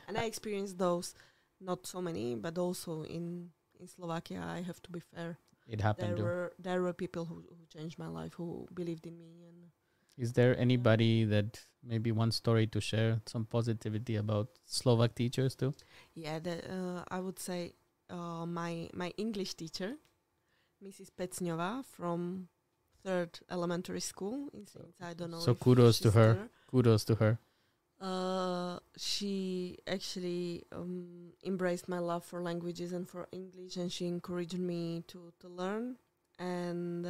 and 0.09 0.19
I 0.19 0.25
experienced 0.25 0.79
those. 0.79 1.15
Not 1.61 1.87
so 1.87 2.03
many, 2.03 2.35
but 2.35 2.59
also 2.59 3.05
in 3.05 3.51
in 3.79 3.87
Slovakia. 3.87 4.43
I 4.43 4.63
have 4.63 4.83
to 4.83 4.91
be 4.91 5.01
fair. 5.01 5.39
It 5.69 5.81
happened. 5.81 6.19
There 6.19 6.25
were 6.25 6.53
there 6.59 6.83
were 6.83 6.93
people 6.93 7.25
who, 7.25 7.47
who 7.49 7.65
changed 7.71 7.99
my 7.99 8.09
life, 8.09 8.35
who 8.35 8.67
believed 8.75 9.07
in 9.07 9.17
me, 9.19 9.47
and 9.47 9.71
Is 10.17 10.33
there 10.33 10.59
anybody 10.59 11.25
that 11.25 11.61
maybe 11.85 12.11
one 12.11 12.33
story 12.33 12.67
to 12.69 12.81
share 12.81 13.21
some 13.27 13.45
positivity 13.45 14.17
about 14.17 14.49
Slovak 14.65 15.15
teachers 15.15 15.55
too? 15.55 15.75
yeah, 16.15 16.39
the, 16.39 16.65
uh, 16.65 17.05
I 17.09 17.21
would 17.21 17.39
say 17.39 17.75
uh, 18.09 18.47
my 18.47 18.89
my 18.95 19.13
English 19.17 19.55
teacher, 19.55 19.97
Mrs. 20.83 21.11
Pecňová 21.13 21.85
from 21.85 22.49
third 23.05 23.39
elementary 23.51 24.01
school 24.01 24.51
I 25.01 25.15
don't 25.15 25.31
know. 25.31 25.39
so 25.39 25.55
kudos 25.55 26.01
to 26.01 26.11
her. 26.11 26.35
there. 26.35 26.49
Kudos 26.71 27.05
to 27.05 27.15
her. 27.17 27.39
Uh, 28.01 28.79
she 28.99 29.79
actually 29.87 30.65
um, 30.73 31.33
embraced 31.45 31.89
my 31.89 31.99
love 31.99 32.25
for 32.25 32.43
languages 32.43 32.93
and 32.93 33.09
for 33.09 33.27
English, 33.33 33.77
and 33.77 33.91
she 33.91 34.07
encouraged 34.07 34.59
me 34.59 35.05
to 35.09 35.33
to 35.41 35.49
learn. 35.49 35.97
And 36.39 37.07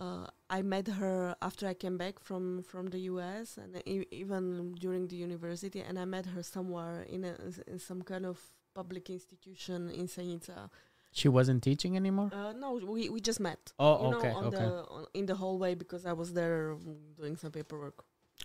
uh, 0.00 0.26
I 0.48 0.62
met 0.62 0.88
her 0.88 1.36
after 1.42 1.66
I 1.68 1.74
came 1.74 1.96
back 1.98 2.18
from 2.20 2.62
from 2.62 2.86
the 2.94 3.00
U.S. 3.12 3.58
and 3.62 3.70
e- 3.86 4.06
even 4.10 4.74
during 4.84 5.08
the 5.08 5.16
university, 5.16 5.80
and 5.88 5.98
I 5.98 6.06
met 6.06 6.26
her 6.34 6.42
somewhere 6.42 7.02
in 7.14 7.24
a 7.24 7.34
in 7.72 7.78
some 7.78 8.02
kind 8.02 8.24
of 8.26 8.38
public 8.74 9.10
institution 9.10 9.90
in 9.90 10.06
Senica. 10.08 10.70
She 11.12 11.28
wasn't 11.28 11.62
teaching 11.62 11.96
anymore. 11.96 12.30
Uh, 12.32 12.52
no, 12.52 12.68
we 12.94 13.08
we 13.08 13.20
just 13.20 13.40
met 13.40 13.72
Oh, 13.78 14.04
you 14.04 14.10
know, 14.10 14.18
okay, 14.18 14.30
on 14.30 14.44
okay. 14.46 14.56
the 14.56 14.70
on, 14.96 15.06
in 15.14 15.26
the 15.26 15.34
hallway 15.34 15.74
because 15.74 16.06
I 16.06 16.12
was 16.12 16.32
there 16.32 16.76
mm, 16.76 17.16
doing 17.16 17.36
some 17.36 17.50
paperwork 17.52 18.04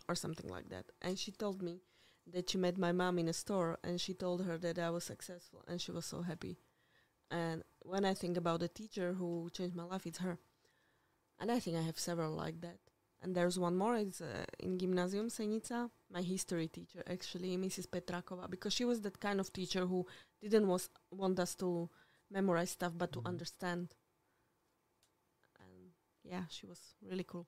or 0.10 0.15
something 0.15 0.49
like 0.49 0.68
that. 0.69 0.86
And 1.02 1.18
she 1.18 1.32
told 1.32 1.61
me 1.61 1.82
that 2.34 2.49
she 2.49 2.57
met 2.57 2.77
my 2.77 2.91
mom 2.91 3.19
in 3.19 3.27
a 3.27 3.34
store 3.34 3.77
and 3.84 4.02
she 4.02 4.14
told 4.15 4.44
her 4.45 4.57
that 4.57 4.80
I 4.80 4.90
was 4.90 5.03
successful 5.03 5.64
and 5.68 5.80
she 5.80 5.91
was 5.91 6.06
so 6.06 6.22
happy. 6.23 6.57
And 7.30 7.64
when 7.84 8.03
I 8.03 8.14
think 8.15 8.36
about 8.38 8.60
the 8.61 8.68
teacher 8.68 9.14
who 9.14 9.49
changed 9.53 9.76
my 9.76 9.84
life, 9.84 10.06
it's 10.07 10.19
her. 10.19 10.38
And 11.40 11.52
I 11.52 11.60
think 11.60 11.78
I 11.78 11.82
have 11.82 11.99
several 11.99 12.34
like 12.34 12.62
that. 12.62 12.78
And 13.22 13.36
there's 13.36 13.57
one 13.57 13.76
more. 13.76 13.95
It's 13.95 14.22
uh, 14.22 14.45
in 14.60 14.78
Gymnasium 14.78 15.30
Senica, 15.30 15.90
my 16.12 16.22
history 16.22 16.68
teacher, 16.68 17.03
actually, 17.07 17.57
Mrs. 17.57 17.88
Petrakova, 17.88 18.49
because 18.49 18.74
she 18.74 18.86
was 18.86 19.02
that 19.02 19.20
kind 19.20 19.40
of 19.40 19.52
teacher 19.52 19.86
who 19.86 20.06
didn't 20.41 20.68
was, 20.68 20.90
want 21.12 21.40
us 21.40 21.56
to 21.56 21.90
memorize 22.30 22.72
stuff, 22.72 22.94
but 22.98 23.12
to 23.14 23.20
Mhm. 23.22 23.28
understand. 23.28 23.95
And 25.60 25.91
yeah, 26.24 26.44
she 26.49 26.66
was 26.66 26.80
really 27.02 27.24
cool. 27.24 27.48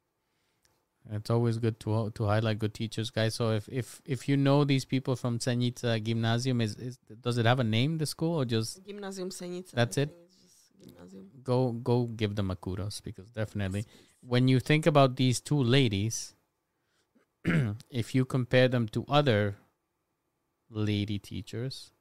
It's 1.10 1.30
always 1.30 1.58
good 1.58 1.80
to 1.82 2.10
to 2.10 2.26
highlight 2.26 2.60
good 2.60 2.74
teachers, 2.74 3.10
guys. 3.12 3.36
So 3.36 3.52
if 3.52 3.70
if 3.70 4.02
if 4.04 4.28
you 4.28 4.36
know 4.36 4.66
these 4.66 4.84
people 4.84 5.16
from 5.16 5.40
Senica 5.40 6.04
Gymnasium, 6.04 6.60
is, 6.60 6.76
is 6.76 6.98
does 7.22 7.38
it 7.38 7.46
have 7.46 7.62
a 7.62 7.64
name 7.64 7.98
the 7.98 8.06
school 8.06 8.36
or 8.36 8.44
just 8.46 8.84
Gymnasium 8.86 9.30
Senica. 9.30 9.72
That's 9.72 9.98
I 9.98 10.02
it? 10.02 10.10
Think 10.80 10.96
It's 11.00 11.12
just 11.12 11.12
gymnasium. 11.12 11.32
go 11.44 11.72
go 11.72 12.06
give 12.06 12.36
them 12.36 12.52
a 12.52 12.56
kudos 12.56 13.02
because 13.02 13.30
definitely 13.32 13.86
when 14.22 14.48
you 14.48 14.60
think 14.60 14.86
about 14.86 15.16
these 15.16 15.40
two 15.40 15.62
ladies, 15.62 16.36
if 17.90 18.14
you 18.16 18.26
compare 18.26 18.68
them 18.68 18.88
to 18.90 19.06
other 19.08 19.58
lady 20.70 21.20
teachers, 21.20 21.92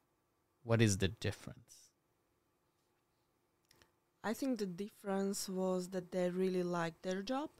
what 0.63 0.83
is 0.83 0.99
the 0.99 1.09
difference? 1.09 1.91
I 4.23 4.35
think 4.35 4.59
the 4.59 4.67
difference 4.67 5.49
was 5.49 5.89
that 5.91 6.11
they 6.13 6.31
really 6.31 6.63
liked 6.63 7.03
their 7.03 7.23
job. 7.23 7.51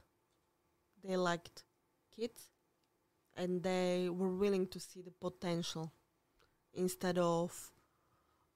They 1.03 1.15
liked 1.17 1.63
kids, 2.15 2.49
and 3.35 3.63
they 3.63 4.09
were 4.09 4.29
willing 4.33 4.67
to 4.67 4.79
see 4.79 5.01
the 5.01 5.11
potential 5.11 5.91
instead 6.73 7.17
of 7.17 7.71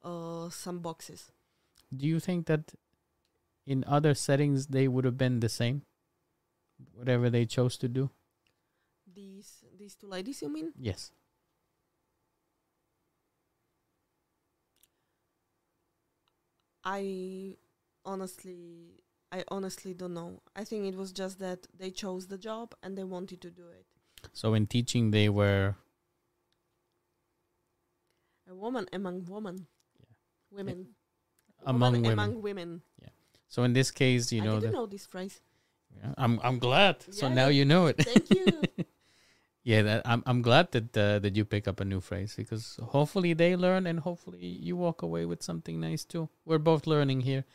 uh, 0.03 0.49
some 0.49 0.79
boxes. 0.79 1.31
Do 1.95 2.07
you 2.07 2.19
think 2.19 2.45
that 2.47 2.73
in 3.65 3.84
other 3.88 4.13
settings 4.13 4.68
they 4.68 4.88
would 4.88 5.05
have 5.05 5.18
been 5.18 5.39
the 5.39 5.49
same? 5.49 5.84
Whatever 6.93 7.30
they 7.30 7.45
chose 7.45 7.77
to 7.77 7.88
do? 7.88 8.09
These 9.13 9.65
these 9.77 9.95
two 9.95 10.07
ladies, 10.07 10.41
you 10.41 10.49
mean? 10.49 10.73
Yes. 10.77 11.11
I 16.84 17.57
honestly, 18.05 19.03
I 19.31 19.43
honestly 19.49 19.93
don't 19.93 20.13
know. 20.13 20.41
I 20.55 20.63
think 20.63 20.85
it 20.85 20.95
was 20.95 21.11
just 21.11 21.39
that 21.39 21.68
they 21.77 21.91
chose 21.91 22.27
the 22.27 22.38
job 22.38 22.73
and 22.81 22.97
they 22.97 23.03
wanted 23.03 23.41
to 23.41 23.51
do 23.51 23.63
it. 23.68 23.85
So 24.34 24.53
in 24.53 24.65
teaching 24.65 25.11
they 25.11 25.30
were 25.30 25.76
A 28.49 28.55
woman 28.55 28.88
among 28.91 29.26
women. 29.26 29.68
Yeah. 29.99 30.57
Women. 30.57 30.95
Among 31.65 32.01
women. 32.01 32.11
Among 32.13 32.41
women. 32.41 32.81
Yeah. 33.01 33.09
So 33.47 33.63
in 33.63 33.73
this 33.73 33.91
case, 33.91 34.31
you 34.31 34.41
I 34.41 34.45
know, 34.45 34.59
didn't 34.59 34.71
the, 34.71 34.77
know 34.77 34.85
this 34.85 35.05
phrase. 35.05 35.41
Yeah, 35.97 36.13
I'm 36.17 36.39
I'm 36.43 36.59
glad. 36.59 37.03
So 37.13 37.29
now 37.29 37.47
you 37.47 37.65
know 37.65 37.88
it. 37.88 37.97
Thank 37.97 38.29
you. 38.29 38.85
yeah, 39.63 39.81
that, 39.81 40.01
I'm 40.05 40.23
I'm 40.25 40.41
glad 40.41 40.71
that 40.71 40.97
uh, 40.97 41.19
that 41.19 41.35
you 41.35 41.45
pick 41.45 41.67
up 41.67 41.79
a 41.79 41.85
new 41.85 41.99
phrase 41.99 42.33
because 42.35 42.79
hopefully 42.81 43.33
they 43.33 43.55
learn 43.55 43.88
and 43.88 43.99
hopefully 43.99 44.45
you 44.45 44.75
walk 44.77 45.01
away 45.01 45.25
with 45.25 45.43
something 45.43 45.79
nice 45.79 46.05
too. 46.05 46.29
We're 46.45 46.59
both 46.59 46.88
learning 46.88 47.21
here. 47.21 47.45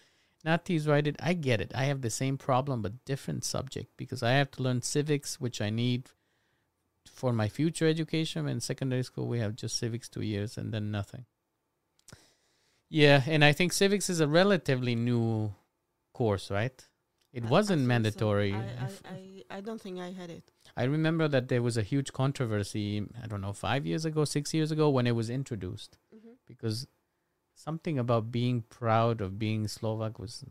Nati's 0.45 0.87
right. 0.87 1.07
It 1.07 1.17
I 1.19 1.33
get 1.33 1.61
it. 1.61 1.73
I 1.75 1.85
have 1.85 2.03
the 2.03 2.11
same 2.11 2.37
problem 2.39 2.83
but 2.83 3.05
different 3.05 3.45
subject 3.45 3.97
because 3.97 4.23
I 4.23 4.33
have 4.33 4.51
to 4.53 4.63
learn 4.63 4.83
civics, 4.83 5.41
which 5.41 5.61
I 5.61 5.71
need 5.71 6.11
for 7.11 7.33
my 7.33 7.49
future 7.49 7.89
education. 7.89 8.49
In 8.49 8.61
secondary 8.61 9.03
school, 9.03 9.27
we 9.27 9.41
have 9.41 9.57
just 9.57 9.77
civics 9.77 10.09
two 10.09 10.23
years 10.23 10.59
and 10.59 10.73
then 10.73 10.91
nothing. 10.91 11.25
Yeah, 12.89 13.23
and 13.27 13.45
I 13.45 13.53
think 13.53 13.73
civics 13.73 14.09
is 14.09 14.21
a 14.21 14.29
relatively 14.29 14.95
new 14.95 15.55
course, 16.15 16.51
right? 16.51 16.87
It 17.33 17.45
I- 17.45 17.47
I 17.47 17.51
wasn't 17.51 17.83
so. 17.83 17.87
mandatory. 17.87 18.53
I, 18.55 18.59
I 18.59 18.61
I, 18.61 18.89
I, 19.51 19.57
I 19.59 19.61
don't 19.61 19.81
think 19.81 19.99
I 20.01 20.11
had 20.13 20.31
it. 20.31 20.51
I 20.77 20.85
remember 20.85 21.29
that 21.29 21.49
there 21.49 21.63
was 21.63 21.77
a 21.77 21.83
huge 21.83 22.13
controversy, 22.13 23.03
I 23.23 23.27
don't 23.27 23.41
know, 23.41 23.53
five 23.53 23.87
years 23.87 24.05
ago, 24.05 24.25
six 24.25 24.53
years 24.55 24.71
ago, 24.71 24.89
when 24.91 25.07
it 25.07 25.13
was 25.17 25.31
introduced. 25.31 25.99
Mm-hmm. 26.15 26.35
Because 26.47 26.87
something 27.55 27.99
about 27.99 28.31
being 28.31 28.63
proud 28.63 29.21
of 29.21 29.39
being 29.39 29.67
Slovak 29.69 30.19
was. 30.19 30.45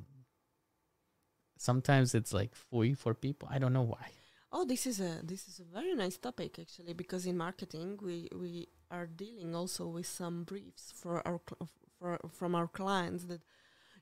Sometimes 1.58 2.14
it's 2.14 2.34
like 2.34 2.54
fui 2.56 2.94
for 2.94 3.14
people. 3.14 3.48
I 3.52 3.60
don't 3.60 3.74
know 3.74 3.82
why. 3.96 4.12
Oh, 4.52 4.66
this 4.66 4.86
is 4.86 5.00
a 5.00 5.20
this 5.24 5.48
is 5.48 5.60
a 5.60 5.64
very 5.64 5.94
nice 5.96 6.18
topic 6.18 6.60
actually 6.60 6.94
because 6.94 7.26
in 7.26 7.38
marketing 7.38 7.98
we 8.02 8.30
we 8.36 8.68
are 8.92 9.06
dealing 9.08 9.56
also 9.56 9.88
with 9.88 10.06
some 10.06 10.44
briefs 10.44 10.92
for 10.96 11.26
our 11.28 11.40
cl- 11.50 11.70
for 12.00 12.20
from 12.32 12.56
our 12.56 12.68
clients 12.68 13.26
that 13.26 13.42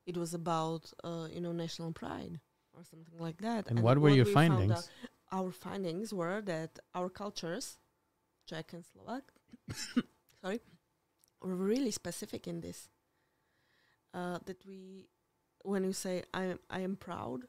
it 0.05 0.17
was 0.17 0.33
about 0.33 0.91
uh, 1.03 1.27
you 1.31 1.41
know 1.41 1.51
national 1.51 1.91
pride 1.91 2.39
or 2.73 2.83
something 2.83 3.19
like 3.19 3.37
that. 3.41 3.69
And 3.69 3.81
what 3.81 3.97
were 3.99 4.09
your 4.09 4.25
we 4.25 4.33
findings? 4.33 4.89
our 5.31 5.51
findings 5.51 6.13
were 6.13 6.41
that 6.41 6.79
our 6.93 7.09
cultures, 7.09 7.77
Czech 8.47 8.73
and 8.73 8.85
Slovak, 8.85 9.23
sorry, 10.41 10.61
were 11.41 11.55
really 11.55 11.91
specific 11.91 12.47
in 12.47 12.61
this. 12.61 12.89
Uh, 14.13 14.37
that 14.45 14.63
we, 14.67 15.07
when 15.63 15.83
you 15.83 15.91
say 15.91 16.21
I 16.33 16.43
am 16.43 16.59
I 16.69 16.81
am 16.81 16.95
proud, 16.95 17.45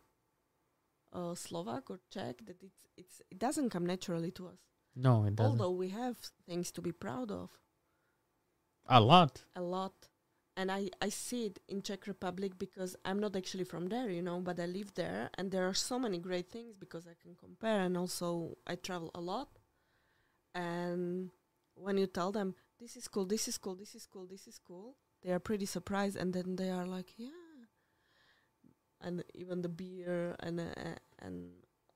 uh, 1.12 1.35
Slovak 1.35 1.91
or 1.91 2.01
Czech, 2.11 2.47
that 2.47 2.62
it's 2.62 2.81
it's 2.97 3.23
it 3.31 3.39
doesn't 3.39 3.71
come 3.71 3.85
naturally 3.85 4.31
to 4.33 4.49
us. 4.49 4.61
No, 4.97 5.25
it 5.25 5.37
doesn't. 5.37 5.61
Although 5.61 5.73
we 5.77 5.91
have 5.91 6.16
things 6.47 6.71
to 6.73 6.81
be 6.81 6.93
proud 6.93 7.31
of, 7.31 7.51
a 8.89 9.01
lot. 9.01 9.43
a 9.55 9.61
lot, 9.61 10.09
and 10.56 10.70
I 10.70 10.90
I 11.01 11.09
see 11.10 11.47
it 11.47 11.59
in 11.68 11.82
Czech 11.82 12.06
Republic 12.06 12.59
because 12.59 12.97
I'm 13.05 13.20
not 13.20 13.36
actually 13.36 13.64
from 13.64 13.89
there, 13.89 14.10
you 14.10 14.22
know, 14.22 14.40
but 14.40 14.59
I 14.60 14.66
live 14.66 14.94
there, 14.94 15.31
and 15.39 15.51
there 15.51 15.66
are 15.66 15.74
so 15.74 15.98
many 15.98 16.18
great 16.18 16.51
things 16.51 16.74
because 16.76 17.06
I 17.06 17.14
can 17.20 17.35
compare, 17.35 17.81
and 17.81 17.97
also 17.97 18.56
I 18.66 18.76
travel 18.76 19.10
a 19.14 19.20
lot, 19.20 19.48
and 20.55 21.31
when 21.74 21.98
you 21.98 22.06
tell 22.06 22.32
them 22.32 22.55
this 22.81 22.97
is 22.97 23.09
cool, 23.09 23.26
this 23.26 23.48
is 23.48 23.59
cool, 23.59 23.74
this 23.74 23.94
is 23.94 24.06
cool, 24.06 24.26
this 24.26 24.47
is 24.47 24.59
cool, 24.59 24.97
they 25.22 25.32
are 25.32 25.40
pretty 25.40 25.66
surprised, 25.66 26.16
and 26.16 26.32
then 26.32 26.56
they 26.56 26.70
are 26.70 26.86
like, 26.86 27.14
yeah, 27.16 27.31
and 29.05 29.22
even 29.35 29.62
the 29.62 29.68
beer 29.68 30.35
and 30.40 30.60
uh, 30.60 30.64
and 31.20 31.51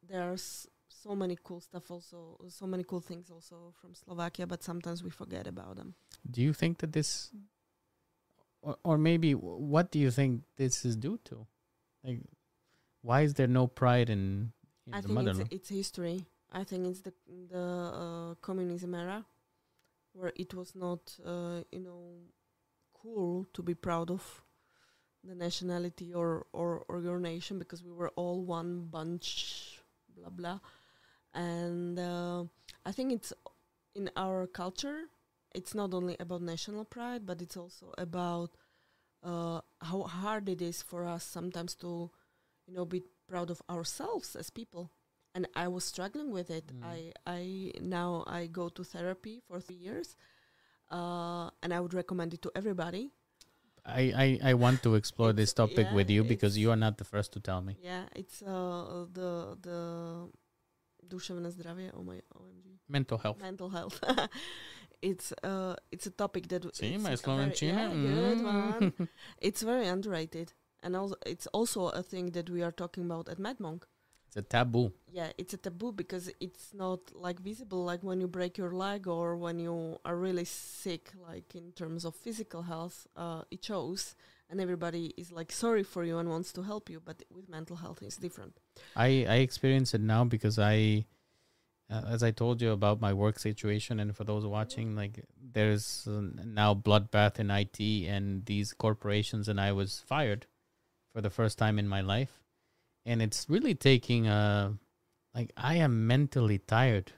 there's 0.06 0.66
so 0.88 1.14
many 1.14 1.36
cool 1.42 1.60
stuff 1.60 1.90
also 1.90 2.36
so 2.48 2.66
many 2.66 2.82
cool 2.84 3.00
things 3.00 3.30
also 3.30 3.72
from 3.80 3.94
Slovakia 3.94 4.46
but 4.46 4.62
sometimes 4.62 5.02
we 5.02 5.10
forget 5.10 5.46
about 5.46 5.76
them. 5.76 5.94
Do 6.30 6.42
you 6.42 6.52
think 6.52 6.78
that 6.78 6.92
this, 6.92 7.30
or, 8.62 8.76
or 8.84 8.98
maybe 8.98 9.32
what 9.32 9.90
do 9.90 9.98
you 9.98 10.10
think 10.10 10.42
this 10.56 10.84
is 10.84 10.96
due 10.96 11.18
to? 11.24 11.46
Like, 12.04 12.20
why 13.02 13.22
is 13.22 13.34
there 13.34 13.46
no 13.46 13.66
pride 13.66 14.10
in, 14.10 14.52
in 14.86 14.94
I 14.94 15.00
the 15.00 15.08
think 15.08 15.28
it's, 15.28 15.40
it's 15.50 15.68
history. 15.68 16.26
I 16.52 16.64
think 16.64 16.86
it's 16.86 17.00
the 17.00 17.12
the 17.50 17.60
uh, 17.60 18.34
communism 18.40 18.94
era 18.94 19.24
where 20.12 20.32
it 20.36 20.54
was 20.54 20.74
not 20.74 21.16
uh, 21.24 21.62
you 21.70 21.80
know 21.80 22.16
cool 22.94 23.46
to 23.52 23.62
be 23.62 23.74
proud 23.74 24.10
of 24.10 24.42
the 25.24 25.34
nationality 25.34 26.12
or, 26.14 26.46
or 26.52 26.84
or 26.88 27.00
your 27.00 27.18
nation 27.18 27.58
because 27.58 27.84
we 27.84 27.92
were 27.92 28.10
all 28.16 28.44
one 28.44 28.86
bunch 28.90 29.80
blah 30.16 30.30
blah. 30.30 30.58
And 31.34 31.98
uh, 31.98 32.44
I 32.86 32.92
think 32.92 33.12
it's 33.12 33.32
in 33.94 34.10
our 34.16 34.46
culture 34.46 35.02
it's 35.54 35.74
not 35.74 35.94
only 35.94 36.16
about 36.20 36.42
national 36.42 36.84
pride 36.84 37.26
but 37.26 37.42
it's 37.42 37.56
also 37.56 37.92
about 37.98 38.50
uh, 39.22 39.60
how 39.80 40.02
hard 40.02 40.48
it 40.48 40.62
is 40.62 40.82
for 40.82 41.04
us 41.04 41.24
sometimes 41.24 41.74
to 41.74 42.10
you 42.66 42.74
know 42.74 42.84
be 42.84 43.02
proud 43.28 43.50
of 43.50 43.62
ourselves 43.68 44.36
as 44.36 44.50
people 44.50 44.90
and 45.34 45.46
I 45.54 45.68
was 45.68 45.84
struggling 45.84 46.30
with 46.30 46.50
it 46.50 46.72
Mm. 46.72 46.84
I 46.84 47.12
I 47.26 47.72
now 47.80 48.24
I 48.26 48.46
go 48.46 48.68
to 48.68 48.84
therapy 48.84 49.40
for 49.46 49.60
three 49.60 49.76
years 49.76 50.16
uh, 50.90 51.50
and 51.62 51.72
I 51.72 51.80
would 51.80 51.94
recommend 51.94 52.34
it 52.34 52.42
to 52.42 52.50
everybody 52.54 53.12
I, 53.88 54.38
I, 54.42 54.50
I 54.50 54.54
want 54.54 54.82
to 54.82 54.94
explore 54.96 55.32
this 55.32 55.52
topic 55.54 55.86
yeah, 55.88 55.94
with 55.94 56.10
you 56.10 56.22
because 56.22 56.58
you 56.58 56.70
are 56.70 56.76
not 56.76 56.98
the 56.98 57.04
first 57.04 57.32
to 57.32 57.40
tell 57.40 57.62
me. 57.62 57.76
Yeah, 57.80 58.04
it's 58.14 58.42
uh 58.42 59.06
the 59.12 59.56
the 59.62 60.28
duševné 61.08 61.50
zdravie. 61.50 61.90
Oh 61.94 62.02
my 62.02 62.20
OMG. 62.36 62.78
Mental 62.88 63.18
health. 63.18 63.40
Mental 63.40 63.68
health. 63.68 64.00
it's 65.02 65.32
uh 65.42 65.76
it's 65.92 66.06
a 66.06 66.10
topic 66.10 66.48
that 66.48 66.64
See, 66.76 66.94
it's 66.94 67.02
my 67.02 67.12
Slovenčina. 67.12 67.62
yeah, 67.62 67.88
good 67.88 68.42
one. 68.44 68.92
Mm. 68.98 69.08
It's 69.38 69.62
very 69.62 69.86
underrated, 69.86 70.52
and 70.82 70.96
also 70.96 71.16
it's 71.26 71.46
also 71.48 71.88
a 71.88 72.02
thing 72.02 72.30
that 72.32 72.50
we 72.50 72.62
are 72.62 72.72
talking 72.72 73.04
about 73.04 73.28
at 73.28 73.38
Madmonq. 73.38 73.82
It's 74.28 74.36
a 74.36 74.42
taboo. 74.42 74.92
Yeah, 75.10 75.32
it's 75.38 75.54
a 75.54 75.56
taboo 75.56 75.92
because 75.92 76.30
it's 76.38 76.74
not 76.74 77.00
like 77.14 77.40
visible 77.40 77.82
like 77.84 78.02
when 78.02 78.20
you 78.20 78.28
break 78.28 78.58
your 78.58 78.72
leg 78.72 79.06
or 79.08 79.36
when 79.36 79.58
you 79.58 79.98
are 80.04 80.16
really 80.16 80.44
sick 80.44 81.12
like 81.26 81.54
in 81.54 81.72
terms 81.72 82.04
of 82.04 82.14
physical 82.14 82.62
health 82.62 83.06
uh, 83.16 83.42
it 83.50 83.64
shows 83.64 84.14
and 84.50 84.60
everybody 84.60 85.14
is 85.16 85.32
like 85.32 85.50
sorry 85.50 85.82
for 85.82 86.04
you 86.04 86.18
and 86.18 86.28
wants 86.28 86.52
to 86.52 86.62
help 86.62 86.90
you 86.90 87.00
but 87.02 87.22
with 87.34 87.48
mental 87.48 87.76
health 87.76 88.02
it's 88.02 88.18
different. 88.18 88.58
I, 88.94 89.24
I 89.28 89.36
experience 89.36 89.94
it 89.94 90.02
now 90.02 90.24
because 90.24 90.58
I, 90.58 91.06
uh, 91.90 92.02
as 92.08 92.22
I 92.22 92.30
told 92.30 92.60
you 92.60 92.72
about 92.72 93.00
my 93.00 93.12
work 93.12 93.38
situation, 93.38 94.00
and 94.00 94.14
for 94.16 94.24
those 94.24 94.44
watching, 94.46 94.94
like 94.94 95.24
there's 95.40 96.06
uh, 96.06 96.20
now 96.44 96.74
bloodbath 96.74 97.38
in 97.38 97.50
IT 97.50 98.06
and 98.06 98.44
these 98.46 98.72
corporations, 98.72 99.48
and 99.48 99.60
I 99.60 99.72
was 99.72 100.00
fired 100.00 100.46
for 101.12 101.20
the 101.22 101.30
first 101.30 101.58
time 101.58 101.78
in 101.78 101.88
my 101.88 102.00
life, 102.00 102.42
and 103.06 103.22
it's 103.22 103.46
really 103.48 103.74
taking 103.74 104.26
a, 104.28 104.74
like 105.34 105.52
I 105.56 105.76
am 105.76 106.06
mentally 106.06 106.58
tired, 106.58 107.12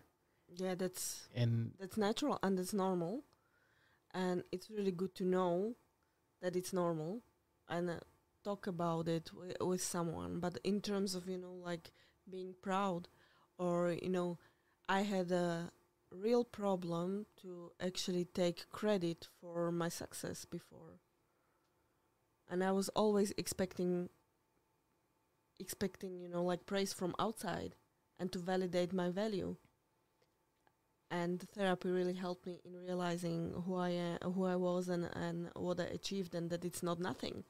Yeah, 0.54 0.74
that's 0.74 1.28
and 1.34 1.72
that's 1.78 1.96
natural 1.96 2.38
and 2.42 2.58
that's 2.58 2.72
normal. 2.74 3.24
And 4.12 4.42
it's 4.52 4.70
really 4.70 4.90
good 4.92 5.14
to 5.16 5.24
know 5.24 5.76
that 6.42 6.56
it's 6.56 6.72
normal 6.72 7.22
and 7.68 7.90
uh, 7.90 7.94
talk 8.44 8.66
about 8.66 9.08
it 9.08 9.26
wi- 9.34 9.56
with 9.60 9.82
someone. 9.82 10.40
But 10.40 10.58
in 10.64 10.80
terms 10.80 11.14
of 11.14 11.28
you 11.28 11.38
know 11.38 11.52
like 11.54 11.92
being 12.28 12.54
proud 12.62 13.08
or 13.58 13.92
you 13.92 14.08
know 14.10 14.38
i 14.98 15.00
had 15.02 15.30
a 15.32 15.70
real 16.10 16.44
problem 16.44 17.26
to 17.40 17.70
actually 17.80 18.24
take 18.24 18.68
credit 18.70 19.28
for 19.40 19.70
my 19.70 19.88
success 19.88 20.44
before 20.44 20.94
and 22.50 22.62
i 22.64 22.72
was 22.72 22.88
always 22.90 23.32
expecting 23.38 24.08
expecting 25.58 26.20
you 26.22 26.28
know 26.28 26.42
like 26.42 26.66
praise 26.66 26.92
from 26.92 27.14
outside 27.18 27.76
and 28.18 28.32
to 28.32 28.38
validate 28.38 28.92
my 28.92 29.08
value 29.10 29.56
and 31.10 31.40
therapy 31.54 31.90
really 31.90 32.12
helped 32.12 32.46
me 32.46 32.60
in 32.64 32.76
realizing 32.76 33.52
who 33.66 33.74
I 33.74 33.90
am, 33.90 34.18
who 34.32 34.44
I 34.44 34.56
was, 34.56 34.88
and 34.88 35.10
and 35.14 35.50
what 35.56 35.80
I 35.80 35.84
achieved, 35.84 36.34
and 36.34 36.48
that 36.50 36.64
it's 36.64 36.82
not 36.82 37.00
nothing. 37.00 37.44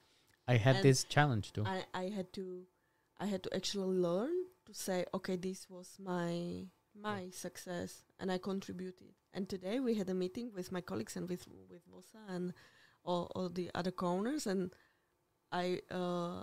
I 0.49 0.57
had 0.57 0.77
And 0.77 0.85
this 0.85 1.05
challenge 1.05 1.53
too. 1.53 1.65
I 1.67 1.85
I 1.93 2.05
had 2.09 2.33
to, 2.35 2.65
I 3.19 3.27
had 3.27 3.43
to 3.45 3.55
actually 3.55 3.99
learn 3.99 4.35
to 4.65 4.73
say, 4.75 5.05
okay, 5.13 5.37
this 5.37 5.69
was 5.69 5.89
my 5.99 6.65
my 6.95 7.31
success, 7.31 8.05
and 8.19 8.31
I 8.31 8.39
contributed. 8.39 9.15
And 9.33 9.49
today 9.49 9.81
we 9.81 9.95
had 9.95 10.09
a 10.09 10.15
meeting 10.15 10.51
with 10.55 10.73
my 10.73 10.81
colleagues 10.81 11.17
and 11.17 11.29
with 11.29 11.47
with 11.69 11.83
Vosa 11.89 12.23
and 12.29 12.53
all, 13.05 13.31
all 13.35 13.49
the 13.49 13.71
other 13.75 13.91
corners, 13.91 14.47
and 14.47 14.73
I 15.53 15.81
uh, 15.91 16.43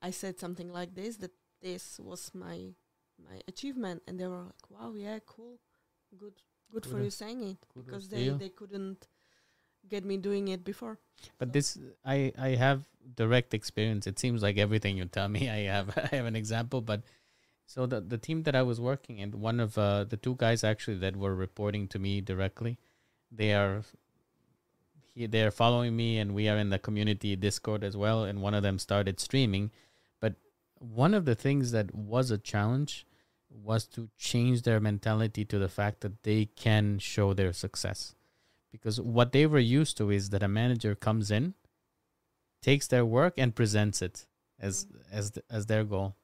I 0.00 0.10
said 0.10 0.38
something 0.38 0.72
like 0.72 0.94
this 0.94 1.16
that 1.18 1.32
this 1.60 2.00
was 2.00 2.30
my 2.34 2.74
my 3.18 3.40
achievement, 3.46 4.02
and 4.06 4.18
they 4.18 4.26
were 4.26 4.42
like, 4.42 4.70
wow, 4.70 4.94
yeah, 4.96 5.18
cool, 5.26 5.58
good, 6.16 6.34
good 6.72 6.86
for 6.86 7.00
you 7.00 7.10
saying 7.10 7.42
it 7.42 7.58
because 7.74 8.08
they 8.08 8.22
you. 8.22 8.38
they 8.38 8.48
couldn't 8.48 9.06
get 9.88 10.04
me 10.04 10.16
doing 10.16 10.48
it 10.48 10.64
before. 10.64 10.98
But 11.38 11.52
this, 11.52 11.78
I, 12.04 12.32
I 12.38 12.48
have 12.50 12.84
direct 13.14 13.54
experience. 13.54 14.06
It 14.06 14.18
seems 14.18 14.42
like 14.42 14.58
everything 14.58 14.96
you 14.96 15.04
tell 15.06 15.28
me, 15.28 15.48
I 15.58 15.72
have, 15.72 15.96
I 15.96 16.16
have 16.16 16.26
an 16.26 16.36
example. 16.36 16.80
But 16.80 17.02
so 17.66 17.86
the 17.86 18.00
the 18.00 18.18
team 18.18 18.42
that 18.44 18.54
I 18.54 18.62
was 18.62 18.80
working 18.80 19.18
in, 19.18 19.40
one 19.40 19.60
of 19.60 19.78
uh, 19.78 20.04
the 20.04 20.16
two 20.16 20.34
guys 20.36 20.64
actually 20.64 20.98
that 20.98 21.16
were 21.16 21.34
reporting 21.34 21.88
to 21.88 21.98
me 21.98 22.20
directly, 22.20 22.78
they 23.30 23.54
are, 23.54 23.82
he, 25.14 25.26
they 25.26 25.42
are 25.42 25.50
following 25.50 25.96
me, 25.96 26.18
and 26.18 26.34
we 26.34 26.48
are 26.48 26.56
in 26.56 26.70
the 26.70 26.78
community 26.78 27.34
Discord 27.36 27.84
as 27.84 27.96
well. 27.96 28.24
And 28.24 28.42
one 28.42 28.54
of 28.54 28.62
them 28.62 28.78
started 28.78 29.20
streaming, 29.20 29.70
but 30.20 30.34
one 30.78 31.14
of 31.14 31.24
the 31.24 31.34
things 31.34 31.72
that 31.72 31.94
was 31.94 32.30
a 32.30 32.38
challenge 32.38 33.06
was 33.50 33.86
to 33.86 34.08
change 34.18 34.62
their 34.62 34.80
mentality 34.80 35.44
to 35.44 35.58
the 35.58 35.68
fact 35.68 36.00
that 36.00 36.22
they 36.22 36.46
can 36.46 36.98
show 36.98 37.34
their 37.34 37.52
success 37.52 38.14
because 38.72 39.00
what 39.00 39.32
they 39.32 39.46
were 39.46 39.58
used 39.58 39.96
to 39.98 40.10
is 40.10 40.30
that 40.30 40.42
a 40.42 40.48
manager 40.48 40.94
comes 40.94 41.30
in, 41.30 41.54
takes 42.62 42.88
their 42.88 43.04
work 43.04 43.34
and 43.36 43.54
presents 43.54 44.00
it 44.02 44.26
as 44.58 44.86
as 45.12 45.32
as 45.50 45.66
their 45.66 45.84
goal. 45.84 46.16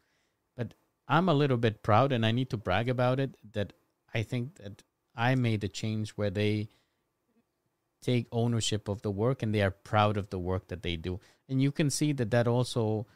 I'm 1.09 1.29
a 1.29 1.35
little 1.35 1.57
bit 1.57 1.83
proud, 1.83 2.13
and 2.13 2.25
I 2.25 2.33
need 2.33 2.51
to 2.51 2.57
brag 2.57 2.89
about 2.89 3.19
it. 3.19 3.37
That 3.53 3.73
I 4.15 4.23
think 4.23 4.57
that 4.57 4.83
I 5.17 5.35
made 5.35 5.65
a 5.65 5.69
change 5.69 6.11
where 6.11 6.31
they 6.31 6.69
take 8.01 8.27
ownership 8.31 8.89
of 8.89 9.03
the 9.03 9.11
work 9.11 9.43
and 9.43 9.53
they 9.53 9.63
are 9.63 9.73
proud 9.73 10.17
of 10.17 10.31
the 10.31 10.39
work 10.39 10.69
that 10.69 10.83
they 10.83 10.97
do. 10.97 11.19
And 11.49 11.61
you 11.61 11.73
can 11.73 11.91
see 11.91 12.13
that 12.13 12.31
that 12.31 12.47
also 12.47 13.07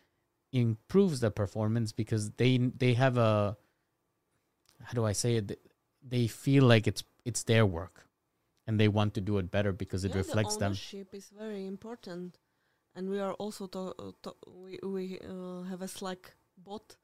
improves 0.53 1.21
the 1.21 1.31
performance 1.31 1.93
because 1.93 2.31
they 2.33 2.59
they 2.59 2.95
have 2.95 3.17
a 3.17 3.57
how 4.83 4.93
do 4.95 5.05
I 5.05 5.13
say 5.13 5.37
it? 5.37 5.61
They 6.07 6.27
feel 6.27 6.65
like 6.65 6.87
it's 6.87 7.05
it's 7.25 7.45
their 7.45 7.65
work, 7.65 8.07
and 8.67 8.81
they 8.81 8.89
want 8.89 9.15
to 9.15 9.21
do 9.21 9.39
it 9.39 9.51
better 9.51 9.73
because 9.73 10.05
it 10.05 10.11
yeah, 10.11 10.19
reflects 10.19 10.55
the 10.55 10.61
them. 10.61 10.73
ownership 10.73 11.15
is 11.15 11.31
very 11.31 11.67
important, 11.67 12.39
and 12.95 13.09
we 13.09 13.21
are 13.21 13.35
also 13.35 13.67
to, 13.69 14.15
to, 14.23 14.35
we 14.49 14.79
we 14.83 15.21
uh, 15.21 15.63
have 15.63 15.83
a 15.83 15.89
Slack 15.89 16.35
bot. 16.57 16.97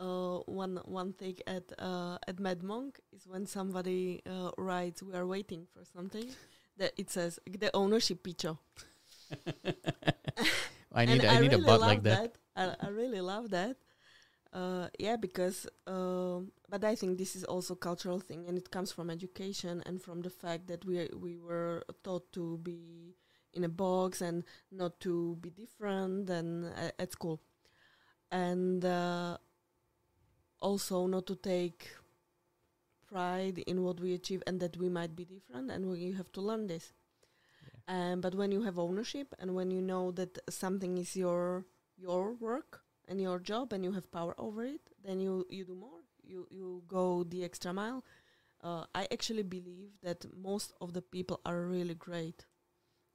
Uh, 0.00 0.40
one 0.46 0.80
one 0.86 1.12
thing 1.12 1.36
at 1.46 1.64
uh, 1.78 2.18
at 2.26 2.36
Madmonq 2.38 2.96
is 3.12 3.26
when 3.28 3.46
somebody 3.46 4.22
uh, 4.26 4.50
writes, 4.58 5.02
"We 5.02 5.14
are 5.14 5.26
waiting 5.26 5.66
for 5.72 5.84
something," 5.84 6.36
that 6.78 6.92
it 6.96 7.10
says 7.10 7.38
the 7.46 7.70
ownership 7.76 8.22
picture. 8.24 8.56
I 10.92 11.06
need 11.06 11.24
And 11.24 11.24
I 11.24 11.38
need 11.38 11.52
really 11.52 11.54
a 11.54 11.58
bot 11.58 11.82
like 11.82 12.04
that. 12.04 12.36
I, 12.56 12.74
I 12.80 12.88
really 12.88 13.20
love 13.20 13.50
that. 13.50 13.76
Uh, 14.52 14.88
yeah, 14.98 15.16
because 15.16 15.66
um, 15.86 16.52
but 16.68 16.84
I 16.84 16.94
think 16.94 17.18
this 17.18 17.36
is 17.36 17.44
also 17.44 17.74
cultural 17.74 18.20
thing, 18.20 18.46
and 18.48 18.56
it 18.58 18.70
comes 18.70 18.92
from 18.92 19.10
education 19.10 19.82
and 19.86 20.02
from 20.02 20.22
the 20.22 20.30
fact 20.30 20.66
that 20.68 20.84
we 20.84 21.08
we 21.16 21.38
were 21.38 21.84
taught 22.04 22.30
to 22.32 22.58
be 22.58 23.14
in 23.54 23.64
a 23.64 23.68
box 23.68 24.20
and 24.22 24.44
not 24.70 25.00
to 25.00 25.36
be 25.40 25.50
different 25.50 26.26
than 26.26 26.64
a- 26.76 26.92
at 27.00 27.12
school, 27.12 27.40
and 28.30 28.84
uh, 28.84 29.36
also 30.60 31.06
not 31.06 31.26
to 31.26 31.36
take 31.36 31.88
pride 33.06 33.58
in 33.66 33.82
what 33.82 34.00
we 34.00 34.14
achieve 34.14 34.42
and 34.46 34.60
that 34.60 34.76
we 34.76 34.88
might 34.88 35.16
be 35.16 35.24
different, 35.24 35.70
and 35.70 35.90
we 35.90 36.12
have 36.12 36.30
to 36.32 36.40
learn 36.40 36.66
this. 36.66 36.92
Um, 37.88 38.20
but 38.20 38.34
when 38.34 38.52
you 38.52 38.62
have 38.62 38.78
ownership 38.78 39.34
and 39.40 39.54
when 39.54 39.70
you 39.70 39.82
know 39.82 40.12
that 40.12 40.38
something 40.48 40.98
is 40.98 41.16
your 41.16 41.64
your 41.96 42.34
work 42.34 42.82
and 43.08 43.20
your 43.20 43.40
job 43.40 43.72
and 43.72 43.84
you 43.84 43.92
have 43.92 44.12
power 44.12 44.34
over 44.38 44.64
it, 44.64 44.80
then 45.04 45.18
you 45.18 45.46
you 45.50 45.64
do 45.64 45.74
more. 45.74 46.04
You 46.22 46.46
you 46.50 46.82
go 46.86 47.24
the 47.24 47.42
extra 47.42 47.72
mile. 47.72 48.04
Uh, 48.62 48.84
I 48.94 49.08
actually 49.10 49.42
believe 49.42 49.90
that 50.02 50.24
most 50.36 50.72
of 50.80 50.92
the 50.92 51.02
people 51.02 51.40
are 51.44 51.62
really 51.62 51.94
great, 51.94 52.46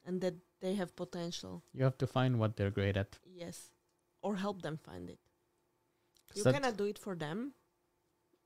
and 0.04 0.20
that 0.22 0.34
they 0.60 0.74
have 0.76 0.96
potential. 0.96 1.64
You 1.72 1.84
have 1.84 1.98
to 2.00 2.08
find 2.08 2.40
what 2.40 2.58
they're 2.58 2.72
great 2.72 2.98
at. 2.98 3.20
Yes, 3.24 3.72
or 4.22 4.36
help 4.36 4.62
them 4.62 4.78
find 4.78 5.10
it. 5.10 5.20
You 6.36 6.44
cannot 6.44 6.78
do 6.78 6.86
it 6.86 6.99
for 6.99 7.16
them. 7.16 7.53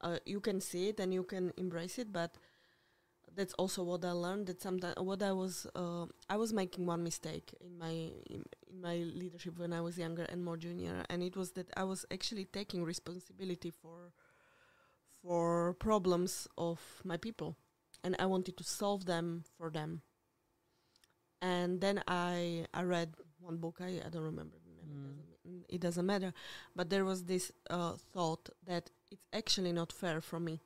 Uh, 0.02 0.18
you 0.26 0.40
can 0.40 0.62
see 0.62 0.90
it 0.90 1.00
and 1.00 1.14
you 1.14 1.24
can 1.24 1.52
embrace 1.58 2.00
it, 2.00 2.12
but 2.14 2.36
that's 3.36 3.54
also 3.54 3.84
what 3.84 4.06
I 4.06 4.12
learned. 4.12 4.48
That 4.48 4.62
sometimes 4.62 4.96
what 4.98 5.22
I 5.22 5.32
was 5.32 5.68
uh, 5.76 6.06
I 6.30 6.38
was 6.38 6.54
making 6.54 6.86
one 6.86 7.04
mistake 7.04 7.54
in 7.62 7.78
my 7.78 7.92
in, 8.30 8.46
in 8.70 8.82
my 8.82 8.96
leadership 8.96 9.60
when 9.60 9.74
I 9.74 9.82
was 9.82 9.98
younger 9.98 10.24
and 10.24 10.44
more 10.44 10.58
junior, 10.58 11.04
and 11.10 11.22
it 11.24 11.36
was 11.36 11.52
that 11.52 11.70
I 11.76 11.84
was 11.84 12.06
actually 12.12 12.46
taking 12.46 12.84
responsibility 12.84 13.72
for 13.72 14.14
for 15.22 15.74
problems 15.80 16.48
of 16.58 16.80
my 17.04 17.18
people, 17.18 17.58
and 18.04 18.16
I 18.20 18.26
wanted 18.26 18.58
to 18.58 18.64
solve 18.64 19.06
them 19.06 19.44
for 19.58 19.70
them. 19.70 20.02
And 21.42 21.82
then 21.82 22.04
I 22.08 22.66
I 22.74 22.84
read 22.84 23.16
one 23.40 23.58
book. 23.58 23.80
I, 23.82 24.02
I 24.06 24.10
don't 24.10 24.24
remember 24.24 24.58
the 24.64 24.72
name. 24.72 24.90
Mm. 24.96 25.29
It, 25.68 25.82
doesn't, 25.82 26.06
matter. 26.06 26.34
But 26.76 26.90
there 26.90 27.06
was 27.06 27.24
this 27.24 27.52
uh, 27.70 27.94
thought 28.14 28.50
that 28.66 28.90
it's 29.12 29.26
actually 29.34 29.72
not 29.74 29.92
fair 29.92 30.22
for 30.22 30.40
me 30.40 30.62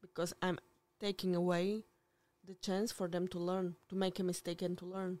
because 0.00 0.34
I'm 0.42 0.58
taking 1.00 1.34
away 1.34 1.84
the 2.46 2.54
chance 2.54 2.92
for 2.92 3.08
them 3.08 3.26
to 3.28 3.38
learn, 3.38 3.76
to 3.88 3.96
make 3.96 4.18
a 4.18 4.22
mistake 4.22 4.62
and 4.62 4.76
to 4.78 4.86
learn. 4.86 5.18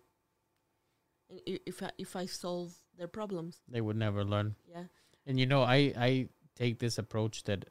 And 1.28 1.40
if 1.44 1.82
I, 1.82 1.90
if 1.98 2.14
I 2.16 2.26
solve 2.26 2.74
their 2.96 3.08
problems, 3.08 3.58
They 3.68 3.80
would 3.80 3.96
never 3.96 4.24
learn. 4.24 4.54
yeah, 4.70 4.84
And 5.26 5.38
you 5.40 5.46
know, 5.46 5.62
I 5.62 5.92
I 5.96 6.28
take 6.54 6.78
this 6.78 6.98
approach 6.98 7.44
that 7.44 7.64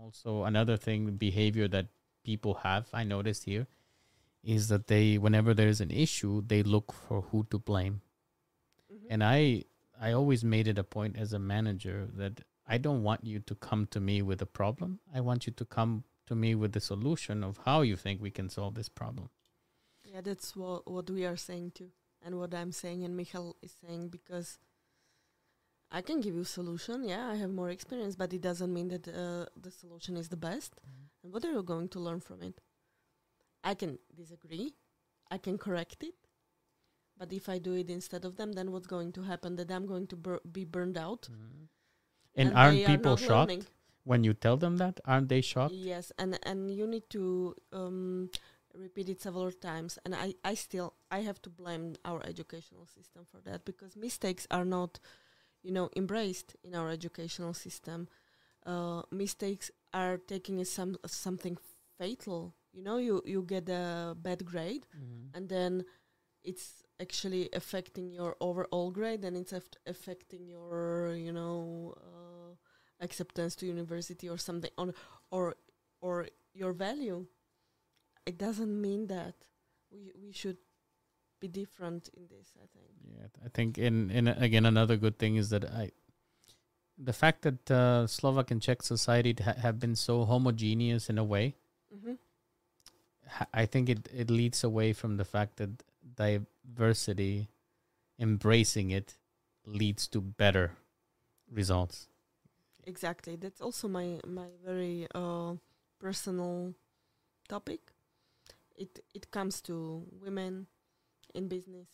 also 0.00 0.44
another 0.44 0.76
thing 0.76 1.16
behavior 1.16 1.68
that 1.68 1.86
people 2.24 2.54
have 2.54 2.88
I 2.92 3.04
noticed 3.04 3.44
here 3.44 3.66
is 4.42 4.68
that 4.68 4.86
they 4.86 5.18
whenever 5.18 5.54
there 5.54 5.68
is 5.68 5.80
an 5.80 5.90
issue 5.90 6.42
they 6.46 6.62
look 6.62 6.92
for 6.92 7.22
who 7.30 7.44
to 7.50 7.58
blame. 7.58 8.00
Mhm. 8.90 9.06
And 9.10 9.22
I 9.22 9.64
I 10.02 10.10
always 10.12 10.42
made 10.42 10.66
it 10.66 10.78
a 10.78 10.84
point 10.84 11.16
as 11.16 11.32
a 11.32 11.38
manager 11.38 12.08
that 12.16 12.40
I 12.66 12.76
don't 12.78 13.04
want 13.04 13.24
you 13.24 13.38
to 13.38 13.54
come 13.54 13.86
to 13.92 14.00
me 14.00 14.20
with 14.20 14.42
a 14.42 14.46
problem. 14.46 14.98
I 15.14 15.20
want 15.20 15.46
you 15.46 15.52
to 15.52 15.64
come 15.64 16.02
to 16.26 16.34
me 16.34 16.56
with 16.56 16.72
the 16.72 16.80
solution 16.80 17.44
of 17.44 17.60
how 17.64 17.82
you 17.82 17.96
think 17.96 18.20
we 18.20 18.32
can 18.32 18.48
solve 18.48 18.74
this 18.74 18.88
problem. 18.88 19.30
Yeah, 20.04 20.20
that's 20.20 20.56
what 20.56 20.90
what 20.90 21.08
we 21.08 21.24
are 21.24 21.36
saying 21.36 21.72
too, 21.78 21.90
and 22.20 22.38
what 22.38 22.52
I'm 22.52 22.72
saying, 22.72 23.04
and 23.04 23.16
Michal 23.16 23.56
is 23.62 23.74
saying 23.80 24.08
because 24.08 24.58
I 25.90 26.00
can 26.02 26.20
give 26.20 26.34
you 26.34 26.44
solution. 26.44 27.04
Yeah, 27.04 27.28
I 27.28 27.36
have 27.36 27.50
more 27.50 27.70
experience, 27.70 28.16
but 28.16 28.32
it 28.32 28.40
doesn't 28.40 28.72
mean 28.72 28.88
that 28.88 29.06
uh, 29.08 29.46
the 29.60 29.70
solution 29.70 30.16
is 30.16 30.28
the 30.28 30.36
best. 30.36 30.72
And 31.22 31.32
what 31.32 31.44
are 31.44 31.52
you 31.52 31.62
going 31.62 31.88
to 31.90 32.00
learn 32.00 32.20
from 32.20 32.42
it? 32.42 32.60
I 33.62 33.74
can 33.74 33.98
disagree, 34.14 34.74
I 35.30 35.38
can 35.38 35.58
correct 35.58 36.02
it, 36.02 36.14
but 37.22 37.32
if 37.32 37.48
I 37.48 37.58
do 37.58 37.74
it 37.74 37.88
instead 37.88 38.24
of 38.24 38.34
them, 38.34 38.50
then 38.50 38.72
what's 38.72 38.88
going 38.88 39.12
to 39.12 39.22
happen? 39.22 39.54
That 39.54 39.70
I'm 39.70 39.86
going 39.86 40.08
to 40.08 40.16
bur- 40.16 40.40
be 40.50 40.64
burned 40.64 40.98
out. 40.98 41.28
And, 42.34 42.50
they 42.50 42.52
aren't 42.52 42.84
people 42.84 43.12
not 43.12 43.20
shocked 43.20 43.50
learning. 43.50 43.66
when 44.02 44.24
you 44.24 44.34
tell 44.34 44.56
them 44.56 44.78
that? 44.78 44.98
Aren't 45.04 45.28
they 45.28 45.40
shocked? 45.40 45.72
Yes, 45.72 46.10
and 46.18 46.36
and 46.42 46.68
you 46.78 46.84
need 46.84 47.08
to 47.10 47.54
um, 47.72 48.28
repeat 48.74 49.08
it 49.08 49.20
several 49.20 49.52
times. 49.52 50.00
And 50.04 50.16
I, 50.16 50.34
I 50.42 50.54
still 50.54 50.94
I 51.12 51.20
have 51.20 51.40
to 51.42 51.50
blame 51.50 51.94
our 52.04 52.20
educational 52.26 52.86
system 52.86 53.22
for 53.30 53.40
that 53.48 53.64
because 53.64 53.94
mistakes 53.94 54.48
are 54.50 54.64
not, 54.64 54.98
you 55.62 55.70
know, 55.70 55.90
embraced 55.94 56.56
in 56.64 56.74
our 56.74 56.90
educational 56.90 57.54
system. 57.54 58.08
Uh, 58.66 59.02
mistakes 59.12 59.70
are 59.94 60.18
taken 60.18 60.58
as 60.58 60.70
some 60.70 60.96
as 61.04 61.12
something 61.12 61.56
fatal. 62.00 62.56
You 62.72 62.82
know, 62.82 62.96
you 62.96 63.22
you 63.24 63.42
get 63.42 63.68
a 63.68 64.16
bad 64.20 64.44
grade, 64.44 64.86
and 65.36 65.48
then 65.48 65.84
it's 66.44 66.82
actually 67.02 67.50
affecting 67.52 68.06
your 68.14 68.36
overall 68.40 68.90
grade, 68.94 69.24
and 69.26 69.36
it's 69.36 69.52
aff- 69.52 69.78
affecting 69.86 70.46
your 70.46 71.14
you 71.18 71.32
know 71.32 71.94
uh, 71.98 72.54
acceptance 73.04 73.54
to 73.58 73.66
university 73.66 74.28
or 74.30 74.38
something 74.38 74.70
on 74.78 74.94
or 75.30 75.54
or 76.00 76.28
your 76.54 76.72
value. 76.72 77.26
It 78.26 78.38
doesn't 78.38 78.70
mean 78.80 79.06
that 79.08 79.34
we 79.90 80.12
we 80.14 80.32
should 80.32 80.58
be 81.40 81.48
different 81.48 82.08
in 82.16 82.28
this. 82.30 82.54
I 82.56 82.66
think. 82.70 82.86
Yeah, 83.18 83.28
I 83.44 83.48
think 83.50 83.78
in 83.78 84.10
in 84.10 84.28
again 84.28 84.66
another 84.66 84.96
good 84.96 85.18
thing 85.18 85.34
is 85.36 85.50
that 85.50 85.64
I, 85.66 85.90
the 86.98 87.12
fact 87.12 87.42
that 87.42 87.70
uh, 87.70 88.06
Slovak 88.06 88.50
and 88.54 88.62
Czech 88.62 88.82
society 88.82 89.34
ha- 89.42 89.58
have 89.58 89.80
been 89.82 89.96
so 89.96 90.24
homogeneous 90.24 91.10
in 91.10 91.18
a 91.18 91.24
way, 91.26 91.54
Mm-hmm. 91.92 92.14
ha- 93.26 93.50
I 93.52 93.66
think 93.66 93.88
it 93.90 94.08
it 94.14 94.30
leads 94.30 94.62
away 94.64 94.92
from 94.94 95.16
the 95.18 95.24
fact 95.26 95.56
that 95.58 95.82
diversity, 96.64 97.48
embracing 98.18 98.90
it, 98.90 99.16
leads 99.66 100.08
to 100.08 100.20
better 100.20 100.72
results. 101.50 102.08
Exactly. 102.84 103.36
That's 103.36 103.60
also 103.60 103.88
my 103.88 104.20
my 104.26 104.48
very 104.64 105.06
uh, 105.14 105.54
personal 106.00 106.74
topic. 107.48 107.92
It 108.76 109.00
it 109.14 109.30
comes 109.30 109.60
to 109.62 110.04
women 110.20 110.66
in 111.34 111.48
business 111.48 111.88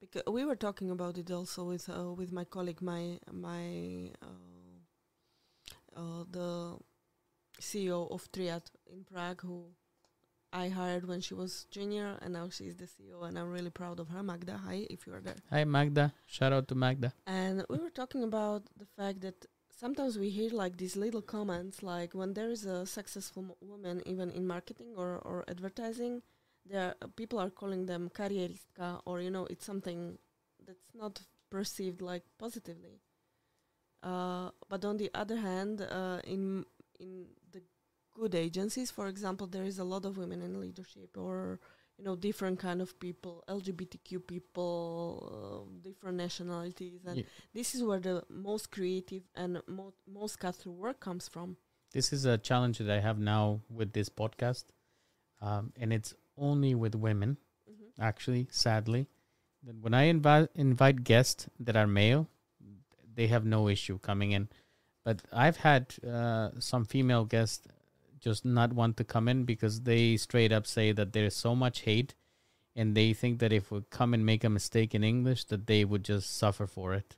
because 0.00 0.22
we 0.26 0.44
were 0.44 0.56
talking 0.56 0.90
about 0.90 1.18
it 1.18 1.30
also 1.30 1.64
with 1.64 1.88
uh, 1.88 2.12
with 2.12 2.32
my 2.32 2.44
colleague, 2.44 2.80
my 2.80 3.18
my 3.30 4.10
uh, 4.22 4.78
uh, 5.96 6.24
the 6.30 6.76
CEO 7.60 8.10
of 8.10 8.30
Triad 8.32 8.62
in 8.90 9.04
Prague, 9.04 9.42
who 9.42 9.66
I 10.52 10.68
hired 10.68 11.06
when 11.06 11.20
she 11.20 11.34
was 11.34 11.66
junior, 11.70 12.16
and 12.22 12.32
now 12.32 12.48
she's 12.48 12.76
the 12.76 12.86
CEO, 12.86 13.22
and 13.26 13.38
I'm 13.38 13.50
really 13.50 13.70
proud 13.70 14.00
of 14.00 14.08
her. 14.08 14.22
Magda, 14.22 14.56
hi, 14.56 14.86
if 14.88 15.06
you 15.06 15.14
are 15.14 15.20
there. 15.20 15.36
Hi 15.50 15.64
Magda, 15.64 16.12
shout 16.26 16.52
out 16.52 16.68
to 16.68 16.74
Magda. 16.74 17.12
And 17.26 17.64
we 17.68 17.78
were 17.78 17.90
talking 17.90 18.22
about 18.22 18.62
the 18.78 18.86
fact 18.86 19.20
that 19.20 19.46
sometimes 19.70 20.18
we 20.18 20.30
hear 20.30 20.50
like 20.50 20.78
these 20.78 20.96
little 20.96 21.20
comments, 21.20 21.82
like 21.82 22.14
when 22.14 22.32
there 22.32 22.50
is 22.50 22.64
a 22.64 22.86
successful 22.86 23.56
woman, 23.60 24.02
even 24.06 24.30
in 24.30 24.46
marketing 24.46 24.94
or, 24.96 25.18
or 25.18 25.44
advertising, 25.48 26.22
there 26.64 26.94
are, 27.02 27.08
people 27.16 27.38
are 27.38 27.50
calling 27.50 27.84
them 27.86 28.10
karieristka, 28.14 29.00
or 29.04 29.20
you 29.20 29.30
know, 29.30 29.46
it's 29.50 29.66
something 29.66 30.18
that's 30.66 30.94
not 30.94 31.20
perceived 31.50 32.00
like 32.00 32.22
positively. 32.38 33.00
Uh, 34.02 34.50
but 34.68 34.84
on 34.84 34.96
the 34.96 35.10
other 35.12 35.36
hand, 35.36 35.82
uh, 35.82 36.20
in 36.24 36.64
in 37.00 37.26
good 38.18 38.34
agencies, 38.34 38.90
for 38.90 39.06
example, 39.08 39.46
there 39.46 39.64
is 39.64 39.78
a 39.78 39.84
lot 39.84 40.04
of 40.04 40.16
women 40.16 40.42
in 40.42 40.60
leadership, 40.60 41.16
or 41.16 41.60
you 41.98 42.04
know, 42.04 42.14
different 42.14 42.58
kind 42.60 42.80
of 42.80 42.98
people, 43.00 43.42
LGBTQ 43.48 44.26
people, 44.26 45.66
uh, 45.70 45.88
different 45.88 46.16
nationalities, 46.16 47.00
and 47.06 47.16
Ye- 47.18 47.26
this 47.52 47.74
is 47.74 47.82
where 47.82 47.98
the 48.00 48.22
most 48.28 48.70
creative 48.70 49.24
and 49.34 49.60
mo- 49.66 49.94
most 50.06 50.38
cut 50.38 50.54
through 50.54 50.72
work 50.72 51.00
comes 51.00 51.28
from. 51.28 51.56
This 51.92 52.12
is 52.12 52.24
a 52.24 52.38
challenge 52.38 52.78
that 52.78 52.90
I 52.90 53.00
have 53.00 53.18
now 53.18 53.60
with 53.68 53.92
this 53.92 54.08
podcast, 54.08 54.66
um, 55.40 55.72
and 55.80 55.92
it's 55.92 56.14
only 56.36 56.74
with 56.74 56.94
women. 56.94 57.38
Mm-hmm. 57.70 58.02
actually, 58.02 58.46
sadly. 58.50 59.06
That 59.64 59.76
when 59.84 59.92
I 59.92 60.04
invite 60.04 60.48
invite 60.54 61.02
guests 61.04 61.48
that 61.58 61.76
are 61.76 61.86
male, 61.86 62.28
they 63.14 63.26
have 63.26 63.44
no 63.44 63.68
issue 63.68 63.98
coming 63.98 64.32
in. 64.32 64.48
But 65.04 65.22
I've 65.32 65.56
had 65.56 65.94
uh, 66.06 66.50
some 66.60 66.84
female 66.84 67.24
guests 67.24 67.66
just 68.20 68.44
not 68.44 68.72
want 68.72 68.96
to 68.96 69.04
come 69.04 69.28
in 69.28 69.44
because 69.44 69.82
they 69.82 70.16
straight 70.16 70.52
up 70.52 70.66
say 70.66 70.92
that 70.92 71.12
there's 71.12 71.36
so 71.36 71.54
much 71.54 71.80
hate 71.80 72.14
and 72.78 72.94
they 72.94 73.12
think 73.12 73.40
that 73.40 73.52
if 73.52 73.70
we 73.72 73.82
come 73.90 74.14
and 74.14 74.24
make 74.24 74.44
a 74.44 74.48
mistake 74.48 74.94
in 74.94 75.02
English 75.02 75.44
that 75.46 75.66
they 75.66 75.84
would 75.84 76.04
just 76.04 76.36
suffer 76.38 76.66
for 76.66 76.94
it. 76.94 77.16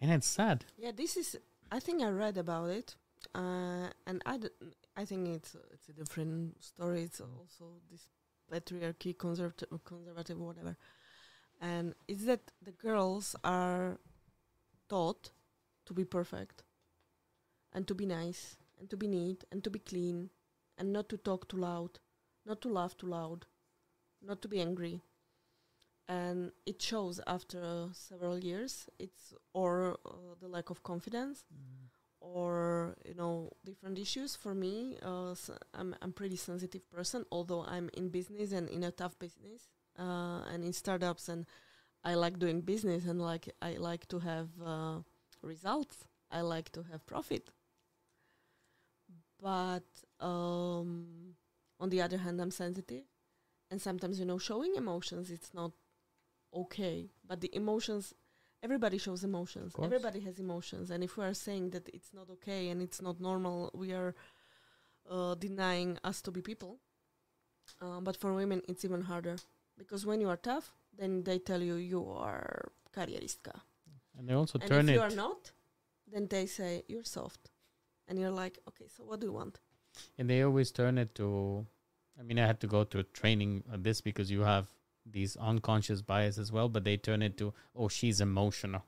And 0.00 0.10
it's 0.10 0.26
sad. 0.26 0.66
Yeah, 0.76 0.90
this 0.94 1.16
is. 1.16 1.38
I 1.70 1.80
think 1.80 2.02
I 2.02 2.08
read 2.08 2.36
about 2.36 2.68
it, 2.68 2.96
uh, 3.34 3.88
and 4.06 4.20
I, 4.26 4.36
d- 4.36 4.48
I 4.96 5.04
think 5.04 5.28
it's 5.28 5.56
it's 5.72 5.88
a 5.88 5.92
different 5.92 6.62
story. 6.62 7.04
It's 7.04 7.20
also 7.20 7.80
this 7.90 8.08
patriarchy, 8.52 9.16
conservative, 9.16 9.68
conservative, 9.84 10.38
whatever, 10.38 10.76
and 11.60 11.94
it's 12.08 12.24
that 12.26 12.50
the 12.60 12.72
girls 12.72 13.34
are 13.44 13.98
taught 14.88 15.30
to 15.86 15.94
be 15.94 16.04
perfect, 16.04 16.64
and 17.72 17.86
to 17.86 17.94
be 17.94 18.04
nice, 18.04 18.56
and 18.82 18.90
to 18.90 18.96
be 18.96 19.06
neat, 19.06 19.44
and 19.52 19.62
to 19.62 19.70
be 19.70 19.78
clean, 19.78 20.30
and 20.76 20.92
not 20.92 21.08
to 21.08 21.16
talk 21.16 21.48
too 21.48 21.56
loud, 21.56 22.00
not 22.44 22.60
to 22.62 22.68
laugh 22.68 22.96
too 22.96 23.06
loud, 23.06 23.46
not 24.20 24.42
to 24.42 24.48
be 24.48 24.60
angry, 24.60 25.02
and 26.08 26.50
it 26.66 26.82
shows 26.82 27.20
after 27.26 27.88
several 27.92 28.38
years. 28.38 28.88
It's 28.98 29.34
or 29.54 29.96
uh, 30.04 30.34
the 30.40 30.48
lack 30.48 30.70
of 30.70 30.82
confidence 30.82 31.44
or 32.20 32.96
you 33.06 33.14
know 33.14 33.50
different 33.64 33.98
issues. 33.98 34.36
For 34.36 34.54
me 34.54 34.98
uh, 35.02 35.32
s 35.32 35.50
I'm, 35.74 35.94
I'm 36.02 36.12
pretty 36.12 36.36
sensitive 36.36 36.84
person 36.90 37.24
although 37.32 37.64
i'm 37.64 37.90
in 37.94 38.08
business 38.10 38.52
and 38.52 38.68
in 38.68 38.84
a 38.84 38.90
tough 38.90 39.18
business 39.18 39.60
uh, 39.98 40.40
and 40.52 40.64
in 40.64 40.72
startups 40.72 41.28
and 41.28 41.46
i 42.04 42.14
like 42.14 42.38
doing 42.38 42.60
business 42.62 43.06
and 43.06 43.20
like 43.20 43.46
i 43.62 43.72
like 43.90 44.06
to 44.08 44.18
have 44.20 44.48
uh, 44.64 44.98
results. 45.42 45.96
I 46.30 46.40
like 46.42 46.70
to 46.72 46.82
have 46.90 47.06
profit 47.06 47.50
but 49.42 49.84
um, 50.20 51.34
on 51.80 51.88
the 51.90 52.00
other 52.00 52.18
hand 52.18 52.40
i'm 52.40 52.50
sensitive. 52.50 53.04
And 53.70 53.80
sometimes 53.80 54.18
you 54.20 54.26
know 54.26 54.38
showing 54.38 54.74
emotions 54.76 55.30
it's 55.30 55.52
not 55.54 55.72
okay. 56.54 57.10
But 57.26 57.40
the 57.40 57.50
emotions 57.54 58.14
everybody 58.62 58.98
shows 58.98 59.24
emotions. 59.24 59.74
Everybody 59.82 60.20
has 60.20 60.38
emotions. 60.38 60.90
And 60.90 61.02
if 61.02 61.16
we 61.16 61.24
are 61.24 61.34
saying 61.34 61.70
that 61.70 61.88
it's 61.92 62.12
not 62.12 62.28
okay 62.30 62.68
and 62.70 62.80
it's 62.82 63.00
not 63.02 63.20
normal 63.20 63.70
we 63.74 63.92
are 63.92 64.14
uh, 65.10 65.34
denying 65.34 65.98
us 66.04 66.20
to 66.22 66.30
be 66.30 66.42
people. 66.42 66.78
Uh, 67.80 68.00
but 68.00 68.16
for 68.16 68.34
women 68.34 68.60
it's 68.68 68.84
even 68.84 69.02
harder. 69.02 69.36
Because 69.78 70.06
when 70.06 70.20
you 70.20 70.28
are 70.28 70.36
tough 70.36 70.72
then 70.96 71.24
they 71.24 71.38
tell 71.38 71.62
you 71.62 71.76
you 71.76 72.06
are 72.10 72.70
karrieristka 72.94 73.54
And 74.18 74.28
they 74.28 74.34
also 74.34 74.58
and 74.58 74.68
turn 74.68 74.88
if 74.88 74.90
it 74.90 74.94
you 74.98 75.00
are 75.00 75.16
not 75.24 75.52
then 76.12 76.28
they 76.28 76.46
say 76.46 76.84
you're 76.88 77.04
soft 77.04 77.51
and 78.08 78.18
you're 78.18 78.30
like 78.30 78.58
okay 78.68 78.86
so 78.94 79.04
what 79.04 79.20
do 79.20 79.26
you 79.26 79.32
want 79.32 79.60
and 80.18 80.28
they 80.28 80.42
always 80.42 80.70
turn 80.70 80.98
it 80.98 81.14
to 81.14 81.66
I 82.18 82.22
mean 82.22 82.38
I 82.38 82.46
had 82.46 82.60
to 82.60 82.66
go 82.66 82.84
through 82.84 83.04
training 83.14 83.64
on 83.72 83.82
this 83.82 84.00
because 84.00 84.30
you 84.30 84.40
have 84.42 84.66
these 85.04 85.36
unconscious 85.36 86.00
bias 86.02 86.38
as 86.38 86.52
well, 86.52 86.68
but 86.68 86.84
they 86.84 86.96
turn 86.96 87.22
it 87.22 87.36
to 87.38 87.52
oh 87.74 87.88
she's 87.88 88.20
emotional. 88.20 88.84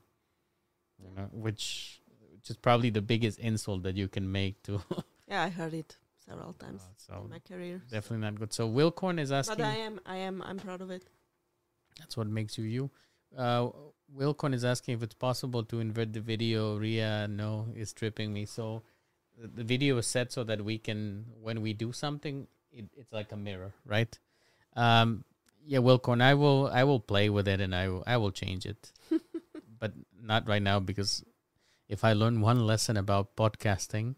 You 1.03 1.09
know, 1.15 1.27
which 1.31 2.01
which 2.31 2.49
is 2.49 2.55
probably 2.57 2.89
the 2.89 3.01
biggest 3.01 3.39
insult 3.39 3.83
that 3.83 3.95
you 3.95 4.07
can 4.07 4.31
make 4.31 4.61
to 4.63 4.81
yeah 5.27 5.43
i 5.43 5.49
heard 5.49 5.73
it 5.73 5.97
several 6.25 6.53
times 6.53 6.83
so 6.97 7.21
in 7.25 7.29
my 7.31 7.39
career 7.39 7.81
so- 7.87 7.95
definitely 7.95 8.23
not 8.25 8.35
good. 8.39 8.53
So 8.53 8.67
Wilcorn 8.69 9.19
is 9.19 9.31
asking 9.31 9.57
but 9.57 9.65
i 9.65 9.75
am 9.75 9.99
i 10.05 10.17
am 10.17 10.41
i'm 10.43 10.57
proud 10.57 10.81
of 10.81 10.89
it 10.91 11.03
That's 11.99 12.15
what 12.17 12.27
makes 12.27 12.57
you 12.57 12.65
you. 12.65 12.89
Uh, 13.37 13.69
Wilcon 14.15 14.53
is 14.53 14.63
asking 14.63 14.95
if 14.95 15.03
it's 15.03 15.15
possible 15.15 15.63
to 15.63 15.79
invert 15.79 16.13
the 16.13 16.21
video. 16.21 16.77
Ria, 16.77 17.27
no, 17.27 17.67
is 17.75 17.91
tripping 17.93 18.31
me. 18.33 18.45
So 18.45 18.83
the, 19.37 19.63
video 19.63 19.97
is 19.97 20.07
set 20.07 20.31
so 20.31 20.43
that 20.43 20.63
we 20.63 20.77
can, 20.77 21.25
when 21.41 21.61
we 21.61 21.73
do 21.73 21.91
something, 21.91 22.47
it, 22.71 22.85
it's 22.97 23.11
like 23.11 23.31
a 23.31 23.37
mirror, 23.37 23.73
right? 23.85 24.17
Um, 24.75 25.23
yeah, 25.65 25.79
Wilcon, 25.79 26.21
I 26.21 26.33
will, 26.33 26.67
I 26.71 26.83
will 26.83 26.99
play 26.99 27.29
with 27.29 27.47
it 27.47 27.59
and 27.61 27.73
I, 27.75 27.89
will- 27.89 28.03
I 28.07 28.17
will 28.17 28.31
change 28.31 28.65
it, 28.65 28.91
but 29.79 29.93
not 30.21 30.47
right 30.47 30.61
now 30.61 30.79
because 30.79 31.23
if 31.87 32.03
I 32.03 32.13
learn 32.13 32.41
one 32.41 32.65
lesson 32.65 32.97
about 32.97 33.35
podcasting, 33.35 34.15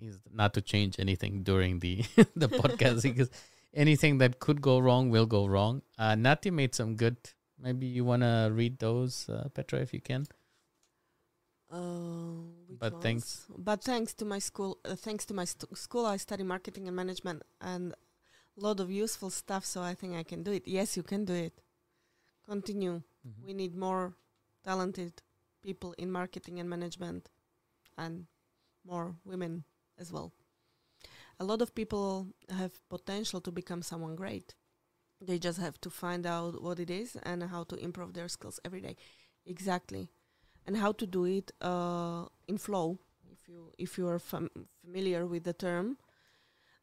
is 0.00 0.20
not 0.32 0.54
to 0.54 0.60
change 0.60 0.96
anything 1.00 1.42
during 1.42 1.80
the 1.80 2.04
the 2.36 2.48
podcast 2.48 3.02
because 3.10 3.30
anything 3.74 4.18
that 4.18 4.38
could 4.38 4.62
go 4.62 4.78
wrong 4.78 5.10
will 5.10 5.26
go 5.26 5.46
wrong. 5.46 5.82
Uh, 5.98 6.14
Nati 6.14 6.50
made 6.50 6.74
some 6.74 6.94
good. 6.96 7.16
Maybe 7.60 7.86
you 7.86 8.04
want 8.04 8.22
to 8.22 8.50
read 8.52 8.78
those, 8.78 9.28
uh, 9.28 9.48
Petra, 9.52 9.80
if 9.80 9.92
you 9.92 10.00
can. 10.00 10.26
Uh, 11.70 12.42
But 12.78 12.92
ones? 12.94 13.02
thanks- 13.02 13.46
But 13.56 13.84
thanks 13.84 14.14
to 14.14 14.24
my 14.24 14.38
school, 14.38 14.78
uh, 14.84 14.96
thanks 14.96 15.26
to 15.26 15.34
my 15.34 15.44
st- 15.44 15.76
school, 15.76 16.06
I 16.06 16.16
study 16.18 16.42
marketing 16.44 16.86
and 16.88 16.96
management 16.96 17.42
and 17.60 17.92
a 18.56 18.60
lot 18.60 18.80
of 18.80 18.90
useful 18.90 19.30
stuff. 19.30 19.64
So 19.64 19.82
I 19.82 19.94
think 19.94 20.14
I 20.14 20.22
can 20.22 20.42
do 20.42 20.52
it. 20.52 20.66
Yes, 20.66 20.96
you 20.96 21.02
can 21.02 21.24
do 21.24 21.34
it. 21.34 21.60
Continue. 22.46 23.02
Mm-hmm. 23.26 23.46
We 23.46 23.52
need 23.54 23.74
more 23.76 24.14
talented 24.64 25.22
people 25.62 25.92
in 25.98 26.10
marketing 26.10 26.58
and 26.60 26.68
management, 26.70 27.28
and 27.96 28.26
more 28.84 29.16
women 29.24 29.64
as 29.98 30.10
well. 30.12 30.32
A 31.40 31.44
lot 31.44 31.60
of 31.62 31.74
people 31.74 32.28
have 32.48 32.72
potential 32.88 33.40
to 33.42 33.52
become 33.52 33.82
someone 33.82 34.16
great. 34.16 34.54
They 35.20 35.38
just 35.38 35.58
have 35.58 35.80
to 35.80 35.90
find 35.90 36.24
out 36.26 36.62
what 36.62 36.78
it 36.78 36.90
is 36.90 37.16
and 37.16 37.42
how 37.42 37.64
to 37.64 37.76
improve 37.76 38.12
their 38.14 38.28
skills 38.28 38.60
every 38.64 38.80
day. 38.80 38.96
Exactly, 39.44 40.08
and 40.68 40.76
how 40.76 40.92
to 40.92 41.06
do 41.06 41.24
it 41.24 41.50
uh, 41.62 42.26
in 42.46 42.58
flow. 42.58 42.98
If 43.32 43.48
you 43.48 43.72
if 43.78 43.98
you 43.98 44.06
are 44.08 44.18
fam- 44.18 44.68
familiar 44.84 45.26
with 45.26 45.44
the 45.44 45.54
term, 45.54 45.96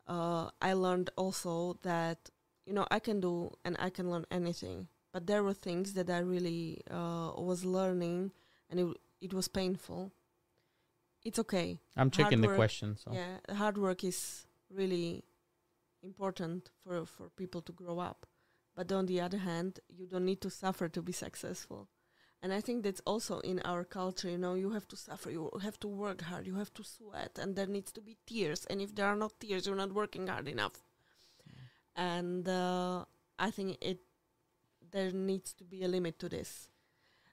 uh, 0.07 0.49
I 0.61 0.73
learned 0.73 1.11
also 1.15 1.77
that 1.83 2.31
you 2.65 2.73
know 2.73 2.85
I 2.89 2.99
can 2.99 3.19
do 3.21 3.51
and 3.63 3.75
I 3.79 3.89
can 3.91 4.09
learn 4.09 4.25
anything, 4.31 4.87
but 5.13 5.27
there 5.27 5.43
were 5.43 5.53
things 5.53 5.93
that 5.93 6.09
I 6.09 6.19
really 6.19 6.81
uh, 6.89 7.31
was 7.37 7.63
learning, 7.63 8.31
and 8.69 8.79
it 8.79 8.87
it 9.21 9.33
was 9.33 9.47
painful. 9.47 10.11
It's 11.23 11.39
okay. 11.39 11.79
I'm 11.95 12.09
checking 12.11 12.41
the 12.41 12.55
question. 12.55 12.97
So 12.97 13.13
Yeah, 13.13 13.37
hard 13.55 13.77
work 13.77 14.03
is 14.03 14.47
really 14.69 15.23
important 16.01 16.71
for 16.83 17.05
for 17.05 17.29
people 17.29 17.61
to 17.61 17.71
grow 17.71 17.99
up. 17.99 18.25
But 18.75 18.91
on 18.91 19.05
the 19.05 19.21
other 19.21 19.37
hand, 19.39 19.79
you 19.87 20.05
don't 20.07 20.25
need 20.25 20.41
to 20.41 20.49
suffer 20.49 20.89
to 20.89 21.01
be 21.01 21.13
successful. 21.13 21.87
And 22.45 22.53
I 22.53 22.61
think 22.61 22.83
that's 22.83 23.01
also 23.07 23.39
in 23.39 23.59
our 23.65 23.83
culture, 23.83 24.29
you 24.29 24.37
know, 24.37 24.53
you 24.53 24.69
have 24.69 24.87
to 24.89 24.95
suffer, 24.95 25.31
you 25.31 25.49
have 25.63 25.79
to 25.79 25.87
work 25.87 26.21
hard, 26.21 26.45
you 26.45 26.53
have 26.57 26.71
to 26.75 26.83
sweat, 26.83 27.39
and 27.41 27.55
there 27.55 27.65
needs 27.65 27.91
to 27.93 28.01
be 28.01 28.17
tears. 28.27 28.65
And 28.69 28.79
if 28.79 28.93
there 28.93 29.07
are 29.07 29.15
not 29.15 29.39
tears, 29.39 29.65
you're 29.65 29.75
not 29.75 29.93
working 29.93 30.27
hard 30.27 30.47
enough. 30.47 30.83
And 31.95 32.47
uh, 32.47 33.05
I 33.39 33.49
think 33.49 33.79
it 33.81 34.01
there 34.91 35.09
needs 35.09 35.53
to 35.53 35.63
be 35.63 35.83
a 35.83 35.87
limit 35.87 36.19
to 36.19 36.29
this. 36.29 36.67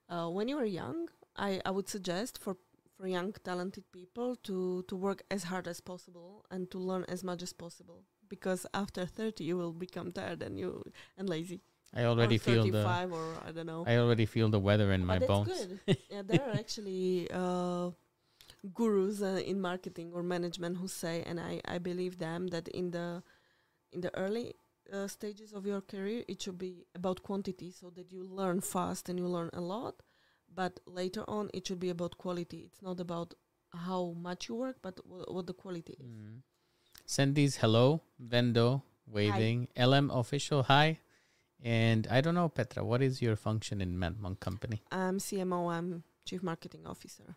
Uh, 0.09 0.31
when 0.31 0.49
you 0.49 0.57
are 0.57 0.65
young, 0.65 1.09
I, 1.37 1.61
I 1.67 1.73
would 1.73 1.91
suggest 1.91 2.43
for 2.43 2.57
for 2.97 3.07
young 3.07 3.35
talented 3.45 3.93
people 3.93 4.37
to 4.45 4.83
to 4.89 4.97
work 4.97 5.25
as 5.31 5.43
hard 5.45 5.69
as 5.69 5.83
possible 5.83 6.47
and 6.51 6.71
to 6.71 6.79
learn 6.79 7.05
as 7.07 7.23
much 7.23 7.43
as 7.43 7.53
possible 7.53 8.05
because 8.31 8.65
after 8.73 9.05
30 9.05 9.45
you 9.45 9.59
will 9.59 9.75
become 9.75 10.11
tired 10.11 10.43
and 10.43 10.59
you 10.59 10.83
and 11.19 11.29
lazy 11.29 11.61
I 11.95 12.05
already 12.05 12.39
feel 12.39 12.65
the 12.65 12.85
35 12.85 13.13
or 13.13 13.43
i 13.47 13.51
don't 13.53 13.67
know. 13.67 13.85
I 13.87 13.97
already 13.99 14.27
feel 14.27 14.49
the 14.49 14.59
weather 14.59 14.93
in 14.93 15.05
my 15.05 15.19
but 15.19 15.29
that's 15.29 15.29
bones. 15.29 15.79
good. 15.87 15.99
Yeah 16.11 16.23
there 16.23 16.43
are 16.43 16.55
actually 16.55 17.29
uh, 17.31 17.91
gurus 18.75 19.23
uh, 19.23 19.43
in 19.45 19.61
marketing 19.61 20.13
or 20.15 20.23
management 20.23 20.79
who 20.79 20.89
say 20.89 21.23
and 21.27 21.39
i 21.39 21.61
i 21.67 21.79
believe 21.79 22.19
them 22.19 22.47
that 22.49 22.69
in 22.69 22.91
the 22.93 23.23
in 23.93 24.01
the 24.01 24.17
early 24.17 24.55
uh, 24.93 25.07
stages 25.07 25.53
of 25.53 25.67
your 25.67 25.81
career 25.81 26.25
it 26.29 26.43
should 26.43 26.59
be 26.59 26.85
about 26.95 27.23
quantity 27.23 27.71
so 27.71 27.91
that 27.91 28.13
you 28.13 28.25
learn 28.25 28.61
fast 28.61 29.09
and 29.09 29.19
you 29.19 29.27
learn 29.27 29.51
a 29.53 29.61
lot. 29.61 30.03
But 30.55 30.81
later 30.87 31.25
on 31.29 31.51
it 31.55 31.67
should 31.67 31.81
be 31.81 31.91
about 31.91 32.19
quality. 32.19 32.59
It's 32.67 32.83
not 32.83 33.01
about 33.01 33.35
how 33.73 34.15
much 34.21 34.49
you 34.49 34.55
work 34.57 34.77
but 34.83 35.01
what 35.07 35.47
the 35.47 35.55
quality 35.55 35.95
is. 35.99 36.07
Mm. 36.07 36.43
Sandy's 37.07 37.57
hello, 37.57 38.03
Vendo 38.23 38.83
waving, 39.07 39.69
LM 39.77 40.11
official 40.11 40.63
hi, 40.65 40.99
and 41.63 42.07
I 42.11 42.21
don't 42.21 42.35
know 42.35 42.49
Petra, 42.49 42.85
what 42.85 43.03
is 43.03 43.23
your 43.23 43.37
function 43.37 43.81
in 43.81 43.97
Madmonq 43.97 44.41
Company? 44.41 44.83
I'm 44.91 45.19
CMO, 45.19 45.73
I'm 45.73 46.03
Chief 46.25 46.43
Marketing 46.43 46.87
Officer. 46.87 47.37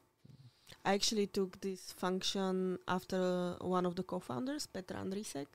I 0.84 0.94
actually 0.94 1.28
took 1.28 1.62
this 1.62 1.92
function 1.92 2.80
after 2.88 3.56
one 3.62 3.86
of 3.86 3.96
the 3.96 4.04
co 4.04 4.20
founders, 4.20 4.68
Petra 4.68 4.98
Andrisek, 4.98 5.48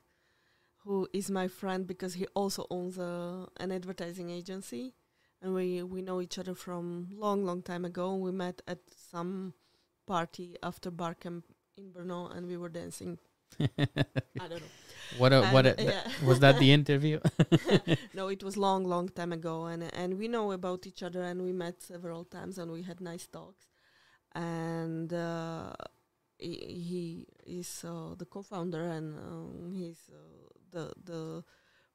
who 0.85 1.09
is 1.13 1.31
my 1.31 1.49
friend 1.49 1.87
because 1.87 2.15
he 2.15 2.27
also 2.35 2.67
owns 2.71 2.99
an 2.99 3.73
advertising 3.73 4.31
agency. 4.31 4.95
And 5.43 5.55
we, 5.55 5.83
we 5.83 6.03
know 6.03 6.21
each 6.21 6.39
other 6.39 6.55
from 6.55 7.09
long, 7.13 7.45
long 7.45 7.63
time 7.63 7.85
ago. 7.85 8.15
We 8.15 8.31
met 8.31 8.61
at 8.69 8.81
some 9.11 9.55
party 10.07 10.57
after 10.63 10.91
bar 10.91 11.15
camp 11.15 11.47
in 11.79 11.93
Brno 11.93 12.37
and 12.37 12.47
we 12.47 12.57
were 12.57 12.69
dancing 12.69 13.19
I 13.61 14.49
don't 14.49 14.61
know. 14.61 14.73
what 15.19 15.33
a, 15.33 15.49
what 15.49 15.67
a, 15.67 15.75
yeah. 15.79 16.03
was 16.25 16.41
that 16.41 16.59
the 16.59 16.73
interview? 16.73 17.21
no, 18.15 18.29
it 18.29 18.43
was 18.43 18.57
long, 18.57 18.85
long 18.85 19.09
time 19.09 19.33
ago, 19.33 19.67
and 19.67 19.83
and 19.95 20.19
we 20.19 20.29
know 20.29 20.53
about 20.53 20.87
each 20.87 21.03
other, 21.03 21.23
and 21.23 21.43
we 21.43 21.53
met 21.53 21.83
several 21.83 22.25
times, 22.25 22.59
and 22.59 22.71
we 22.71 22.83
had 22.83 23.01
nice 23.01 23.27
talks. 23.27 23.67
And 24.33 25.13
uh, 25.13 25.73
he, 26.39 27.27
he 27.47 27.59
is 27.59 27.85
uh, 27.85 28.15
the 28.17 28.25
co-founder, 28.25 28.83
and 28.83 29.19
um, 29.19 29.73
he's 29.75 30.11
uh, 30.13 30.49
the 30.71 30.93
the 31.05 31.45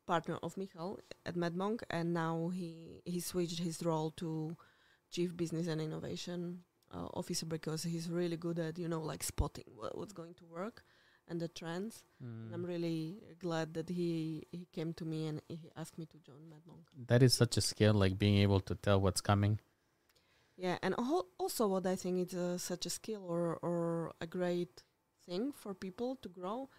partner 0.05 0.37
of 0.43 0.57
Michal 0.57 0.99
at 1.25 1.35
Madmonq, 1.35 1.83
and 1.89 2.13
now 2.13 2.49
he 2.53 3.01
he 3.05 3.19
switched 3.19 3.59
his 3.59 3.81
role 3.83 4.11
to 4.17 4.55
chief 5.09 5.35
business 5.35 5.67
and 5.67 5.79
innovation 5.81 6.63
uh, 6.93 7.07
officer 7.13 7.45
because 7.45 7.83
he's 7.83 8.09
really 8.09 8.37
good 8.37 8.59
at 8.59 8.77
you 8.77 8.87
know 8.87 9.01
like 9.01 9.23
spotting 9.23 9.63
what, 9.75 9.97
what's 9.97 10.13
going 10.13 10.33
to 10.33 10.45
work 10.45 10.83
and 11.27 11.39
the 11.41 11.47
trends. 11.47 12.03
And 12.19 12.53
I'm 12.53 12.63
Mm. 12.63 12.67
really 12.67 13.21
glad 13.39 13.73
that 13.73 13.89
he 13.89 14.43
he 14.51 14.65
came 14.71 14.93
to 14.93 15.05
me 15.05 15.27
and 15.27 15.41
he 15.47 15.69
asked 15.75 15.97
me 15.97 16.05
to 16.07 16.17
join 16.19 16.49
Madmonq. 16.49 16.85
That 17.07 17.21
is 17.23 17.33
such 17.33 17.57
a 17.57 17.61
skill, 17.61 17.93
like 17.93 18.17
being 18.17 18.37
able 18.37 18.59
to 18.61 18.75
tell 18.75 18.99
what's 19.01 19.21
coming. 19.21 19.59
Yeah, 20.57 20.77
and 20.81 20.95
al- 20.97 21.27
also 21.37 21.67
what 21.67 21.85
I 21.85 21.95
think 21.95 22.27
is 22.27 22.33
uh, 22.33 22.57
such 22.57 22.85
a 22.85 22.89
skill 22.89 23.23
or 23.27 23.57
or 23.61 24.13
a 24.21 24.27
great 24.27 24.83
thing 25.25 25.51
for 25.51 25.73
people 25.73 26.15
to 26.21 26.29
grow 26.29 26.69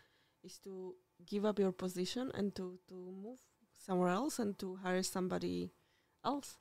is 0.43 0.59
to 0.61 0.95
give 1.27 1.45
up 1.45 1.59
your 1.59 1.73
position 1.73 2.31
and 2.35 2.55
to 2.55 2.79
to 2.89 2.95
move 2.95 3.41
somewhere 3.79 4.09
else 4.11 4.39
and 4.43 4.59
to 4.59 4.77
hire 4.77 5.03
somebody 5.03 5.73
else 6.25 6.59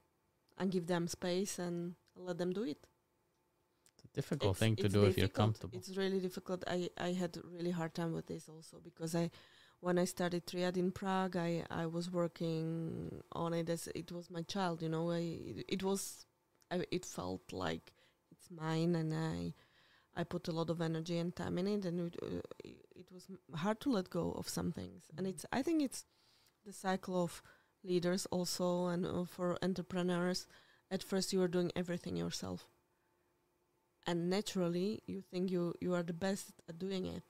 and 0.58 0.72
give 0.72 0.88
them 0.88 1.08
space 1.08 1.58
and 1.60 1.96
let 2.16 2.38
them 2.38 2.52
do 2.52 2.64
it. 2.64 2.88
Difficult 4.16 4.52
It's- 4.52 4.60
thing 4.60 4.76
to 4.78 4.90
do 4.90 5.04
if 5.06 5.18
you're 5.18 5.28
comfortable. 5.44 5.78
It's 5.78 5.96
really 5.98 6.20
difficult. 6.28 6.64
I 6.68 6.90
I 6.98 7.10
had 7.22 7.32
a 7.38 7.42
really 7.56 7.72
hard 7.80 7.94
time 7.94 8.14
with 8.14 8.28
this 8.28 8.48
also 8.50 8.80
because 8.80 9.14
I 9.24 9.30
when 9.82 9.98
I 10.04 10.06
started 10.06 10.42
Triad 10.48 10.78
in 10.78 10.92
Prague, 10.92 11.36
I 11.36 11.52
I 11.70 11.86
was 11.86 12.10
working 12.10 12.60
on 13.44 13.54
it 13.54 13.70
as 13.70 13.88
it 14.02 14.12
was 14.12 14.30
my 14.38 14.44
child. 14.44 14.82
You 14.82 14.90
know, 14.90 15.12
I 15.12 15.64
it 15.76 15.84
was 15.84 16.26
I, 16.72 16.86
it 16.98 17.06
felt 17.06 17.52
like 17.52 17.86
it's 18.32 18.50
mine, 18.50 18.96
and 18.96 19.14
I 19.14 19.54
I 20.16 20.24
put 20.24 20.48
a 20.48 20.52
lot 20.60 20.70
of 20.70 20.80
energy 20.80 21.18
and 21.18 21.36
time 21.36 21.58
in 21.58 21.68
it, 21.68 21.86
and 21.86 22.00
it, 22.08 22.16
uh, 22.24 22.42
it 23.02 23.12
was 23.12 23.28
hard 23.64 23.80
to 23.82 23.92
let 23.92 24.10
go 24.10 24.32
of 24.32 24.48
some 24.48 24.72
things. 24.72 25.04
And 25.18 25.28
it's 25.28 25.46
I 25.52 25.62
think 25.62 25.82
it's 25.84 26.06
the 26.66 26.72
cycle 26.74 27.22
of 27.22 27.44
leaders 27.84 28.26
also, 28.28 28.88
and 28.88 29.06
uh, 29.06 29.26
for 29.26 29.58
entrepreneurs. 29.62 30.48
At 30.90 31.04
first, 31.04 31.34
you 31.34 31.42
are 31.42 31.48
doing 31.58 31.72
everything 31.76 32.16
yourself 32.16 32.68
and 34.08 34.30
naturally 34.30 35.02
you 35.08 35.22
think 35.22 35.52
you 35.52 35.74
you 35.82 35.94
are 35.94 36.04
the 36.04 36.14
best 36.14 36.52
at 36.70 36.80
doing 36.80 37.06
it 37.06 37.24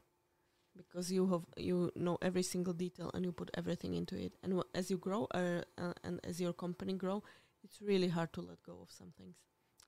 because 0.78 1.12
you 1.12 1.28
have 1.28 1.44
you 1.58 1.92
know 1.96 2.18
every 2.22 2.44
single 2.44 2.74
detail 2.74 3.12
and 3.14 3.26
you 3.26 3.32
put 3.32 3.50
everything 3.56 3.96
into 3.96 4.16
it 4.18 4.34
and 4.44 4.54
wh- 4.60 4.70
as 4.78 4.90
you 4.92 4.98
grow 4.98 5.28
uh, 5.34 5.62
uh, 5.78 5.94
and 6.04 6.20
as 6.24 6.42
your 6.42 6.54
company 6.54 6.94
grow 6.94 7.24
it's 7.64 7.82
really 7.82 8.10
hard 8.10 8.32
to 8.34 8.42
let 8.42 8.62
go 8.64 8.80
of 8.82 8.92
some 8.92 9.12
things 9.18 9.36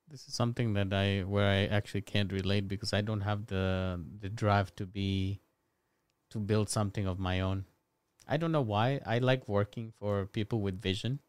This 0.10 0.28
is 0.28 0.34
something 0.36 0.74
that 0.74 0.94
I 0.94 1.22
where 1.22 1.48
I 1.50 1.66
actually 1.78 2.02
can't 2.02 2.32
relate 2.32 2.68
because 2.68 2.94
I 2.94 3.02
don't 3.02 3.22
have 3.22 3.48
the 3.48 4.00
the 4.22 4.30
drive 4.30 4.76
to 4.78 4.86
be 4.86 5.42
to 6.32 6.40
build 6.40 6.70
something 6.70 7.08
of 7.08 7.20
my 7.20 7.40
own. 7.42 7.66
I 8.28 8.38
don't 8.38 8.52
know 8.52 8.62
why. 8.62 9.02
I 9.06 9.20
like 9.20 9.48
working 9.48 9.92
for 10.00 10.26
people 10.28 10.62
with 10.62 10.82
vision 10.82 11.20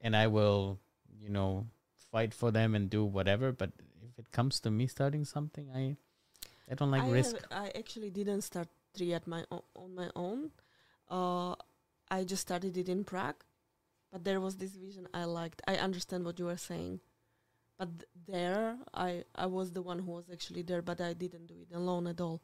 and 0.00 0.16
I 0.16 0.26
will, 0.26 0.80
you 1.20 1.28
know, 1.28 1.66
fight 2.10 2.34
for 2.34 2.50
them 2.50 2.74
and 2.74 2.90
do 2.90 3.04
whatever, 3.04 3.52
but 3.52 3.70
comes 4.32 4.60
to 4.60 4.70
me 4.70 4.86
starting 4.86 5.24
something, 5.24 5.70
I 5.74 5.96
I 6.70 6.74
don't 6.74 6.90
like 6.90 7.02
I, 7.04 7.10
risk. 7.10 7.36
have- 7.36 7.52
I 7.64 7.70
actually 7.78 8.10
didn't 8.10 8.42
start 8.42 8.68
three 8.94 9.12
at 9.14 9.26
my 9.26 9.44
o- 9.50 9.64
on 9.76 9.94
my 9.94 10.08
own. 10.16 10.50
Uh, 11.10 11.54
I 12.10 12.24
just 12.24 12.42
started 12.42 12.76
it 12.76 12.88
in 12.88 13.04
Prague 13.04 13.42
but 14.12 14.24
there 14.24 14.40
was 14.40 14.56
this 14.56 14.72
vision 14.76 15.08
I 15.14 15.24
liked. 15.24 15.62
I 15.66 15.76
understand 15.76 16.24
what 16.26 16.38
you 16.38 16.44
were 16.44 16.58
saying. 16.58 17.00
But 17.78 17.88
th- 17.98 18.10
there 18.26 18.76
I 18.92 19.24
I 19.34 19.46
was 19.46 19.72
the 19.72 19.80
one 19.82 20.00
who 20.00 20.12
was 20.12 20.28
actually 20.30 20.62
there 20.62 20.82
but 20.82 21.00
I 21.00 21.14
didn't 21.14 21.46
do 21.46 21.54
it 21.64 21.74
alone 21.74 22.06
at 22.06 22.20
all. 22.20 22.42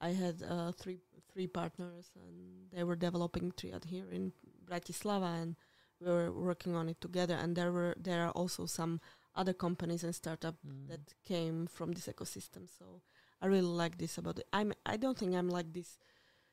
I 0.00 0.10
had 0.22 0.42
uh, 0.42 0.72
three 0.72 0.98
three 1.32 1.46
partners 1.46 2.10
and 2.16 2.70
they 2.72 2.82
were 2.82 2.96
developing 2.96 3.52
Triad 3.56 3.84
here 3.84 4.08
in 4.10 4.32
Bratislava 4.68 5.30
and 5.42 5.54
we 6.00 6.06
were 6.10 6.32
working 6.32 6.74
on 6.74 6.88
it 6.88 7.00
together. 7.00 7.34
And 7.34 7.54
there 7.56 7.70
were 7.72 7.94
there 7.96 8.22
are 8.26 8.32
also 8.32 8.66
some 8.66 9.00
other 9.36 9.52
companies 9.52 10.02
and 10.04 10.14
startup 10.14 10.56
Mm. 10.66 10.88
that 10.88 11.00
came 11.24 11.66
from 11.66 11.92
this 11.92 12.06
ecosystem. 12.08 12.68
So 12.78 13.02
I 13.40 13.46
really 13.46 13.66
like 13.84 13.98
this 13.98 14.18
about 14.18 14.38
it. 14.38 14.46
I'm 14.52 14.72
I 14.84 14.96
don't 14.96 15.16
think 15.18 15.34
I'm 15.34 15.48
like 15.48 15.72
this 15.72 15.98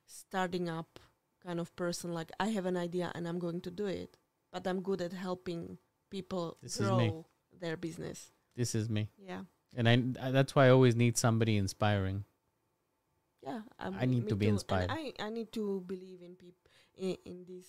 starting 0.06 0.70
up 0.70 1.00
kind 1.44 1.60
of 1.60 1.76
person 1.76 2.14
like 2.14 2.32
I 2.40 2.48
have 2.50 2.66
an 2.66 2.78
idea 2.78 3.12
and 3.16 3.28
I'm 3.28 3.40
going 3.40 3.62
to 3.62 3.72
do 3.72 3.86
it. 3.88 4.18
But 4.52 4.68
I'm 4.68 4.82
good 4.82 5.02
at 5.02 5.14
helping 5.14 5.78
people 6.10 6.58
This 6.62 6.78
grow 6.78 7.26
their 7.60 7.78
business. 7.78 8.32
This 8.56 8.76
is 8.76 8.90
me. 8.90 9.10
Yeah. 9.18 9.44
And 9.76 9.90
I 9.90 9.94
I- 10.28 10.32
that's 10.32 10.54
why 10.56 10.68
I 10.68 10.70
always 10.70 10.96
need 10.96 11.18
somebody 11.18 11.58
inspiring. 11.58 12.26
Yeah. 13.42 13.62
I'm, 13.80 13.96
I 14.00 14.06
need 14.06 14.30
to 14.30 14.36
be 14.36 14.46
too. 14.46 14.54
inspired. 14.54 14.90
And 14.92 15.00
I, 15.00 15.14
I 15.20 15.30
need 15.30 15.52
to 15.54 15.82
believe 15.88 16.22
in 16.22 16.36
peop- 16.36 16.70
in, 16.96 17.18
in 17.26 17.46
these 17.46 17.68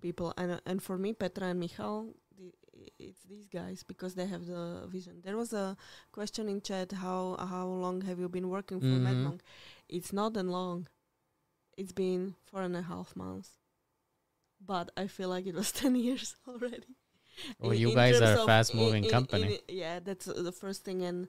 people 0.00 0.32
and 0.38 0.52
uh, 0.52 0.60
and 0.64 0.82
for 0.82 0.96
me 0.96 1.12
Petra 1.12 1.48
and 1.48 1.60
Michal 1.60 2.14
the, 2.38 2.52
it's 2.98 3.22
these 3.24 3.46
guys 3.48 3.82
because 3.82 4.14
they 4.14 4.26
have 4.26 4.46
the 4.46 4.86
vision. 4.86 5.20
There 5.24 5.36
was 5.36 5.52
a 5.52 5.76
question 6.12 6.48
in 6.48 6.60
chat 6.60 6.92
how 6.92 7.36
how 7.38 7.66
long 7.66 8.02
have 8.02 8.18
you 8.18 8.28
been 8.28 8.48
working 8.48 8.80
for 8.80 8.86
Mhm. 8.86 9.04
Madmonq? 9.06 9.40
It's 9.88 10.12
not 10.12 10.34
that 10.34 10.44
long. 10.46 10.86
It's 11.76 11.92
been 11.92 12.34
four 12.44 12.62
and 12.62 12.76
a 12.76 12.82
half 12.82 13.14
months. 13.16 13.50
But 14.60 14.90
I 14.96 15.06
feel 15.06 15.28
like 15.28 15.46
it 15.46 15.54
was 15.54 15.70
ten 15.82 15.94
years 15.94 16.34
already. 16.46 16.96
Oh, 17.60 17.70
In- 17.70 17.78
you 17.80 17.88
in 17.90 17.94
guys 17.94 18.20
are 18.20 18.38
a 18.42 18.46
fast-moving 18.46 19.04
in- 19.04 19.10
in- 19.10 19.10
company. 19.10 19.60
yeah, 19.68 20.00
that's 20.00 20.26
uh, 20.28 20.42
the 20.42 20.52
first 20.52 20.84
thing, 20.84 21.02
and 21.04 21.28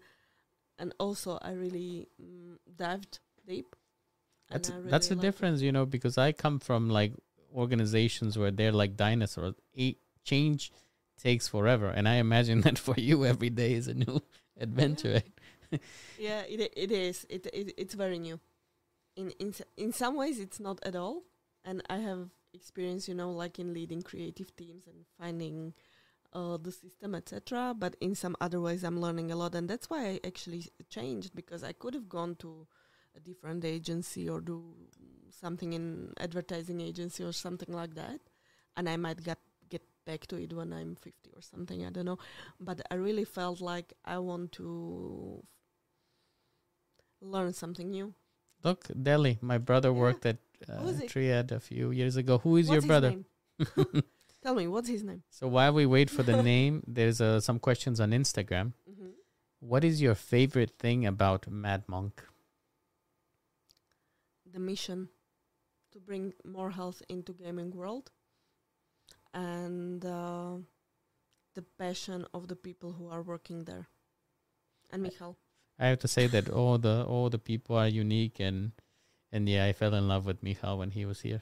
and 0.80 0.94
also 1.00 1.38
I 1.42 1.52
really 1.52 2.08
mm, 2.22 2.58
dived 2.76 3.20
deep. 3.46 3.76
That's 4.50 4.70
really 4.70 4.90
that's 4.90 5.08
the 5.10 5.16
liked 5.16 5.24
it. 5.24 5.28
difference, 5.28 5.62
you 5.62 5.72
know, 5.72 5.86
because 5.86 6.18
I 6.18 6.32
come 6.32 6.58
from 6.60 6.90
like 6.90 7.14
organizations 7.54 8.38
where 8.38 8.52
they're 8.52 8.72
like 8.72 8.96
dinosaurs. 8.96 9.54
A 9.78 9.96
change 10.24 10.72
takes 11.22 11.48
forever, 11.48 11.88
and 11.88 12.08
I 12.08 12.16
imagine 12.16 12.62
that 12.68 12.78
for 12.78 12.96
you, 12.98 13.26
every 13.26 13.50
day 13.50 13.74
is 13.74 13.88
a 13.88 13.94
new 13.94 14.22
adventure. 14.60 15.22
right? 15.72 15.82
Yeah, 16.18 16.42
it 16.42 16.74
it 16.76 16.92
is. 16.92 17.26
It, 17.30 17.48
it 17.54 17.74
it's 17.78 17.94
very 17.94 18.20
new. 18.20 18.40
In 19.16 19.32
in 19.40 19.54
in 19.78 19.92
some 19.94 20.16
ways, 20.16 20.40
it's 20.40 20.60
not 20.60 20.80
at 20.84 20.96
all. 20.96 21.24
And 21.66 21.84
I 21.90 21.98
have 21.98 22.30
experience, 22.54 23.08
you 23.08 23.14
know, 23.14 23.32
like 23.32 23.60
in 23.60 23.74
leading 23.74 24.02
creative 24.02 24.56
teams 24.56 24.88
and 24.88 25.06
finding 25.20 25.74
uh, 26.34 26.58
the 26.58 26.72
system, 26.72 27.16
etc. 27.16 27.76
But 27.78 27.96
in 28.02 28.16
some 28.16 28.36
other 28.42 28.60
ways, 28.62 28.84
I'm 28.84 29.00
learning 29.00 29.32
a 29.32 29.36
lot, 29.36 29.56
and 29.56 29.70
that's 29.70 29.90
why 29.90 30.06
I 30.08 30.20
actually 30.26 30.66
changed 30.90 31.36
because 31.36 31.64
I 31.64 31.74
could 31.74 31.94
have 31.94 32.10
gone 32.10 32.36
to 32.38 32.68
a 33.16 33.20
different 33.20 33.66
agency 33.66 34.30
or 34.30 34.40
do 34.42 34.64
something 35.32 35.74
in 35.74 36.14
advertising 36.20 36.82
agency 36.82 37.24
or 37.24 37.34
something 37.34 37.74
like 37.74 37.96
that, 37.96 38.20
and 38.78 38.90
I 38.90 38.98
might 38.98 39.24
get 39.24 39.40
back 40.10 40.26
to 40.28 40.36
it 40.44 40.54
when 40.60 40.74
I'm 40.74 40.96
50 40.96 41.32
or 41.36 41.42
something. 41.42 41.86
I 41.86 41.90
don't 41.96 42.06
know, 42.12 42.18
but 42.60 42.82
I 42.92 42.96
really 42.96 43.26
felt 43.26 43.62
like 43.62 43.94
I 44.06 44.18
want 44.30 44.52
to 44.54 44.68
learn 47.22 47.54
something 47.54 47.92
new. 47.92 48.14
Look, 48.64 48.88
Deli, 49.10 49.38
my 49.42 49.58
brother 49.58 49.90
Yeah. 49.94 50.02
worked 50.06 50.26
at 50.26 50.38
uh, 50.68 50.80
Who 50.82 50.88
is 50.94 51.00
it? 51.00 51.10
Triad 51.10 51.52
a 51.52 51.60
few 51.60 51.92
years 51.92 52.16
ago. 52.24 52.38
Who 52.46 52.58
is 52.58 52.68
what's 52.68 52.76
your 52.76 52.88
brother? 52.92 53.12
Tell 54.44 54.56
me, 54.56 54.68
what's 54.68 54.90
his 54.96 55.04
name? 55.04 55.22
so 55.30 55.48
while 55.48 55.74
we 55.74 55.86
wait 55.86 56.10
for 56.10 56.24
the 56.24 56.38
name, 56.54 56.82
there's 56.88 57.22
uh, 57.22 57.40
some 57.40 57.60
questions 57.60 58.00
on 58.00 58.12
Instagram. 58.22 58.74
hmm 58.88 59.12
What 59.72 59.84
is 59.84 60.02
your 60.02 60.16
favorite 60.16 60.74
thing 60.84 61.06
about 61.14 61.48
Mad 61.64 61.84
Monk? 61.94 62.24
The 64.52 64.60
mission 64.60 65.10
to 65.92 66.00
bring 66.00 66.34
more 66.44 66.72
health 66.72 67.02
into 67.10 67.34
gaming 67.34 67.72
world, 67.72 68.12
and 69.34 70.06
uh, 70.06 70.56
the 71.56 71.62
passion 71.78 72.26
of 72.34 72.48
the 72.48 72.56
people 72.56 72.94
who 72.94 73.10
are 73.10 73.22
working 73.22 73.66
there. 73.66 73.88
And 74.92 75.04
Michal. 75.04 75.38
I 75.78 75.88
have 75.88 76.00
to 76.00 76.08
say 76.08 76.28
that 76.28 76.50
all 76.50 76.78
the 76.78 77.06
all 77.06 77.30
the 77.30 77.40
people 77.40 77.78
are 77.78 77.88
unique 77.88 78.40
and 78.40 78.72
and 79.32 79.48
yeah, 79.48 79.66
I 79.66 79.74
fell 79.74 79.94
in 79.94 80.08
love 80.08 80.26
with 80.26 80.44
Michal 80.44 80.78
when 80.78 80.92
he 80.92 81.06
was 81.06 81.22
here. 81.22 81.42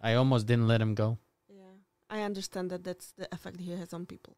I 0.00 0.14
almost 0.14 0.46
didn't 0.46 0.68
let 0.68 0.80
him 0.80 0.94
go. 0.94 1.18
Yeah, 1.48 1.76
I 2.08 2.22
understand 2.22 2.70
that 2.70 2.84
that's 2.84 3.12
the 3.12 3.32
effect 3.34 3.60
he 3.60 3.72
has 3.72 3.92
on 3.92 4.06
people. 4.06 4.36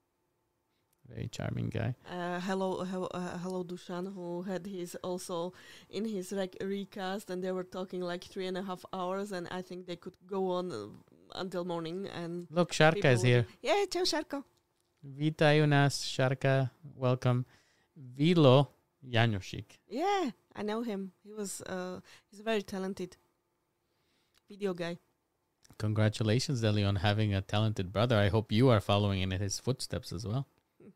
Very 1.09 1.29
charming 1.29 1.69
guy. 1.69 1.95
Uh, 2.11 2.41
hello, 2.41 2.85
hello, 2.85 3.07
uh, 3.15 3.39
hello, 3.39 3.63
Dushan, 3.63 4.13
who 4.13 4.43
had 4.43 4.67
his 4.67 4.97
also 5.05 5.53
in 5.89 6.05
his 6.05 6.33
rec- 6.33 6.57
recast, 6.61 7.31
and 7.31 7.45
they 7.45 7.53
were 7.53 7.63
talking 7.65 8.01
like 8.01 8.25
three 8.25 8.47
and 8.47 8.57
a 8.57 8.63
half 8.63 8.85
hours, 8.93 9.31
and 9.31 9.47
I 9.51 9.63
think 9.63 9.87
they 9.87 9.95
could 9.97 10.17
go 10.27 10.51
on 10.51 10.73
uh, 10.73 10.87
until 11.35 11.65
morning. 11.65 12.07
And 12.07 12.47
Look, 12.51 12.73
Sharka 12.73 13.09
is 13.09 13.23
here. 13.23 13.47
Yeah, 13.63 13.85
ciao, 13.91 14.03
Sharko. 14.03 14.45
Vitajú 15.05 15.67
nás, 15.67 16.05
Sharka. 16.05 16.71
Welcome. 16.97 17.45
Vilo, 17.97 18.69
Janoschik. 19.05 19.79
Yeah, 19.89 20.31
I 20.55 20.63
know 20.63 20.83
him. 20.83 21.13
He 21.25 21.33
was 21.33 21.61
uh, 21.63 22.01
he's 22.31 22.41
a 22.41 22.43
very 22.43 22.63
talented 22.63 23.17
video 24.49 24.75
guy. 24.75 24.99
Congratulations, 25.79 26.61
Deli, 26.61 26.85
on 26.85 26.97
having 26.97 27.35
a 27.35 27.43
talented 27.43 27.93
brother. 27.93 28.17
I 28.17 28.29
hope 28.29 28.51
you 28.53 28.69
are 28.71 28.81
following 28.81 29.21
in 29.21 29.31
his 29.31 29.59
footsteps 29.61 30.13
as 30.13 30.27
well. 30.27 30.47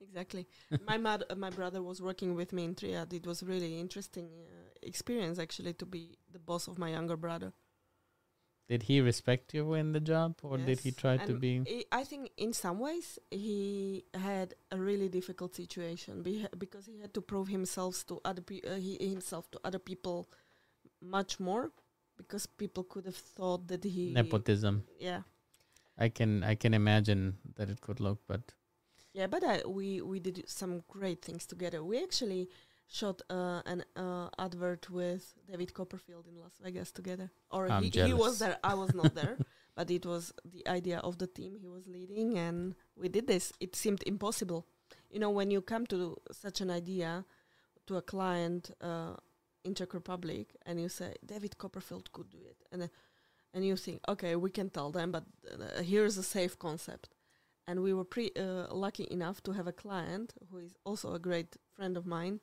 Exactly. 0.00 0.46
my 0.86 0.96
mad- 1.06 1.24
uh, 1.30 1.34
my 1.34 1.50
brother 1.50 1.82
was 1.82 2.00
working 2.00 2.34
with 2.34 2.52
me 2.52 2.64
in 2.64 2.74
Triad. 2.74 3.12
It 3.12 3.26
was 3.26 3.42
really 3.42 3.78
interesting 3.78 4.26
uh, 4.26 4.70
experience 4.82 5.38
actually 5.38 5.74
to 5.74 5.86
be 5.86 6.16
the 6.32 6.38
boss 6.38 6.68
of 6.68 6.78
my 6.78 6.90
younger 6.90 7.16
brother. 7.16 7.52
Did 8.70 8.84
he 8.84 9.00
respect 9.00 9.52
you 9.52 9.74
in 9.74 9.90
the 9.92 9.98
job, 10.00 10.38
or 10.42 10.56
did 10.56 10.78
he 10.80 10.90
Yes, 10.90 10.96
try 11.02 11.16
to 11.26 11.34
be? 11.34 11.52
I 11.66 12.00
I 12.00 12.04
think 12.10 12.30
in 12.36 12.52
some 12.52 12.78
ways 12.78 13.18
he 13.30 14.04
had 14.14 14.54
a 14.70 14.76
really 14.88 15.08
difficult 15.08 15.52
situation 15.56 16.22
beha- 16.22 16.54
because 16.56 16.86
he 16.92 17.00
had 17.02 17.12
to 17.14 17.20
prove 17.20 17.48
himself 17.48 17.94
to 18.06 18.20
other 18.24 18.42
pe- 18.42 18.62
uh, 18.72 18.78
he 18.86 18.92
himself 19.16 19.44
to 19.50 19.58
other 19.64 19.80
people 19.90 20.28
much 21.00 21.40
more 21.40 21.70
because 22.16 22.46
people 22.46 22.84
could 22.92 23.06
have 23.10 23.20
thought 23.36 23.66
that 23.66 23.82
he 23.84 24.12
Nepotism. 24.14 24.74
yeah 25.00 25.22
I 25.98 26.08
can 26.08 26.30
I 26.52 26.54
can 26.62 26.72
imagine 26.74 27.22
that 27.56 27.68
it 27.70 27.80
could 27.80 28.00
look, 28.00 28.18
but 28.32 28.54
yeah 29.18 29.26
but 29.34 29.42
I, 29.42 29.56
we 29.66 30.00
we 30.00 30.20
did 30.20 30.48
some 30.48 30.82
great 30.88 31.20
things 31.26 31.44
together 31.46 31.82
we 31.82 31.96
actually 32.06 32.48
shot 32.90 33.22
uh, 33.30 33.62
an 33.66 33.84
uh, 33.96 34.28
advert 34.38 34.90
with 34.90 35.34
David 35.48 35.72
Copperfield 35.72 36.26
in 36.26 36.38
Las 36.38 36.58
Vegas 36.62 36.90
together. 36.92 37.30
Or 37.50 37.68
he, 37.80 37.88
he 37.88 38.12
was 38.12 38.38
there. 38.40 38.58
I 38.64 38.74
was 38.74 38.94
not 38.94 39.14
there 39.14 39.38
but 39.80 39.90
it 39.90 40.04
was 40.04 40.32
the 40.44 40.66
idea 40.68 40.98
of 40.98 41.16
the 41.16 41.26
team 41.26 41.56
he 41.58 41.68
was 41.68 41.86
leading 41.86 42.38
and 42.38 42.74
we 42.96 43.08
did 43.08 43.26
this. 43.26 43.52
It 43.60 43.74
seemed 43.74 44.02
impossible. 44.06 44.66
You 45.10 45.20
know 45.20 45.30
when 45.30 45.50
you 45.50 45.62
come 45.62 45.86
to 45.86 46.16
such 46.32 46.60
an 46.60 46.70
idea 46.70 47.24
to 47.86 47.96
a 47.96 48.02
client 48.02 48.70
uh, 48.82 49.14
in 49.64 49.74
czech 49.74 49.94
republic 49.94 50.56
and 50.66 50.80
you 50.80 50.88
say 50.88 51.14
david 51.26 51.58
copperfield 51.58 52.10
could 52.12 52.30
do 52.30 52.38
it 52.48 52.56
and 52.72 52.82
uh, 52.82 52.88
and 53.52 53.64
you 53.64 53.76
think 53.76 54.00
okay 54.08 54.36
we 54.36 54.50
can 54.50 54.70
tell 54.70 54.90
them 54.90 55.10
but 55.10 55.24
uh, 55.52 55.82
here's 55.82 56.16
a 56.18 56.22
safe 56.22 56.58
concept. 56.58 57.08
And 57.66 57.82
we 57.82 57.92
were 57.92 58.04
pretty 58.04 58.36
uh, 58.36 58.66
lucky 58.74 59.06
enough 59.10 59.42
to 59.44 59.52
have 59.52 59.68
a 59.68 59.72
client 59.72 60.34
who 60.50 60.58
is 60.58 60.74
also 60.84 61.14
a 61.14 61.20
great 61.20 61.56
friend 61.76 61.96
of 61.96 62.04
mine 62.04 62.40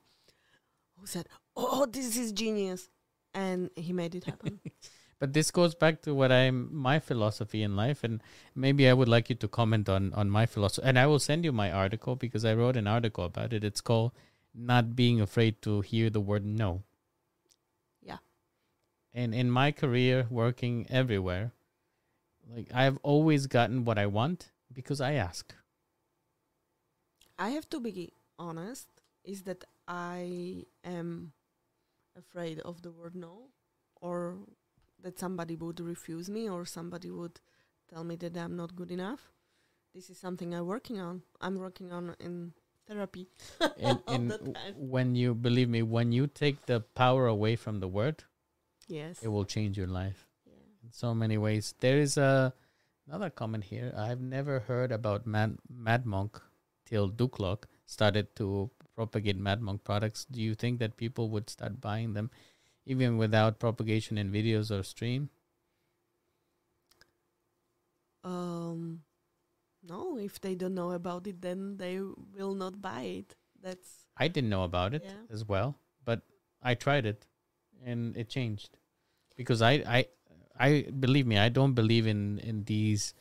who 0.99 1.05
said 1.05 1.27
oh 1.55 1.85
this 1.85 2.17
is 2.17 2.31
genius 2.31 2.89
and 3.33 3.69
he 3.75 3.93
made 3.93 4.15
it 4.15 4.25
happen 4.25 4.59
but 5.19 5.33
this 5.33 5.51
goes 5.51 5.73
back 5.75 6.01
to 6.03 6.13
what 6.13 6.31
I'm 6.31 6.69
my 6.71 6.99
philosophy 6.99 7.63
in 7.63 7.75
life, 7.75 8.03
and 8.03 8.21
maybe 8.53 8.87
I 8.87 8.93
would 8.93 9.07
like 9.09 9.29
you 9.29 9.35
to 9.37 9.47
comment 9.47 9.89
on 9.89 10.13
on 10.13 10.29
my 10.29 10.45
philosophy. 10.45 10.87
And 10.87 10.99
I 10.99 11.07
will 11.07 11.19
send 11.19 11.43
you 11.43 11.51
my 11.51 11.71
article 11.71 12.15
because 12.15 12.45
I 12.45 12.53
wrote 12.53 12.77
an 12.77 12.85
article 12.85 13.25
about 13.25 13.51
it. 13.51 13.63
It's 13.63 13.81
called 13.81 14.11
"Not 14.53 14.95
Being 14.95 15.19
Afraid 15.19 15.61
to 15.63 15.81
Hear 15.81 16.11
the 16.11 16.21
Word 16.21 16.45
No." 16.45 16.83
yeah 18.01 18.17
and 19.13 19.33
in 19.33 19.49
my 19.51 19.71
career 19.71 20.27
working 20.29 20.85
everywhere 20.89 21.51
like 22.55 22.67
i've 22.73 22.97
always 23.03 23.47
gotten 23.47 23.83
what 23.85 23.97
i 23.97 24.05
want 24.05 24.51
because 24.71 25.01
i 25.01 25.13
asked 25.13 25.55
I 27.39 27.49
have 27.49 27.69
to 27.69 27.79
be 27.79 28.13
honest, 28.39 28.87
is 29.23 29.43
that 29.43 29.63
I 29.87 30.65
am 30.83 31.31
afraid 32.17 32.59
of 32.59 32.81
the 32.81 32.91
word 32.91 33.15
no, 33.15 33.49
or 34.01 34.37
that 35.01 35.19
somebody 35.19 35.55
would 35.55 35.79
refuse 35.79 36.29
me, 36.29 36.49
or 36.49 36.65
somebody 36.65 37.09
would 37.11 37.39
tell 37.93 38.03
me 38.03 38.15
that 38.17 38.35
I'm 38.37 38.55
not 38.55 38.75
good 38.75 38.91
enough. 38.91 39.31
This 39.93 40.09
is 40.09 40.17
something 40.19 40.53
I'm 40.53 40.65
working 40.65 40.99
on. 40.99 41.21
I'm 41.41 41.55
working 41.55 41.91
on 41.91 42.15
in 42.19 42.53
therapy 42.87 43.27
and, 43.79 43.99
all 44.07 44.13
and 44.15 44.31
the 44.31 44.55
when 44.77 45.13
you 45.15 45.35
believe 45.35 45.67
me 45.67 45.81
when 45.81 46.11
you 46.13 46.25
take 46.25 46.65
the 46.67 46.79
power 46.95 47.27
away 47.27 47.55
from 47.57 47.79
the 47.81 47.87
word 47.87 48.23
Yes. 48.87 49.21
it 49.21 49.27
will 49.27 49.43
change 49.43 49.77
your 49.77 49.87
life 49.87 50.25
Yeah. 50.45 50.53
in 50.83 50.93
so 50.93 51.13
many 51.13 51.37
ways 51.37 51.73
there 51.81 51.97
is 51.97 52.15
a 52.15 52.53
another 53.05 53.29
comment 53.29 53.65
here 53.65 53.93
i've 53.97 54.21
never 54.21 54.59
heard 54.61 54.93
about 54.93 55.27
mad, 55.27 55.57
Madmonq 55.69 56.39
till 56.85 57.09
duklok 57.09 57.65
started 57.85 58.33
to 58.37 58.69
propagate 58.97 59.39
Madmonq 59.49 59.83
products 59.91 60.25
do 60.37 60.41
you 60.41 60.55
think 60.55 60.79
that 60.79 60.97
people 60.97 61.29
would 61.35 61.49
start 61.55 61.81
buying 61.81 62.13
them 62.19 62.31
even 62.85 63.17
without 63.17 63.59
propagation 63.59 64.17
in 64.17 64.31
videos 64.39 64.71
or 64.77 64.83
stream 64.83 65.29
Um, 68.23 69.03
no, 69.87 70.17
if 70.17 70.41
they 70.41 70.55
don't 70.55 70.75
know 70.75 70.91
about 70.91 71.27
it, 71.27 71.41
then 71.41 71.77
they 71.77 71.99
will 72.35 72.55
not 72.55 72.81
buy 72.81 73.01
it. 73.03 73.35
That's 73.61 74.05
I 74.17 74.27
didn't 74.27 74.49
know 74.49 74.63
about 74.63 74.93
it 74.93 75.03
Yeah. 75.05 75.23
as 75.31 75.45
well, 75.45 75.77
but 76.03 76.21
I 76.61 76.75
tried 76.75 77.05
it 77.05 77.25
and 77.85 78.17
it 78.17 78.29
changed 78.29 78.77
because 79.37 79.61
I 79.61 79.73
I 79.87 80.07
I 80.59 80.83
believe 80.99 81.27
me, 81.27 81.37
I 81.37 81.49
don't 81.49 81.73
believe 81.73 82.07
in 82.07 82.39
in 82.39 82.63
these 82.65 83.13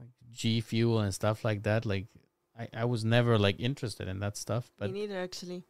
like 0.00 0.10
G 0.32 0.60
fuel 0.60 1.00
and 1.00 1.14
stuff 1.14 1.44
like 1.44 1.62
that. 1.64 1.86
Like 1.86 2.06
I 2.62 2.64
I 2.82 2.84
was 2.84 3.02
never 3.04 3.34
like 3.46 3.58
interested 3.68 4.06
in 4.08 4.18
that 4.20 4.36
stuff, 4.36 4.64
but 4.78 4.90
Me 4.90 5.00
neither, 5.00 5.18
actually. 5.28 5.62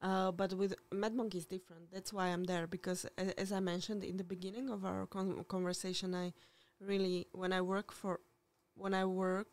Uh, 0.00 0.30
but 0.30 0.50
with 0.54 0.74
Mad 0.92 1.14
Monkey 1.14 1.38
is 1.38 1.46
different. 1.46 1.90
That's 1.90 2.12
why 2.12 2.26
I'm 2.28 2.44
there 2.44 2.66
because, 2.68 3.04
a- 3.16 3.38
as 3.40 3.50
I 3.50 3.60
mentioned 3.60 4.04
in 4.04 4.16
the 4.16 4.24
beginning 4.34 4.70
of 4.70 4.84
our 4.84 5.06
con- 5.06 5.44
conversation, 5.48 6.14
I 6.14 6.32
really 6.80 7.26
when 7.32 7.52
I 7.52 7.60
work 7.74 7.88
for 7.92 8.20
when 8.76 8.94
I 8.94 9.04
work, 9.04 9.52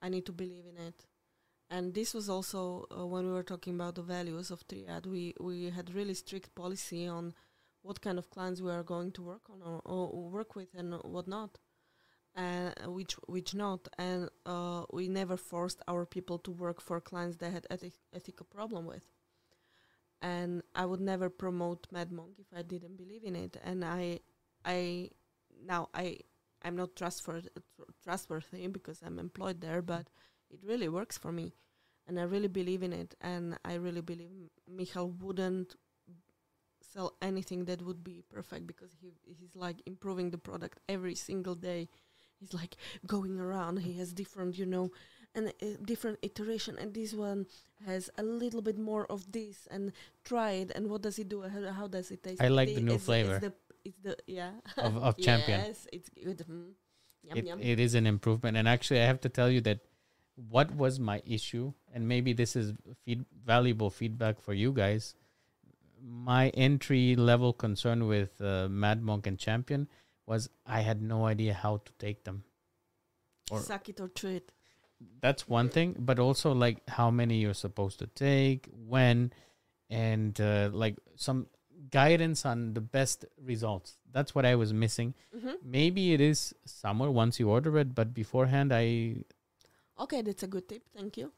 I 0.00 0.08
need 0.08 0.24
to 0.26 0.32
believe 0.32 0.66
in 0.66 0.76
it. 0.88 1.06
And 1.68 1.94
this 1.94 2.14
was 2.14 2.28
also 2.28 2.86
uh, 2.96 3.06
when 3.12 3.26
we 3.26 3.32
were 3.32 3.42
talking 3.52 3.74
about 3.74 3.94
the 3.96 4.02
values 4.02 4.50
of 4.52 4.66
Triad. 4.68 5.06
We 5.06 5.34
we 5.40 5.70
had 5.70 5.92
really 5.94 6.14
strict 6.14 6.54
policy 6.54 7.08
on 7.08 7.34
what 7.82 8.00
kind 8.00 8.18
of 8.18 8.30
clients 8.30 8.60
we 8.60 8.70
are 8.70 8.84
going 8.84 9.10
to 9.12 9.22
work 9.22 9.50
on 9.50 9.60
or, 9.62 9.80
or 9.84 10.30
work 10.30 10.54
with 10.54 10.68
and 10.76 10.94
what 11.02 11.26
not 11.26 11.58
and 12.34 12.74
which 12.86 13.14
which 13.28 13.54
not 13.54 13.88
and 13.98 14.28
uh, 14.46 14.84
we 14.92 15.08
never 15.08 15.36
forced 15.36 15.82
our 15.88 16.06
people 16.06 16.38
to 16.38 16.50
work 16.50 16.80
for 16.80 17.00
clients 17.00 17.36
they 17.36 17.50
had 17.50 17.66
ethi- 17.70 17.98
ethical 18.14 18.46
problem 18.46 18.86
with. 18.86 19.02
And 20.20 20.62
i 20.74 20.86
would 20.86 21.00
never 21.00 21.28
promote 21.28 21.88
Madmonq 21.92 22.38
if 22.38 22.46
i 22.56 22.62
didn't 22.62 22.96
believe 22.96 23.24
in 23.24 23.34
it 23.34 23.56
and 23.64 23.84
i 23.84 24.20
i 24.64 25.10
now 25.66 25.88
i 25.94 26.18
i'm 26.62 26.76
not 26.76 26.94
trustworthy 26.94 27.48
trustworthy 28.04 28.66
because 28.68 29.00
i'm 29.04 29.18
employed 29.18 29.60
there 29.60 29.82
but 29.82 30.08
it 30.50 30.60
really 30.64 30.88
works 30.88 31.18
for 31.18 31.32
me 31.32 31.54
and 32.06 32.20
i 32.20 32.22
really 32.22 32.48
believe 32.48 32.82
in 32.84 32.92
it 32.92 33.14
and 33.20 33.58
i 33.64 33.74
really 33.74 34.00
believe 34.00 34.30
michal 34.68 35.10
wouldn't 35.10 35.74
sell 36.82 37.16
anything 37.22 37.64
that 37.64 37.82
would 37.82 38.02
be 38.04 38.22
perfect 38.28 38.66
because 38.66 38.92
he 39.00 39.12
he's 39.24 39.54
like 39.54 39.82
improving 39.86 40.30
the 40.30 40.38
product 40.38 40.78
every 40.88 41.14
single 41.14 41.54
day 41.54 41.88
he's 42.42 42.52
like 42.52 42.76
going 43.06 43.38
around 43.38 43.78
he 43.78 43.92
has 44.00 44.12
different 44.12 44.58
you 44.58 44.66
know 44.66 44.90
and 45.34 45.48
uh, 45.48 45.66
different 45.84 46.18
iteration 46.22 46.76
and 46.78 46.92
this 46.92 47.14
one 47.14 47.46
has 47.86 48.10
a 48.18 48.22
little 48.22 48.60
bit 48.60 48.78
more 48.78 49.06
of 49.06 49.30
this 49.32 49.66
and 49.70 49.92
try 50.24 50.50
it 50.62 50.70
and 50.74 50.90
what 50.90 51.00
does 51.02 51.18
it 51.18 51.28
do 51.28 51.42
how, 51.42 51.72
how 51.72 51.86
does 51.86 52.10
it 52.10 52.22
taste 52.22 52.40
I 52.42 52.48
like 52.48 52.68
Thi- 52.68 52.74
the 52.74 52.80
new 52.82 52.98
it's- 53.00 53.04
flavor. 53.04 53.36
it's 53.36 53.46
the, 53.46 53.52
it's 53.84 53.98
the 54.02 54.16
yeah 54.26 54.50
Of- 54.76 54.96
of 54.98 55.16
Champion. 55.18 55.60
yes 55.66 55.86
it's 55.92 56.08
good 56.10 56.44
mm. 56.50 56.72
yum, 57.22 57.38
it, 57.38 57.44
yum. 57.46 57.60
it 57.60 57.78
is 57.80 57.94
an 57.94 58.06
improvement. 58.06 58.56
And 58.56 58.68
actually, 58.68 59.00
I 59.00 59.06
have 59.06 59.20
to 59.22 59.28
tell 59.28 59.48
you 59.48 59.60
that 59.62 59.78
what 60.50 60.74
was 60.74 60.98
my 60.98 61.22
issue, 61.26 61.72
and 61.94 62.08
maybe 62.08 62.32
this 62.32 62.56
is 62.56 62.74
feed, 63.04 63.24
valuable 63.44 63.90
feedback 63.90 64.40
for 64.40 64.52
you 64.54 64.72
guys. 64.72 65.14
My 66.04 66.48
entry 66.50 67.14
level 67.16 67.52
concern 67.52 68.06
with 68.08 68.40
uh, 68.40 68.66
Madmonq 68.68 69.26
and 69.26 69.38
Champion 69.38 69.88
was 70.26 70.48
I 70.66 70.80
had 70.80 71.02
no 71.02 71.24
idea 71.26 71.54
how 71.54 71.78
to 71.78 71.92
take 71.98 72.24
them. 72.24 72.44
or- 73.50 73.60
suck 73.60 73.88
it 73.88 74.00
or 74.00 74.08
chew 74.08 74.28
it 74.28 74.52
That's 75.20 75.48
one 75.48 75.68
thing, 75.68 75.96
but 75.98 76.18
also 76.18 76.52
like 76.52 76.78
how 76.88 77.10
many 77.10 77.38
you're 77.38 77.54
supposed 77.60 77.98
to 77.98 78.06
take, 78.06 78.68
when, 78.72 79.32
and 79.90 80.40
uh, 80.40 80.70
like 80.72 80.96
some 81.16 81.48
guidance 81.90 82.46
on 82.46 82.74
the 82.74 82.80
best 82.80 83.24
results. 83.42 83.98
That's 84.12 84.32
what 84.34 84.46
I 84.46 84.54
was 84.54 84.72
missing. 84.72 85.14
hmm 85.34 85.56
Maybe 85.64 86.12
it 86.14 86.20
is 86.20 86.54
somewhere 86.64 87.10
once 87.10 87.40
you 87.40 87.50
order 87.50 87.78
it, 87.78 87.94
but 87.94 88.14
beforehand, 88.14 88.72
I 88.72 89.16
okay 89.98 90.22
that's 90.22 90.42
a 90.42 90.46
good 90.46 90.68
tip 90.68 90.82
thank 90.96 91.16
you 91.16 91.30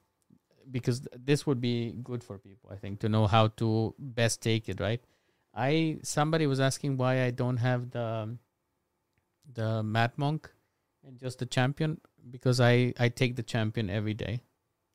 because 0.70 1.00
th- 1.00 1.14
this 1.24 1.46
would 1.46 1.60
be 1.60 1.92
good 2.02 2.22
for 2.22 2.38
people 2.38 2.70
i 2.72 2.76
think 2.76 3.00
to 3.00 3.08
know 3.08 3.26
how 3.26 3.48
to 3.48 3.94
best 3.98 4.40
take 4.40 4.68
it 4.68 4.80
right 4.80 5.02
i 5.54 5.98
somebody 6.02 6.46
was 6.46 6.60
asking 6.60 6.96
why 6.96 7.22
i 7.24 7.30
don't 7.30 7.58
have 7.58 7.90
the 7.90 8.06
the 9.52 9.82
Madmonq 9.82 10.46
and 11.06 11.18
just 11.18 11.38
the 11.38 11.46
champion 11.46 12.00
because 12.30 12.60
i 12.60 12.92
i 12.98 13.08
take 13.08 13.36
the 13.36 13.42
champion 13.42 13.90
every 13.90 14.14
day 14.14 14.40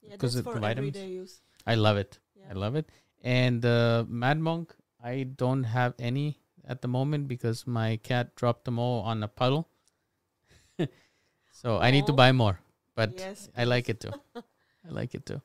yeah 0.02 0.16
'Cause 0.18 0.34
that's 0.34 0.36
it- 0.36 0.44
for 0.44 0.54
the 0.56 0.60
vitamins? 0.62 0.98
everyday 0.98 1.14
use. 1.14 1.42
I 1.68 1.76
love 1.76 1.98
it. 1.98 2.18
Yeah. 2.36 2.46
i 2.50 2.54
love 2.54 2.76
it. 2.76 2.90
And 3.22 3.62
the 3.62 4.08
Madmonq 4.10 4.72
i 5.04 5.24
don't 5.24 5.64
have 5.66 5.94
any 6.00 6.40
at 6.66 6.82
the 6.82 6.88
moment 6.88 7.28
because 7.28 7.66
my 7.68 7.98
cat 7.98 8.36
dropped 8.36 8.66
them 8.66 8.80
all 8.80 9.02
on 9.02 9.24
a 9.24 9.28
puddle. 9.28 9.70
So 11.52 11.78
i 11.78 11.92
need 11.92 12.06
to 12.08 12.14
buy 12.14 12.32
more 12.32 12.60
but 12.96 13.14
yes 13.20 13.50
i 13.58 13.64
like 13.66 13.90
it 13.90 14.00
too. 14.00 14.12
I 14.88 14.90
like 14.92 15.14
it 15.14 15.26
too. 15.26 15.42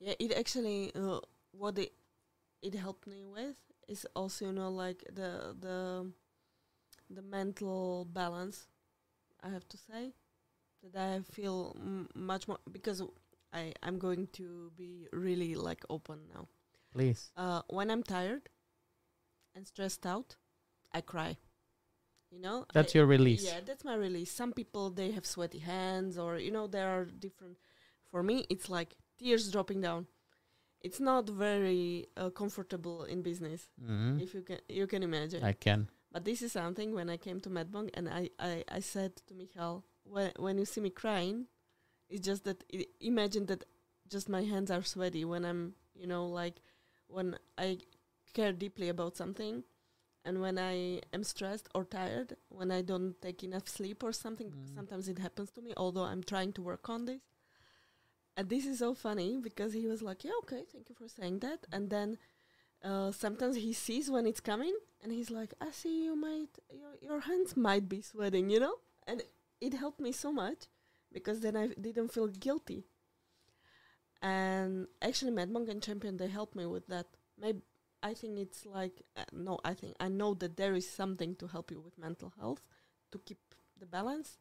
Yeah, 0.00 0.14
it 0.18 0.32
actually 0.32 0.90
uh, 0.94 1.20
what 1.52 1.78
it 1.78 1.92
it 2.62 2.74
helped 2.74 3.06
me 3.06 3.22
with 3.24 3.56
is 3.88 4.04
also 4.16 4.46
you 4.46 4.52
know 4.52 4.70
like 4.70 5.04
the 5.14 5.54
the 5.58 6.10
the 7.14 7.22
mental 7.22 8.04
balance. 8.12 8.66
I 9.42 9.48
have 9.50 9.68
to 9.68 9.76
say 9.76 10.14
that 10.92 11.08
I 11.18 11.20
feel 11.32 11.76
m- 11.78 12.08
much 12.14 12.48
more 12.48 12.58
because 12.70 13.02
I 13.52 13.72
I'm 13.82 13.98
going 13.98 14.28
to 14.38 14.70
be 14.76 15.06
really 15.12 15.54
like 15.54 15.84
open 15.90 16.18
now. 16.34 16.48
Please. 16.92 17.30
Uh, 17.36 17.62
when 17.68 17.90
I'm 17.90 18.02
tired 18.02 18.48
and 19.54 19.66
stressed 19.66 20.06
out, 20.06 20.36
I 20.92 21.00
cry. 21.00 21.36
You 22.30 22.40
know, 22.40 22.64
That's 22.72 22.94
I- 22.94 22.98
your 22.98 23.06
release. 23.06 23.44
yeah, 23.44 23.60
that's 23.64 23.84
my 23.84 23.94
release. 23.94 24.30
Some 24.30 24.52
people 24.52 24.90
they 24.90 25.10
have 25.12 25.26
sweaty 25.26 25.58
hands, 25.58 26.16
or 26.18 26.38
you 26.38 26.50
know, 26.50 26.66
there 26.66 26.88
are 26.88 27.04
different. 27.04 27.58
For 28.10 28.22
me, 28.22 28.46
it's 28.48 28.68
like 28.70 28.96
tears 29.18 29.50
dropping 29.50 29.80
down. 29.82 30.06
It's 30.80 30.98
not 31.00 31.28
very 31.28 32.06
uh, 32.16 32.30
comfortable 32.30 33.04
in 33.04 33.22
business, 33.22 33.68
hmm 33.78 34.18
if 34.20 34.34
you 34.34 34.42
can 34.42 34.58
you 34.68 34.86
can 34.86 35.02
imagine. 35.02 35.44
I 35.44 35.52
can. 35.52 35.88
But 36.12 36.24
this 36.24 36.42
is 36.42 36.52
something 36.52 36.94
when 36.94 37.08
I 37.10 37.16
came 37.16 37.40
to 37.40 37.50
Madmonq, 37.50 37.90
and 37.94 38.08
I 38.08 38.30
I, 38.38 38.64
I 38.68 38.80
said 38.80 39.16
to 39.28 39.34
Michal, 39.34 39.84
when 40.04 40.30
when 40.38 40.58
you 40.58 40.66
see 40.66 40.80
me 40.80 40.90
crying, 40.90 41.46
it's 42.10 42.26
just 42.26 42.44
that 42.44 42.64
i 42.74 42.86
imagine 43.00 43.46
that 43.46 43.64
just 44.14 44.28
my 44.28 44.42
hands 44.52 44.70
are 44.70 44.82
sweaty 44.84 45.24
when 45.24 45.44
I'm 45.44 45.74
you 45.94 46.06
know 46.06 46.26
like 46.26 46.56
when 47.08 47.38
I 47.58 47.78
care 48.34 48.52
deeply 48.52 48.88
about 48.88 49.16
something. 49.16 49.64
And 50.24 50.40
when 50.40 50.56
I 50.56 51.00
am 51.12 51.24
stressed 51.24 51.68
or 51.74 51.84
tired, 51.84 52.36
when 52.48 52.70
I 52.70 52.80
don't 52.82 53.20
take 53.20 53.42
enough 53.42 53.66
sleep 53.68 54.04
or 54.04 54.12
something, 54.12 54.50
Mm. 54.52 54.74
sometimes 54.76 55.08
it 55.08 55.18
happens 55.18 55.50
to 55.52 55.60
me, 55.60 55.72
although 55.76 56.04
I'm 56.12 56.22
trying 56.22 56.52
to 56.52 56.62
work 56.62 56.88
on 56.88 57.06
this. 57.06 57.22
And 58.36 58.48
this 58.48 58.66
is 58.66 58.78
so 58.78 58.94
funny 58.94 59.38
because 59.48 59.72
he 59.72 59.86
was 59.88 60.00
like, 60.00 60.24
"Yeah, 60.24 60.36
okay, 60.42 60.64
thank 60.72 60.88
you 60.88 60.94
for 60.94 61.08
saying 61.08 61.40
that." 61.40 61.66
And 61.72 61.90
then 61.90 62.18
uh, 62.84 63.12
sometimes 63.12 63.56
he 63.56 63.72
sees 63.72 64.10
when 64.10 64.26
it's 64.26 64.40
coming, 64.40 64.76
and 65.02 65.12
he's 65.12 65.30
like, 65.30 65.54
"I 65.60 65.70
see 65.70 66.04
you 66.04 66.16
might 66.16 66.58
your 66.72 66.94
your 67.00 67.20
hands 67.20 67.56
might 67.56 67.88
be 67.88 68.02
sweating," 68.02 68.50
you 68.50 68.60
know. 68.60 68.76
And 69.06 69.22
it 69.60 69.74
helped 69.74 70.00
me 70.00 70.12
so 70.12 70.32
much 70.32 70.66
because 71.12 71.40
then 71.40 71.56
I 71.56 71.68
didn't 71.68 72.12
feel 72.12 72.28
guilty. 72.28 72.84
And 74.20 74.86
actually, 75.00 75.32
Madmonq 75.32 75.68
and 75.68 75.82
Champion 75.82 76.16
they 76.16 76.28
helped 76.28 76.54
me 76.54 76.66
with 76.66 76.86
that. 76.88 77.06
Maybe 77.38 77.62
I 78.02 78.14
think 78.14 78.38
it's 78.38 78.64
like 78.66 79.02
uh, 79.16 79.24
no, 79.32 79.58
I 79.64 79.74
think 79.74 79.96
I 80.00 80.08
know 80.08 80.34
that 80.34 80.56
there 80.56 80.74
is 80.74 80.88
something 80.88 81.34
to 81.36 81.46
help 81.48 81.70
you 81.70 81.80
with 81.80 81.98
mental 81.98 82.32
health 82.38 82.62
to 83.10 83.18
keep 83.18 83.38
the 83.78 83.86
balance. 83.86 84.38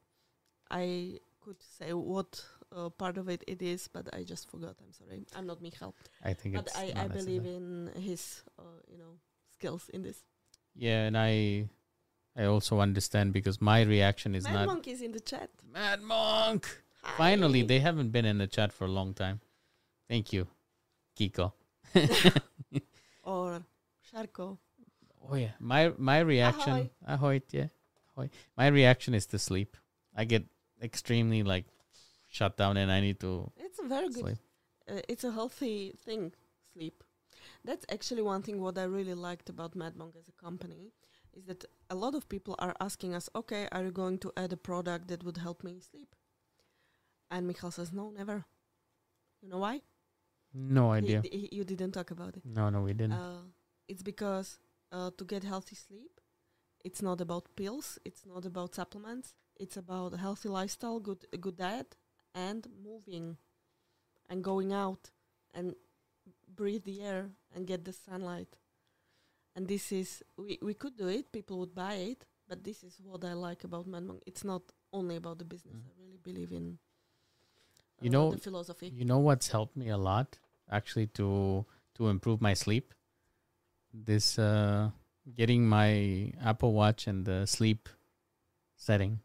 I 0.70 1.20
could 1.42 1.62
say 1.62 1.94
what 1.94 2.44
uh, 2.76 2.90
part 2.90 3.18
of 3.18 3.30
it 3.30 3.44
it 3.48 3.62
is, 3.62 3.88
but 3.88 4.14
I 4.14 4.24
just 4.24 4.50
forgot. 4.50 4.76
I'm 4.82 4.94
sorry. 4.94 5.26
I'm 5.36 5.48
not 5.48 5.62
Michal, 5.62 5.96
I 6.24 6.34
think 6.34 6.56
but 6.56 6.68
it's. 6.68 6.78
I, 6.78 6.94
I 6.96 7.08
believe 7.08 7.46
in 7.46 7.92
his 7.96 8.44
uh, 8.60 8.64
you 8.92 8.98
know 8.98 9.20
skills 9.54 9.90
in 9.94 10.04
this. 10.04 10.24
Yeah, 10.76 11.04
and 11.04 11.18
I, 11.18 11.70
I 12.38 12.46
also 12.46 12.80
understand 12.80 13.34
because 13.34 13.62
my 13.62 13.82
reaction 13.82 14.36
is 14.36 14.46
Mad 14.46 14.54
not 14.54 14.70
Madmonq 14.70 14.88
is 14.88 15.02
in 15.02 15.12
the 15.12 15.20
chat. 15.20 15.50
Madmonq. 15.74 16.66
Finally, 17.18 17.64
they 17.64 17.80
haven't 17.80 18.12
been 18.12 18.26
in 18.26 18.38
the 18.38 18.48
chat 18.48 18.72
for 18.72 18.86
a 18.86 18.92
long 18.92 19.14
time. 19.14 19.42
Thank 20.08 20.34
you, 20.34 20.48
Kiko. 21.18 21.54
or 23.24 23.64
Sharko. 24.14 24.58
Oh 25.30 25.36
yeah, 25.36 25.52
my 25.60 25.92
my 25.98 26.20
reaction. 26.20 26.90
Ahoy, 27.08 27.42
yeah, 27.52 27.68
ahoy. 28.16 28.30
My 28.58 28.68
reaction 28.68 29.14
is 29.14 29.26
to 29.28 29.40
sleep. 29.40 29.78
I 30.16 30.26
get 30.26 30.46
extremely 30.82 31.44
like 31.44 31.66
shut 32.38 32.58
down, 32.58 32.78
and 32.78 32.90
I 32.92 33.00
need 33.08 33.20
to 33.20 33.32
It's 33.66 33.80
a 33.80 33.88
very 33.96 34.10
good. 34.10 34.40
Uh, 34.90 35.02
it's 35.12 35.24
a 35.24 35.32
healthy 35.32 35.78
thing. 36.06 36.34
Sleep. 36.74 37.04
That's 37.68 37.86
actually 37.96 38.24
one 38.34 38.42
thing. 38.46 38.60
What 38.66 38.78
I 38.78 38.86
really 38.98 39.14
liked 39.28 39.48
about 39.50 39.76
Madmonq 39.82 40.16
as 40.22 40.28
a 40.28 40.36
company 40.48 40.84
is 41.38 41.44
that 41.46 41.66
a 41.90 41.96
lot 42.04 42.14
of 42.16 42.24
people 42.34 42.56
are 42.66 42.74
asking 42.88 43.12
us, 43.20 43.30
"Okay, 43.42 43.64
are 43.72 43.84
you 43.88 43.92
going 44.04 44.18
to 44.26 44.30
add 44.44 44.52
a 44.54 44.58
product 44.70 45.08
that 45.12 45.24
would 45.26 45.38
help 45.38 45.64
me 45.64 45.74
sleep?" 45.92 46.16
And 47.30 47.48
Michal 47.48 47.72
says, 47.72 47.92
"No, 47.94 48.10
never." 48.22 48.38
You 49.42 49.50
know 49.50 49.60
why? 49.68 49.82
No 50.54 50.92
He- 50.92 50.98
idea. 51.00 51.22
he- 51.22 51.50
you 51.58 51.64
didn't 51.64 51.94
talk 51.94 52.12
about 52.12 52.34
it. 52.38 52.44
No, 52.46 52.70
no, 52.70 52.82
we 52.88 52.94
didn't. 52.94 53.14
Uh, 53.14 53.44
it's 53.88 54.04
because 54.04 54.60
uh, 54.92 55.10
to 55.18 55.24
get 55.26 55.44
healthy 55.44 55.76
sleep, 55.76 56.14
it's 56.84 57.02
not 57.02 57.22
about 57.22 57.44
pills. 57.56 57.98
It's 58.04 58.26
not 58.26 58.46
about 58.46 58.76
supplements. 58.76 59.34
It's 59.64 59.78
about 59.78 60.14
a 60.14 60.18
healthy 60.18 60.50
lifestyle, 60.50 61.00
good 61.00 61.22
a 61.34 61.38
good 61.38 61.56
diet, 61.58 61.96
and 62.34 62.68
moving, 62.84 63.38
and 64.30 64.44
going 64.44 64.74
out, 64.74 65.12
and 65.54 65.76
breathe 66.56 66.84
the 66.84 67.02
air 67.02 67.30
and 67.56 67.68
get 67.68 67.86
the 67.86 67.94
sunlight. 67.94 68.58
And 69.56 69.68
this 69.68 69.92
is 69.92 70.24
we 70.38 70.60
we 70.62 70.74
could 70.74 70.98
do 70.98 71.08
it. 71.08 71.32
People 71.32 71.60
would 71.60 71.76
buy 71.76 71.96
it, 71.96 72.26
but 72.48 72.64
this 72.64 72.84
is 72.84 73.00
what 73.04 73.24
I 73.26 73.34
like 73.34 73.64
about 73.64 73.88
Madmonq. 73.88 74.22
It's 74.26 74.44
not 74.44 74.62
only 74.94 75.16
about 75.16 75.40
the 75.40 75.46
business. 75.46 75.76
Mm. 75.76 75.90
I 75.90 75.94
really 76.04 76.20
believe 76.24 76.52
in. 76.52 76.78
You 78.02 78.10
uh, 78.10 78.14
know, 78.14 78.32
the 78.32 78.38
philosophy. 78.38 78.92
You 78.96 79.06
know 79.06 79.20
what's 79.20 79.50
helped 79.50 79.76
me 79.76 79.90
a 79.90 79.98
lot 79.98 80.40
actually 80.70 81.08
to 81.20 81.66
to 81.96 82.08
improve 82.08 82.42
my 82.42 82.54
sleep? 82.54 82.94
This 83.94 84.40
uh 84.40 84.92
getting 85.36 85.68
my 85.68 86.32
Apple 86.44 86.74
Watch 86.74 87.08
and 87.08 87.26
the 87.26 87.46
sleep 87.46 87.90
setting. 88.76 89.20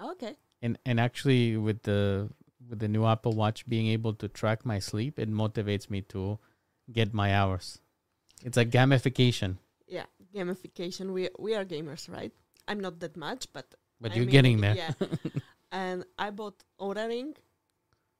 okay. 0.00 0.36
And 0.62 0.78
and 0.84 1.00
actually 1.00 1.56
with 1.56 1.82
the 1.82 2.28
with 2.70 2.78
the 2.78 2.88
new 2.88 3.04
Apple 3.04 3.32
Watch 3.32 3.68
being 3.68 3.88
able 3.88 4.14
to 4.14 4.28
track 4.28 4.64
my 4.64 4.78
sleep, 4.78 5.18
it 5.18 5.30
motivates 5.30 5.90
me 5.90 6.00
to 6.02 6.38
get 6.90 7.12
my 7.12 7.34
hours. 7.34 7.80
It's 8.44 8.56
like 8.56 8.70
gamification. 8.70 9.58
Yeah, 9.86 10.06
gamification. 10.34 11.12
We 11.12 11.28
we 11.38 11.54
are 11.54 11.64
gamers, 11.64 12.08
right? 12.08 12.32
I'm 12.68 12.80
not 12.80 13.00
that 13.00 13.16
much, 13.16 13.52
but 13.52 13.74
But 14.00 14.12
I 14.12 14.14
you're 14.14 14.24
mean, 14.24 14.32
getting 14.32 14.60
there. 14.60 14.76
Yeah. 14.76 14.92
and 15.72 16.04
I 16.16 16.30
bought 16.30 16.62
Oura 16.80 17.06
Ring, 17.08 17.34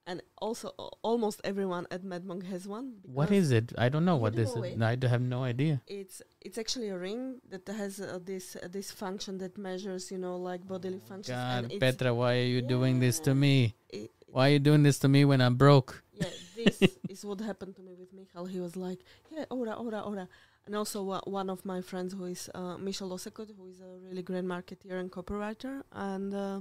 and 0.07 0.23
also 0.39 0.69
almost 1.03 1.41
everyone 1.45 1.87
at 1.91 2.03
Madmonq 2.03 2.45
has 2.47 2.67
one. 2.67 2.95
What 3.05 3.31
is 3.31 3.51
it? 3.51 3.73
I 3.79 3.89
don't 3.89 4.05
know 4.05 4.17
what 4.17 4.35
this 4.35 4.55
know 4.55 4.63
is. 4.65 4.75
it? 4.81 5.05
I 5.05 5.09
have 5.09 5.23
no 5.23 5.45
idea. 5.45 5.83
It's 5.87 6.23
it's 6.41 6.59
actually 6.59 6.89
a 6.89 6.99
ring 6.99 7.41
that 7.51 7.67
has 7.69 8.01
uh, 8.01 8.19
this 8.25 8.57
uh, 8.57 8.69
this 8.69 8.91
function 8.91 9.39
that 9.39 9.57
measures, 9.59 10.11
you 10.11 10.19
know, 10.19 10.37
like 10.37 10.67
bodily 10.67 11.01
functions. 11.01 11.37
God, 11.37 11.71
and 11.71 11.81
Petra, 11.81 12.15
why 12.15 12.39
are 12.39 12.51
you 12.57 12.63
doing 12.63 13.01
this 13.01 13.21
to 13.21 13.35
me? 13.35 13.75
it- 13.89 14.11
Why 14.33 14.49
are 14.49 14.53
you 14.53 14.61
doing 14.61 14.85
this 14.85 14.99
to 15.01 15.09
me 15.09 15.25
when 15.25 15.41
I'm 15.41 15.57
broke? 15.57 16.05
yeah, 16.15 16.31
this 16.55 16.79
is 17.09 17.25
what 17.25 17.41
happened 17.41 17.75
to 17.77 17.83
me 17.83 17.95
with 17.99 18.13
Michal. 18.13 18.47
He 18.47 18.61
was 18.61 18.77
like, 18.77 19.01
yeah, 19.35 19.45
ora, 19.51 19.75
ora, 19.75 20.01
ora. 20.07 20.29
And 20.67 20.77
also 20.77 21.03
uh, 21.11 21.21
one 21.25 21.51
of 21.51 21.65
my 21.65 21.81
friends 21.81 22.13
who 22.15 22.27
is 22.27 22.49
uh, 22.55 22.77
Michelle 22.79 23.11
Osekot, 23.11 23.49
who 23.57 23.67
is 23.67 23.81
a 23.81 23.99
really 24.07 24.23
great 24.23 24.45
marketeer 24.45 25.01
and 25.01 25.11
copywriter, 25.11 25.83
and 25.91 26.33
uh, 26.33 26.61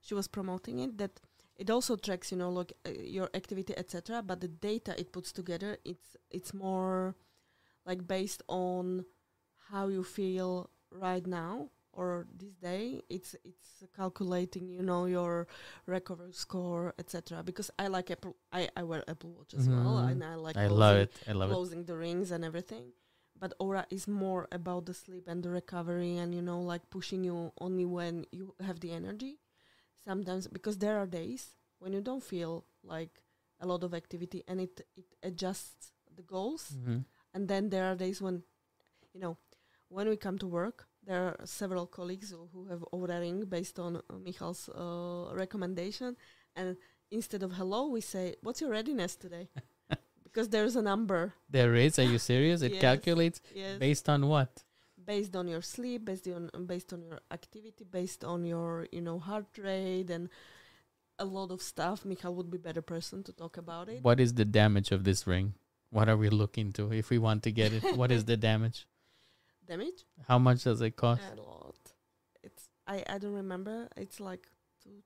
she 0.00 0.14
was 0.14 0.28
promoting 0.28 0.78
it 0.80 0.96
that 0.96 1.20
it 1.62 1.68
also 1.70 1.92
tracks, 1.96 2.32
you 2.32 2.38
know, 2.42 2.50
like 2.60 2.72
uh, 2.86 2.90
your 3.16 3.28
activity, 3.40 3.74
etc. 3.82 4.22
But 4.22 4.40
the 4.40 4.48
data 4.70 4.92
it 5.02 5.08
puts 5.12 5.30
together, 5.40 5.72
it's 5.84 6.16
it's 6.30 6.52
more 6.54 7.14
like 7.88 8.00
based 8.16 8.42
on 8.48 9.04
how 9.70 9.84
you 9.96 10.02
feel 10.18 10.70
right 10.90 11.26
now 11.26 11.54
or 11.92 12.26
this 12.42 12.54
day. 12.70 13.02
It's 13.16 13.36
it's 13.44 13.84
calculating, 13.94 14.66
you 14.76 14.82
know, 14.90 15.02
your 15.16 15.46
recovery 15.86 16.32
score, 16.32 16.94
etc. 16.98 17.42
Because 17.42 17.70
I 17.78 17.86
like 17.96 18.10
Apple, 18.10 18.36
I 18.52 18.62
I 18.80 18.82
wear 18.90 19.02
Apple 19.14 19.30
Watch 19.36 19.52
as 19.54 19.68
well, 19.68 19.96
Mhm. 20.00 20.10
and 20.12 20.18
I 20.24 20.34
like 20.46 20.56
I 20.56 20.66
closing- 20.66 20.78
love 20.86 20.96
it. 21.06 21.12
I 21.28 21.32
love 21.40 21.50
it. 21.50 21.54
closing 21.54 21.82
the 21.84 21.96
rings 22.06 22.30
and 22.34 22.42
everything. 22.44 22.86
But 23.42 23.52
Oura 23.58 23.84
is 23.90 24.04
more 24.06 24.48
about 24.52 24.84
the 24.88 24.94
sleep 24.94 25.24
and 25.28 25.42
the 25.44 25.50
recovery 25.60 26.16
and 26.22 26.34
you 26.34 26.42
know 26.42 26.60
like 26.72 26.84
pushing 26.96 27.24
you 27.24 27.52
only 27.66 27.84
when 27.96 28.14
you 28.38 28.54
have 28.66 28.78
the 28.80 28.92
energy. 29.00 29.32
Sometimes 30.06 30.46
because 30.48 30.78
there 30.78 30.98
are 30.98 31.06
days 31.06 31.56
when 31.78 31.92
you 31.92 32.00
don't 32.00 32.22
feel 32.22 32.64
like 32.82 33.22
a 33.60 33.66
lot 33.66 33.82
of 33.84 33.94
activity 33.94 34.42
and 34.48 34.60
it 34.60 34.80
it 34.96 35.04
adjusts 35.22 35.92
the 36.16 36.22
goals 36.22 36.72
Mhm. 36.76 37.04
and 37.34 37.48
then 37.48 37.68
there 37.70 37.84
are 37.84 37.94
days 37.96 38.20
when 38.22 38.42
you 39.14 39.20
know 39.20 39.36
when 39.88 40.08
we 40.08 40.16
come 40.16 40.38
to 40.38 40.46
work 40.46 40.88
there 41.08 41.22
are 41.28 41.46
several 41.46 41.86
colleagues 41.86 42.30
who, 42.30 42.48
who 42.52 42.66
have 42.66 42.82
Oura 42.92 43.18
ring 43.20 43.44
based 43.46 43.78
on 43.78 43.96
uh, 43.96 44.02
Michal's 44.26 44.68
uh, 44.68 45.30
recommendation 45.34 46.16
and 46.56 46.76
instead 47.10 47.42
of 47.42 47.52
hello 47.52 47.88
we 47.88 48.00
say 48.00 48.34
what's 48.42 48.60
your 48.62 48.70
readiness 48.70 49.16
today 49.16 49.48
because 50.24 50.48
there's 50.48 50.76
a 50.76 50.82
number 50.82 51.34
There 51.50 51.74
is. 51.74 51.98
Are 51.98 52.04
you 52.14 52.18
serious? 52.18 52.62
It 52.62 52.72
Yes. 52.76 52.80
calculates 52.80 53.40
yes 53.54 53.78
based 53.78 54.08
on 54.08 54.20
what? 54.28 54.64
Based 55.10 55.34
on 55.40 55.46
your 55.54 55.64
sleep 55.74 56.00
based 56.10 56.28
on 56.38 56.42
based 56.72 56.90
on 56.96 57.00
your 57.08 57.18
activity 57.38 57.84
based 57.98 58.22
on 58.32 58.40
your 58.52 58.72
you 58.96 59.02
know 59.06 59.18
heart 59.28 59.50
rate 59.68 60.10
and 60.16 60.24
a 61.24 61.26
lot 61.36 61.50
of 61.54 61.60
stuff 61.72 62.04
Michal 62.10 62.32
would 62.36 62.50
be 62.56 62.60
better 62.68 62.84
person 62.94 63.18
to 63.28 63.32
talk 63.42 63.54
about 63.64 63.86
it 63.92 63.98
What 64.10 64.20
is 64.24 64.30
the 64.40 64.48
damage 64.60 64.90
of 64.96 65.00
this 65.08 65.20
ring? 65.32 65.48
What 65.96 66.06
are 66.10 66.18
we 66.24 66.28
looking 66.42 66.68
to 66.76 66.82
if 67.00 67.06
we 67.12 67.18
want 67.26 67.40
to 67.46 67.50
get 67.60 67.70
it? 67.76 67.82
what 68.00 68.10
is 68.16 68.22
the 68.30 68.38
damage? 68.50 68.78
damage 69.72 70.00
How 70.30 70.38
much 70.46 70.58
does 70.68 70.80
it 70.88 70.94
cost? 71.04 71.22
a 71.32 71.40
lot 71.50 71.82
it's 72.46 72.62
i 72.94 72.96
i 73.14 73.16
don't 73.22 73.38
remember 73.44 73.76
it's 74.04 74.18
like 74.30 74.44
two 74.82 74.96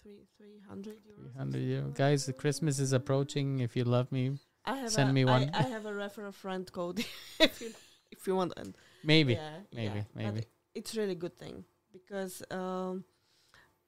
three 0.00 0.20
three 0.36 0.58
hundred 0.70 0.96
euros 1.10 1.32
300 1.36 1.62
euro. 1.74 1.88
Guys, 2.04 2.20
the 2.30 2.36
Christmas 2.42 2.74
is 2.86 2.92
approaching. 3.00 3.46
If 3.66 3.72
you 3.78 3.84
love 3.96 4.08
me, 4.18 4.24
I 4.72 4.76
have 4.82 4.92
Send 4.98 5.10
a, 5.10 5.12
me 5.18 5.22
I- 5.24 5.32
one. 5.34 5.44
I, 5.62 5.64
have 5.74 5.86
a 5.92 5.94
referral 6.04 6.36
friend 6.44 6.64
code 6.78 6.98
if 7.48 7.60
you 7.64 7.70
if 8.16 8.26
you 8.28 8.34
want 8.40 8.52
and 8.62 8.72
Maybe. 9.02 9.34
yeah, 9.34 9.58
maybe, 9.72 9.98
yeah. 9.98 10.02
maybe. 10.14 10.40
But 10.40 10.46
it's 10.74 10.96
really 10.96 11.14
good 11.14 11.36
thing 11.38 11.64
because 11.92 12.42
um, 12.50 13.04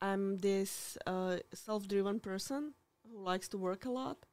I'm 0.01 0.39
this 0.39 0.97
uh, 1.07 1.39
self-driven 1.53 2.21
person 2.21 2.75
who 3.09 3.19
likes 3.23 3.49
to 3.49 3.59
work 3.59 3.85
a 3.85 3.91
lot, 3.91 4.27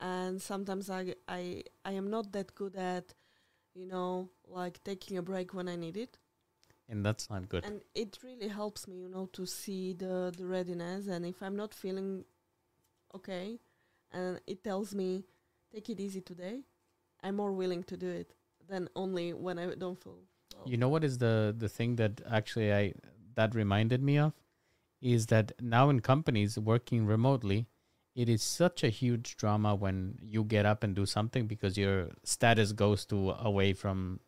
and 0.00 0.40
sometimes 0.40 0.90
I 0.90 1.14
I 1.28 1.64
I 1.84 1.92
am 1.92 2.10
not 2.10 2.32
that 2.32 2.54
good 2.54 2.76
at, 2.76 3.14
you 3.74 3.86
know, 3.86 4.30
like 4.46 4.82
taking 4.84 5.18
a 5.18 5.22
break 5.22 5.54
when 5.54 5.68
I 5.68 5.76
need 5.76 5.96
it, 5.96 6.18
And 6.88 7.04
that's 7.04 7.28
not 7.30 7.48
good. 7.48 7.64
and 7.64 7.82
it 7.94 8.18
really 8.22 8.48
helps 8.48 8.86
me, 8.88 8.96
you 9.02 9.08
know, 9.08 9.26
to 9.32 9.46
see 9.46 9.94
the 9.94 10.32
the 10.36 10.46
readiness, 10.46 11.08
and 11.08 11.24
if 11.26 11.42
I'm 11.42 11.56
not 11.56 11.74
feeling 11.74 12.24
okay, 13.14 13.58
and 14.12 14.40
it 14.46 14.62
tells 14.64 14.94
me 14.94 15.24
take 15.72 15.90
it 15.90 16.00
easy 16.00 16.20
today, 16.20 16.62
I'm 17.22 17.36
more 17.36 17.52
willing 17.52 17.82
to 17.84 17.96
do 17.96 18.08
it 18.08 18.34
than 18.68 18.88
only 18.94 19.32
when 19.32 19.58
I 19.58 19.74
don't 19.74 20.00
feel. 20.02 20.18
well. 20.56 20.68
You 20.68 20.76
know 20.76 20.88
what 20.88 21.04
is 21.04 21.18
the 21.18 21.54
the 21.56 21.68
thing 21.68 21.96
that 21.96 22.20
actually 22.30 22.72
I 22.72 22.94
that 23.34 23.54
reminded 23.54 24.02
me 24.02 24.18
of 24.18 24.32
is 25.00 25.26
that 25.26 25.52
now 25.60 25.88
in 25.90 26.00
companies 26.00 26.58
working 26.58 27.06
remotely, 27.06 27.66
it 28.14 28.28
is 28.28 28.42
such 28.42 28.82
a 28.82 28.88
huge 28.88 29.36
drama 29.36 29.74
when 29.74 30.18
you 30.20 30.42
get 30.44 30.66
up 30.66 30.82
and 30.82 30.94
do 30.94 31.06
something 31.06 31.46
because 31.46 31.78
your 31.78 32.08
status 32.24 32.72
goes 32.72 33.04
to 33.06 33.30
away 33.30 33.72
from 33.72 34.20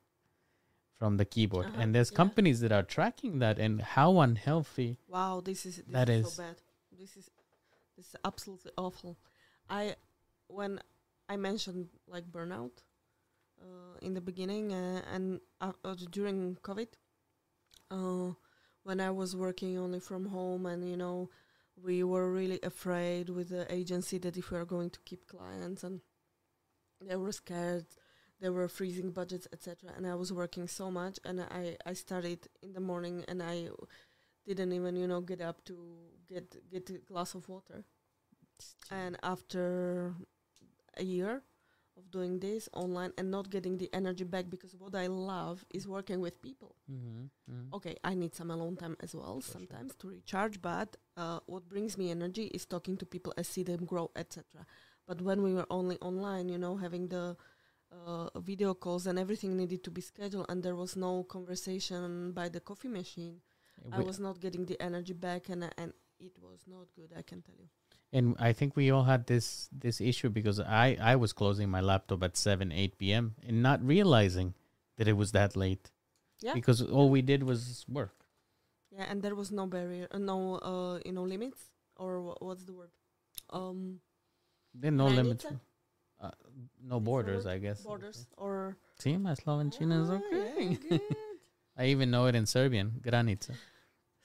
from 0.98 1.16
the 1.16 1.24
keyboard. 1.24 1.66
Uh-huh, 1.66 1.80
And 1.80 1.94
there's 1.94 2.10
yeah. 2.10 2.16
companies 2.16 2.60
that 2.60 2.72
are 2.72 2.82
tracking 2.82 3.38
that 3.38 3.58
and 3.58 3.80
how 3.80 4.20
unhealthy. 4.20 4.98
Wow, 5.08 5.40
this 5.40 5.64
is 5.66 5.76
this 5.76 5.86
That 5.88 6.08
is, 6.08 6.26
is- 6.26 6.34
so 6.34 6.42
bad. 6.42 6.56
This 6.98 7.16
is 7.16 7.30
this 7.96 8.06
is 8.08 8.16
absolutely 8.24 8.72
awful. 8.76 9.16
I 9.68 9.96
when 10.48 10.80
I 11.28 11.36
mentioned 11.36 11.88
like 12.06 12.30
burnout 12.30 12.82
in 14.02 14.14
the 14.14 14.20
beginning 14.20 14.72
uh, 14.72 15.02
and 15.12 15.40
uh, 15.60 15.72
uh, 15.84 15.94
during 16.10 16.56
COVID, 16.62 16.88
uh, 17.90 18.32
when 18.82 19.00
I 19.00 19.10
was 19.10 19.36
working 19.36 19.78
only 19.78 20.00
from 20.00 20.26
home 20.26 20.66
and 20.66 20.88
you 20.88 20.96
know 20.96 21.30
we 21.82 22.02
were 22.02 22.30
really 22.30 22.60
afraid 22.62 23.30
with 23.30 23.48
the 23.50 23.72
agency 23.72 24.18
that 24.18 24.36
if 24.36 24.50
we 24.50 24.58
are 24.58 24.64
going 24.64 24.90
to 24.90 25.00
keep 25.04 25.26
clients 25.26 25.82
and 25.82 26.00
they 27.00 27.16
were 27.16 27.32
scared 27.32 27.86
they 28.38 28.50
were 28.50 28.68
freezing 28.68 29.10
budgets 29.10 29.48
etc 29.50 29.90
and 29.96 30.06
i 30.06 30.14
was 30.14 30.30
working 30.30 30.68
so 30.68 30.90
much 30.90 31.18
and 31.24 31.40
i 31.40 31.74
i 31.86 31.94
started 31.94 32.46
in 32.62 32.74
the 32.74 32.80
morning 32.80 33.24
and 33.28 33.42
i 33.42 33.66
didn't 34.46 34.72
even 34.72 34.96
you 34.96 35.06
know 35.06 35.20
get 35.20 35.40
up 35.40 35.64
to 35.64 35.76
get 36.28 36.56
get 36.70 36.90
a 36.90 36.98
glass 36.98 37.34
of 37.34 37.48
water. 37.48 37.84
And 38.90 39.16
after 39.22 40.14
a 40.96 41.04
year 41.04 41.42
of 42.00 42.10
doing 42.18 42.34
this 42.40 42.68
online 42.82 43.12
and 43.18 43.30
not 43.36 43.50
getting 43.56 43.74
the 43.78 43.90
energy 44.00 44.24
back 44.34 44.46
because 44.54 44.74
what 44.82 44.94
i 45.04 45.06
love 45.06 45.64
is 45.78 45.86
working 45.96 46.20
with 46.26 46.36
people 46.48 46.72
Mm-hmm. 46.90 47.74
okay 47.78 47.94
i 48.10 48.12
need 48.20 48.34
some 48.34 48.50
alone 48.56 48.76
time 48.82 48.96
as 49.06 49.14
well 49.18 49.34
For 49.40 49.46
sure. 49.46 49.52
sometimes 49.58 49.94
to 50.00 50.08
recharge 50.16 50.56
but 50.70 50.90
uh, 51.22 51.38
what 51.52 51.68
brings 51.72 51.92
me 52.00 52.10
energy 52.10 52.46
is 52.58 52.64
talking 52.74 52.96
to 52.98 53.06
people 53.14 53.32
i 53.38 53.42
see 53.42 53.62
them 53.70 53.82
grow 53.92 54.06
etc 54.22 54.42
but 55.08 55.18
when 55.28 55.42
we 55.46 55.52
were 55.58 55.66
only 55.78 55.96
online 56.10 56.48
you 56.48 56.58
know 56.64 56.74
having 56.86 57.04
the 57.16 57.36
uh, 57.96 58.28
video 58.50 58.74
calls 58.74 59.06
and 59.06 59.18
everything 59.24 59.56
needed 59.56 59.82
to 59.84 59.90
be 59.98 60.00
scheduled 60.00 60.46
and 60.48 60.62
there 60.62 60.76
was 60.82 60.96
no 60.96 61.12
conversation 61.36 62.32
by 62.32 62.48
the 62.48 62.60
coffee 62.70 62.88
machine 63.00 63.36
i 63.92 63.98
was 64.08 64.18
not 64.26 64.40
getting 64.40 64.64
the 64.66 64.78
energy 64.88 65.12
back 65.26 65.48
and 65.48 65.64
I- 65.64 65.72
and 65.82 65.92
it 66.28 66.34
was 66.46 66.60
not 66.74 66.86
good 66.98 67.10
i 67.16 67.22
can 67.30 67.40
tell 67.42 67.58
you 67.64 67.68
and 68.12 68.36
I 68.38 68.52
think 68.52 68.76
we 68.76 68.90
all 68.90 69.04
had 69.04 69.26
this 69.26 69.68
this 69.72 70.00
issue 70.00 70.28
because 70.30 70.58
I 70.60 70.96
I 71.00 71.16
was 71.16 71.32
closing 71.32 71.68
my 71.70 71.80
laptop 71.80 72.22
at 72.22 72.36
seven 72.36 72.72
eight 72.72 72.98
p.m. 72.98 73.34
and 73.46 73.62
not 73.62 73.84
realizing 73.84 74.54
that 74.96 75.08
it 75.08 75.16
was 75.16 75.32
that 75.32 75.56
late. 75.56 75.90
Yeah. 76.42 76.54
Because 76.54 76.80
all 76.82 77.10
we 77.10 77.22
did 77.22 77.42
was 77.42 77.84
work. 77.88 78.14
yeah 78.98 79.06
and 79.10 79.22
there 79.22 79.36
was 79.38 79.50
no 79.56 79.64
barrier 79.72 80.06
uh, 80.10 80.18
no 80.18 80.36
uh, 80.70 80.98
you 81.06 81.12
know 81.16 81.22
limits 81.32 81.60
or 81.96 82.20
wha- 82.26 82.38
what's 82.46 82.64
the 82.68 82.72
word 82.78 82.90
um 83.58 84.00
Then 84.74 84.96
no 84.96 85.06
limits. 85.06 85.46
Uh, 86.20 86.30
no 86.92 86.98
borders. 87.00 87.46
I 87.46 87.58
guess. 87.58 87.82
borders 87.82 88.26
or 88.36 88.76
See, 89.02 89.16
my 89.26 89.34
Slovenčina 89.42 89.96
is 90.04 90.10
Ah, 90.14 90.18
okay. 90.18 90.78
yeah. 90.90 90.98
I 91.80 91.86
even 91.92 92.10
know 92.14 92.26
it 92.30 92.34
in 92.40 92.46
Serbian. 92.46 92.88
Granica. 93.06 93.54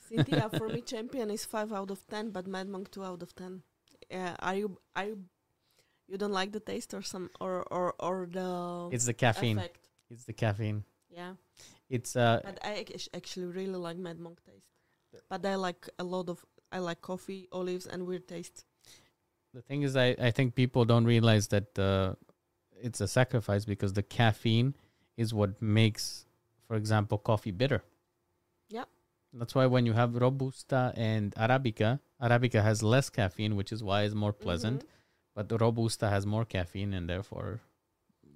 Cynthia, 0.08 0.50
for 0.58 0.68
me, 0.70 0.82
champion 0.94 1.30
is 1.38 1.46
five 1.46 1.72
out 1.72 1.92
of 1.96 2.02
ten, 2.08 2.32
but 2.32 2.46
Madmonq 2.56 2.92
two 2.92 3.04
out 3.12 3.22
of 3.28 3.32
ten. 3.36 3.62
Yeah, 4.16 4.36
are 4.40 4.56
you 4.56 4.80
are 4.96 5.06
you, 5.12 5.18
you 6.08 6.18
don't 6.18 6.32
like 6.32 6.52
the 6.52 6.60
taste 6.64 6.94
or 6.94 7.02
some 7.02 7.30
or 7.42 7.64
or 7.72 7.94
or 8.00 8.28
the 8.32 8.88
It's 8.96 9.06
the 9.06 9.14
caffeine. 9.14 9.58
effect? 9.60 9.90
It's 10.10 10.24
the 10.24 10.34
caffeine. 10.34 10.84
Yeah, 11.10 11.34
It's 11.90 12.16
uh 12.16 12.40
but 12.44 12.60
I 12.64 12.86
ac- 12.88 13.10
actually 13.14 13.48
really 13.48 13.76
like 13.88 13.98
Madmonq 13.98 14.38
taste. 14.46 14.72
But 15.30 15.46
I 15.46 15.56
like 15.56 15.90
a 16.00 16.04
lot 16.04 16.30
of 16.30 16.46
I 16.72 16.80
like 16.80 17.02
coffee, 17.02 17.48
olives, 17.52 17.86
and 17.88 18.06
weird 18.08 18.28
taste. 18.28 18.66
the 19.54 19.62
thing 19.62 19.84
is 19.88 19.96
I, 19.96 20.16
I 20.20 20.32
think 20.32 20.56
people 20.56 20.84
don't 20.86 21.06
realize 21.06 21.48
that 21.56 21.80
uh, 21.80 22.16
it's 22.88 23.00
a 23.00 23.08
sacrifice 23.08 23.64
because 23.66 23.94
the 23.94 24.04
caffeine 24.04 24.74
is 25.16 25.34
what 25.34 25.62
makes 25.62 26.26
for 26.68 26.76
example 26.76 27.18
coffee 27.18 27.52
bitter 27.52 27.82
Yeah. 28.70 28.84
that's 29.34 29.56
why 29.56 29.66
when 29.76 29.86
you 29.86 29.94
have 29.94 30.16
robusta 30.26 30.92
and 30.98 31.34
arabica 31.36 32.00
arabica 32.26 32.62
has 32.70 32.82
less 32.94 33.10
caffeine 33.10 33.56
which 33.60 33.72
is 33.76 33.82
why 33.88 34.00
it's 34.04 34.16
more 34.26 34.34
pleasant 34.46 34.82
Mhm. 34.84 34.88
but 35.36 35.50
the 35.50 35.58
robusta 35.58 36.08
has 36.16 36.26
more 36.26 36.46
caffeine 36.56 36.94
and 36.98 37.10
therefore 37.10 37.60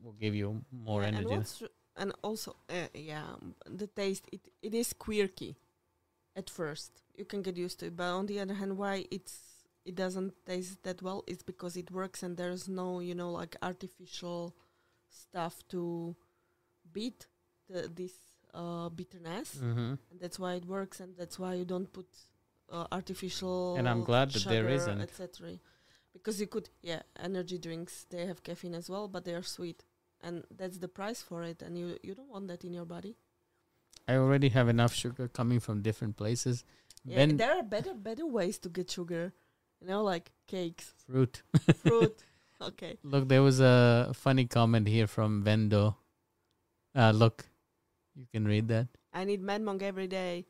will 0.03 0.18
give 0.26 0.36
you 0.41 0.49
more 0.72 1.02
Yeah, 1.02 1.07
energy 1.14 1.36
what's 1.36 1.61
r- 1.61 1.70
and 2.02 2.14
also 2.24 2.56
uh, 2.70 2.88
yeah, 2.94 3.30
the 3.80 3.88
taste 3.88 4.26
it 4.32 4.41
it 4.61 4.74
is 4.74 4.94
quirky 4.94 5.52
at 6.36 6.49
first. 6.49 6.91
You 7.18 7.26
can 7.26 7.41
get 7.41 7.57
used 7.57 7.80
to 7.80 7.88
it, 7.88 7.95
but 7.98 8.10
on 8.20 8.26
the 8.28 8.40
other 8.40 8.53
hand, 8.61 8.78
why 8.78 9.06
it's 9.11 9.36
it 9.86 9.95
doesn't 9.95 10.34
taste 10.45 10.84
that 10.84 11.02
well 11.02 11.24
is 11.28 11.41
because 11.52 11.76
it 11.80 11.91
works 11.91 12.24
and 12.24 12.38
there's 12.38 12.68
no 12.70 12.88
you 13.02 13.16
know 13.16 13.32
like 13.41 13.56
artificial 13.61 14.56
stuff 15.10 15.56
to 15.70 16.16
beat 16.94 17.28
the 17.70 17.90
this 17.99 18.14
uh, 18.53 18.90
bitterness, 18.90 19.49
hmm 19.60 19.94
and 20.11 20.20
that's 20.22 20.40
why 20.40 20.53
it 20.56 20.66
works, 20.66 20.99
and 21.02 21.16
that's 21.18 21.38
why 21.40 21.53
you 21.56 21.66
don't 21.66 21.91
put 21.94 22.07
uh, 22.71 22.85
artificial. 22.91 23.75
And 23.75 23.87
I'm 23.87 24.03
glad 24.03 24.31
that 24.31 24.45
there 24.45 24.63
sugar, 24.63 24.73
isn't. 24.75 25.01
etc. 25.01 25.59
Because 26.13 26.39
you 26.41 26.47
could, 26.47 26.69
yeah, 26.81 27.01
energy 27.19 27.57
drinks 27.57 28.05
they 28.09 28.25
have 28.25 28.43
caffeine 28.43 28.73
as 28.75 28.89
well, 28.89 29.07
but 29.07 29.25
they 29.25 29.33
are 29.33 29.43
sweet, 29.43 29.85
and 30.21 30.43
that's 30.55 30.77
the 30.79 30.87
price 30.87 31.21
for 31.21 31.43
it, 31.43 31.61
and 31.61 31.77
you 31.77 31.97
you 32.03 32.15
don't 32.15 32.29
want 32.29 32.47
that 32.47 32.63
in 32.63 32.73
your 32.73 32.85
body. 32.85 33.15
i 34.07 34.15
already 34.15 34.49
have 34.49 34.67
enough 34.69 34.93
sugar 34.93 35.27
coming 35.27 35.59
from 35.59 35.81
different 35.81 36.15
places 36.17 36.63
Yeah, 37.05 37.17
then 37.19 37.37
there 37.37 37.53
are 37.57 37.63
better 37.63 37.93
better 37.93 38.25
ways 38.25 38.57
to 38.59 38.69
get 38.69 38.89
sugar, 38.91 39.31
you 39.81 39.87
know, 39.87 40.01
like 40.03 40.31
cakes, 40.47 40.93
fruit 41.07 41.43
fruit. 41.83 42.17
okay, 42.69 42.97
Look, 43.03 43.29
there 43.29 43.41
was 43.41 43.59
a 43.61 44.11
funny 44.13 44.45
comment 44.45 44.87
here 44.87 45.07
from 45.07 45.43
Vendo. 45.43 45.95
Uh, 46.95 47.11
look, 47.11 47.45
you 48.15 48.25
can 48.33 48.45
read 48.47 48.67
that. 48.67 48.87
I 49.13 49.23
need 49.25 49.41
Mad 49.41 49.61
Monk 49.61 49.81
every 49.83 50.07
day 50.07 50.45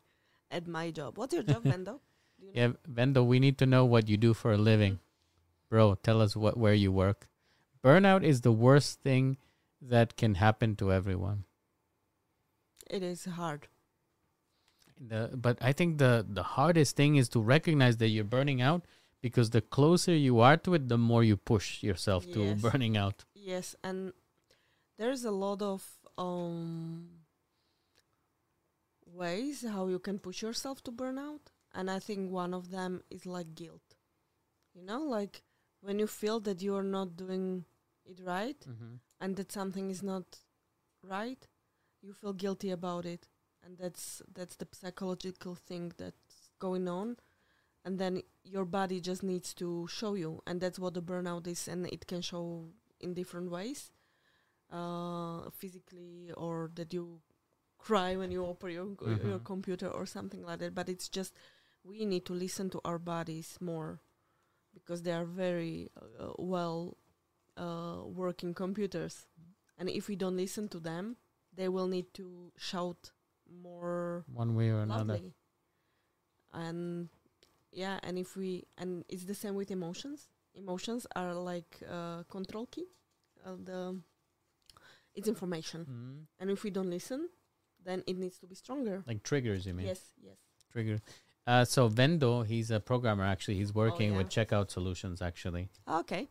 at 0.50 0.66
my 0.66 0.90
job. 0.90 1.18
What's 1.18 1.34
your 1.34 1.44
job, 1.44 1.62
Vendo? 1.72 2.00
Do 2.40 2.46
you 2.46 2.52
know? 2.54 2.60
Yeah, 2.60 2.72
Vendo, 2.92 3.24
we 3.26 3.38
need 3.38 3.58
to 3.58 3.66
know 3.66 3.84
what 3.84 4.08
you 4.08 4.16
do 4.16 4.34
for 4.34 4.52
a 4.52 4.58
living, 4.58 4.98
bro. 5.68 5.94
Tell 5.94 6.20
us 6.20 6.34
what 6.36 6.56
where 6.56 6.74
you 6.74 6.90
work. 6.90 7.28
Burnout 7.84 8.24
is 8.24 8.40
the 8.42 8.52
worst 8.52 9.00
thing 9.00 9.36
that 9.80 10.16
can 10.16 10.34
happen 10.34 10.76
to 10.76 10.92
everyone. 10.92 11.44
It 12.90 13.02
is 13.02 13.24
hard. 13.24 13.68
The, 15.00 15.30
but 15.34 15.56
I 15.62 15.72
think 15.72 15.98
the 15.98 16.26
the 16.28 16.42
hardest 16.42 16.96
thing 16.96 17.16
is 17.16 17.28
to 17.30 17.40
recognize 17.40 17.96
that 17.98 18.08
you're 18.08 18.24
burning 18.24 18.60
out 18.60 18.84
because 19.22 19.50
the 19.50 19.60
closer 19.60 20.14
you 20.14 20.40
are 20.40 20.56
to 20.58 20.74
it, 20.74 20.88
the 20.88 20.98
more 20.98 21.22
you 21.24 21.36
push 21.36 21.82
yourself 21.82 22.30
to 22.32 22.54
burning 22.56 22.96
out. 22.96 23.24
Yes, 23.34 23.76
and 23.82 24.12
there's 24.98 25.24
a 25.24 25.30
lot 25.30 25.62
of 25.62 25.86
um, 26.18 27.08
ways 29.06 29.64
how 29.66 29.86
you 29.88 29.98
can 29.98 30.18
push 30.18 30.42
yourself 30.42 30.82
to 30.84 30.92
burnout, 30.92 31.40
and 31.74 31.90
I 31.90 31.98
think 32.00 32.30
one 32.30 32.54
of 32.54 32.70
them 32.70 33.02
is 33.10 33.26
like 33.26 33.54
guilt. 33.54 33.96
You 34.74 34.82
know, 34.82 35.00
like 35.02 35.42
when 35.80 35.98
you 35.98 36.06
feel 36.06 36.40
that 36.40 36.62
you 36.62 36.74
are 36.76 36.82
not 36.84 37.16
doing 37.16 37.64
it 38.04 38.20
right 38.24 38.66
Mm-hmm. 38.68 38.94
and 39.20 39.36
that 39.36 39.52
something 39.52 39.90
is 39.90 40.02
not 40.02 40.24
right, 41.02 41.46
you 42.02 42.12
feel 42.12 42.32
guilty 42.32 42.70
about 42.70 43.04
it, 43.06 43.28
and 43.64 43.78
that's 43.78 44.22
that's 44.34 44.56
the 44.56 44.68
psychological 44.72 45.54
thing 45.54 45.92
that's 45.96 46.50
going 46.58 46.88
on. 46.88 47.16
And 47.84 47.98
then 47.98 48.22
your 48.44 48.64
body 48.64 49.00
just 49.00 49.22
needs 49.22 49.54
to 49.54 49.86
show 49.88 50.14
you, 50.14 50.42
and 50.46 50.60
that's 50.60 50.78
what 50.78 50.94
the 50.94 51.02
burnout 51.02 51.46
is, 51.46 51.68
and 51.68 51.86
it 51.86 52.06
can 52.06 52.20
show 52.22 52.66
in 53.00 53.14
different 53.14 53.50
ways, 53.50 53.90
uh, 54.72 55.50
physically, 55.50 56.30
or 56.36 56.70
that 56.74 56.92
you 56.92 57.20
cry 57.78 58.16
when 58.16 58.30
you 58.30 58.44
open 58.46 58.70
your 58.70 58.86
co- 58.96 59.18
your 59.22 59.38
computer 59.40 59.88
or 59.88 60.06
something 60.06 60.42
like 60.44 60.58
that. 60.60 60.74
But 60.74 60.88
it's 60.88 61.08
just 61.08 61.34
we 61.84 62.04
need 62.04 62.24
to 62.26 62.32
listen 62.34 62.70
to 62.70 62.80
our 62.84 62.98
bodies 62.98 63.56
more 63.60 64.00
because 64.74 65.02
they 65.02 65.12
are 65.12 65.24
very 65.24 65.90
uh, 65.96 66.32
well 66.38 66.96
uh, 67.56 68.02
working 68.04 68.54
computers, 68.54 69.26
and 69.78 69.88
if 69.88 70.08
we 70.08 70.16
don't 70.16 70.36
listen 70.36 70.68
to 70.68 70.78
them, 70.80 71.16
they 71.54 71.68
will 71.68 71.86
need 71.88 72.12
to 72.14 72.52
shout 72.56 73.10
more 73.50 74.24
One 74.32 74.54
way 74.54 74.70
or 74.70 74.80
another. 74.82 75.18
And 76.52 77.08
yeah, 77.72 77.98
and 78.02 78.18
if 78.18 78.36
we 78.36 78.64
and 78.78 79.04
it's 79.08 79.24
the 79.24 79.34
same 79.34 79.54
with 79.54 79.70
emotions. 79.70 80.28
Emotions 80.54 81.06
are 81.14 81.32
like 81.34 81.78
uh, 81.88 82.24
control 82.24 82.66
key. 82.66 82.86
The 83.44 84.00
it's 85.14 85.28
information, 85.28 85.86
Mhm. 85.86 86.26
and 86.40 86.50
if 86.50 86.62
we 86.64 86.70
don't 86.70 86.90
listen, 86.90 87.28
then 87.84 88.02
it 88.06 88.16
needs 88.16 88.38
to 88.38 88.46
be 88.46 88.54
stronger. 88.54 89.02
Like 89.06 89.22
triggers, 89.22 89.66
you 89.66 89.74
mean? 89.74 89.86
Yes, 89.86 90.00
yes. 90.22 90.36
Trigger. 90.72 91.00
Uh, 91.46 91.64
so 91.64 91.88
Vendo, 91.88 92.46
he's 92.46 92.70
a 92.70 92.80
programmer. 92.80 93.24
Actually, 93.24 93.56
he's 93.56 93.74
working 93.74 94.14
with 94.16 94.26
Oh, 94.26 94.30
yeah. 94.30 94.44
checkout 94.44 94.70
solutions. 94.70 95.20
Actually, 95.22 95.68
Okay. 95.88 96.28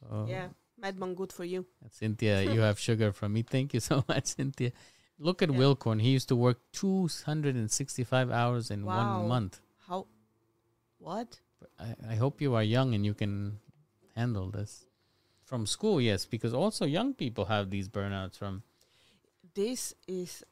so 0.00 0.26
Yeah, 0.28 0.48
Madman, 0.78 1.14
good 1.14 1.32
for 1.32 1.44
you. 1.44 1.66
Cynthia, 1.90 2.42
you 2.42 2.60
have 2.60 2.78
sugar 2.88 3.12
from 3.12 3.32
me. 3.34 3.42
Thank 3.42 3.74
you 3.74 3.80
so 3.80 4.04
much, 4.08 4.26
Cynthia. 4.26 4.72
Look 5.18 5.42
at 5.42 5.50
Yeah. 5.50 5.58
Wilcorn. 5.58 6.00
He 6.00 6.10
used 6.10 6.28
to 6.28 6.36
work 6.36 6.60
265 6.72 8.30
hours 8.30 8.70
in 8.70 8.84
Wow. 8.84 8.96
one 8.96 9.28
month. 9.28 9.60
How? 9.86 10.06
What? 10.98 11.40
I, 11.78 11.94
I 12.10 12.14
hope 12.16 12.40
you 12.40 12.54
are 12.54 12.62
young 12.62 12.94
and 12.94 13.04
you 13.04 13.14
can 13.14 13.58
handle 14.16 14.50
this. 14.50 14.86
From 15.44 15.66
school, 15.66 16.00
yes, 16.00 16.24
because 16.24 16.54
also 16.54 16.86
young 16.86 17.12
people 17.14 17.44
have 17.46 17.68
these 17.70 17.88
burnouts 17.88 18.38
from. 18.38 18.62
This 19.54 19.94
is 20.08 20.42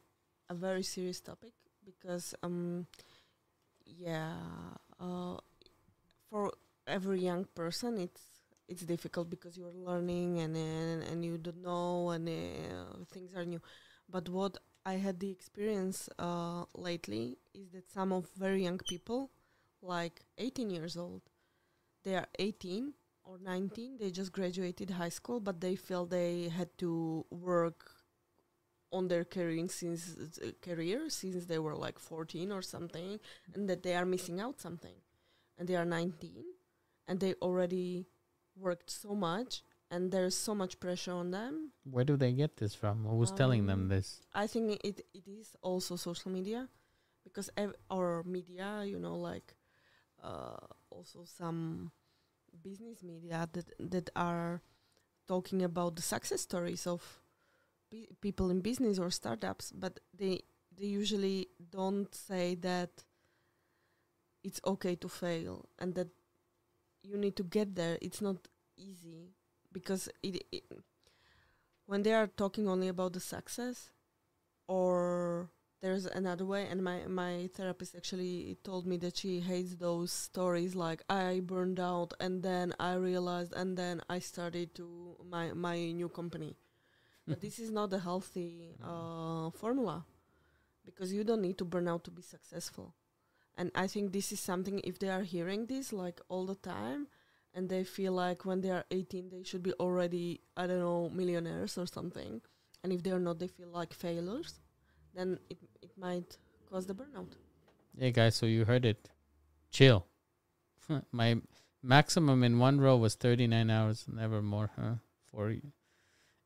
a 0.49 0.53
very 0.53 0.83
serious 0.83 1.19
topic 1.19 1.53
because 1.83 2.35
um, 2.43 2.85
yeah, 3.97 4.35
uh, 4.99 5.37
for 6.29 6.53
every 6.87 7.21
young 7.21 7.45
person, 7.55 7.97
it's 7.97 8.21
it's 8.67 8.83
difficult 8.83 9.29
because 9.29 9.57
you're 9.57 9.73
learning 9.73 10.39
and 10.39 10.55
and, 10.55 11.03
and 11.03 11.25
you 11.25 11.37
don't 11.37 11.61
know 11.61 12.09
and 12.11 12.27
uh, 12.29 13.05
things 13.11 13.35
are 13.35 13.45
new. 13.45 13.61
But 14.09 14.29
what 14.29 14.57
I 14.85 14.95
had 14.95 15.19
the 15.19 15.29
experience 15.31 16.09
uh, 16.19 16.65
lately 16.75 17.37
is 17.53 17.71
that 17.71 17.91
some 17.91 18.11
of 18.11 18.27
very 18.37 18.63
young 18.63 18.79
people, 18.79 19.31
like 19.81 20.21
18 20.37 20.69
years 20.69 20.97
old, 20.97 21.21
they 22.03 22.15
are 22.15 22.27
18 22.39 22.93
or 23.23 23.37
19. 23.39 23.97
They 23.99 24.11
just 24.11 24.31
graduated 24.31 24.91
high 24.91 25.09
school, 25.09 25.39
but 25.39 25.61
they 25.61 25.75
feel 25.75 26.05
they 26.05 26.49
had 26.49 26.69
to 26.79 27.25
work 27.31 27.92
on 28.93 29.07
their 29.09 29.25
career 29.25 29.67
since 29.67 30.15
uh, 30.41 30.51
career 30.61 31.09
since 31.09 31.45
they 31.45 31.59
were 31.59 31.75
like 31.75 31.99
14 31.99 32.51
or 32.51 32.61
something, 32.61 33.19
and 33.53 33.67
that 33.69 33.81
they 33.83 33.95
are 33.95 34.05
missing 34.05 34.39
out 34.39 34.61
something, 34.61 34.95
and 35.57 35.67
they 35.67 35.75
are 35.75 35.85
19, 35.85 36.45
and 37.07 37.19
they 37.19 37.33
already 37.41 38.05
worked 38.55 38.89
so 38.91 39.15
much, 39.15 39.63
and 39.91 40.11
there's 40.11 40.35
so 40.37 40.53
much 40.55 40.79
pressure 40.79 41.11
on 41.13 41.31
them. 41.31 41.71
Where 41.83 42.05
do 42.05 42.15
they 42.17 42.31
get 42.33 42.57
this 42.57 42.75
from? 42.75 43.03
Who's 43.05 43.31
telling 43.31 43.65
them 43.67 43.81
Um, 43.81 43.89
this? 43.89 44.21
I 44.33 44.47
think 44.47 44.79
it 44.83 45.01
it 45.13 45.27
is 45.27 45.55
also 45.61 45.95
social 45.97 46.31
media, 46.31 46.69
because 47.23 47.49
ev- 47.57 47.75
our 47.89 48.23
media, 48.23 48.83
you 48.85 48.99
know, 48.99 49.17
like 49.17 49.55
uh, 50.23 50.57
also 50.89 51.25
some 51.25 51.91
business 52.61 53.03
media 53.03 53.49
that 53.53 53.67
that 53.91 54.09
are 54.15 54.61
talking 55.27 55.63
about 55.63 55.95
the 55.95 56.01
success 56.01 56.41
stories 56.41 56.85
of 56.87 57.01
people 58.21 58.49
in 58.49 58.61
business 58.61 58.99
or 58.99 59.09
startups, 59.11 59.71
but 59.71 59.99
they 60.13 60.41
they 60.77 60.85
usually 60.85 61.47
don't 61.69 62.13
say 62.13 62.55
that 62.55 62.89
it's 64.43 64.59
okay 64.65 64.95
to 64.95 65.07
fail 65.07 65.69
and 65.79 65.95
that 65.95 66.09
you 67.03 67.17
need 67.17 67.35
to 67.35 67.43
get 67.43 67.75
there. 67.75 67.97
It's 68.01 68.21
not 68.21 68.37
easy 68.77 69.33
because 69.71 70.09
it, 70.21 70.43
it 70.51 70.63
when 71.85 72.03
they 72.03 72.13
are 72.13 72.27
talking 72.27 72.67
only 72.67 72.87
about 72.87 73.13
the 73.13 73.19
success 73.19 73.91
or 74.67 75.49
there's 75.81 76.05
another 76.05 76.45
way 76.45 76.65
and 76.69 76.81
my 76.81 77.05
my 77.07 77.49
therapist 77.53 77.95
actually 77.95 78.57
told 78.63 78.87
me 78.87 78.97
that 78.97 79.17
she 79.17 79.41
hates 79.41 79.75
those 79.75 80.11
stories 80.11 80.75
like 80.75 81.03
i 81.09 81.41
burned 81.41 81.79
out 81.79 82.13
and 82.21 82.41
then 82.41 82.73
i 82.79 82.93
realized 82.93 83.53
and 83.53 83.77
then 83.77 84.01
i 84.09 84.17
started 84.17 84.73
to 84.73 85.17
my 85.29 85.51
my 85.51 85.91
new 85.91 86.07
company 86.07 86.55
but 87.27 87.41
this 87.41 87.59
is 87.59 87.71
not 87.71 87.91
a 87.93 87.99
healthy 87.99 88.75
uh, 88.83 89.49
formula 89.51 90.05
because 90.85 91.13
you 91.13 91.23
don't 91.23 91.41
need 91.41 91.57
to 91.57 91.65
burn 91.65 91.87
out 91.87 92.03
to 92.03 92.11
be 92.11 92.21
successful 92.21 92.93
and 93.57 93.71
i 93.75 93.87
think 93.87 94.11
this 94.11 94.31
is 94.31 94.39
something 94.39 94.81
if 94.83 94.99
they 94.99 95.09
are 95.09 95.23
hearing 95.23 95.65
this 95.67 95.93
like 95.93 96.19
all 96.29 96.45
the 96.45 96.55
time 96.55 97.07
and 97.53 97.69
they 97.69 97.83
feel 97.83 98.13
like 98.13 98.45
when 98.45 98.61
they 98.61 98.69
are 98.69 98.85
18 98.91 99.29
they 99.29 99.43
should 99.43 99.63
be 99.63 99.73
already 99.73 100.41
i 100.57 100.67
don't 100.67 100.79
know 100.79 101.09
millionaires 101.09 101.77
or 101.77 101.85
something 101.85 102.41
and 102.83 102.91
if 102.91 103.03
they're 103.03 103.19
not 103.19 103.39
they 103.39 103.47
feel 103.47 103.69
like 103.69 103.93
failures 103.93 104.59
then 105.13 105.39
it, 105.49 105.57
it 105.81 105.91
might 105.97 106.37
cause 106.69 106.85
the 106.87 106.93
burnout 106.93 107.35
Hey 107.99 108.11
guys, 108.11 108.35
so 108.35 108.47
you 108.47 108.65
heard 108.65 108.85
it. 108.85 109.09
Chill. 109.69 110.07
My 111.11 111.39
maximum 111.83 112.43
in 112.43 112.57
one 112.57 112.81
row 112.81 112.97
was 112.97 113.13
39 113.13 113.69
hours, 113.69 114.05
never 114.11 114.41
more, 114.41 114.71
huh? 114.75 114.95
For 115.29 115.53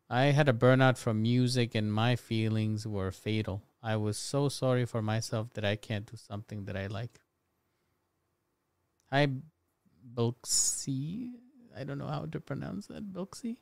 I 0.09 0.25
had 0.25 0.47
a 0.47 0.53
burnout 0.53 0.97
from 0.97 1.21
music 1.21 1.75
and 1.75 1.91
my 1.91 2.15
feelings 2.15 2.87
were 2.87 3.11
fatal. 3.11 3.63
I 3.83 3.97
was 3.97 4.17
so 4.17 4.47
sorry 4.49 4.85
for 4.85 5.01
myself 5.01 5.49
that 5.53 5.65
I 5.65 5.75
can't 5.75 6.05
do 6.05 6.15
something 6.15 6.65
that 6.65 6.77
I 6.77 6.87
like. 6.87 7.19
Hi, 9.11 9.27
Bilksy. 10.13 11.31
I 11.77 11.83
don't 11.83 11.97
know 11.97 12.07
how 12.07 12.25
to 12.25 12.39
pronounce 12.39 12.87
that. 12.87 13.13
Bilksy? 13.13 13.57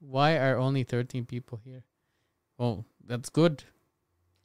Why 0.00 0.36
are 0.36 0.56
only 0.56 0.82
13 0.84 1.26
people 1.26 1.60
here? 1.62 1.84
Oh, 2.58 2.84
that's 3.06 3.28
good. 3.28 3.64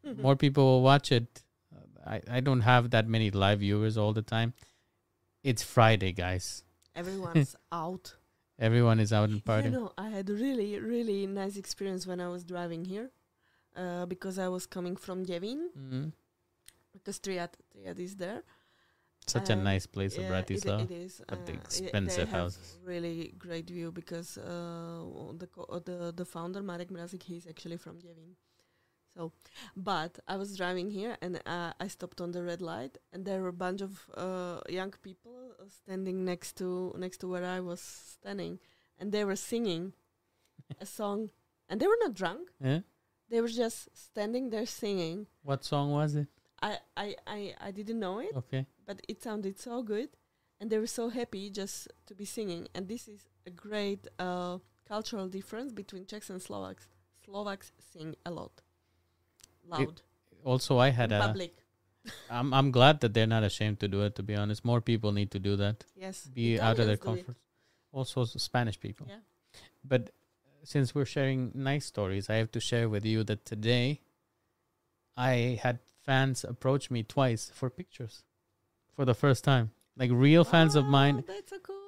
More 0.22 0.36
people 0.36 0.66
will 0.66 0.82
watch 0.82 1.12
it. 1.12 1.44
I, 2.06 2.22
I 2.30 2.40
don't 2.42 2.62
have 2.62 2.90
that 2.90 3.08
many 3.08 3.32
live 3.32 3.60
viewers 3.60 3.98
all 3.98 4.12
the 4.12 4.22
time. 4.22 4.54
It's 5.44 5.64
Friday, 5.64 6.12
guys. 6.12 6.64
everyone's 6.96 7.56
out 7.72 8.16
Everyone 8.68 9.00
is 9.06 9.12
out 9.18 9.30
and 9.30 9.36
you 9.40 9.42
partying. 9.52 9.72
know 9.78 9.88
i 9.98 10.08
had 10.18 10.30
really 10.30 10.70
really 10.94 11.20
nice 11.28 11.56
experience 11.64 12.04
when 12.10 12.20
i 12.26 12.30
was 12.36 12.44
driving 12.54 12.84
here 12.94 13.08
uh, 13.82 14.06
because 14.14 14.36
i 14.46 14.48
was 14.56 14.66
coming 14.76 14.96
from 15.06 15.18
Devin 15.32 15.62
Mhm. 15.84 16.06
because 16.94 17.18
Triad, 17.26 17.52
Triad 17.74 18.00
is 18.08 18.16
there 18.26 18.42
Such 19.34 19.50
a 19.52 19.54
Uh, 19.58 19.64
nice 19.72 19.86
place 19.96 20.14
of 20.18 20.24
Yeah, 20.24 20.30
it- 20.30 20.34
Bratislava. 20.34 20.84
It, 20.86 20.92
is. 21.04 21.14
but 21.34 21.44
uh, 21.50 21.54
expensive 21.60 22.30
houses. 22.38 22.68
Really 22.94 23.18
great 23.46 23.68
view 23.78 23.90
because 24.00 24.30
uh, 24.38 25.32
the 25.42 25.48
co- 25.56 25.70
uh, 25.76 25.80
the 25.90 25.98
the 26.20 26.26
founder 26.36 26.62
Marek 26.72 26.90
Mrazik 26.96 27.24
he's 27.30 27.46
actually 27.52 27.78
from 27.86 27.96
Devin. 28.08 28.32
So, 29.16 29.32
but 29.76 30.18
I 30.28 30.38
was 30.38 30.58
driving 30.58 30.90
here 30.90 31.18
and 31.22 31.40
uh, 31.46 31.74
I 31.80 31.88
stopped 31.88 32.20
on 32.20 32.32
the 32.32 32.42
red 32.44 32.62
light 32.62 32.98
and 33.12 33.26
there 33.26 33.42
were 33.42 33.50
a 33.50 33.54
bunch 33.54 33.82
of 33.82 33.92
uh, 34.18 34.62
young 34.70 34.92
people 35.04 35.52
uh, 35.60 35.66
standing 35.70 36.26
next 36.26 36.56
to 36.58 36.96
next 36.98 37.18
to 37.20 37.28
where 37.28 37.46
I 37.46 37.60
was 37.60 37.80
standing 37.80 38.60
and 39.00 39.12
they 39.12 39.24
were 39.24 39.36
singing 39.36 39.94
a 40.82 40.86
song 40.86 41.30
and 41.70 41.80
they 41.80 41.88
were 41.88 42.00
not 42.02 42.14
drunk. 42.16 42.50
Yeah? 42.60 42.80
They 43.30 43.40
were 43.42 43.48
just 43.66 43.90
standing 43.94 44.50
there 44.50 44.66
singing. 44.66 45.28
What 45.44 45.64
song 45.64 45.92
was 45.92 46.16
it? 46.16 46.28
I, 46.62 46.78
I, 46.98 47.16
I, 47.28 47.54
I 47.68 47.72
didn't 47.72 48.00
know 48.00 48.20
it 48.20 48.32
Okay. 48.36 48.66
but 48.88 49.02
it 49.08 49.22
sounded 49.22 49.60
so 49.60 49.84
good 49.84 50.10
and 50.60 50.70
they 50.72 50.80
were 50.80 50.88
so 50.88 51.10
happy 51.10 51.50
just 51.50 51.88
to 52.08 52.16
be 52.16 52.26
singing 52.26 52.68
and 52.74 52.88
this 52.88 53.08
is 53.08 53.28
a 53.46 53.50
great 53.52 54.08
uh, 54.18 54.58
cultural 54.88 55.28
difference 55.28 55.72
between 55.74 56.06
czechs 56.06 56.30
and 56.30 56.42
slovaks 56.42 56.88
slovaks 57.26 57.72
sing 57.92 58.16
a 58.26 58.32
lot 58.32 58.62
loud 59.68 60.02
Also, 60.44 60.78
I 60.78 60.90
had 60.90 61.12
a. 61.12 61.20
public 61.20 61.54
I'm 62.30 62.54
I'm 62.54 62.72
glad 62.72 63.00
that 63.02 63.14
they're 63.14 63.28
not 63.28 63.44
ashamed 63.44 63.80
to 63.80 63.88
do 63.88 64.02
it. 64.02 64.16
To 64.16 64.24
be 64.24 64.36
honest, 64.36 64.66
more 64.66 64.82
people 64.82 65.12
need 65.12 65.32
to 65.32 65.40
do 65.40 65.56
that. 65.56 65.86
yes 65.96 66.28
Be 66.28 66.60
out 66.60 66.80
of 66.80 66.86
their 66.86 66.96
Italians 66.96 67.22
it. 67.22 67.26
comfort. 67.26 67.38
Also, 67.92 68.26
Spanish 68.26 68.80
people. 68.80 69.08
yeah 69.10 69.22
But 69.84 70.02
uh, 70.10 70.66
since 70.66 70.94
we're 70.96 71.06
sharing 71.06 71.52
nice 71.54 71.86
stories, 71.86 72.30
I 72.30 72.36
have 72.36 72.52
to 72.52 72.60
share 72.60 72.90
with 72.90 73.06
you 73.06 73.24
that 73.24 73.46
today 73.46 74.02
I 75.16 75.60
had 75.62 75.80
fans 76.06 76.44
approach 76.44 76.92
me 76.92 77.04
twice 77.04 77.52
for 77.54 77.70
pictures 77.70 78.24
for 78.96 79.06
the 79.06 79.14
first 79.14 79.44
time. 79.44 79.72
Like 79.96 80.12
real 80.12 80.44
fans 80.44 80.76
of 80.76 80.86
oh, 80.86 80.90
mine 80.90 81.18
Oh, 81.20 81.34
that's 81.34 81.52
so 81.52 81.60
cool 81.60 81.84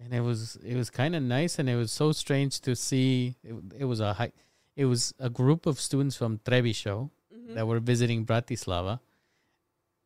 and 0.00 0.12
it 0.12 0.20
was 0.20 0.56
it 0.56 0.76
was 0.76 0.90
kind 0.90 1.14
of 1.14 1.22
nice 1.22 1.58
and 1.58 1.68
it 1.68 1.76
was 1.76 1.92
so 1.92 2.12
strange 2.12 2.60
to 2.60 2.74
see 2.76 3.36
it, 3.42 3.54
it 3.78 3.84
was 3.84 4.00
a 4.00 4.12
high, 4.14 4.32
it 4.76 4.84
was 4.86 5.14
a 5.18 5.30
group 5.30 5.66
of 5.66 5.78
students 5.80 6.16
from 6.16 6.38
Treviso 6.44 7.10
Mhm. 7.32 7.54
that 7.54 7.66
were 7.66 7.80
visiting 7.80 8.24
Bratislava. 8.26 9.00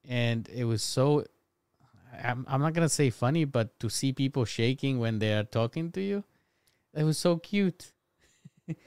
And 0.04 0.48
it 0.48 0.64
was 0.64 0.82
so 0.82 1.24
I'm, 2.22 2.44
I'm 2.48 2.60
not 2.60 2.72
gonna 2.72 2.88
say 2.88 3.10
funny 3.10 3.44
but 3.44 3.78
to 3.80 3.88
see 3.88 4.12
people 4.12 4.44
shaking 4.44 4.98
when 4.98 5.18
they 5.18 5.32
are 5.34 5.44
talking 5.44 5.92
to 5.92 6.00
you 6.00 6.24
it 6.94 7.04
was 7.04 7.18
so 7.18 7.36
cute. 7.38 7.92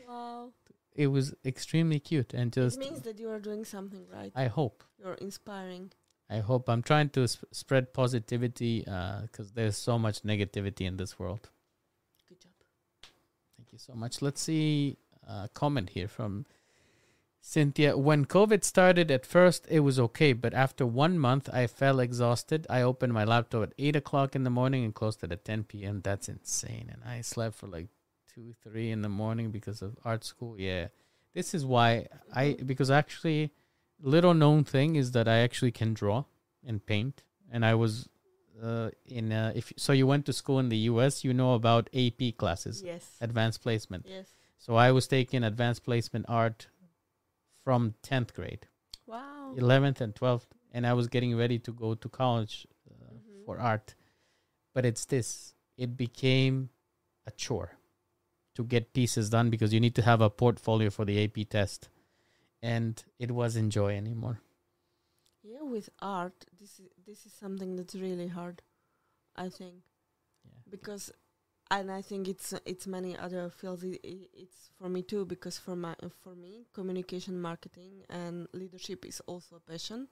Wow. 0.07 0.51
It 0.93 1.07
was 1.07 1.33
extremely 1.45 1.99
cute 1.99 2.33
and 2.33 2.55
it 2.55 2.59
just 2.59 2.79
means 2.79 3.01
that 3.01 3.19
you 3.19 3.29
are 3.29 3.39
doing 3.39 3.63
something 3.65 4.05
right? 4.11 4.31
I 4.35 4.47
hope. 4.47 4.83
You're 4.99 5.13
inspiring. 5.15 5.91
I 6.29 6.39
hope. 6.39 6.67
I'm 6.69 6.81
trying 6.81 7.09
to 7.09 7.27
sp- 7.27 7.47
spread 7.51 7.93
positivity 7.93 8.81
because 8.81 9.51
there's 9.53 9.77
so 9.77 9.97
much 9.99 10.23
negativity 10.23 10.81
in 10.85 10.97
this 10.97 11.17
world. 11.19 11.49
Good 12.27 12.39
job. 12.41 12.51
Thank 13.57 13.71
you 13.71 13.77
so 13.77 13.93
much. 13.93 14.21
Let's 14.21 14.41
see 14.41 14.97
a 15.27 15.49
comment 15.53 15.89
here 15.91 16.07
from 16.07 16.45
Cynthia. 17.41 17.97
When 17.97 18.25
COVID 18.25 18.63
started, 18.63 19.09
at 19.09 19.25
first 19.25 19.65
it 19.69 19.79
was 19.79 19.99
okay, 19.99 20.33
but 20.33 20.53
after 20.53 20.85
one 20.85 21.17
month, 21.17 21.49
I 21.51 21.67
felt 21.67 21.99
exhausted. 21.99 22.67
I 22.69 22.81
opened 22.81 23.13
my 23.13 23.23
laptop 23.23 23.63
at 23.63 23.73
8 23.79 23.95
o'clock 23.95 24.35
in 24.35 24.43
the 24.43 24.49
morning 24.49 24.83
and 24.83 24.93
closed 24.93 25.23
it 25.23 25.31
at 25.31 25.43
10 25.45 25.63
p.m. 25.63 26.01
That's 26.03 26.29
insane. 26.29 26.89
And 26.91 27.01
I 27.03 27.21
slept 27.21 27.55
for 27.55 27.67
like 27.67 27.87
2, 28.35 28.53
3 28.63 28.91
in 28.91 29.01
the 29.01 29.09
morning 29.09 29.49
because 29.51 29.81
of 29.81 29.97
art 30.05 30.23
school. 30.23 30.59
Yeah. 30.59 30.87
This 31.33 31.53
is 31.53 31.65
why 31.65 32.07
I, 32.33 32.57
because 32.65 32.91
actually, 32.91 33.51
little 34.01 34.33
known 34.33 34.63
thing 34.63 34.95
is 34.95 35.11
that 35.13 35.27
I 35.27 35.39
actually 35.39 35.71
can 35.71 35.93
draw 35.93 36.25
and 36.65 36.85
paint. 36.85 37.23
And 37.51 37.65
I 37.65 37.73
was 37.73 38.07
uh, 38.61 38.91
in, 39.07 39.31
uh, 39.31 39.51
if 39.55 39.73
so, 39.77 39.93
you 39.93 40.05
went 40.05 40.25
to 40.27 40.33
school 40.33 40.59
in 40.59 40.69
the 40.69 40.77
US, 40.91 41.23
you 41.23 41.33
know 41.33 41.55
about 41.55 41.89
AP 41.93 42.37
classes, 42.37 42.83
Yes. 42.85 43.17
advanced 43.19 43.61
placement. 43.63 44.05
Yes. 44.07 44.27
So 44.61 44.75
I 44.75 44.91
was 44.91 45.07
taking 45.07 45.43
advanced 45.43 45.83
placement 45.83 46.25
art 46.29 46.67
from 47.63 47.95
10th 48.03 48.33
grade, 48.35 48.67
Wow. 49.07 49.55
11th 49.57 50.01
and 50.01 50.13
12th, 50.15 50.45
and 50.71 50.85
I 50.85 50.93
was 50.93 51.07
getting 51.07 51.35
ready 51.35 51.57
to 51.59 51.71
go 51.71 51.95
to 51.95 52.07
college 52.09 52.67
uh, 52.89 53.13
Mhm. 53.13 53.45
for 53.45 53.59
art. 53.59 53.95
But 54.75 54.85
it's 54.85 55.05
this 55.05 55.55
it 55.77 55.97
became 55.97 56.69
a 57.25 57.31
chore 57.31 57.71
to 58.53 58.63
get 58.63 58.93
pieces 58.93 59.29
done 59.31 59.49
because 59.49 59.73
you 59.73 59.79
need 59.79 59.95
to 59.95 60.03
have 60.03 60.21
a 60.21 60.29
portfolio 60.29 60.91
for 60.91 61.05
the 61.05 61.17
AP 61.17 61.45
test. 61.49 61.89
And 62.61 63.03
it 63.17 63.31
wasn't 63.31 63.73
joy 63.73 63.97
anymore. 63.97 64.41
Yeah, 65.41 65.63
with 65.63 65.89
art, 65.99 66.45
this 66.59 66.79
is 66.79 66.89
this 67.07 67.25
is 67.25 67.33
something 67.33 67.75
that's 67.77 67.95
really 67.95 68.27
hard, 68.27 68.61
I 69.35 69.49
think, 69.49 69.81
Yeah. 70.45 70.61
because, 70.69 71.11
and 71.71 71.91
I 71.91 72.01
think 72.03 72.29
it's 72.29 72.53
it's 72.65 72.87
many 72.87 73.17
other 73.17 73.49
fields. 73.49 73.83
It, 73.83 73.99
it, 74.03 74.29
it's 74.33 74.71
for 74.77 74.89
me 74.89 75.03
too 75.03 75.25
because 75.25 75.57
for 75.59 75.75
my 75.75 75.95
for 76.23 76.35
me, 76.35 76.67
communication, 76.73 77.41
marketing, 77.41 78.03
and 78.09 78.47
leadership 78.53 79.05
is 79.05 79.21
also 79.27 79.57
a 79.57 79.61
passion. 79.61 80.09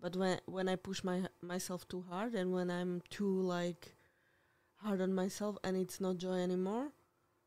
But 0.00 0.16
when 0.16 0.40
when 0.46 0.68
I 0.68 0.76
push 0.76 1.04
my 1.04 1.22
myself 1.42 1.88
too 1.88 2.02
hard 2.10 2.34
and 2.34 2.52
when 2.52 2.70
I'm 2.70 3.02
too 3.10 3.40
like 3.42 3.96
hard 4.76 5.00
on 5.02 5.14
myself 5.14 5.58
and 5.64 5.76
it's 5.76 6.00
not 6.00 6.18
joy 6.18 6.38
anymore, 6.40 6.92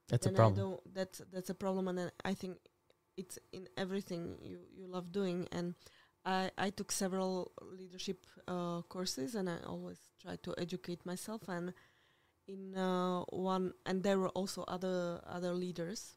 That's 0.09 0.27
a 0.27 0.31
problem. 0.31 0.53
I 0.53 0.61
don't, 0.61 0.93
that's 0.95 1.21
that's 1.31 1.49
a 1.49 1.55
problem, 1.55 1.87
and 1.87 2.11
I 2.25 2.33
think 2.35 2.57
it's 3.17 3.39
in 3.53 3.67
everything 3.77 4.37
you 4.41 4.59
you 4.75 4.87
love 4.87 5.11
doing. 5.11 5.47
And 5.51 5.75
I 6.25 6.51
I 6.57 6.69
took 6.71 6.91
several 6.91 7.51
leadership 7.61 8.25
uh, 8.47 8.81
courses, 8.89 9.35
and 9.35 9.49
I 9.49 9.57
always 9.67 9.99
try 10.21 10.37
to 10.43 10.55
educate 10.57 11.05
myself. 11.05 11.47
And 11.49 11.73
in 12.47 12.75
uh, 12.75 13.21
one, 13.29 13.73
and 13.85 14.03
there 14.03 14.19
were 14.19 14.29
also 14.29 14.63
other 14.67 15.21
other 15.25 15.53
leaders, 15.53 16.15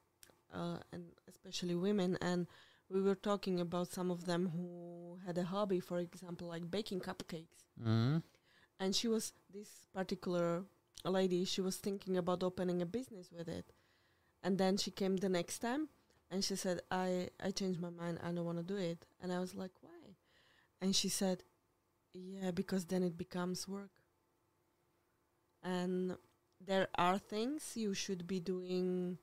uh, 0.52 0.78
and 0.92 1.04
especially 1.28 1.74
women, 1.74 2.16
and 2.20 2.46
we 2.88 3.00
were 3.02 3.14
talking 3.16 3.60
about 3.60 3.88
some 3.88 4.10
of 4.10 4.26
them 4.26 4.48
who 4.54 5.18
had 5.26 5.38
a 5.38 5.44
hobby, 5.44 5.80
for 5.80 5.98
example, 5.98 6.48
like 6.48 6.70
baking 6.70 7.00
cupcakes. 7.00 7.64
Mhm. 7.80 8.22
and 8.80 8.94
she 8.96 9.08
was 9.08 9.32
this 9.52 9.86
particular 9.92 10.64
lady 11.04 11.44
she 11.44 11.60
was 11.62 11.76
thinking 11.78 12.16
about 12.16 12.42
opening 12.42 12.82
a 12.82 12.86
business 12.86 13.30
with 13.32 13.48
it. 13.48 13.72
And 14.42 14.58
then 14.58 14.76
she 14.76 14.90
came 14.90 15.16
the 15.16 15.28
next 15.28 15.58
time 15.60 15.88
and 16.30 16.44
she 16.44 16.56
said 16.56 16.80
i 16.90 17.28
i 17.40 17.50
changed 17.52 17.80
my 17.80 17.90
mind 17.90 18.18
i 18.22 18.32
don't 18.32 18.44
want 18.44 18.58
to 18.58 18.64
do 18.74 18.76
it. 18.76 19.06
And 19.20 19.32
i 19.32 19.38
was 19.40 19.54
like 19.54 19.72
why? 19.82 20.16
And 20.80 20.94
she 20.96 21.08
said 21.08 21.42
yeah 22.14 22.50
because 22.50 22.86
then 22.86 23.02
it 23.02 23.16
becomes 23.16 23.68
work 23.68 23.90
and 25.74 26.16
there 26.70 26.88
are 27.06 27.18
things 27.18 27.72
you 27.84 27.93
should 28.02 28.22
be 28.26 28.38
doing 28.40 29.18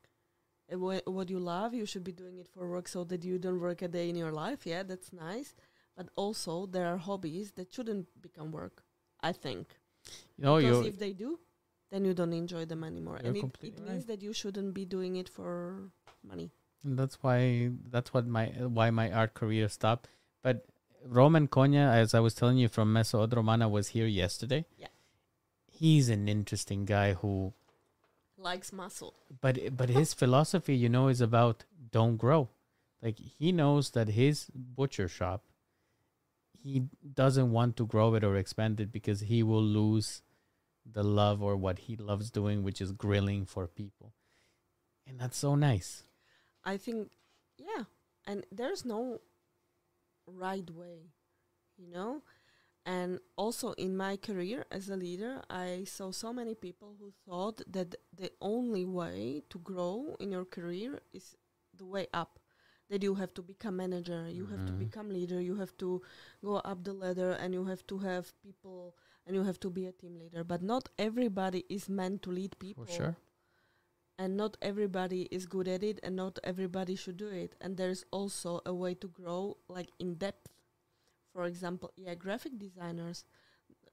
uh, 0.72 0.78
wha- 0.78 1.08
what 1.18 1.30
you 1.30 1.40
love 1.40 1.74
you 1.74 1.86
should 1.86 2.04
be 2.04 2.16
doing 2.24 2.38
it 2.44 2.48
for 2.54 2.70
work 2.76 2.88
so 2.96 3.04
that 3.12 3.24
you 3.30 3.38
don't 3.46 3.60
work 3.68 3.82
a 3.82 3.88
day 3.88 4.10
in 4.10 4.16
your 4.24 4.32
life 4.32 4.66
yeah 4.72 4.84
that's 4.92 5.12
nice 5.14 5.56
but 5.98 6.08
also 6.16 6.66
there 6.76 6.88
are 6.94 6.98
hobbies 7.10 7.52
that 7.58 7.74
shouldn't 7.74 8.08
become 8.28 8.52
work 8.52 8.84
i 9.22 9.32
think 9.44 9.80
You 10.38 10.44
know, 10.46 10.56
because 10.60 10.86
if 10.88 10.98
they 11.00 11.14
do, 11.20 11.40
then 11.92 12.04
you 12.08 12.14
don't 12.20 12.34
enjoy 12.38 12.64
them 12.72 12.82
anymore, 12.84 13.20
and 13.24 13.38
it, 13.38 13.46
it 13.68 13.78
means 13.80 14.04
right. 14.04 14.08
that 14.10 14.22
you 14.26 14.34
shouldn't 14.40 14.74
be 14.80 14.84
doing 14.96 15.16
it 15.22 15.30
for 15.36 15.52
money. 16.32 16.48
And 16.84 17.00
that's 17.00 17.18
why 17.24 17.72
that's 17.94 18.12
what 18.16 18.28
my 18.38 18.48
why 18.80 18.88
my 18.98 19.06
art 19.22 19.32
career 19.42 19.70
stopped. 19.76 20.10
But 20.48 20.66
Roman 21.20 21.48
Konya, 21.58 21.86
as 22.02 22.14
I 22.20 22.22
was 22.26 22.36
telling 22.42 22.60
you 22.64 22.68
from 22.78 22.92
Meso 22.98 23.22
odromana 23.24 23.70
was 23.78 23.94
here 23.96 24.10
yesterday. 24.18 24.62
Yeah. 24.86 24.93
He's 25.84 26.08
an 26.08 26.30
interesting 26.30 26.86
guy 26.86 27.14
who, 27.14 27.54
Likes 28.38 28.72
muscle. 28.72 29.16
but 29.42 29.58
but 29.76 29.90
his 29.90 30.14
philosophy, 30.22 30.76
you 30.84 30.88
know, 30.88 31.10
is 31.10 31.20
about 31.20 31.66
don't 31.92 32.16
grow. 32.16 32.50
Like 33.02 33.20
he 33.20 33.52
knows 33.52 33.90
that 33.92 34.08
his 34.08 34.48
butcher 34.56 35.10
shop, 35.10 35.44
he 36.54 36.84
doesn't 37.22 37.52
want 37.52 37.76
to 37.78 37.86
grow 37.86 38.16
it 38.16 38.24
or 38.24 38.38
expand 38.38 38.80
it 38.80 38.94
because 38.94 39.20
he 39.32 39.44
will 39.44 39.68
lose 39.80 40.22
the 40.90 41.04
love 41.04 41.44
or 41.44 41.58
what 41.58 41.80
he 41.80 41.98
loves 41.98 42.32
doing, 42.32 42.64
which 42.64 42.80
is 42.80 42.94
grilling 42.94 43.46
for 43.46 43.68
people, 43.68 44.14
and 45.06 45.20
that's 45.20 45.38
so 45.38 45.56
nice. 45.56 46.04
I 46.64 46.78
think, 46.78 47.12
yeah, 47.58 47.84
and 48.26 48.46
there's 48.52 48.86
no 48.86 49.20
right 50.26 50.70
way, 50.72 51.12
you 51.78 51.90
know. 51.90 52.22
And 52.86 53.20
also 53.38 53.72
in 53.74 53.96
my 53.96 54.18
career 54.18 54.66
as 54.72 54.90
a 54.90 54.98
leader, 54.98 55.42
I 55.50 55.86
saw 55.86 56.12
so 56.12 56.34
many 56.34 56.54
people 56.56 56.96
who 57.00 57.12
thought 57.26 57.62
that 57.72 57.96
the 58.14 58.32
only 58.42 58.84
way 58.86 59.44
to 59.50 59.60
grow 59.60 60.16
in 60.20 60.32
your 60.32 60.46
career 60.46 61.02
is 61.14 61.36
the 61.78 61.86
way 61.86 62.08
up. 62.14 62.40
That 62.90 63.02
you 63.02 63.16
have 63.16 63.34
to 63.36 63.42
become 63.42 63.78
manager, 63.78 64.30
you 64.30 64.46
have 64.48 64.66
to 64.66 64.74
Mhm. 64.74 64.80
become 64.80 65.10
leader, 65.10 65.40
you 65.42 65.56
have 65.56 65.76
to 65.78 66.02
go 66.44 66.56
up 66.58 66.84
the 66.84 66.94
ladder, 66.94 67.32
and 67.32 67.54
you 67.54 67.64
have 67.66 67.88
to 67.88 67.98
have 68.00 68.34
people, 68.42 68.96
and 69.26 69.36
you 69.36 69.44
have 69.44 69.60
to 69.62 69.70
be 69.70 69.86
a 69.88 69.94
team 69.94 70.16
leader. 70.20 70.44
But 70.44 70.62
not 70.62 70.90
everybody 71.00 71.66
is 71.70 71.88
meant 71.90 72.22
to 72.24 72.32
lead 72.32 72.60
people 72.60 72.86
For 72.86 72.92
sure. 72.92 73.18
and 74.18 74.38
not 74.38 74.58
everybody 74.62 75.24
is 75.32 75.46
good 75.48 75.68
at 75.68 75.84
it 75.84 76.00
and 76.04 76.16
not 76.16 76.38
everybody 76.44 76.96
should 76.96 77.18
do 77.18 77.28
it 77.28 77.56
and 77.62 77.78
there's 77.78 78.06
also 78.12 78.62
a 78.66 78.74
way 78.74 78.94
to 78.94 79.08
grow 79.08 79.58
like 79.68 79.90
in 80.00 80.16
depth 80.16 80.50
for 81.34 81.46
example 81.46 81.92
yeah 81.98 82.16
graphic 82.16 82.58
designers 82.60 83.26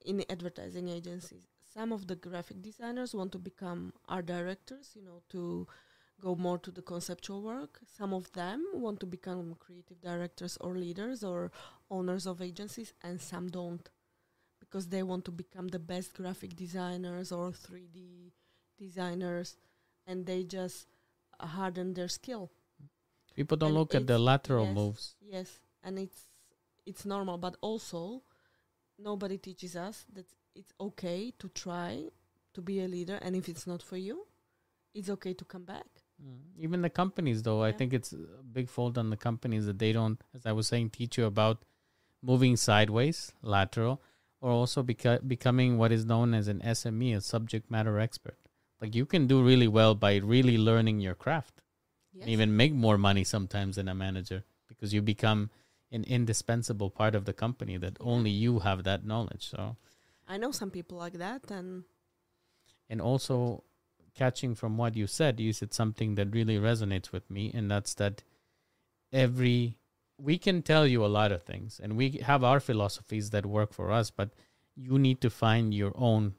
in 0.04 0.18
the 0.18 0.30
advertising 0.32 0.88
agencies 0.88 1.44
some 1.74 1.92
of 1.92 2.06
the 2.06 2.16
graphic 2.16 2.62
designers 2.62 3.14
want 3.14 3.32
to 3.32 3.38
become 3.38 3.92
art 4.08 4.26
directors 4.26 4.90
you 4.94 5.02
know 5.02 5.22
to 5.28 5.66
go 6.20 6.34
more 6.36 6.58
to 6.58 6.70
the 6.70 6.82
conceptual 6.82 7.42
work 7.42 7.80
some 7.96 8.12
of 8.14 8.30
them 8.32 8.64
want 8.74 9.00
to 9.00 9.06
become 9.06 9.56
creative 9.58 10.00
directors 10.02 10.56
or 10.60 10.76
leaders 10.76 11.24
or 11.24 11.50
owners 11.90 12.26
of 12.26 12.42
agencies 12.42 12.92
and 13.02 13.20
some 13.20 13.48
don't 13.48 13.88
because 14.60 14.88
they 14.88 15.02
want 15.02 15.24
to 15.24 15.32
become 15.32 15.68
the 15.68 15.78
best 15.78 16.14
graphic 16.14 16.56
designers 16.56 17.32
or 17.32 17.52
3d 17.52 18.32
designers 18.78 19.56
and 20.06 20.26
they 20.26 20.44
just 20.44 20.86
harden 21.40 21.94
their 21.94 22.08
skill. 22.08 22.50
People 23.34 23.56
don't 23.56 23.70
And 23.70 23.74
look 23.74 23.94
at 23.94 24.06
the 24.06 24.18
lateral 24.18 24.66
yes. 24.66 24.74
moves. 24.74 25.16
Yes, 25.20 25.60
and 25.82 25.98
it's 25.98 26.29
it's 26.86 27.04
normal, 27.04 27.38
but 27.38 27.56
also 27.60 28.22
nobody 28.98 29.38
teaches 29.38 29.76
us 29.76 30.06
that 30.12 30.26
it's 30.54 30.72
okay 30.80 31.32
to 31.38 31.48
try 31.48 32.08
to 32.54 32.60
be 32.60 32.80
a 32.80 32.88
leader, 32.88 33.18
and 33.22 33.36
if 33.36 33.48
it's 33.48 33.66
not 33.66 33.82
for 33.82 33.96
you, 33.96 34.26
it's 34.94 35.08
okay 35.08 35.32
to 35.34 35.44
come 35.44 35.64
back. 35.64 35.86
Mm. 36.22 36.38
Even 36.58 36.82
the 36.82 36.90
companies, 36.90 37.42
though, 37.42 37.62
I 37.62 37.72
think 37.72 37.92
it's 37.92 38.12
a 38.12 38.42
big 38.42 38.68
fault 38.68 38.98
on 38.98 39.10
the 39.10 39.16
companies 39.16 39.66
that 39.66 39.78
they 39.78 39.92
don't, 39.92 40.20
as 40.34 40.44
I 40.46 40.52
was 40.52 40.66
saying, 40.66 40.90
teach 40.90 41.16
you 41.16 41.26
about 41.26 41.62
moving 42.22 42.56
sideways, 42.56 43.32
lateral, 43.42 44.02
or 44.40 44.50
also 44.50 44.82
beca- 44.82 45.26
becoming 45.26 45.78
what 45.78 45.92
is 45.92 46.04
known 46.04 46.34
as 46.34 46.48
an 46.48 46.60
SME, 46.60 47.16
a 47.16 47.20
subject 47.20 47.70
matter 47.70 47.98
expert. 48.00 48.36
Like 48.80 48.94
you 48.94 49.06
can 49.06 49.26
do 49.26 49.42
really 49.42 49.68
well 49.68 49.94
by 49.94 50.16
really 50.16 50.58
learning 50.58 51.00
your 51.00 51.14
craft, 51.14 51.62
Yes. 52.12 52.22
and 52.22 52.30
even 52.30 52.56
make 52.56 52.72
more 52.72 52.98
money 52.98 53.22
sometimes 53.22 53.76
than 53.76 53.88
a 53.88 53.94
manager 53.94 54.42
because 54.66 54.92
you 54.92 55.00
become 55.00 55.50
an 55.92 56.04
indispensable 56.04 56.90
part 56.90 57.14
of 57.14 57.24
the 57.24 57.32
company 57.32 57.76
that 57.76 57.96
only 58.00 58.30
you 58.30 58.60
have 58.60 58.84
that 58.84 59.04
knowledge. 59.04 59.48
So. 59.48 59.76
I 60.28 60.36
know 60.36 60.52
some 60.52 60.70
people 60.70 60.98
like 60.98 61.14
that, 61.14 61.50
and 61.50 61.84
and 62.88 63.00
also 63.00 63.64
catching 64.14 64.54
from 64.54 64.76
what 64.76 64.96
you 64.96 65.06
said 65.06 65.40
you 65.40 65.52
said 65.52 65.72
something 65.72 66.16
that 66.16 66.34
really 66.34 66.58
resonates 66.58 67.12
with 67.12 67.30
me 67.30 67.50
and 67.54 67.70
that's 67.70 67.94
that 67.94 68.22
every 69.12 69.78
we 70.18 70.36
can 70.36 70.60
tell 70.62 70.86
you 70.86 71.04
a 71.04 71.14
lot 71.18 71.32
of 71.32 71.42
things 71.42 71.80
and 71.82 71.96
we 71.96 72.10
have 72.22 72.44
our 72.44 72.60
philosophies 72.60 73.30
that 73.30 73.46
work 73.46 73.72
for 73.72 73.90
us 73.90 74.10
but 74.10 74.30
you 74.74 74.98
need 74.98 75.20
to 75.20 75.30
find 75.30 75.72
your 75.72 75.92
own 75.94 76.34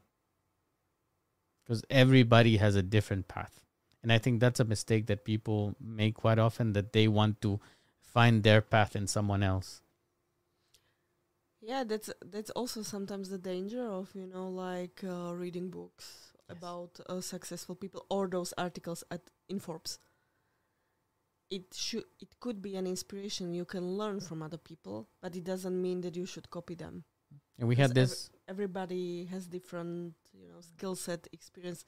because 1.63 1.83
everybody 1.89 2.57
has 2.57 2.75
a 2.75 2.83
different 2.83 3.27
path 3.27 3.61
and 4.03 4.11
i 4.11 4.17
think 4.17 4.39
that's 4.39 4.59
a 4.59 4.65
mistake 4.65 5.07
that 5.07 5.25
people 5.25 5.75
make 5.79 6.15
quite 6.15 6.39
often 6.39 6.73
that 6.73 6.93
they 6.93 7.07
want 7.07 7.41
to 7.41 7.59
find 8.13 8.43
their 8.43 8.61
path 8.61 8.95
in 8.95 9.07
someone 9.07 9.43
else 9.43 9.81
yeah, 11.61 11.83
that's 11.83 12.09
that's 12.25 12.49
also 12.51 12.81
sometimes 12.81 13.29
the 13.29 13.37
danger 13.37 13.87
of 13.87 14.09
you 14.15 14.25
know 14.27 14.49
like 14.49 15.01
uh, 15.03 15.33
reading 15.35 15.69
books 15.69 16.27
Yes. 16.49 16.57
about 16.57 16.99
uh, 17.07 17.21
successful 17.21 17.75
people 17.75 18.05
or 18.09 18.27
those 18.27 18.53
articles 18.57 19.03
at 19.09 19.21
in 19.47 19.59
Forbes. 19.59 19.99
It 21.49 21.73
should 21.73 22.05
it 22.19 22.39
could 22.39 22.61
be 22.61 22.75
an 22.77 22.87
inspiration 22.87 23.53
you 23.53 23.65
can 23.65 23.97
learn 23.97 24.19
from 24.21 24.41
other 24.41 24.57
people, 24.57 25.09
but 25.21 25.35
it 25.35 25.43
doesn't 25.43 25.79
mean 25.81 26.01
that 26.01 26.15
you 26.15 26.25
should 26.25 26.49
copy 26.49 26.75
them. 26.75 27.03
And 27.59 27.67
we 27.67 27.75
had 27.75 27.93
this. 27.93 28.29
Everybody 28.47 29.25
has 29.25 29.47
different, 29.47 30.15
you 30.33 30.47
know, 30.47 30.61
skill 30.61 30.95
set, 30.95 31.27
experience. 31.33 31.85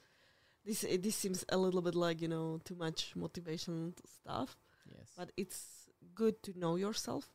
This 0.66 0.84
uh, 0.84 0.98
this 1.02 1.16
seems 1.16 1.46
a 1.50 1.58
little 1.58 1.82
bit 1.82 1.96
like 1.96 2.22
you 2.22 2.28
know 2.30 2.60
too 2.66 2.76
much 2.76 3.16
motivation 3.16 3.94
stuff, 4.06 4.58
Yes. 4.92 5.10
but 5.18 5.32
it's 5.38 5.83
good 6.16 6.42
to 6.44 6.58
know 6.60 6.76
yourself, 6.78 7.34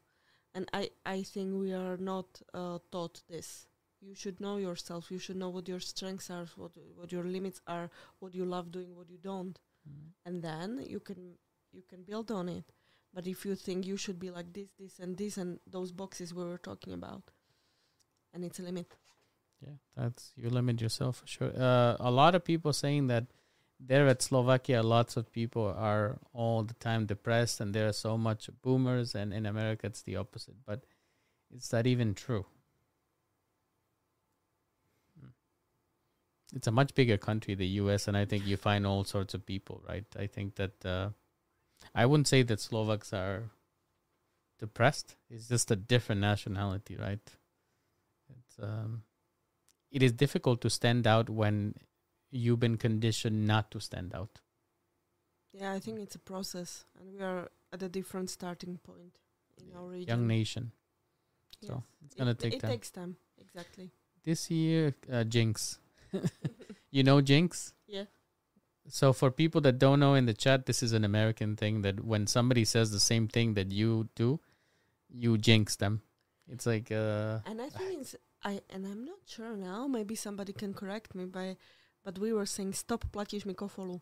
and 0.55 0.69
I 0.73 0.91
I 1.07 1.23
think 1.23 1.55
we 1.61 1.73
are 1.73 1.97
not 1.97 2.43
uh, 2.55 2.79
taught 2.91 3.23
this. 3.29 3.67
You 4.01 4.15
should 4.15 4.41
know 4.41 4.57
yourself. 4.59 5.11
You 5.11 5.19
should 5.19 5.37
know 5.37 5.49
what 5.51 5.69
your 5.69 5.81
strengths 5.81 6.31
are, 6.31 6.47
what 6.57 6.73
what 6.97 7.13
your 7.13 7.25
limits 7.25 7.61
are, 7.67 7.91
what 8.21 8.35
you 8.35 8.45
love 8.45 8.71
doing, 8.71 8.95
what 8.97 9.11
you 9.11 9.19
don't 9.19 9.59
Mm. 9.89 10.13
and 10.27 10.43
then 10.43 10.85
you 10.87 11.01
can 11.01 11.39
you 11.73 11.83
can 11.89 12.03
build 12.03 12.31
on 12.31 12.49
it 12.49 12.65
but 13.15 13.27
if 13.27 13.47
you 13.47 13.55
think 13.55 13.87
you 13.87 13.97
should 13.97 14.19
be 14.19 14.31
like 14.31 14.53
this 14.53 14.69
this 14.79 14.99
and 14.99 15.17
this 15.17 15.39
and 15.39 15.61
those 15.67 15.93
boxes 15.93 16.35
we 16.35 16.45
were 16.45 16.59
talking 16.59 16.93
about 16.93 17.23
and 18.35 18.45
it's 18.45 18.59
a 18.61 18.63
limit 18.63 18.87
Yeah, 19.61 19.77
that's 19.97 20.33
you 20.37 20.51
limit 20.51 20.81
yourself 20.81 21.17
for 21.21 21.27
sure. 21.27 21.53
Uh, 21.57 21.97
a 22.01 22.11
lot 22.11 22.35
of 22.35 22.45
people 22.45 22.73
saying 22.73 23.09
that 23.09 23.25
there 23.81 24.09
at 24.09 24.23
Slovakia, 24.23 24.83
lots 24.83 25.17
of 25.17 25.33
people 25.33 25.67
are 25.77 26.19
all 26.33 26.65
the 26.65 26.75
time 26.75 27.07
depressed, 27.07 27.61
and 27.61 27.75
there 27.75 27.89
are 27.89 27.93
so 27.93 28.19
much 28.19 28.51
boomers, 28.63 29.15
and 29.15 29.33
in 29.33 29.47
America 29.47 29.87
it's 29.87 30.03
the 30.03 30.17
opposite. 30.17 30.57
But 30.67 30.85
is 31.55 31.69
that 31.69 31.87
even 31.87 32.15
true? 32.15 32.47
It's 36.55 36.67
a 36.67 36.73
much 36.73 36.95
bigger 36.95 37.19
country, 37.19 37.55
the 37.55 37.67
U.S., 37.83 38.09
and 38.09 38.17
I 38.17 38.25
think 38.25 38.47
you 38.47 38.57
find 38.57 38.87
all 38.87 39.05
sorts 39.05 39.35
of 39.35 39.45
people, 39.45 39.83
right? 39.87 40.07
I 40.19 40.27
think 40.27 40.55
that 40.55 40.85
uh, 40.85 41.11
I 41.95 42.07
wouldn't 42.07 42.27
say 42.27 42.43
that 42.43 42.59
Slovaks 42.59 43.13
are 43.13 43.51
depressed. 44.59 45.17
It's 45.29 45.49
just 45.49 45.71
a 45.71 45.77
different 45.77 46.23
nationality, 46.23 46.97
right? 46.97 47.21
It's 48.31 48.57
um, 48.63 49.03
it 49.91 50.03
is 50.03 50.13
difficult 50.13 50.61
to 50.63 50.71
stand 50.71 51.07
out 51.07 51.29
when 51.29 51.75
you've 52.31 52.61
been 52.61 52.77
conditioned 52.77 53.47
not 53.47 53.71
to 53.71 53.81
stand 53.81 54.15
out. 54.15 54.41
yeah 55.53 55.73
i 55.73 55.79
think 55.85 56.01
it's 56.01 56.15
a 56.15 56.25
process 56.31 56.85
and 57.01 57.13
we 57.13 57.21
are 57.29 57.51
at 57.73 57.83
a 57.83 57.89
different 57.89 58.31
starting 58.31 58.79
point 58.89 59.19
in 59.61 59.77
our 59.77 59.87
region 59.87 60.09
Young 60.09 60.27
nation. 60.29 60.73
So 61.67 61.73
Yes. 61.75 61.83
it's 62.07 62.15
gonna 62.15 62.35
take 62.35 62.55
it 62.55 62.61
time. 62.61 62.71
It 62.71 62.75
takes 62.75 62.91
time 62.91 63.17
exactly 63.39 63.91
This 64.25 64.51
year, 64.51 64.95
uh, 65.11 65.25
Jinx. 65.25 65.79
you 66.99 67.03
know 67.03 67.21
Jinx? 67.21 67.73
yeah 67.87 68.05
So 68.89 69.13
for 69.13 69.31
people 69.31 69.61
that 69.63 69.79
don't 69.79 70.01
know 70.01 70.15
in 70.15 70.27
the 70.27 70.35
chat, 70.45 70.65
this 70.67 70.83
is 70.83 70.93
an 70.99 71.05
American 71.05 71.57
thing 71.57 71.83
that 71.83 71.99
when 72.13 72.27
somebody 72.27 72.65
says 72.65 72.91
the 72.91 73.01
same 73.07 73.27
thing 73.29 73.53
that 73.55 73.71
you 73.81 74.09
do, 74.15 74.41
you 75.25 75.37
jinx 75.49 75.77
them. 75.77 76.01
It's 76.49 76.65
like 76.67 76.91
uh 76.91 77.41
and 77.51 77.61
i 77.61 77.69
think 77.69 78.01
it's 78.01 78.15
i 78.51 78.53
and 78.71 78.87
i'm 78.87 79.05
not 79.05 79.21
sure 79.27 79.57
now 79.57 79.87
maybe 79.97 80.15
somebody 80.15 80.53
can 80.63 80.73
correct 80.73 81.15
me 81.15 81.27
by 81.27 81.57
but 82.09 82.19
we 82.25 82.33
were 82.33 82.47
saying 82.47 82.73
stop 82.73 83.05
platíš 83.13 83.47
mi 83.47 83.55
kofolu 83.55 84.01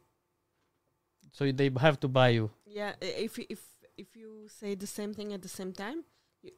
so 1.32 1.52
they 1.52 1.70
have 1.78 1.98
to 2.00 2.08
buy 2.08 2.28
you. 2.28 2.50
Yeah, 2.66 2.94
if 3.00 3.38
if 3.38 3.60
if 3.96 4.16
you 4.16 4.48
say 4.48 4.74
the 4.74 4.86
same 4.86 5.12
thing 5.14 5.32
at 5.32 5.42
the 5.42 5.48
same 5.48 5.72
time, 5.72 6.04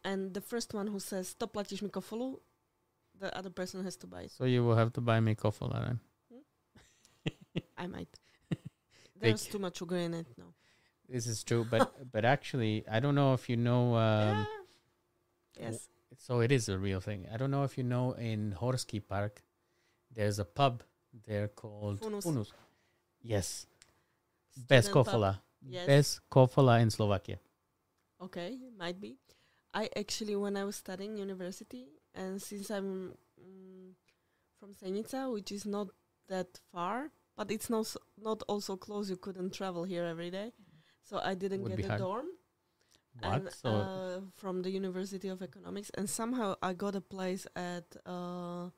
and 0.04 0.34
the 0.34 0.40
first 0.40 0.74
one 0.74 0.86
who 0.86 1.00
says 1.00 1.28
"stop 1.28 1.52
platíš 1.52 1.82
mi 1.82 1.88
kofolu," 1.88 2.40
the 3.18 3.36
other 3.36 3.50
person 3.50 3.84
has 3.84 3.96
to 3.96 4.06
buy 4.06 4.22
it. 4.22 4.30
So 4.30 4.44
you 4.44 4.64
will 4.64 4.76
have 4.76 4.92
to 4.92 5.00
buy 5.00 5.20
me 5.20 5.34
kofola 5.34 5.84
then. 5.86 6.00
I 7.78 7.86
might. 7.86 8.20
There's 9.20 9.46
too 9.46 9.58
much 9.58 9.78
sugar 9.78 9.96
in 9.96 10.14
it 10.14 10.26
now. 10.36 10.54
This 11.08 11.26
is 11.26 11.42
true, 11.42 11.64
but 11.64 11.90
but 12.12 12.24
actually, 12.24 12.84
I 12.90 13.00
don't 13.00 13.14
know 13.14 13.34
if 13.34 13.48
you 13.48 13.56
know. 13.56 13.96
Um, 13.96 14.46
yeah. 15.56 15.70
Yes. 15.70 15.88
So 16.16 16.40
it 16.40 16.52
is 16.52 16.68
a 16.68 16.78
real 16.78 17.00
thing. 17.00 17.26
I 17.32 17.36
don't 17.36 17.50
know 17.50 17.64
if 17.64 17.76
you 17.78 17.84
know 17.84 18.12
in 18.12 18.54
Horsky 18.60 19.00
Park, 19.00 19.42
there's 20.14 20.38
a 20.38 20.44
pub 20.44 20.82
there 21.26 21.48
called 21.48 22.00
Funus. 22.00 22.52
Yes, 23.22 23.66
best 24.56 24.90
kofola. 24.90 25.40
Yes. 25.60 25.86
Best 25.86 26.20
kofola 26.30 26.80
in 26.80 26.90
Slovakia. 26.90 27.38
Okay, 28.20 28.58
might 28.76 29.00
be. 29.00 29.18
I 29.74 29.88
actually, 29.96 30.34
when 30.36 30.56
I 30.56 30.64
was 30.64 30.76
studying 30.76 31.16
university, 31.16 31.86
and 32.14 32.40
since 32.40 32.70
I'm 32.70 33.14
mm, 33.38 33.92
from 34.58 34.74
Senica, 34.74 35.32
which 35.32 35.52
is 35.52 35.66
not 35.66 35.88
that 36.28 36.58
far, 36.72 37.10
but 37.36 37.50
it's 37.50 37.70
not 37.70 37.94
not 38.20 38.42
also 38.48 38.76
close. 38.76 39.10
You 39.10 39.16
couldn't 39.16 39.54
travel 39.54 39.84
here 39.84 40.04
every 40.04 40.30
day, 40.30 40.52
so 41.04 41.20
I 41.22 41.34
didn't 41.34 41.62
Would 41.62 41.76
get 41.76 41.84
a 41.84 41.88
hard. 41.88 42.00
dorm. 42.00 42.26
What? 43.20 43.32
And, 43.32 43.50
so 43.52 43.68
uh, 43.70 44.20
from 44.34 44.62
the 44.62 44.70
University 44.70 45.28
of 45.28 45.42
Economics, 45.42 45.90
and 45.96 46.08
somehow 46.08 46.54
I 46.62 46.72
got 46.72 46.94
a 46.94 47.00
place 47.00 47.46
at 47.54 47.84
uh, 48.06 48.70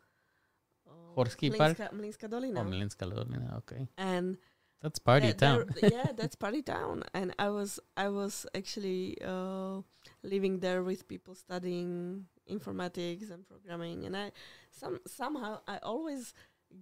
uh, 1.10 1.16
Horský 1.16 1.50
park? 1.56 1.76
Mlynská 1.92 2.26
dolina, 2.30 2.60
oh, 2.60 2.64
Milinska 2.64 3.06
Dolina, 3.06 3.58
okay, 3.58 3.88
and 3.98 4.38
that's 4.80 4.98
party 4.98 5.26
yeah, 5.26 5.32
town. 5.32 5.66
there- 5.80 5.90
yeah, 5.90 6.12
that's 6.16 6.36
party 6.36 6.62
town. 6.62 7.02
And 7.14 7.34
I 7.38 7.50
was 7.50 7.80
I 7.96 8.08
was 8.08 8.46
actually 8.54 9.18
uh, 9.24 9.82
living 10.22 10.60
there 10.60 10.82
with 10.82 11.06
people 11.08 11.34
studying 11.34 12.24
informatics 12.48 13.30
and 13.30 13.46
programming, 13.46 14.06
and 14.06 14.16
I 14.16 14.32
some 14.70 14.98
somehow 15.06 15.60
I 15.68 15.78
always 15.82 16.32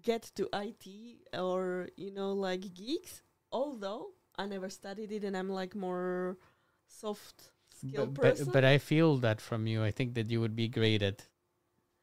get 0.02 0.30
to 0.36 0.48
IT 0.52 0.86
or 1.34 1.88
you 1.96 2.12
know 2.12 2.32
like 2.32 2.74
geeks, 2.74 3.22
although 3.50 4.14
I 4.38 4.46
never 4.46 4.70
studied 4.70 5.10
it, 5.10 5.24
and 5.24 5.36
I'm 5.36 5.50
like 5.50 5.74
more 5.74 6.38
soft 6.86 7.50
skill 7.74 8.06
but, 8.06 8.22
person. 8.22 8.44
but 8.46 8.52
but 8.52 8.64
I 8.64 8.78
feel 8.78 9.16
that 9.18 9.40
from 9.40 9.66
you. 9.66 9.82
I 9.82 9.90
think 9.90 10.14
that 10.14 10.30
you 10.30 10.40
would 10.40 10.54
be 10.54 10.68
great 10.68 11.02
at 11.02 11.26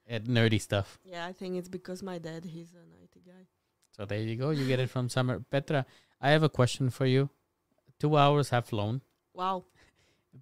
at 0.10 0.26
nerdy 0.26 0.60
stuff. 0.62 1.00
yeah, 1.04 1.26
I 1.26 1.34
think 1.34 1.56
it's 1.58 1.70
because 1.70 2.04
my 2.04 2.18
dad 2.18 2.46
he's 2.46 2.74
an 2.74 2.92
IT 3.04 3.26
guy. 3.26 3.48
So 3.96 4.06
there 4.06 4.20
you 4.20 4.36
go. 4.36 4.50
You 4.52 4.68
get 4.68 4.80
it 4.80 4.90
from 4.90 5.10
summer. 5.10 5.40
Petra, 5.40 5.86
I 6.22 6.30
have 6.32 6.44
a 6.44 6.50
question 6.50 6.90
for 6.90 7.06
you. 7.06 7.30
Two 8.00 8.18
hours 8.18 8.50
have 8.50 8.66
flown, 8.66 9.02
Wow, 9.34 9.64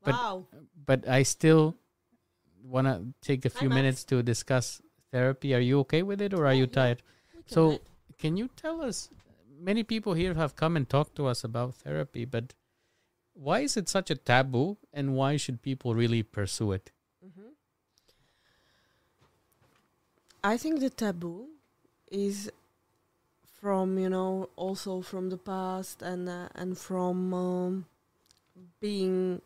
but 0.04 0.14
wow. 0.16 0.48
but 0.86 1.08
I 1.08 1.22
still 1.24 1.76
want 2.64 2.88
to 2.88 3.14
take 3.22 3.46
a 3.46 3.50
few 3.50 3.70
minutes 3.70 4.04
to 4.06 4.24
discuss 4.24 4.82
therapy. 5.12 5.54
Are 5.54 5.60
you 5.60 5.80
okay 5.82 6.02
with 6.02 6.20
it, 6.22 6.34
or 6.34 6.48
are 6.48 6.54
Yeah, 6.54 6.60
you 6.62 6.68
tired? 6.68 7.04
Can 7.32 7.54
So, 7.54 7.80
can 8.18 8.38
you 8.38 8.50
tell 8.56 8.82
us? 8.82 9.10
Many 9.60 9.84
people 9.84 10.14
here 10.14 10.34
have 10.34 10.56
come 10.56 10.76
and 10.76 10.90
talked 10.90 11.16
to 11.18 11.28
us 11.28 11.44
about 11.44 11.76
therapy, 11.76 12.26
but 12.26 12.54
why 13.34 13.60
is 13.60 13.78
it 13.78 13.88
such 13.88 14.10
a 14.10 14.16
taboo, 14.16 14.78
and 14.92 15.14
why 15.16 15.38
should 15.38 15.62
people 15.62 15.94
really 15.96 16.24
pursue 16.24 16.72
it? 16.72 16.92
I 20.44 20.58
think 20.58 20.82
the 20.82 20.90
taboo 20.90 21.48
is 22.12 22.52
from 23.62 23.98
you 23.98 24.10
know 24.10 24.50
also 24.56 25.02
from 25.02 25.30
the 25.30 25.38
past 25.38 26.02
and 26.02 26.28
uh, 26.28 26.50
and 26.54 26.78
from 26.78 27.34
um, 27.34 27.86
being 28.82 29.42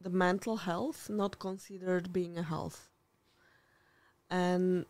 the 0.00 0.08
mental 0.10 0.56
health 0.56 1.10
not 1.10 1.38
considered 1.38 2.12
being 2.12 2.38
a 2.38 2.42
health. 2.42 2.88
And 4.30 4.86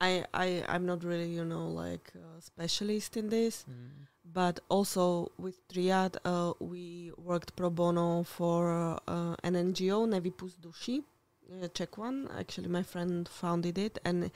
I 0.00 0.24
I 0.32 0.64
I'm 0.66 0.86
not 0.86 1.04
really 1.04 1.28
you 1.28 1.44
know 1.44 1.68
like 1.68 2.12
a 2.14 2.40
specialist 2.40 3.16
in 3.16 3.28
this 3.28 3.66
but 4.32 4.60
also 4.68 5.32
with 5.38 5.56
Triad, 5.68 6.16
uh, 6.24 6.52
we 6.60 7.12
worked 7.16 7.56
pro 7.56 7.70
bono 7.70 8.22
for 8.22 9.00
uh, 9.06 9.34
an 9.42 9.54
NGO, 9.54 10.06
Nevypusť 10.06 10.60
duši, 10.60 11.02
a 11.62 11.68
Czech 11.68 11.98
one. 11.98 12.28
Actually, 12.38 12.68
my 12.68 12.82
friend 12.82 13.28
founded 13.28 13.78
it, 13.78 13.98
and 14.04 14.30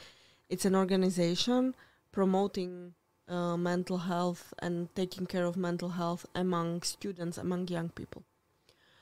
it's 0.48 0.64
an 0.64 0.74
organization 0.74 1.74
promoting 2.12 2.94
uh, 3.28 3.56
mental 3.56 3.98
health 3.98 4.52
and 4.58 4.94
taking 4.94 5.26
care 5.26 5.44
of 5.44 5.56
mental 5.56 5.90
health 5.90 6.26
among 6.34 6.82
students, 6.82 7.38
among 7.38 7.68
young 7.68 7.88
people. 7.88 8.22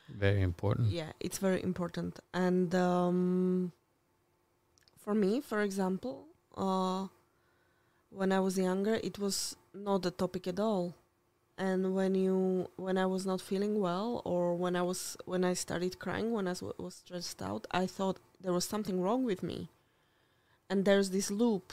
Very 0.08 0.42
important. 0.42 0.88
Yeah, 0.88 1.12
it's 1.20 1.38
very 1.38 1.62
important. 1.62 2.20
And 2.34 2.74
um, 2.74 3.72
for 4.98 5.14
me, 5.14 5.40
for 5.40 5.62
example, 5.62 6.26
uh, 6.56 7.06
when 8.10 8.32
I 8.32 8.40
was 8.40 8.58
younger, 8.58 8.94
it 8.94 9.18
was 9.18 9.56
not 9.74 10.04
a 10.06 10.10
topic 10.10 10.46
at 10.46 10.60
all. 10.60 10.94
And 11.68 11.94
when 11.94 12.16
you, 12.16 12.68
when 12.74 12.98
I 12.98 13.06
was 13.06 13.24
not 13.24 13.40
feeling 13.40 13.78
well, 13.78 14.20
or 14.24 14.56
when 14.56 14.74
I 14.74 14.82
was, 14.82 15.16
when 15.26 15.44
I 15.44 15.54
started 15.54 16.00
crying, 16.00 16.32
when 16.32 16.48
I 16.48 16.54
was, 16.76 16.94
stressed 16.96 17.40
out, 17.40 17.68
I 17.70 17.86
thought 17.86 18.18
there 18.40 18.52
was 18.52 18.64
something 18.64 19.00
wrong 19.00 19.22
with 19.22 19.44
me. 19.44 19.68
And 20.68 20.84
there's 20.84 21.10
this 21.10 21.30
loop 21.30 21.72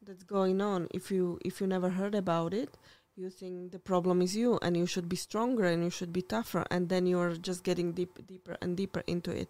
that's 0.00 0.22
going 0.22 0.60
on. 0.60 0.86
If 0.94 1.10
you, 1.10 1.40
if 1.44 1.60
you 1.60 1.66
never 1.66 1.90
heard 1.90 2.14
about 2.14 2.54
it, 2.54 2.76
you 3.16 3.28
think 3.28 3.72
the 3.72 3.80
problem 3.80 4.22
is 4.22 4.36
you 4.36 4.60
and 4.62 4.76
you 4.76 4.86
should 4.86 5.08
be 5.08 5.16
stronger 5.16 5.64
and 5.64 5.82
you 5.82 5.90
should 5.90 6.12
be 6.12 6.22
tougher 6.22 6.64
and 6.70 6.88
then 6.88 7.04
you're 7.04 7.34
just 7.34 7.64
getting 7.64 7.90
deep, 7.90 8.24
deeper 8.28 8.56
and 8.62 8.76
deeper 8.76 9.02
into 9.08 9.32
it 9.32 9.48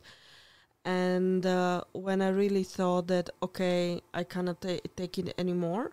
and 0.85 1.45
uh, 1.45 1.83
when 1.93 2.23
i 2.23 2.29
really 2.29 2.63
thought 2.63 3.09
that 3.09 3.29
okay 3.43 4.01
i 4.15 4.23
cannot 4.23 4.61
ta- 4.61 4.87
take 4.95 5.19
it 5.19 5.35
anymore 5.37 5.91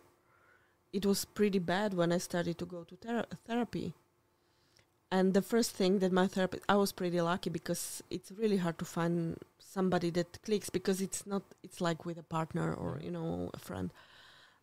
it 0.94 1.06
was 1.06 1.26
pretty 1.26 1.60
bad 1.60 1.94
when 1.94 2.12
I 2.12 2.20
started 2.20 2.58
to 2.60 2.66
go 2.66 2.84
to 2.84 2.96
thera- 2.96 3.26
therapy. 3.46 3.94
And 5.12 5.34
the 5.34 5.42
first 5.42 5.72
thing 5.72 6.00
that 6.00 6.12
my 6.12 6.28
therapist, 6.28 6.64
I 6.70 6.76
was 6.76 6.92
pretty 6.92 7.20
lucky 7.22 7.50
because 7.50 8.02
it's 8.10 8.32
really 8.32 8.58
hard 8.58 8.78
to 8.80 8.86
find 8.86 9.38
somebody 9.60 10.10
that 10.12 10.42
clicks 10.44 10.70
because 10.70 11.02
it's 11.02 11.26
not, 11.28 11.44
it's 11.64 11.82
like 11.82 12.06
with 12.06 12.18
a 12.18 12.24
partner 12.24 12.74
or, 12.74 13.00
you 13.04 13.12
know, 13.12 13.50
a 13.54 13.60
friend. 13.60 13.92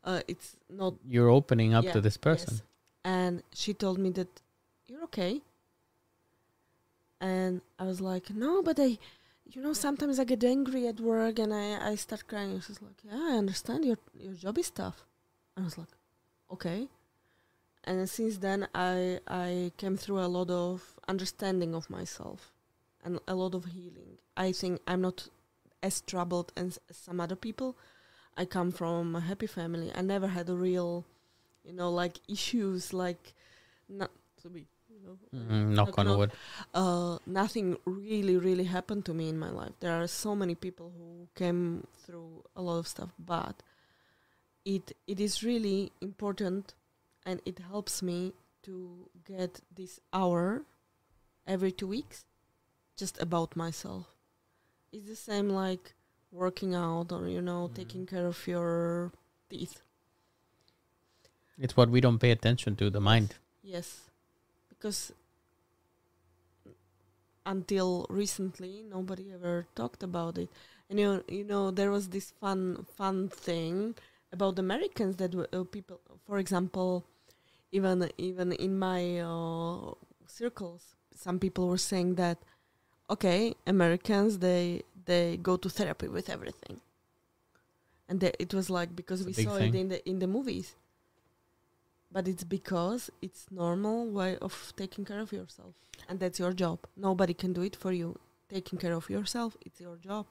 Uh, 0.02 0.23
it's 0.27 0.57
not 0.69 0.94
You're 1.07 1.28
opening 1.28 1.74
up 1.74 1.85
Yeah, 1.85 1.93
to 1.93 2.01
this 2.01 2.16
person. 2.16 2.55
Yes. 2.55 2.62
And 3.05 3.43
she 3.52 3.74
told 3.74 3.98
me 3.98 4.11
that 4.11 4.28
you're 4.89 5.02
okay. 5.05 5.43
And 7.20 7.61
I 7.78 7.85
was 7.85 8.01
like, 8.01 8.31
no, 8.31 8.62
but 8.62 8.81
I, 8.81 8.98
you 9.52 9.62
know, 9.62 9.73
sometimes 9.73 10.19
I 10.19 10.24
get 10.24 10.43
angry 10.43 10.86
at 10.89 11.01
work 11.01 11.39
and 11.39 11.52
I, 11.52 11.90
I 11.90 11.94
start 11.97 12.27
crying. 12.27 12.52
And 12.52 12.65
she's 12.65 12.81
like, 12.81 12.98
yeah, 13.05 13.35
I 13.35 13.36
understand 13.36 13.85
your 13.85 13.98
your 14.19 14.35
job 14.35 14.59
is 14.59 14.70
tough. 14.70 15.05
I 15.57 15.61
was 15.62 15.77
like, 15.77 15.89
okay. 16.53 16.89
And 17.85 18.09
since 18.09 18.39
then, 18.39 18.69
I 18.75 19.21
I 19.27 19.73
came 19.77 19.97
through 19.97 20.21
a 20.21 20.29
lot 20.29 20.51
of 20.51 20.99
understanding 21.09 21.75
of 21.75 21.89
myself, 21.91 22.53
and 23.05 23.19
a 23.27 23.35
lot 23.35 23.55
of 23.55 23.65
healing. 23.67 24.19
I 24.37 24.53
think 24.53 24.81
I'm 24.87 25.01
not 25.01 25.29
as 25.83 26.01
troubled 26.03 26.53
as 26.57 26.79
some 26.93 27.21
other 27.21 27.37
people. 27.37 27.77
I 28.37 28.45
come 28.45 28.71
from 28.71 29.17
a 29.17 29.21
happy 29.21 29.47
family. 29.47 29.91
I 29.95 30.03
never 30.03 30.29
had 30.29 30.49
a 30.49 30.55
real, 30.55 31.05
you 31.65 31.73
know, 31.73 31.91
like 31.91 32.21
issues 32.29 32.93
like, 32.93 33.35
not 33.89 34.11
to 34.43 34.49
be, 34.51 34.67
you 34.89 35.01
know, 35.05 35.17
Mm, 35.35 35.75
knock 35.75 35.99
on 35.99 36.07
wood. 36.19 36.33
uh, 36.75 37.19
nothing 37.27 37.77
really, 37.87 38.37
really 38.37 38.65
happened 38.65 39.05
to 39.07 39.15
me 39.15 39.29
in 39.29 39.39
my 39.39 39.51
life. 39.51 39.73
There 39.81 39.93
are 40.03 40.07
so 40.07 40.35
many 40.37 40.55
people 40.55 40.93
who 40.97 41.29
came 41.35 41.87
through 42.05 42.45
a 42.57 42.63
lot 42.63 42.79
of 42.79 42.87
stuff, 42.87 43.11
but 43.19 43.63
it 44.65 44.93
it 45.07 45.20
is 45.20 45.43
really 45.43 45.93
important, 46.01 46.74
and 47.24 47.41
it 47.45 47.59
helps 47.59 48.03
me 48.03 48.32
to 48.62 49.09
get 49.27 49.61
this 49.74 50.01
hour 50.12 50.62
every 51.47 51.73
two 51.73 51.87
weeks, 51.87 52.24
just 52.97 53.20
about 53.23 53.57
myself. 53.57 54.07
It's 54.93 55.07
the 55.09 55.16
same 55.16 55.49
like 55.49 55.95
working 56.32 56.74
out 56.74 57.12
or 57.12 57.27
you 57.28 57.41
know 57.43 57.69
Mhm. 57.69 57.74
taking 57.74 58.07
care 58.07 58.27
of 58.27 58.47
your 58.47 59.12
teeth. 59.49 59.82
It's 61.59 61.77
what 61.77 61.91
we 61.91 62.01
don't 62.01 62.19
pay 62.19 62.31
attention 62.31 62.77
to, 62.77 62.91
the 62.91 63.01
mind. 63.01 63.37
Yes, 63.62 64.11
because 64.69 65.12
until 67.47 68.07
recently 68.09 68.82
nobody 68.89 69.32
ever 69.32 69.66
talked 69.74 70.03
about 70.03 70.39
it. 70.39 70.49
And 70.89 70.99
you 70.99 71.07
know, 71.07 71.23
you 71.28 71.45
know 71.45 71.70
there 71.70 71.91
was 71.91 72.09
this 72.09 72.31
fun 72.41 72.87
fun 72.97 73.28
thing 73.28 73.95
about 74.32 74.59
Americans 74.59 75.16
that 75.16 75.35
uh, 75.35 75.65
people, 75.65 76.01
for 76.27 76.39
example, 76.39 77.05
even 77.73 78.09
even 78.19 78.52
in 78.52 78.78
my 78.78 79.20
uh, 79.20 79.93
circles, 80.27 80.94
some 81.15 81.39
people 81.39 81.69
were 81.69 81.78
saying 81.78 82.15
that 82.16 82.39
okay, 83.09 83.55
Americans 83.66 84.39
they 84.39 84.82
they 85.07 85.36
go 85.36 85.57
to 85.57 85.69
therapy 85.69 86.09
with 86.09 86.28
everything. 86.31 86.81
And 88.09 88.19
they, 88.20 88.32
it 88.40 88.52
was 88.55 88.69
like 88.70 88.94
because 88.97 89.20
It's 89.20 89.39
we 89.39 89.44
saw 89.44 89.57
thing. 89.57 89.74
it 89.74 89.78
in 89.81 89.89
the 89.89 90.09
in 90.09 90.19
the 90.19 90.27
movies. 90.27 90.74
But 92.12 92.27
it's 92.27 92.43
because 92.43 93.09
it's 93.23 93.47
normal 93.51 94.11
way 94.11 94.36
of 94.39 94.73
taking 94.77 95.05
care 95.05 95.20
of 95.20 95.32
yourself. 95.32 95.74
And 96.09 96.19
that's 96.19 96.40
your 96.40 96.52
job. 96.52 96.81
Nobody 96.97 97.35
can 97.35 97.52
do 97.52 97.62
it 97.62 97.77
for 97.77 97.93
you. 97.93 98.19
Taking 98.48 98.81
care 98.81 98.94
of 98.94 99.09
yourself 99.09 99.57
it's 99.65 99.81
your 99.81 99.97
job 99.97 100.27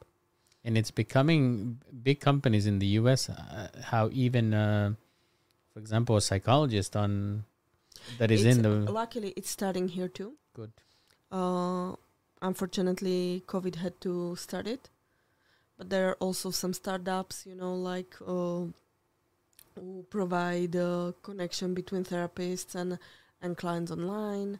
and 0.69 0.77
it's 0.77 0.91
becoming 0.91 1.79
big 2.03 2.19
companies 2.19 2.67
in 2.67 2.77
the 2.77 2.85
US. 3.01 3.27
Uh, 3.27 3.69
how 3.91 4.09
even, 4.13 4.53
uh, 4.53 4.93
for 5.73 5.79
example, 5.79 6.15
a 6.15 6.21
psychologist 6.21 6.95
on 6.95 7.43
that 8.19 8.29
is 8.29 8.41
It's- 8.41 8.55
in 8.57 8.61
the 8.61 8.91
luckily 8.91 9.33
it's 9.35 9.49
starting 9.49 9.87
here 9.95 10.07
too 10.07 10.29
good. 10.59 10.71
uh, 11.39 11.89
unfortunately 12.49 13.43
covid 13.53 13.75
had 13.83 13.95
to 14.05 14.13
start 14.43 14.67
it 14.75 14.89
but 15.77 15.89
there 15.89 16.05
are 16.09 16.17
also 16.27 16.49
some 16.61 16.73
startups 16.73 17.45
you 17.49 17.55
know 17.61 17.73
like 17.75 18.15
uh, 18.35 18.61
who 19.75 20.05
provide 20.09 20.75
a 20.75 21.13
connection 21.27 21.73
between 21.79 22.03
therapists 22.11 22.73
and 22.83 22.97
and 23.41 23.57
clients 23.63 23.91
online 23.97 24.51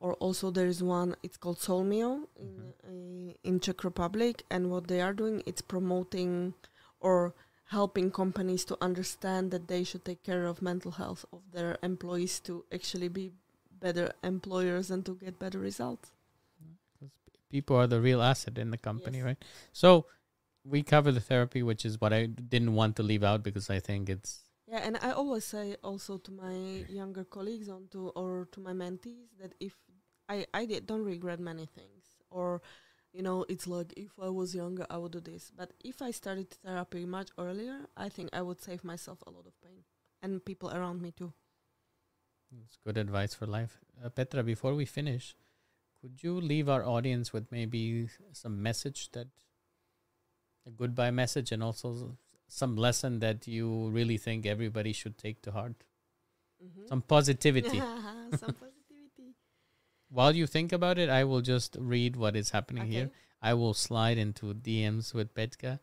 or 0.00 0.14
also 0.14 0.50
there 0.50 0.66
is 0.66 0.82
one 0.82 1.14
it's 1.22 1.36
called 1.36 1.58
Solmio 1.58 2.26
in 2.36 2.72
uh, 2.90 3.32
in 3.44 3.60
Czech 3.60 3.84
Republic 3.84 4.42
and 4.50 4.70
what 4.70 4.88
they 4.88 5.00
are 5.00 5.12
doing 5.14 5.42
it's 5.46 5.62
promoting 5.62 6.54
or 7.00 7.34
helping 7.70 8.10
companies 8.10 8.64
to 8.64 8.76
understand 8.80 9.50
that 9.52 9.68
they 9.68 9.84
should 9.84 10.04
take 10.04 10.22
care 10.24 10.46
of 10.46 10.60
mental 10.60 10.92
health 10.92 11.24
of 11.32 11.40
their 11.52 11.78
employees 11.82 12.40
to 12.40 12.64
actually 12.72 13.08
be 13.08 13.30
better 13.80 14.10
employers 14.24 14.90
and 14.90 15.04
to 15.06 15.14
get 15.14 15.38
better 15.38 15.58
results 15.58 16.10
because 16.92 17.10
People 17.50 17.76
are 17.76 17.86
the 17.88 18.00
real 18.00 18.22
asset 18.22 18.58
in 18.58 18.70
the 18.70 18.78
company, 18.78 19.18
Yes. 19.18 19.24
right? 19.24 19.44
So 19.72 20.06
we 20.64 20.82
cover 20.82 21.10
the 21.10 21.20
therapy, 21.20 21.62
which 21.62 21.84
is 21.84 22.00
what 22.00 22.12
I 22.12 22.26
didn't 22.26 22.74
want 22.74 22.94
to 22.96 23.02
leave 23.02 23.24
out 23.24 23.42
because 23.42 23.70
I 23.70 23.80
think 23.80 24.08
it's 24.08 24.44
Yeah, 24.70 24.82
and 24.86 24.96
I 25.02 25.10
always 25.10 25.44
say 25.44 25.76
also 25.82 26.18
to 26.18 26.30
my 26.30 26.54
younger 26.88 27.24
colleagues 27.24 27.68
on 27.68 27.88
to 27.90 28.10
or 28.14 28.46
to 28.52 28.60
my 28.60 28.72
mentees 28.72 29.26
that 29.40 29.52
if 29.58 29.74
I 30.30 30.46
I 30.54 30.66
did, 30.66 30.86
don't 30.86 31.04
regret 31.04 31.40
many 31.40 31.66
things 31.66 32.04
or 32.30 32.62
you 33.12 33.22
know 33.22 33.44
it's 33.48 33.66
like 33.66 33.92
if 33.96 34.12
I 34.20 34.28
was 34.30 34.54
younger 34.54 34.86
I 34.90 34.98
would 34.98 35.12
do 35.12 35.20
this 35.20 35.50
but 35.56 35.72
if 35.84 36.02
I 36.02 36.10
started 36.12 36.50
therapy 36.50 37.04
much 37.06 37.30
earlier 37.38 37.78
I 37.96 38.08
think 38.10 38.30
I 38.32 38.42
would 38.42 38.60
save 38.62 38.84
myself 38.84 39.18
a 39.26 39.30
lot 39.30 39.46
of 39.46 39.60
pain 39.62 39.84
and 40.22 40.44
people 40.44 40.70
around 40.70 41.02
me 41.02 41.12
too. 41.12 41.32
It's 42.64 42.76
good 42.84 42.96
advice 42.98 43.34
for 43.34 43.46
life. 43.46 43.78
Uh, 44.04 44.08
Petra, 44.10 44.42
before 44.42 44.74
we 44.74 44.84
finish, 44.84 45.36
could 46.00 46.22
you 46.22 46.40
leave 46.40 46.68
our 46.68 46.84
audience 46.84 47.32
with 47.32 47.50
maybe 47.52 48.08
some 48.32 48.62
message 48.62 49.10
that 49.12 49.28
a 50.66 50.70
goodbye 50.70 51.10
message 51.10 51.52
and 51.52 51.62
also 51.62 52.16
some 52.48 52.76
lesson 52.76 53.20
that 53.20 53.46
you 53.46 53.88
really 53.90 54.16
think 54.18 54.46
everybody 54.46 54.92
should 54.92 55.16
take 55.18 55.42
to 55.42 55.52
heart? 55.52 55.74
Mhm. 56.62 56.88
Some 56.88 57.02
positivity. 57.02 57.78
some 58.36 58.54
positivity. 58.54 58.69
While 60.10 60.34
you 60.34 60.46
think 60.46 60.72
about 60.72 60.98
it, 60.98 61.08
I 61.08 61.24
will 61.24 61.40
just 61.40 61.76
read 61.78 62.16
what 62.16 62.36
is 62.36 62.50
happening 62.50 62.86
here. 62.86 63.10
I 63.40 63.54
will 63.54 63.74
slide 63.74 64.18
into 64.18 64.52
DMs 64.52 65.14
with 65.14 65.34
Petka. 65.34 65.78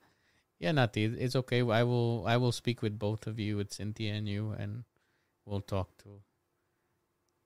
Yeah, 0.60 0.72
Nati, 0.72 1.06
it's 1.06 1.36
okay. 1.36 1.62
I 1.62 1.84
will 1.84 2.26
I 2.28 2.38
will 2.38 2.52
speak 2.52 2.82
with 2.82 2.99
both 2.99 3.26
of 3.28 3.40
you, 3.40 3.58
with 3.58 3.74
Cynthia 3.74 4.14
and 4.14 4.28
you, 4.28 4.52
and 4.52 4.84
we'll 5.45 5.62
talk 5.62 5.98
to 6.04 6.22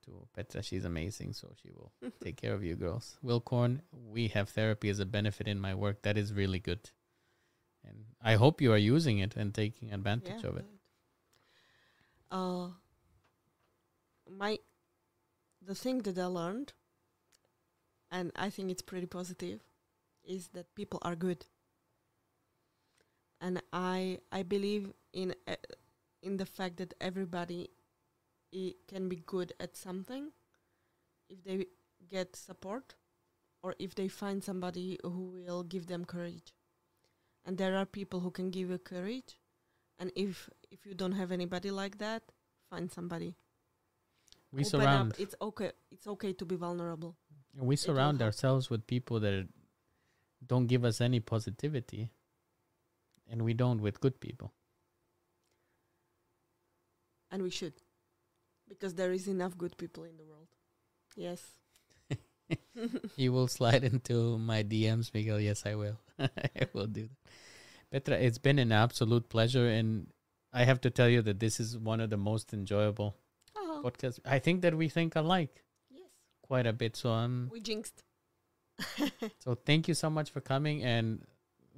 to 0.06 0.28
Petra. 0.34 0.64
She's 0.64 0.86
amazing, 0.86 1.34
so 1.34 1.54
she 1.62 1.70
will 1.72 1.92
take 2.24 2.38
care 2.38 2.54
of 2.54 2.64
you 2.64 2.76
girls. 2.76 3.18
Will 3.22 3.42
Korn, 3.42 3.84
we 3.92 4.28
have 4.30 4.50
therapy 4.50 4.90
as 4.90 5.00
a 5.00 5.06
benefit 5.06 5.48
in 5.48 5.60
my 5.60 5.76
work. 5.76 6.02
That 6.02 6.18
is 6.18 6.34
really 6.34 6.60
good. 6.60 6.90
And 7.88 8.06
I 8.22 8.36
hope 8.36 8.62
you 8.62 8.72
are 8.74 8.78
using 8.78 9.20
it 9.20 9.36
and 9.36 9.54
taking 9.54 9.92
advantage 9.92 10.44
of 10.44 10.58
it. 10.58 10.66
right. 12.32 12.38
Uh, 12.40 12.70
my 14.30 14.60
the 15.62 15.76
thing 15.76 16.00
that 16.04 16.18
I 16.18 16.26
learned, 16.26 16.74
and 18.12 18.32
I 18.36 18.50
think 18.50 18.70
it's 18.72 18.82
pretty 18.82 19.08
positive, 19.08 19.62
is 20.24 20.50
that 20.50 20.76
people 20.76 21.00
are 21.04 21.16
good. 21.16 21.46
And 23.40 23.62
I 23.74 24.20
I 24.32 24.44
believe 24.44 24.94
in 25.14 25.34
uh, 25.48 25.56
in 26.22 26.38
the 26.38 26.46
fact 26.46 26.78
that 26.78 26.94
everybody 27.02 27.70
i- 28.54 28.76
can 28.88 29.10
be 29.10 29.18
good 29.18 29.54
at 29.60 29.76
something 29.78 30.32
if 31.30 31.44
they 31.44 31.68
get 32.10 32.36
support 32.36 32.96
or 33.64 33.76
if 33.80 33.96
they 33.96 34.08
find 34.08 34.44
somebody 34.44 35.00
who 35.04 35.26
will 35.46 35.64
give 35.64 35.88
them 35.88 36.06
courage 36.06 36.54
and 37.46 37.58
there 37.58 37.76
are 37.78 37.86
people 37.86 38.20
who 38.22 38.32
can 38.32 38.50
give 38.52 38.70
you 38.70 38.78
courage 38.80 39.38
and 40.00 40.12
if 40.16 40.50
if 40.72 40.86
you 40.86 40.94
don't 40.96 41.14
have 41.22 41.32
anybody 41.32 41.72
like 41.72 41.98
that 42.00 42.24
find 42.70 42.92
somebody 42.92 43.36
We 44.54 44.62
Open 44.62 44.70
surround 44.70 45.12
up. 45.14 45.20
it's 45.20 45.36
okay 45.42 45.72
it's 45.92 46.08
okay 46.08 46.34
to 46.34 46.46
be 46.46 46.56
vulnerable 46.56 47.16
we 47.58 47.76
surround 47.76 48.22
ourselves 48.22 48.70
with 48.70 48.88
people 48.88 49.20
that 49.22 49.48
don't 50.46 50.68
give 50.68 50.84
us 50.86 51.02
any 51.02 51.20
positivity, 51.20 52.10
and 53.30 53.44
we 53.44 53.54
don't 53.54 53.82
with 53.82 54.00
good 54.00 54.20
people. 54.20 54.54
and 57.32 57.42
we 57.44 57.50
should 57.50 57.74
because 58.68 58.96
there 58.96 59.12
is 59.14 59.28
enough 59.28 59.58
good 59.58 59.78
people 59.78 60.04
in 60.04 60.18
the 60.18 60.26
world 60.26 60.48
yes 61.16 61.56
you 63.16 63.32
will 63.32 63.48
slide 63.48 63.84
into 63.84 64.38
my 64.38 64.64
DMs, 64.64 65.14
Miguel. 65.14 65.40
Yes, 65.40 65.64
I 65.66 65.76
will. 65.76 65.98
I 66.20 66.68
will 66.74 66.88
do 66.88 67.08
that. 67.08 67.32
Petra, 67.92 68.18
it's 68.18 68.38
been 68.38 68.60
an 68.60 68.72
absolute 68.72 69.30
pleasure, 69.30 69.68
and 69.68 70.08
I 70.52 70.66
have 70.66 70.82
to 70.82 70.90
tell 70.90 71.08
you 71.08 71.22
that 71.22 71.40
this 71.40 71.60
is 71.60 71.78
one 71.78 72.02
of 72.02 72.10
the 72.10 72.18
most 72.18 72.54
enjoyable 72.54 73.16
podcasts. 73.84 74.20
I 74.26 74.40
think 74.40 74.62
that 74.62 74.76
we 74.76 74.90
think 74.90 75.16
alike 75.16 75.64
yes 75.90 76.10
quite 76.42 76.68
a 76.68 76.74
bit. 76.74 76.96
So 76.96 77.12
um, 77.12 77.50
we 77.52 77.62
jinxed 77.62 78.04
so 79.40 79.56
thank 79.56 79.88
you 79.88 79.94
so 79.94 80.10
much 80.10 80.32
for 80.32 80.42
coming, 80.42 80.84
and 80.84 81.22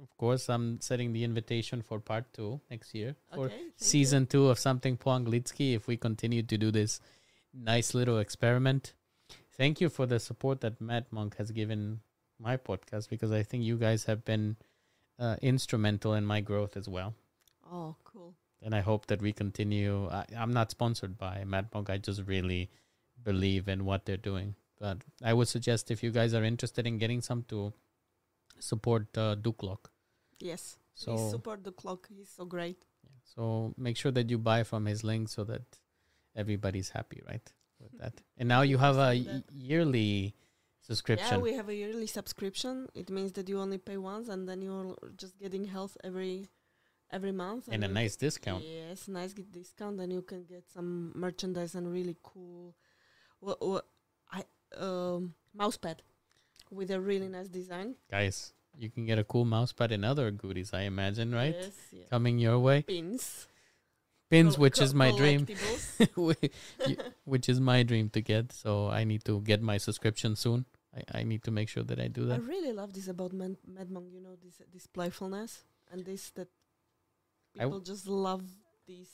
of 0.02 0.16
course, 0.16 0.48
I'm 0.48 0.80
setting 0.80 1.12
the 1.12 1.24
invitation 1.24 1.82
for 1.82 2.00
part 2.00 2.24
two 2.32 2.60
next 2.70 2.94
year 2.94 3.14
for 3.34 3.46
Okay, 3.46 3.54
thank 3.54 3.64
you. 3.64 3.72
season 3.76 4.26
two 4.26 4.48
of 4.48 4.58
something 4.58 4.96
po 4.96 5.10
anglicky. 5.10 5.74
If 5.74 5.86
we 5.86 5.96
continue 5.96 6.42
to 6.42 6.58
do 6.58 6.70
this 6.70 7.00
nice 7.52 7.94
little 7.94 8.18
experiment, 8.18 8.94
thank 9.56 9.80
you 9.80 9.88
for 9.88 10.06
the 10.06 10.18
support 10.18 10.60
that 10.62 10.80
Madmonq 10.80 11.36
has 11.36 11.50
given 11.50 12.00
my 12.38 12.56
podcast 12.56 13.08
because 13.10 13.30
I 13.32 13.42
think 13.42 13.64
you 13.64 13.76
guys 13.76 14.04
have 14.04 14.24
been 14.24 14.56
uh, 15.18 15.36
instrumental 15.42 16.14
in 16.14 16.24
my 16.24 16.40
growth 16.40 16.76
as 16.76 16.88
well. 16.88 17.14
Oh, 17.70 17.96
cool. 18.04 18.34
And 18.64 18.74
I 18.74 18.80
hope 18.80 19.06
that 19.08 19.20
we 19.20 19.32
continue. 19.32 20.08
I, 20.08 20.24
I'm 20.36 20.52
not 20.52 20.70
sponsored 20.70 21.18
by 21.18 21.44
Madmonq. 21.46 21.90
I 21.90 21.98
just 21.98 22.22
really 22.26 22.70
believe 23.22 23.68
in 23.68 23.84
what 23.84 24.06
they're 24.06 24.16
doing. 24.16 24.54
But 24.80 24.98
I 25.22 25.34
would 25.34 25.48
suggest 25.48 25.90
if 25.90 26.02
you 26.02 26.10
guys 26.10 26.32
are 26.34 26.42
interested 26.42 26.86
in 26.86 26.96
getting 26.98 27.20
some 27.20 27.42
to 27.48 27.72
support 28.58 29.06
uh, 29.18 29.34
Duke 29.34 29.62
Lock. 29.62 29.90
Yes. 30.40 30.76
So 30.94 31.12
He's 31.12 31.30
support 31.30 31.62
the 31.64 31.72
clock. 31.72 32.08
He's 32.08 32.30
so 32.30 32.44
great. 32.44 32.84
so 33.34 33.74
make 33.76 33.96
sure 33.96 34.12
that 34.12 34.30
you 34.30 34.38
buy 34.38 34.62
from 34.62 34.86
his 34.86 35.02
link 35.04 35.28
so 35.28 35.44
that 35.44 35.62
everybody's 36.36 36.90
happy, 36.90 37.20
right? 37.28 37.52
With 37.80 37.98
that. 38.00 38.14
And 38.38 38.48
now 38.48 38.62
you 38.62 38.78
have 38.78 38.96
a 38.96 39.10
y- 39.14 39.42
yearly 39.52 40.34
Yeah, 40.34 40.86
subscription. 40.88 41.40
we 41.40 41.52
have 41.54 41.68
a 41.68 41.74
yearly 41.74 42.06
subscription. 42.06 42.88
It 42.94 43.10
means 43.10 43.32
that 43.32 43.48
you 43.48 43.58
only 43.60 43.78
pay 43.78 43.96
once, 43.96 44.28
and 44.28 44.48
then 44.48 44.62
you're 44.62 44.96
just 45.16 45.38
getting 45.38 45.64
health 45.64 45.96
every 46.04 46.48
every 47.16 47.32
month. 47.32 47.68
and 47.72 47.84
a 47.84 47.88
nice 48.00 48.14
discount. 48.16 48.62
Yes, 48.64 49.08
nice 49.08 49.32
discount, 49.58 50.00
and 50.00 50.12
you 50.12 50.22
can 50.22 50.42
get 50.44 50.64
some 50.76 51.12
merchandise 51.14 51.74
and 51.78 51.86
really 51.98 52.16
cool. 52.22 52.74
What 53.40 53.58
what 53.70 53.84
I 54.32 54.40
um 54.86 55.34
mousepad 55.56 55.98
with 56.70 56.90
a 56.90 57.00
really 57.00 57.28
nice 57.28 57.48
design. 57.48 57.94
Guys, 58.10 58.52
you 58.76 58.90
can 58.90 59.04
get 59.06 59.18
a 59.18 59.24
cool 59.32 59.44
mousepad 59.46 59.90
and 59.92 60.04
other 60.04 60.30
goodies, 60.30 60.70
I 60.74 60.82
imagine, 60.82 61.32
right? 61.42 61.54
Yes, 61.54 61.76
yeah. 61.92 62.06
Coming 62.10 62.38
your 62.38 62.58
way. 62.58 62.82
Pins. 62.82 63.46
Pins, 64.30 64.54
Col- 64.56 64.62
which 64.62 64.80
is 64.80 64.94
my 64.94 65.10
dream. 65.20 65.46
collectibles. 65.46 65.84
Whi- 66.26 66.50
y- 66.88 66.96
which 67.24 67.46
is 67.48 67.60
my 67.60 67.82
dream 67.84 68.08
to 68.16 68.20
get. 68.20 68.52
So 68.52 68.88
I 68.88 69.04
need 69.04 69.22
to 69.30 69.40
get 69.42 69.60
my 69.62 69.76
subscription 69.78 70.34
soon. 70.34 70.64
I, 70.96 71.20
I 71.20 71.22
need 71.22 71.42
to 71.44 71.50
make 71.50 71.68
sure 71.68 71.84
that 71.90 72.00
I 72.00 72.08
do 72.08 72.24
that. 72.26 72.40
I 72.40 72.42
really 72.54 72.72
love 72.72 72.90
this 72.94 73.06
about 73.08 73.32
Mad, 73.32 73.56
Madmonq. 73.76 74.10
You 74.16 74.20
know 74.26 74.34
this 74.42 74.56
this 74.72 74.86
playfulness 74.88 75.64
and 75.92 76.04
this 76.04 76.30
that 76.38 76.48
people 77.58 77.80
just 77.80 78.06
love 78.06 78.42
these 78.86 79.10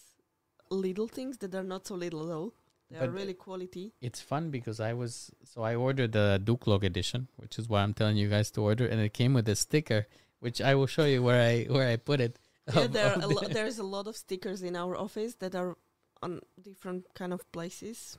little 0.71 1.09
things 1.09 1.39
that 1.39 1.55
are 1.55 1.63
not 1.65 1.87
so 1.87 1.95
little 1.95 2.27
though. 2.27 2.53
They 2.91 2.99
are 2.99 3.09
really 3.09 3.35
quality. 3.35 3.93
It's 4.01 4.21
fun 4.21 4.51
because 4.51 4.81
I 4.81 4.95
was 4.95 5.31
so 5.45 5.63
I 5.63 5.77
ordered 5.77 6.11
the 6.13 6.41
Duke 6.43 6.67
Log 6.67 6.83
edition, 6.85 7.29
which 7.37 7.57
is 7.59 7.69
why 7.69 7.83
I'm 7.83 7.95
telling 7.95 8.17
you 8.17 8.29
guys 8.29 8.51
to 8.53 8.63
order, 8.63 8.85
and 8.87 9.01
it 9.01 9.15
came 9.15 9.33
with 9.33 9.49
a 9.49 9.55
sticker, 9.55 10.09
which 10.41 10.61
I 10.61 10.75
will 10.75 10.89
show 10.89 11.05
you 11.05 11.23
where 11.23 11.41
I 11.41 11.65
where 11.73 11.89
I 11.89 11.97
put 11.97 12.21
it. 12.21 12.39
Yeah, 12.75 12.81
of- 12.87 12.93
there 12.93 13.07
of 13.07 13.17
are 13.17 13.21
the- 13.29 13.35
lo- 13.35 13.49
there's 13.49 13.79
a 13.79 13.85
lot 13.85 14.07
of 14.09 14.17
stickers 14.17 14.63
in 14.63 14.75
our 14.75 14.97
office 14.97 15.37
that 15.37 15.55
are 15.55 15.77
on 16.21 16.41
different 16.61 17.05
kind 17.15 17.33
of 17.33 17.41
places. 17.53 18.19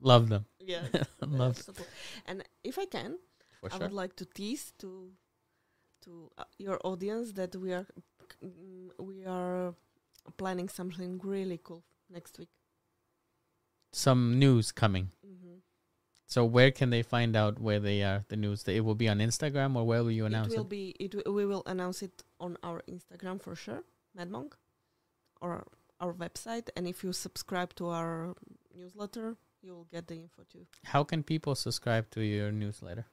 Love 0.00 0.28
them. 0.28 0.44
Yeah, 0.58 0.82
Love. 1.20 1.62
And 2.26 2.42
if 2.64 2.78
I 2.80 2.86
can, 2.86 3.16
for 3.60 3.68
I 3.72 3.76
sure. 3.78 3.80
would 3.86 3.92
like 3.92 4.16
to 4.16 4.24
tease 4.24 4.72
to 4.80 5.12
to 6.02 6.30
uh, 6.38 6.44
your 6.58 6.78
audience 6.84 7.32
that 7.32 7.54
we 7.56 7.72
are 7.72 7.86
mm, 8.44 8.90
we 8.98 9.24
are 9.24 9.74
planning 10.36 10.68
something 10.68 11.20
really 11.22 11.58
cool 11.62 11.82
next 12.10 12.38
week. 12.38 12.48
Some 13.92 14.38
news 14.38 14.72
coming. 14.72 15.10
hmm 15.24 15.58
So 16.26 16.44
where 16.44 16.70
can 16.70 16.90
they 16.90 17.02
find 17.02 17.34
out 17.34 17.58
where 17.58 17.80
they 17.80 18.02
are? 18.02 18.24
The 18.28 18.36
news. 18.36 18.62
It 18.68 18.84
will 18.84 18.94
be 18.94 19.08
on 19.08 19.18
Instagram 19.18 19.74
or 19.76 19.84
where 19.84 20.02
will 20.04 20.12
you 20.12 20.26
announce 20.26 20.52
It 20.52 20.56
will 20.56 20.64
it? 20.64 20.68
be 20.78 20.94
it. 21.00 21.10
wi- 21.12 21.30
We 21.38 21.44
will 21.46 21.64
announce 21.66 22.02
it 22.02 22.22
on 22.38 22.56
our 22.62 22.82
Instagram 22.88 23.42
for 23.42 23.56
sure, 23.56 23.82
Madmonq, 24.16 24.52
or 25.40 25.66
our 25.98 26.14
website. 26.14 26.68
And 26.76 26.86
if 26.86 27.02
you 27.04 27.12
subscribe 27.12 27.74
to 27.76 27.88
our 27.88 28.34
newsletter, 28.76 29.36
you 29.60 29.72
will 29.74 29.88
get 29.90 30.06
the 30.06 30.14
info 30.14 30.42
too. 30.52 30.66
How 30.84 31.02
can 31.04 31.22
people 31.24 31.54
subscribe 31.56 32.08
to 32.10 32.20
your 32.22 32.52
newsletter? 32.52 33.06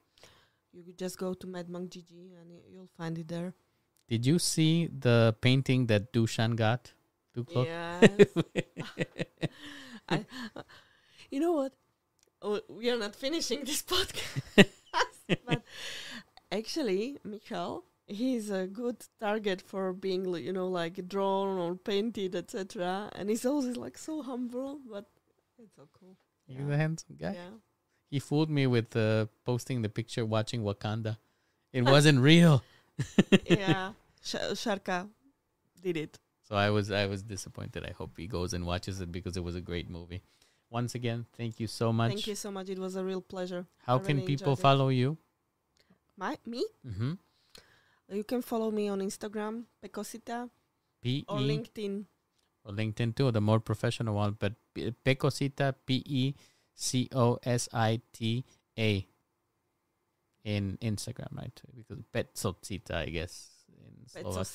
You 0.73 0.83
could 0.83 0.97
just 0.97 1.17
go 1.17 1.33
to 1.33 1.47
Madmonq 1.47 1.89
GG 1.89 2.11
and 2.39 2.51
you'll 2.71 2.89
find 2.97 3.17
it 3.17 3.27
there. 3.27 3.53
Did 4.07 4.25
you 4.25 4.39
see 4.39 4.87
the 4.87 5.35
painting 5.41 5.87
that 5.87 6.13
Dushan 6.13 6.55
got? 6.55 6.93
Yes. 7.49 8.09
I, 10.09 10.25
uh, 10.55 10.63
you 11.29 11.39
know 11.39 11.51
what? 11.51 11.73
Oh, 12.41 12.61
we 12.69 12.89
are 12.89 12.97
not 12.97 13.15
finishing 13.15 13.63
this 13.63 13.81
podcast, 13.93 14.69
but 15.45 15.63
actually, 16.51 17.17
Michal, 17.23 17.83
he's 18.05 18.49
a 18.49 18.67
good 18.67 19.03
target 19.19 19.61
for 19.61 19.91
being, 19.91 20.25
you 20.35 20.53
know, 20.53 20.67
like 20.67 21.07
drawn 21.07 21.57
or 21.57 21.75
painted, 21.75 22.35
etc. 22.35 23.09
And 23.15 23.29
he's 23.29 23.45
always 23.45 23.75
like 23.75 23.97
so 23.97 24.21
humble, 24.21 24.79
but 24.89 25.05
it's 25.57 25.75
so 25.75 25.87
cool. 25.99 26.15
He's 26.47 26.69
a 26.69 26.77
handsome 26.77 27.17
guy. 27.19 27.33
Yeah. 27.33 27.57
He 28.09 28.19
fooled 28.19 28.49
me 28.49 28.67
with 28.67 28.95
uh, 28.95 29.25
posting 29.45 29.81
the 29.81 29.89
picture 29.89 30.25
watching 30.25 30.63
Wakanda. 30.63 31.17
It 31.73 31.83
wasn't 31.83 32.19
real. 32.21 32.63
yeah. 33.45 33.91
Sh- 34.23 34.55
Sharka 34.55 35.07
did 35.81 35.97
it. 35.97 36.19
So 36.47 36.55
I 36.55 36.69
was 36.69 36.91
I 36.91 37.05
was 37.07 37.23
disappointed. 37.23 37.85
I 37.85 37.91
hope 37.91 38.11
he 38.17 38.27
goes 38.27 38.53
and 38.53 38.65
watches 38.65 39.01
it 39.01 39.11
because 39.11 39.35
it 39.35 39.43
was 39.43 39.55
a 39.55 39.61
great 39.61 39.89
movie. 39.89 40.21
Once 40.69 40.95
again, 40.95 41.25
thank 41.37 41.59
you 41.59 41.67
so 41.67 41.91
much. 41.91 42.11
Thank 42.11 42.27
you 42.27 42.35
so 42.35 42.51
much. 42.51 42.69
It 42.69 42.79
was 42.79 42.95
a 42.95 43.03
real 43.03 43.21
pleasure. 43.21 43.65
How 43.85 43.95
I 43.95 43.99
can 43.99 44.17
really 44.17 44.27
people 44.27 44.51
enjoyed 44.51 44.59
it. 44.59 44.61
follow 44.61 44.89
you? 44.89 45.17
My 46.17 46.37
me? 46.45 46.65
Mm-hmm. 46.87 47.13
You 48.13 48.23
can 48.23 48.41
follow 48.41 48.71
me 48.71 48.87
on 48.87 48.99
Instagram, 49.01 49.63
Pecosita, 49.83 50.49
P 51.01 51.25
or 51.27 51.39
LinkedIn. 51.39 52.05
or 52.63 52.71
LinkedIn 52.71 53.15
too, 53.15 53.31
the 53.31 53.41
more 53.41 53.59
professional 53.59 54.15
one. 54.15 54.37
But 54.39 54.53
Pecosita 55.05 55.75
P 55.85 56.03
E 56.05 56.33
C 56.77 57.09
O 57.11 57.39
S 57.43 57.67
I 57.73 57.99
T 58.13 58.45
A 58.77 59.05
in 60.45 60.77
Instagram, 60.81 61.35
right? 61.35 61.61
Because 61.75 62.03
Petsocita, 62.13 62.93
I 62.93 63.09
guess. 63.09 63.49
In 63.67 64.05
Slovak. 64.07 64.45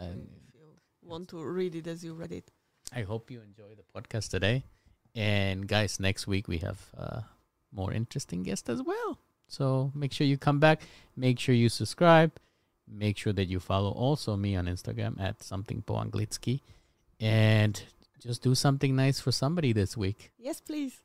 And- 0.00 0.28
if 0.48 0.54
you 0.54 0.76
want 1.02 1.28
to 1.32 1.42
read 1.42 1.74
it 1.74 1.86
as 1.88 2.04
you 2.04 2.14
read 2.14 2.32
it. 2.32 2.52
I 2.92 3.02
hope 3.02 3.30
you 3.30 3.40
enjoy 3.40 3.74
the 3.74 3.82
podcast 3.88 4.28
today. 4.30 4.64
And 5.14 5.66
guys, 5.66 5.98
next 5.98 6.26
week 6.28 6.46
we 6.46 6.58
have 6.58 6.78
uh, 6.96 7.20
more 7.72 7.92
interesting 7.92 8.42
guests 8.42 8.68
as 8.68 8.82
well. 8.82 9.18
So 9.48 9.90
make 9.94 10.12
sure 10.12 10.26
you 10.26 10.38
come 10.38 10.60
back. 10.60 10.82
Make 11.16 11.40
sure 11.40 11.54
you 11.54 11.68
subscribe. 11.68 12.32
Make 12.86 13.16
sure 13.18 13.32
that 13.32 13.46
you 13.46 13.58
follow 13.58 13.90
also 13.90 14.36
me 14.36 14.54
on 14.54 14.66
Instagram 14.66 15.18
at 15.20 15.42
something 15.42 15.82
po 15.82 15.94
anglicky. 15.94 16.60
And 17.18 17.80
just 18.20 18.42
do 18.42 18.54
something 18.54 18.94
nice 18.94 19.18
for 19.18 19.32
somebody 19.32 19.72
this 19.72 19.96
week. 19.96 20.30
Yes, 20.38 20.60
please. 20.60 21.02